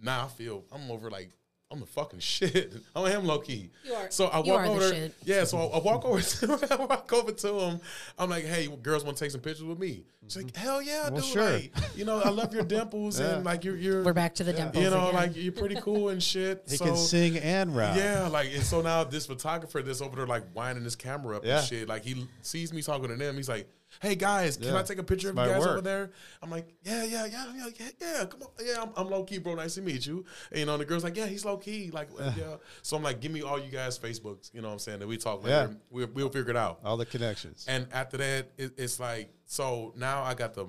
now 0.00 0.24
I 0.24 0.28
feel 0.28 0.64
I'm 0.72 0.90
over 0.90 1.10
like 1.10 1.30
I'm 1.68 1.80
the 1.80 1.86
fucking 1.86 2.20
shit. 2.20 2.74
I 2.96 3.10
am 3.10 3.24
low 3.24 3.40
key. 3.40 3.70
You 3.84 3.92
are- 3.94 4.10
So 4.10 4.26
I 4.26 4.40
you 4.40 4.52
walk 4.52 4.60
are 4.60 4.64
the 4.66 4.70
over. 4.70 4.80
there- 4.80 4.92
shit. 4.94 5.14
Yeah. 5.24 5.42
So 5.44 5.58
I, 5.58 5.78
I 5.78 5.78
walk 5.80 6.04
over 6.04 6.20
to 6.22 6.68
I 6.70 6.76
walk 6.84 7.12
over 7.12 7.32
to 7.32 7.58
him. 7.58 7.80
I'm 8.16 8.30
like, 8.30 8.44
hey, 8.44 8.68
girls 8.68 9.04
want 9.04 9.16
to 9.16 9.24
take 9.24 9.32
some 9.32 9.40
pictures 9.40 9.64
with 9.64 9.78
me? 9.80 10.04
She's 10.22 10.36
like, 10.36 10.46
mm-hmm. 10.46 10.62
hell 10.62 10.80
yeah, 10.80 11.08
Well, 11.08 11.20
dude. 11.20 11.24
sure. 11.24 11.50
Like, 11.52 11.72
you 11.96 12.04
know, 12.04 12.20
I 12.20 12.28
love 12.30 12.54
your 12.54 12.62
dimples 12.76 13.18
Yeah. 13.18 13.34
and 13.36 13.44
like 13.44 13.64
you're 13.64 13.76
you're 13.76 14.04
We're 14.04 14.12
back 14.12 14.36
to 14.36 14.44
the 14.44 14.52
dimples. 14.52 14.84
you 14.84 14.90
know, 14.90 15.08
again. 15.08 15.14
like 15.14 15.36
you're 15.36 15.52
pretty 15.52 15.76
cool 15.80 16.10
and 16.10 16.22
shit. 16.22 16.62
He 16.68 16.76
so, 16.76 16.84
can 16.84 16.96
sing 16.96 17.36
and 17.38 17.74
rap. 17.76 17.96
yeah, 17.96 18.28
like 18.28 18.52
and 18.54 18.62
so 18.62 18.80
now 18.80 19.02
this 19.02 19.26
photographer 19.26 19.82
that's 19.82 20.00
over 20.00 20.14
there 20.16 20.26
like 20.26 20.44
winding 20.54 20.84
his 20.84 20.94
camera 20.94 21.36
up 21.38 21.44
Yeah. 21.44 21.58
and 21.58 21.66
shit. 21.66 21.88
Like 21.88 22.04
he 22.04 22.26
sees 22.42 22.72
me 22.72 22.80
talking 22.82 23.08
to 23.08 23.16
them. 23.16 23.34
He's 23.36 23.48
like, 23.48 23.68
"Hey 24.00 24.14
guys, 24.14 24.56
can 24.56 24.66
Yeah. 24.66 24.78
I 24.78 24.82
take 24.82 24.98
a 24.98 25.02
picture 25.02 25.30
of 25.30 25.36
you 25.36 25.44
guys 25.44 25.60
work. 25.60 25.70
over 25.70 25.80
there?" 25.80 26.10
I'm 26.42 26.50
like, 26.50 26.68
"Yeah, 26.82 27.04
yeah, 27.04 27.26
yeah, 27.26 27.52
yeah, 27.54 27.68
yeah, 27.78 27.88
yeah. 28.00 28.24
Come 28.26 28.42
on, 28.42 28.48
yeah. 28.64 28.82
I'm, 28.82 28.90
I'm 28.96 29.08
low 29.08 29.24
key, 29.24 29.38
bro. 29.38 29.54
Nice 29.54 29.74
to 29.74 29.82
meet 29.82 30.06
you." 30.06 30.24
And, 30.50 30.60
you 30.60 30.66
know, 30.66 30.76
the 30.76 30.84
girl's 30.84 31.04
like, 31.04 31.16
"Yeah, 31.16 31.26
he's 31.26 31.44
low 31.44 31.56
key." 31.56 31.90
Like, 31.90 32.08
yeah. 32.18 32.56
So 32.82 32.96
I'm 32.96 33.02
like, 33.02 33.20
"Give 33.20 33.32
me 33.32 33.42
all 33.42 33.58
you 33.58 33.70
guys' 33.70 33.98
Facebooks." 33.98 34.52
You 34.52 34.62
know 34.62 34.68
what 34.68 34.74
I'm 34.74 34.78
saying? 34.80 35.00
That 35.00 35.08
we 35.08 35.16
talk 35.16 35.42
later. 35.42 35.68
Yeah. 35.70 35.76
We'll, 35.90 36.08
we'll 36.14 36.28
figure 36.28 36.50
it 36.50 36.56
out. 36.56 36.80
All 36.84 36.96
the 36.96 37.06
connections. 37.06 37.64
And 37.68 37.86
after 37.92 38.16
that, 38.18 38.50
it, 38.56 38.72
it's 38.76 39.00
like 39.00 39.30
so 39.46 39.92
now 39.96 40.22
I 40.22 40.34
got 40.34 40.54
the 40.54 40.66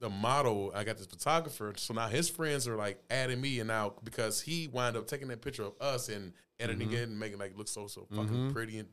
the 0.00 0.08
model, 0.08 0.72
I 0.74 0.82
got 0.82 0.96
this 0.96 1.06
photographer. 1.06 1.74
So 1.76 1.92
now 1.94 2.08
his 2.08 2.28
friends 2.28 2.66
are 2.66 2.76
like 2.76 3.02
adding 3.10 3.40
me, 3.40 3.60
and 3.60 3.68
now 3.68 3.94
because 4.02 4.40
he 4.40 4.66
wound 4.68 4.96
up 4.96 5.06
taking 5.06 5.28
that 5.28 5.42
picture 5.42 5.64
of 5.64 5.74
us 5.80 6.08
and 6.08 6.32
editing 6.58 6.88
mm-hmm. 6.88 6.96
it 6.96 7.08
and 7.08 7.18
making 7.18 7.38
like 7.38 7.56
look 7.56 7.68
so 7.68 7.86
so 7.86 8.06
fucking 8.10 8.28
mm-hmm. 8.28 8.50
pretty 8.50 8.78
and 8.78 8.88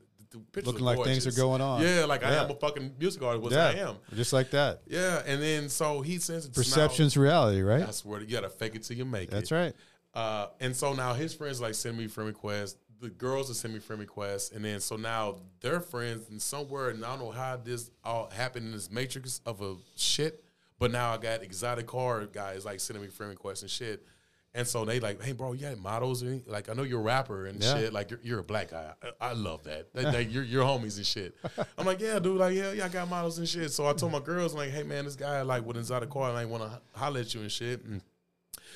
pictures. 0.52 0.66
Looking 0.68 0.86
like 0.86 1.04
things 1.04 1.26
are 1.28 1.32
going 1.32 1.62
on. 1.62 1.82
Yeah, 1.82 2.06
like 2.06 2.24
I 2.24 2.32
Yeah. 2.32 2.44
am 2.44 2.52
a 2.52 2.56
fucking 2.56 2.96
music 3.00 3.22
artist, 3.24 3.44
which 3.44 3.54
yeah. 3.54 3.68
I 3.68 3.74
am. 3.74 3.96
Just 4.14 4.34
like 4.34 4.52
that. 4.52 4.82
Yeah, 4.88 5.24
and 5.26 5.42
then 5.42 5.70
so 5.70 6.02
he 6.02 6.20
sends 6.20 6.46
it 6.46 6.54
to 6.54 6.60
now- 6.60 6.64
Perception's 6.64 7.16
reality, 7.18 7.62
right? 7.62 7.84
I 7.88 7.92
swear, 7.92 8.20
to- 8.20 8.26
you 8.26 8.32
gotta 8.32 8.50
fake 8.50 8.76
it 8.76 8.84
till 8.84 8.98
you 8.98 9.06
make 9.06 9.30
it. 9.30 9.32
That's 9.32 9.52
right. 9.52 9.74
Uh, 10.14 10.48
and 10.60 10.76
so 10.76 10.94
now 10.94 11.14
his 11.14 11.34
friends 11.34 11.62
like 11.62 11.76
send 11.76 11.98
me 11.98 12.08
friend 12.08 12.28
requests. 12.28 12.76
The 13.00 13.10
girls 13.10 13.52
are 13.52 13.54
send 13.54 13.76
me 13.76 13.80
friend 13.80 14.00
requests, 14.00 14.52
and 14.52 14.66
then 14.66 14.80
so 14.80 14.96
now 14.96 15.38
their 15.60 15.80
friends 15.80 16.30
and 16.30 16.42
somewhere, 16.42 16.90
and 16.90 17.06
I 17.06 17.10
don't 17.10 17.20
know 17.26 17.32
how 17.32 17.58
this 17.58 17.92
all 18.04 18.30
happened 18.32 18.66
in 18.66 18.72
this 18.72 18.90
matrix 18.90 19.40
of 19.46 19.62
a 19.62 19.76
shit. 19.96 20.44
But 20.80 20.92
now 20.92 21.12
I 21.14 21.18
got 21.18 21.42
exotic 21.44 21.88
car 21.88 22.26
guys 22.28 22.66
like 22.66 22.80
sending 22.80 23.04
me 23.04 23.10
friend 23.10 23.32
requests 23.32 23.62
and 23.64 23.70
shit. 23.72 24.06
And 24.54 24.66
so 24.68 24.86
they 24.86 25.00
like, 25.00 25.22
hey, 25.22 25.34
bro, 25.34 25.54
you 25.54 25.68
got 25.68 25.78
models? 25.78 26.24
Or 26.24 26.28
anything? 26.28 26.52
Like, 26.52 26.68
I 26.70 26.74
know 26.74 26.82
you're 26.84 27.00
a 27.00 27.04
rapper 27.04 27.46
and 27.46 27.62
Yeah. 27.62 27.76
shit. 27.76 27.94
Like, 27.94 28.10
you're, 28.10 28.20
you're 28.24 28.40
a 28.40 28.44
black 28.44 28.72
guy. 28.72 28.92
I, 29.22 29.30
I 29.30 29.34
love 29.34 29.64
that. 29.66 29.90
Like, 29.94 30.06
like, 30.14 30.28
you're, 30.34 30.44
you're 30.44 30.64
homies 30.64 30.98
and 30.98 31.06
shit. 31.06 31.36
I'm 31.78 31.86
like, 31.86 32.00
yeah, 32.00 32.18
dude. 32.18 32.38
Like, 32.38 32.56
yeah, 32.56 32.72
yeah, 32.72 32.86
I 32.86 32.90
got 32.90 33.08
models 33.08 33.38
and 33.38 33.48
shit. 33.48 33.72
So 33.72 33.86
I 33.88 33.94
told 33.94 34.12
my 34.12 34.20
girls, 34.20 34.56
like, 34.56 34.72
hey, 34.72 34.82
man, 34.84 35.06
this 35.06 35.16
guy 35.16 35.42
like 35.44 35.64
went 35.66 35.78
inside 35.78 35.98
exotic 35.98 36.10
car, 36.10 36.30
and 36.30 36.38
I 36.38 36.46
want 36.46 36.64
to 36.64 36.82
holler 36.98 37.20
at 37.20 37.34
you 37.36 37.42
and 37.42 37.52
shit. 37.52 37.84
And 37.86 38.02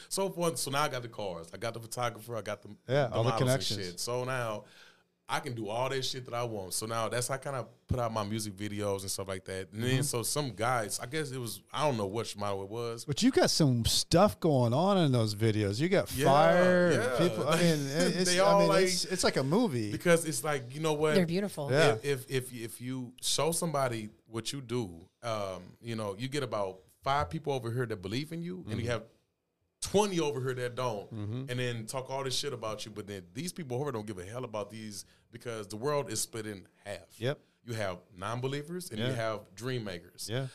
so 0.07 0.29
forth. 0.29 0.57
So 0.59 0.69
now 0.71 0.83
I 0.83 0.89
got 0.89 1.01
the 1.01 1.07
cars. 1.07 1.47
I 1.53 1.57
got 1.57 1.73
the 1.73 1.79
photographer. 1.79 2.35
I 2.35 2.41
got 2.41 2.61
the 2.61 2.69
Yeah, 2.87 3.09
all 3.11 3.23
the 3.23 3.29
models 3.29 3.41
and 3.41 3.49
connections. 3.49 3.85
shit. 3.85 3.99
So 3.99 4.23
now 4.23 4.65
I 5.33 5.39
can 5.39 5.53
do 5.55 5.69
all 5.69 5.87
that 5.89 6.03
shit 6.03 6.25
that 6.25 6.33
I 6.33 6.43
want. 6.43 6.73
So 6.73 6.85
now 6.85 7.07
that's 7.07 7.29
how 7.29 7.35
I 7.35 7.37
kind 7.37 7.55
of 7.55 7.67
put 7.87 7.99
out 7.99 8.11
my 8.11 8.23
music 8.23 8.53
videos 8.57 9.01
and 9.01 9.09
stuff 9.09 9.27
like 9.29 9.45
that. 9.45 9.71
And 9.71 9.81
Mm-hmm. 9.81 9.95
then 9.95 10.03
so 10.03 10.23
some 10.23 10.51
guys, 10.51 10.99
I 11.01 11.05
guess 11.05 11.31
it 11.31 11.37
was 11.37 11.61
I 11.71 11.85
don't 11.85 11.97
know 11.97 12.05
which 12.07 12.35
model 12.35 12.63
it 12.63 12.69
was. 12.69 13.05
But 13.05 13.23
you 13.23 13.31
got 13.31 13.49
some 13.49 13.85
stuff 13.85 14.39
going 14.41 14.73
on 14.73 14.97
in 14.97 15.11
those 15.13 15.33
videos. 15.33 15.79
You 15.79 15.87
got 15.89 16.13
Yeah, 16.15 16.25
fire. 16.25 16.91
yeah. 16.91 17.17
People. 17.29 17.47
I 17.47 17.55
mean, 17.55 17.79
it's, 18.19 18.31
They 18.33 18.39
I 18.41 18.43
all 18.43 18.59
mean, 18.59 18.69
like- 18.69 18.83
it's, 18.83 19.05
it's 19.05 19.23
like 19.23 19.37
a 19.37 19.43
movie. 19.43 19.91
Because 19.91 20.25
it's 20.25 20.43
like 20.43 20.75
you 20.75 20.81
know 20.81 20.93
what 20.93 21.15
They're 21.15 21.25
beautiful. 21.25 21.69
Yeah. 21.71 21.93
if, 22.03 22.05
if 22.05 22.29
if 22.29 22.53
if 22.53 22.81
you 22.81 23.13
show 23.21 23.51
somebody 23.53 24.09
what 24.27 24.51
you 24.51 24.59
do, 24.61 24.89
um, 25.23 25.63
you 25.81 25.95
know, 25.95 26.15
you 26.19 26.27
get 26.27 26.43
about 26.43 26.79
five 27.03 27.29
people 27.29 27.53
over 27.53 27.71
here 27.71 27.85
that 27.85 28.01
believe 28.01 28.31
in 28.33 28.41
you, 28.41 28.57
and 28.57 28.65
Mm-hmm. 28.71 28.79
you 28.81 28.89
have 28.89 29.03
twenty 29.81 30.19
over 30.19 30.39
here 30.41 30.53
that 30.53 30.75
don't, 30.75 31.09
and 31.11 31.59
then 31.59 31.85
talk 31.85 32.09
all 32.09 32.23
this 32.23 32.35
shit 32.35 32.53
about 32.53 32.85
you. 32.85 32.91
But 32.91 33.07
then 33.07 33.23
these 33.33 33.51
people 33.51 33.75
over 33.77 33.85
here 33.85 33.91
don't 33.93 34.05
give 34.05 34.19
a 34.19 34.23
hell 34.25 34.43
about 34.43 34.69
these 34.69 35.05
because 35.31 35.67
the 35.67 35.77
world 35.77 36.11
is 36.11 36.21
split 36.21 36.45
in 36.45 36.65
half. 36.85 36.99
Yep. 37.17 37.39
You 37.65 37.73
have 37.73 37.97
non-believers 38.17 38.89
and 38.91 38.99
you 38.99 39.05
have 39.05 39.41
dream 39.55 39.83
makers. 39.83 40.27
Yeah. 40.31 40.47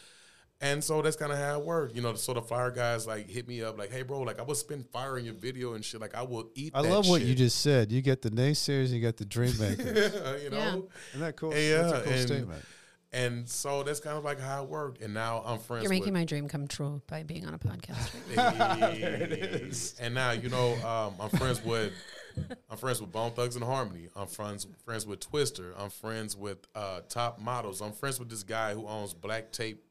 And 0.61 0.83
so 0.83 1.03
that's 1.03 1.17
kind 1.17 1.31
of 1.31 1.39
how 1.39 1.61
it 1.61 1.65
worked. 1.67 1.95
You 1.95 2.01
know, 2.01 2.15
so 2.15 2.33
the 2.33 2.41
fire 2.41 2.71
guys 2.71 3.07
like 3.07 3.29
hit 3.29 3.47
me 3.47 3.63
up 3.63 3.79
like, 3.79 3.93
"Hey, 3.93 4.01
bro, 4.03 4.21
like 4.23 4.41
I 4.41 4.43
would 4.43 4.57
spend 4.57 4.87
fire 4.89 5.19
in 5.19 5.25
your 5.27 5.35
video 5.35 5.75
and 5.75 5.85
shit. 5.85 6.01
Like 6.01 6.15
I 6.15 6.23
will 6.23 6.49
eat." 6.55 6.73
I 6.75 6.81
that 6.81 6.89
love 6.89 7.07
what 7.09 7.21
you 7.21 7.35
just 7.35 7.61
said. 7.61 7.93
You 7.93 8.01
get 8.01 8.23
the 8.23 8.31
naysayers, 8.31 8.89
you 8.89 9.01
got 9.03 9.19
the 9.19 9.27
dream 9.27 9.53
makers. 9.61 10.15
you 10.43 10.49
know. 10.51 10.57
Yeah. 10.57 10.77
Isn't 11.11 11.21
that 11.21 11.37
cool? 11.37 11.55
Yeah, 11.55 11.83
That's 11.83 11.93
a 11.93 12.03
cool 12.03 12.13
and- 12.15 12.27
statement. 12.27 12.65
And 13.13 13.49
so 13.49 13.83
that's 13.83 14.01
kind 14.01 14.19
of 14.19 14.25
like 14.25 14.41
how 14.41 14.65
it 14.65 14.69
worked. 14.69 15.01
And 15.01 15.15
now 15.15 15.43
I'm 15.47 15.59
friends. 15.59 15.85
You're 15.85 15.91
making 15.91 16.07
with, 16.13 16.15
my 16.21 16.25
dream 16.25 16.49
come 16.49 16.67
true 16.67 17.01
by 17.07 17.23
being 17.23 17.47
on 17.47 17.55
a 17.55 17.59
podcast. 17.59 18.11
Right 18.37 18.59
now. 18.59 18.91
Hey. 18.91 19.71
And 20.01 20.15
now 20.15 20.33
you 20.33 20.49
know 20.51 20.73
um, 20.87 21.15
I'm 21.21 21.31
friends 21.39 21.65
with 21.65 21.93
I'm 22.71 22.77
friends 22.77 23.01
with 23.01 23.13
Bone 23.13 23.33
Thugs-n-Harmony. 23.33 24.09
I'm 24.15 24.27
friends 24.27 24.67
friends 24.85 25.07
with 25.07 25.21
Twista. 25.21 25.73
I'm 25.79 25.91
friends 25.91 26.37
with 26.37 26.59
uh, 26.75 27.01
Top 27.09 27.41
Models. 27.41 27.81
I'm 27.81 27.93
friends 27.93 28.19
with 28.19 28.29
this 28.29 28.43
guy 28.43 28.75
who 28.75 28.87
owns 28.87 29.15
Black 29.15 29.53
Tape 29.53 29.83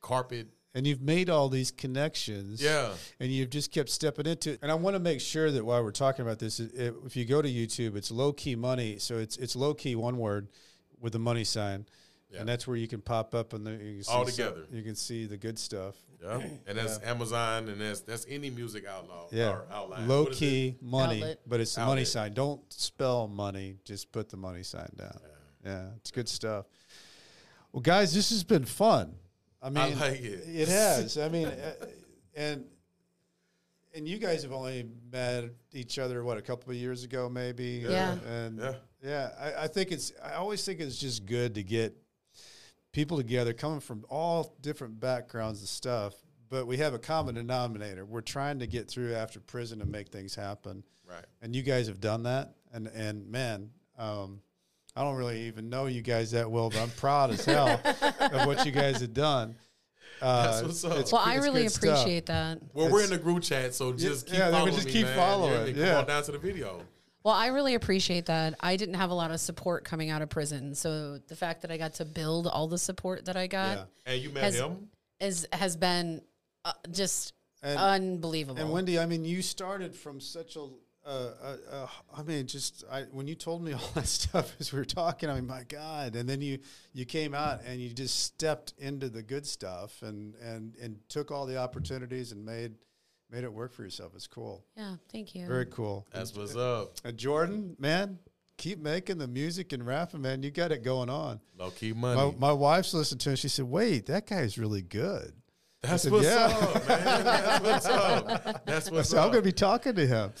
Carpet. 0.00 0.48
And 0.74 0.86
you've 0.86 1.00
made 1.00 1.30
all 1.30 1.48
these 1.48 1.70
connections. 1.70 2.62
Yeah. 2.62 2.90
and 3.18 3.30
you've 3.30 3.50
just 3.50 3.72
kept 3.72 3.88
stepping 3.88 4.26
into 4.26 4.52
it. 4.52 4.58
And 4.62 4.70
I 4.70 4.74
want 4.74 4.94
to 4.94 5.00
make 5.00 5.20
sure 5.20 5.50
that 5.50 5.64
while 5.64 5.82
we're 5.82 5.90
talking 5.90 6.24
about 6.24 6.38
this, 6.38 6.60
if 6.60 7.16
you 7.16 7.24
go 7.24 7.42
to 7.42 7.48
YouTube, 7.48 7.96
it's 7.96 8.10
low 8.10 8.32
key 8.32 8.54
money. 8.54 8.98
So 8.98 9.16
it's 9.16 9.36
it's 9.38 9.56
low 9.56 9.74
key 9.74 9.96
one 9.96 10.18
word 10.18 10.48
with 11.00 11.12
the 11.12 11.18
money 11.18 11.44
sign, 11.44 11.86
Yeah. 12.30 12.40
and 12.40 12.48
that's 12.48 12.66
where 12.66 12.76
you 12.76 12.86
can 12.88 13.00
pop 13.00 13.34
up 13.34 13.54
and 13.54 13.66
the 13.66 13.70
you 13.72 13.94
can 13.96 14.02
see 14.04 14.12
All 14.12 14.26
some- 14.26 14.30
together. 14.32 14.66
you 14.70 14.82
can 14.82 14.94
see 14.94 15.24
the 15.26 15.36
good 15.38 15.58
stuff. 15.58 15.96
Yeah, 16.22 16.42
and 16.66 16.76
that's 16.76 16.98
Amazon, 17.04 17.68
and 17.68 17.80
that's 17.80 18.00
that's 18.00 18.26
any 18.28 18.50
music 18.50 18.84
outlaw. 18.86 19.28
Yeah, 19.30 19.60
outline. 19.70 20.08
low 20.08 20.24
What 20.24 20.32
is 20.32 20.36
it? 20.36 20.40
key 20.40 20.76
money, 20.82 21.22
Outlet. 21.22 21.40
but 21.46 21.60
it's 21.60 21.74
the 21.76 21.86
money 21.86 22.04
sign. 22.04 22.34
Don't 22.34 22.60
spell 22.72 23.28
money; 23.28 23.76
just 23.84 24.10
put 24.12 24.28
the 24.28 24.36
money 24.36 24.62
sign 24.64 24.90
down. 24.96 25.16
Yeah, 25.64 25.90
it's 25.96 26.10
good 26.10 26.28
stuff. 26.28 26.66
Well, 27.72 27.82
guys, 27.82 28.12
this 28.12 28.30
has 28.30 28.42
been 28.44 28.64
fun. 28.64 29.14
I 29.62 29.70
mean, 29.70 29.98
like 29.98 30.20
it. 30.20 30.42
It 30.46 30.68
has. 30.68 31.16
I 31.18 31.28
mean, 31.28 31.46
uh, 31.48 31.86
and 32.34 32.64
and 33.94 34.06
you 34.08 34.18
guys 34.18 34.42
have 34.42 34.52
only 34.52 34.86
met 35.12 35.44
each 35.72 35.98
other 35.98 36.22
what 36.24 36.36
a 36.36 36.42
couple 36.42 36.70
of 36.70 36.76
years 36.76 37.04
ago, 37.04 37.28
maybe. 37.28 37.84
Yeah. 37.88 38.16
and 38.26 38.58
Yeah. 38.58 38.74
yeah, 39.02 39.30
I, 39.38 39.64
I 39.64 39.66
think 39.68 39.92
it's. 39.92 40.12
I 40.22 40.34
always 40.34 40.64
think 40.64 40.80
it's 40.80 40.98
just 40.98 41.26
good 41.26 41.54
to 41.54 41.62
get 41.62 41.96
people 42.92 43.16
together 43.16 43.52
coming 43.52 43.80
from 43.80 44.04
all 44.08 44.56
different 44.60 44.98
backgrounds 45.00 45.60
and 45.60 45.68
stuff. 45.68 46.14
But 46.50 46.66
we 46.66 46.78
have 46.78 46.94
a 46.94 46.98
common 46.98 47.34
denominator. 47.34 48.06
We're 48.06 48.22
trying 48.22 48.58
to 48.60 48.66
get 48.66 48.88
through 48.88 49.14
after 49.14 49.38
prison 49.38 49.82
and 49.82 49.90
make 49.90 50.08
things 50.08 50.34
happen. 50.34 50.82
Right. 51.06 51.24
And 51.42 51.54
you 51.54 51.62
guys 51.62 51.88
have 51.88 52.00
done 52.00 52.22
that. 52.22 52.54
And 52.72 52.86
and 52.88 53.26
man, 53.30 53.70
um, 53.98 54.40
I 54.96 55.02
don't 55.02 55.16
really 55.16 55.42
even 55.42 55.68
know 55.68 55.86
you 55.86 56.00
guys 56.02 56.30
that 56.30 56.50
well, 56.50 56.70
but 56.70 56.80
I'm 56.80 56.90
proud 56.90 57.30
as 57.30 57.44
hell 57.44 57.80
of 57.84 58.46
what 58.46 58.64
you 58.64 58.72
guys 58.72 59.00
have 59.00 59.12
done. 59.14 59.56
Uh, 60.20 60.60
That's 60.60 60.82
what's 60.82 60.84
up. 60.84 61.12
Well, 61.12 61.22
I 61.24 61.36
really 61.36 61.62
good 61.64 61.72
stuff. 61.72 61.98
appreciate 62.00 62.26
that. 62.26 62.58
Well, 62.72 62.90
we're 62.90 63.04
in 63.04 63.10
the 63.10 63.18
group 63.18 63.42
chat, 63.42 63.74
so 63.74 63.92
just 63.92 64.26
keep 64.26 64.36
yeah, 64.36 64.46
they 64.46 64.52
following 64.52 64.74
just 64.74 64.86
me, 64.86 64.92
keep 64.92 65.06
man. 65.06 65.16
following, 65.16 65.66
Yeah, 65.68 65.72
come 65.72 65.82
yeah. 65.82 65.98
on 65.98 66.06
down 66.06 66.22
to 66.24 66.32
the 66.32 66.38
video. 66.38 66.82
Well, 67.28 67.36
I 67.36 67.48
really 67.48 67.74
appreciate 67.74 68.24
that. 68.24 68.54
I 68.58 68.76
didn't 68.76 68.94
have 68.94 69.10
a 69.10 69.14
lot 69.14 69.30
of 69.30 69.38
support 69.38 69.84
coming 69.84 70.08
out 70.08 70.22
of 70.22 70.30
prison, 70.30 70.74
so 70.74 71.18
the 71.28 71.36
fact 71.36 71.60
that 71.60 71.70
I 71.70 71.76
got 71.76 71.92
to 71.96 72.06
build 72.06 72.46
all 72.46 72.68
the 72.68 72.78
support 72.78 73.26
that 73.26 73.36
I 73.36 73.46
got 73.46 73.76
Yeah. 73.76 73.84
And 74.06 74.22
you 74.22 74.30
met 74.30 74.44
has 74.44 74.54
him. 74.54 74.88
is 75.20 75.46
has 75.52 75.76
been 75.76 76.22
uh, 76.64 76.72
just 76.90 77.34
And- 77.62 77.78
unbelievable. 77.78 78.58
And 78.58 78.72
Wendy, 78.72 78.98
I 78.98 79.04
mean, 79.04 79.26
you 79.26 79.42
started 79.42 79.94
from 79.94 80.20
such 80.22 80.56
a, 80.56 80.60
uh, 80.60 80.68
uh, 81.06 81.56
uh, 81.70 81.86
I 82.16 82.22
mean, 82.22 82.46
just 82.46 82.84
I, 82.90 83.02
when 83.12 83.26
you 83.28 83.34
told 83.34 83.62
me 83.62 83.72
all 83.74 83.90
that 83.92 84.06
stuff 84.06 84.56
as 84.58 84.72
we 84.72 84.78
were 84.78 84.86
talking, 84.86 85.28
I 85.28 85.34
mean, 85.34 85.46
my 85.46 85.64
God! 85.64 86.16
And 86.16 86.26
then 86.26 86.40
you 86.40 86.60
you 86.94 87.04
came 87.04 87.34
out 87.34 87.60
and 87.66 87.78
you 87.78 87.90
just 87.90 88.20
stepped 88.24 88.72
into 88.78 89.10
the 89.10 89.22
good 89.22 89.46
stuff 89.46 90.00
and 90.00 90.34
and 90.36 90.76
and 90.80 90.96
took 91.10 91.30
all 91.30 91.44
the 91.44 91.58
opportunities 91.58 92.32
and 92.32 92.42
made 92.42 92.72
made 93.30 93.44
it 93.44 93.52
work 93.52 93.72
for 93.72 93.82
yourself. 93.82 94.12
It's 94.14 94.26
cool, 94.26 94.64
yeah, 94.76 94.96
thank 95.12 95.34
you. 95.34 95.46
very 95.46 95.66
cool. 95.66 96.06
That's 96.12 96.34
what's 96.36 96.56
up. 96.56 96.96
And 97.04 97.16
Jordan, 97.16 97.76
man, 97.78 98.18
keep 98.56 98.78
making 98.80 99.18
the 99.18 99.28
music 99.28 99.72
and 99.72 99.86
rapping, 99.86 100.22
man. 100.22 100.42
You 100.42 100.50
got 100.50 100.72
it 100.72 100.82
going 100.82 101.10
on. 101.10 101.40
Low 101.58 101.70
key 101.70 101.92
My, 101.92 102.14
money. 102.14 102.34
my 102.38 102.52
wife's 102.52 102.94
listened 102.94 103.20
to 103.22 103.32
it. 103.32 103.38
She 103.38 103.48
said, 103.48 103.66
"Wait, 103.66 104.06
that 104.06 104.26
guy's 104.26 104.58
really 104.58 104.82
good." 104.82 105.32
That's 105.82 106.02
said, 106.02 106.12
what's 106.12 106.24
yeah. 106.26 106.46
up, 106.46 106.88
man. 106.88 107.04
That's 107.24 107.62
what's 107.64 107.86
up. 107.86 108.64
That's 108.66 108.88
I 108.88 108.92
what's 108.94 109.14
up. 109.14 109.24
"I'm 109.26 109.30
going 109.32 109.42
to 109.44 109.48
be 109.48 109.52
talking 109.52 109.94
to 109.94 110.06
him." 110.06 110.32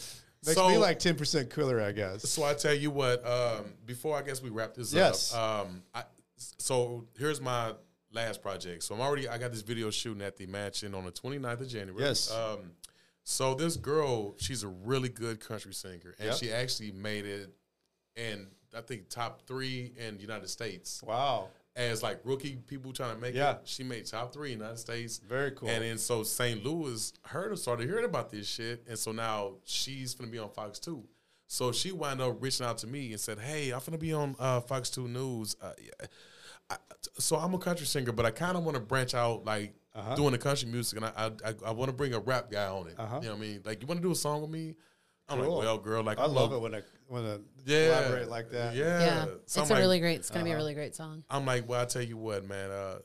Makes 0.46 0.56
So- 0.56 0.68
me 0.68 0.78
like 0.78 0.98
ten 0.98 1.14
percent 1.16 1.50
cooler, 1.50 1.80
I 1.80 1.92
guess. 1.92 2.28
So 2.28 2.42
I 2.44 2.54
tell 2.54 2.74
you 2.74 2.90
what. 2.90 3.24
Um, 3.26 3.66
before 3.86 4.16
I 4.16 4.22
guess 4.22 4.42
we 4.42 4.50
wrap 4.50 4.74
this 4.74 4.92
Yes. 4.92 5.32
up. 5.34 5.66
Um, 5.66 5.82
I, 5.94 6.04
so 6.36 7.04
here's 7.18 7.40
my 7.40 7.72
last 8.12 8.42
project. 8.42 8.82
So 8.84 8.94
I'm 8.94 9.00
already. 9.00 9.28
I 9.28 9.38
got 9.38 9.52
this 9.52 9.62
video 9.62 9.90
shooting 9.90 10.22
at 10.22 10.36
the 10.36 10.46
mansion 10.46 10.94
on 10.94 11.04
the 11.04 11.10
29th 11.12 11.60
of 11.60 11.68
January. 11.68 12.02
Yes. 12.04 12.32
Um, 12.32 12.70
so 13.30 13.54
this 13.54 13.76
girl, 13.76 14.34
she's 14.38 14.62
a 14.62 14.68
really 14.68 15.10
good 15.10 15.38
country 15.38 15.74
singer, 15.74 16.14
and 16.18 16.28
Yep. 16.28 16.36
she 16.38 16.50
actually 16.50 16.92
made 16.92 17.26
it 17.26 17.50
and 18.16 18.46
I 18.74 18.80
think 18.80 19.08
top 19.10 19.46
three 19.46 19.92
in 19.96 20.16
the 20.16 20.22
United 20.22 20.48
States. 20.48 21.02
Wow. 21.02 21.48
as 21.76 22.02
like 22.02 22.18
rookie 22.24 22.56
people 22.56 22.92
trying 22.92 23.14
to 23.14 23.20
make 23.20 23.34
Yeah. 23.36 23.52
it. 23.56 23.60
She 23.68 23.84
made 23.84 24.04
top 24.06 24.32
three 24.32 24.52
in 24.52 24.58
the 24.58 24.64
United 24.64 24.80
States. 24.80 25.18
Very 25.18 25.52
cool. 25.52 25.68
And 25.68 25.84
then 25.84 25.96
so 25.98 26.24
St. 26.24 26.64
Louis 26.64 27.12
heard 27.22 27.56
started 27.58 27.86
hearing 27.88 28.04
about 28.06 28.30
this 28.30 28.48
shit, 28.48 28.82
and 28.88 28.98
so 28.98 29.12
now 29.12 29.58
she's 29.64 30.14
gonna 30.14 30.30
be 30.30 30.38
on 30.38 30.50
Fox 30.50 30.78
Two. 30.80 31.06
So 31.46 31.70
she 31.70 31.92
wound 31.92 32.20
up 32.20 32.42
reaching 32.42 32.66
out 32.66 32.78
to 32.78 32.88
me 32.88 33.12
and 33.12 33.20
said, 33.20 33.38
"Hey, 33.38 33.70
I'm 33.70 33.80
gonna 33.86 33.96
be 33.98 34.12
on 34.12 34.34
uh, 34.40 34.60
Fox 34.62 34.90
Two 34.90 35.06
News. 35.06 35.54
Uh, 35.60 35.72
yeah. 35.80 36.06
I, 36.70 36.76
so 37.18 37.36
I'm 37.36 37.54
a 37.54 37.58
country 37.58 37.86
singer, 37.86 38.10
but 38.12 38.26
I 38.26 38.32
kind 38.32 38.56
of 38.56 38.64
want 38.64 38.74
to 38.74 38.80
branch 38.82 39.14
out, 39.14 39.44
like 39.44 39.74
Uh-huh. 39.98 40.14
doing 40.14 40.32
the 40.32 40.38
country 40.38 40.68
music, 40.68 40.96
and 41.00 41.06
I 41.06 41.30
I, 41.44 41.54
I 41.66 41.70
want 41.72 41.88
to 41.88 41.92
bring 41.96 42.14
a 42.14 42.20
rap 42.20 42.50
guy 42.50 42.66
on 42.66 42.86
it. 42.88 42.94
Uh-huh. 42.98 43.18
You 43.20 43.28
know 43.28 43.34
what 43.34 43.38
I 43.38 43.46
mean? 43.46 43.62
Like, 43.64 43.80
you 43.80 43.86
want 43.86 43.98
to 44.00 44.06
do 44.06 44.12
a 44.12 44.14
song 44.16 44.40
with 44.42 44.50
me? 44.50 44.74
I'm 45.28 45.40
Cool. 45.40 45.56
like, 45.56 45.64
well, 45.64 45.78
girl, 45.78 46.02
like 46.02 46.18
I 46.18 46.24
I'm 46.24 46.32
love 46.34 46.52
a- 46.52 46.56
it 46.56 46.60
when 46.60 46.74
I 46.74 46.82
when 47.08 47.24
I 47.26 47.38
yeah, 47.66 47.86
collaborate 48.00 48.28
like 48.28 48.50
that. 48.50 48.74
Yeah, 48.74 49.00
yeah, 49.00 49.24
So 49.24 49.32
it's 49.34 49.56
I'm 49.58 49.64
a 49.64 49.68
like, 49.74 49.78
really 49.80 50.00
great. 50.00 50.16
It's 50.20 50.30
gonna 50.30 50.40
Uh-huh. 50.40 50.44
be 50.46 50.52
a 50.52 50.56
really 50.56 50.74
great 50.74 50.94
song. 50.94 51.24
I'm 51.28 51.44
like, 51.44 51.68
well, 51.68 51.80
I 51.80 51.84
tell 51.84 52.02
you 52.02 52.16
what, 52.16 52.46
man. 52.48 52.70
Uh, 52.70 52.98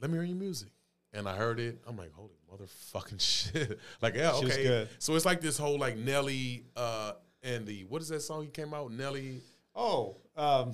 let 0.00 0.10
me 0.10 0.16
hear 0.16 0.24
your 0.24 0.36
music. 0.36 0.68
And 1.12 1.28
I 1.28 1.36
heard 1.36 1.60
it. 1.60 1.78
I'm 1.86 1.96
like, 1.96 2.12
holy 2.12 2.32
motherfucking 2.52 3.20
shit. 3.52 3.78
like, 4.02 4.14
yeah, 4.16 4.32
She 4.40 4.46
okay. 4.46 4.62
good. 4.64 4.88
So 4.98 5.14
it's 5.14 5.24
like 5.24 5.40
this 5.40 5.56
whole 5.56 5.78
like 5.78 5.96
Nelly 5.96 6.64
uh, 6.76 7.12
and 7.44 7.64
the 7.66 7.84
what 7.84 8.02
is 8.02 8.08
that 8.08 8.20
song 8.22 8.42
he 8.42 8.48
came 8.48 8.74
out? 8.74 8.90
Nelly. 8.90 9.40
Oh, 9.76 10.16
um, 10.36 10.72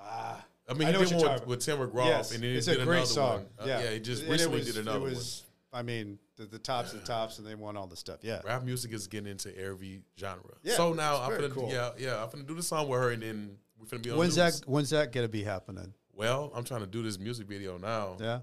ah, 0.00 0.42
I 0.72 0.78
mean, 0.78 0.88
I 0.88 0.92
he 0.92 1.04
did 1.04 1.16
one 1.16 1.32
with, 1.34 1.46
with 1.46 1.60
Tim 1.60 1.78
McGraw, 1.78 2.06
yes, 2.06 2.32
and 2.32 2.42
then 2.42 2.54
he 2.54 2.60
did 2.60 2.80
another 2.80 3.06
song. 3.06 3.30
one. 3.30 3.46
Uh, 3.58 3.64
yeah, 3.66 3.82
yeah, 3.82 3.90
he 3.90 4.00
just 4.00 4.22
And 4.22 4.32
recently 4.32 4.58
it 4.58 4.64
was, 4.64 4.74
did 4.74 4.82
another 4.82 4.98
It 4.98 5.02
was, 5.02 5.44
I 5.72 5.82
mean, 5.82 6.18
the, 6.36 6.46
the 6.46 6.58
tops 6.58 6.92
of 6.92 7.00
the 7.00 7.06
tops, 7.06 7.38
and 7.38 7.46
they 7.46 7.54
won 7.54 7.76
all 7.76 7.86
the 7.86 7.96
stuff. 7.96 8.18
Yeah. 8.22 8.40
Rap 8.44 8.62
music 8.64 8.92
is 8.92 9.06
getting 9.06 9.30
into 9.30 9.56
every 9.58 10.02
genre. 10.18 10.54
Yeah, 10.62 10.74
so 10.74 10.92
now 10.92 11.20
I'm 11.22 11.30
gonna, 11.30 11.48
cool. 11.48 11.70
yeah, 11.70 11.90
yeah, 11.98 12.22
I'm 12.22 12.30
gonna 12.30 12.44
do 12.44 12.54
the 12.54 12.62
song 12.62 12.88
with 12.88 13.00
her, 13.00 13.10
and 13.10 13.22
then 13.22 13.56
we're 13.78 13.86
gonna 13.86 14.02
be 14.02 14.10
on. 14.10 14.18
when's 14.18 14.36
that? 14.36 14.60
When's 14.66 14.90
that 14.90 15.12
gonna 15.12 15.28
be 15.28 15.42
happening? 15.44 15.94
Well, 16.14 16.52
I'm 16.54 16.64
trying 16.64 16.80
to 16.80 16.86
do 16.86 17.02
this 17.02 17.18
music 17.18 17.46
video 17.46 17.78
now. 17.78 18.16
Yeah, 18.20 18.40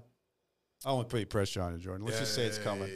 I 0.84 0.92
want 0.92 1.08
to 1.08 1.16
put 1.16 1.28
pressure 1.28 1.62
on 1.62 1.72
you, 1.72 1.78
Jordan. 1.78 2.04
Let's 2.06 2.18
just 2.18 2.34
say 2.34 2.44
it's 2.44 2.58
coming. 2.58 2.90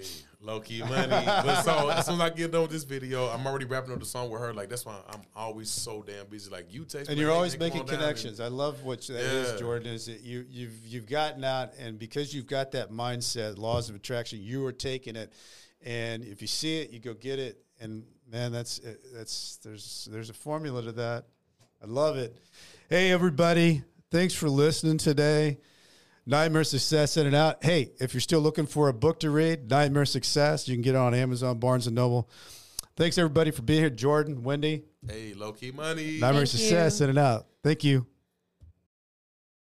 Low 0.44 0.60
key 0.60 0.80
money. 0.80 1.08
but 1.24 1.62
so 1.62 1.88
as 1.88 2.04
soon 2.04 2.16
as 2.16 2.20
I 2.20 2.28
get 2.28 2.52
done 2.52 2.62
with 2.62 2.70
this 2.70 2.84
video, 2.84 3.28
I'm 3.28 3.46
already 3.46 3.64
wrapping 3.64 3.92
up 3.92 3.98
the 3.98 4.04
song 4.04 4.28
with 4.28 4.42
her. 4.42 4.52
Like 4.52 4.68
that's 4.68 4.84
why 4.84 4.96
I'm 5.08 5.22
always 5.34 5.70
so 5.70 6.02
damn 6.02 6.26
busy. 6.26 6.50
Like 6.50 6.66
you 6.70 6.84
text 6.84 7.10
And 7.10 7.18
you're 7.18 7.32
always 7.32 7.58
making 7.58 7.84
connections. 7.84 8.40
I 8.40 8.48
love 8.48 8.82
what 8.84 9.00
that 9.06 9.16
is, 9.16 9.52
Yeah. 9.52 9.58
Jordan. 9.58 9.94
Is 9.94 10.04
that 10.06 10.20
you 10.20 10.44
you've 10.50 10.84
you've 10.84 11.06
gotten 11.06 11.44
out, 11.44 11.70
and 11.78 11.98
because 11.98 12.34
you've 12.34 12.46
got 12.46 12.72
that 12.72 12.90
mindset, 12.90 13.56
laws 13.56 13.88
of 13.88 13.96
attraction, 13.96 14.42
you 14.42 14.66
are 14.66 14.72
taking 14.72 15.16
it, 15.16 15.32
and 15.82 16.22
if 16.22 16.42
you 16.42 16.48
see 16.48 16.78
it, 16.80 16.90
you 16.90 17.00
go 17.00 17.14
get 17.14 17.38
it. 17.38 17.64
And 17.80 18.04
man, 18.30 18.52
that's 18.52 18.80
eh, 18.84 18.92
that's 19.14 19.56
there's 19.64 20.08
there's 20.12 20.28
a 20.28 20.34
formula 20.34 20.82
to 20.82 20.92
that. 20.92 21.24
I 21.82 21.86
love 21.86 22.16
it. 22.18 22.36
Hey, 22.90 23.10
everybody, 23.12 23.82
thanks 24.10 24.34
for 24.34 24.50
listening 24.50 24.98
today. 24.98 25.58
Nightmare 26.26 26.64
Success 26.64 27.16
in 27.16 27.26
and 27.26 27.36
out. 27.36 27.62
Hey, 27.62 27.90
if 28.01 28.14
you're 28.14 28.20
still 28.20 28.40
looking 28.40 28.66
for 28.66 28.88
a 28.88 28.94
book 28.94 29.20
to 29.20 29.30
read, 29.30 29.70
Nightmare 29.70 30.06
Success, 30.06 30.66
you 30.68 30.74
can 30.74 30.82
get 30.82 30.94
it 30.94 30.98
on 30.98 31.14
Amazon, 31.14 31.59
Barnes 31.59 31.86
and 31.86 31.94
Noble. 31.94 32.30
Thanks 32.96 33.18
everybody 33.18 33.51
for 33.51 33.62
being 33.62 33.80
here, 33.80 33.90
Jordan, 33.90 34.42
Wendy. 34.42 34.84
Hey, 35.06 35.34
low 35.34 35.52
key 35.52 35.70
money. 35.70 36.18
Nightmare 36.20 36.46
Thank 36.46 36.48
Success 36.48 37.01
you. 37.01 37.05
in 37.05 37.10
and 37.10 37.18
out. 37.18 37.46
Thank 37.62 37.84
you. 37.84 38.06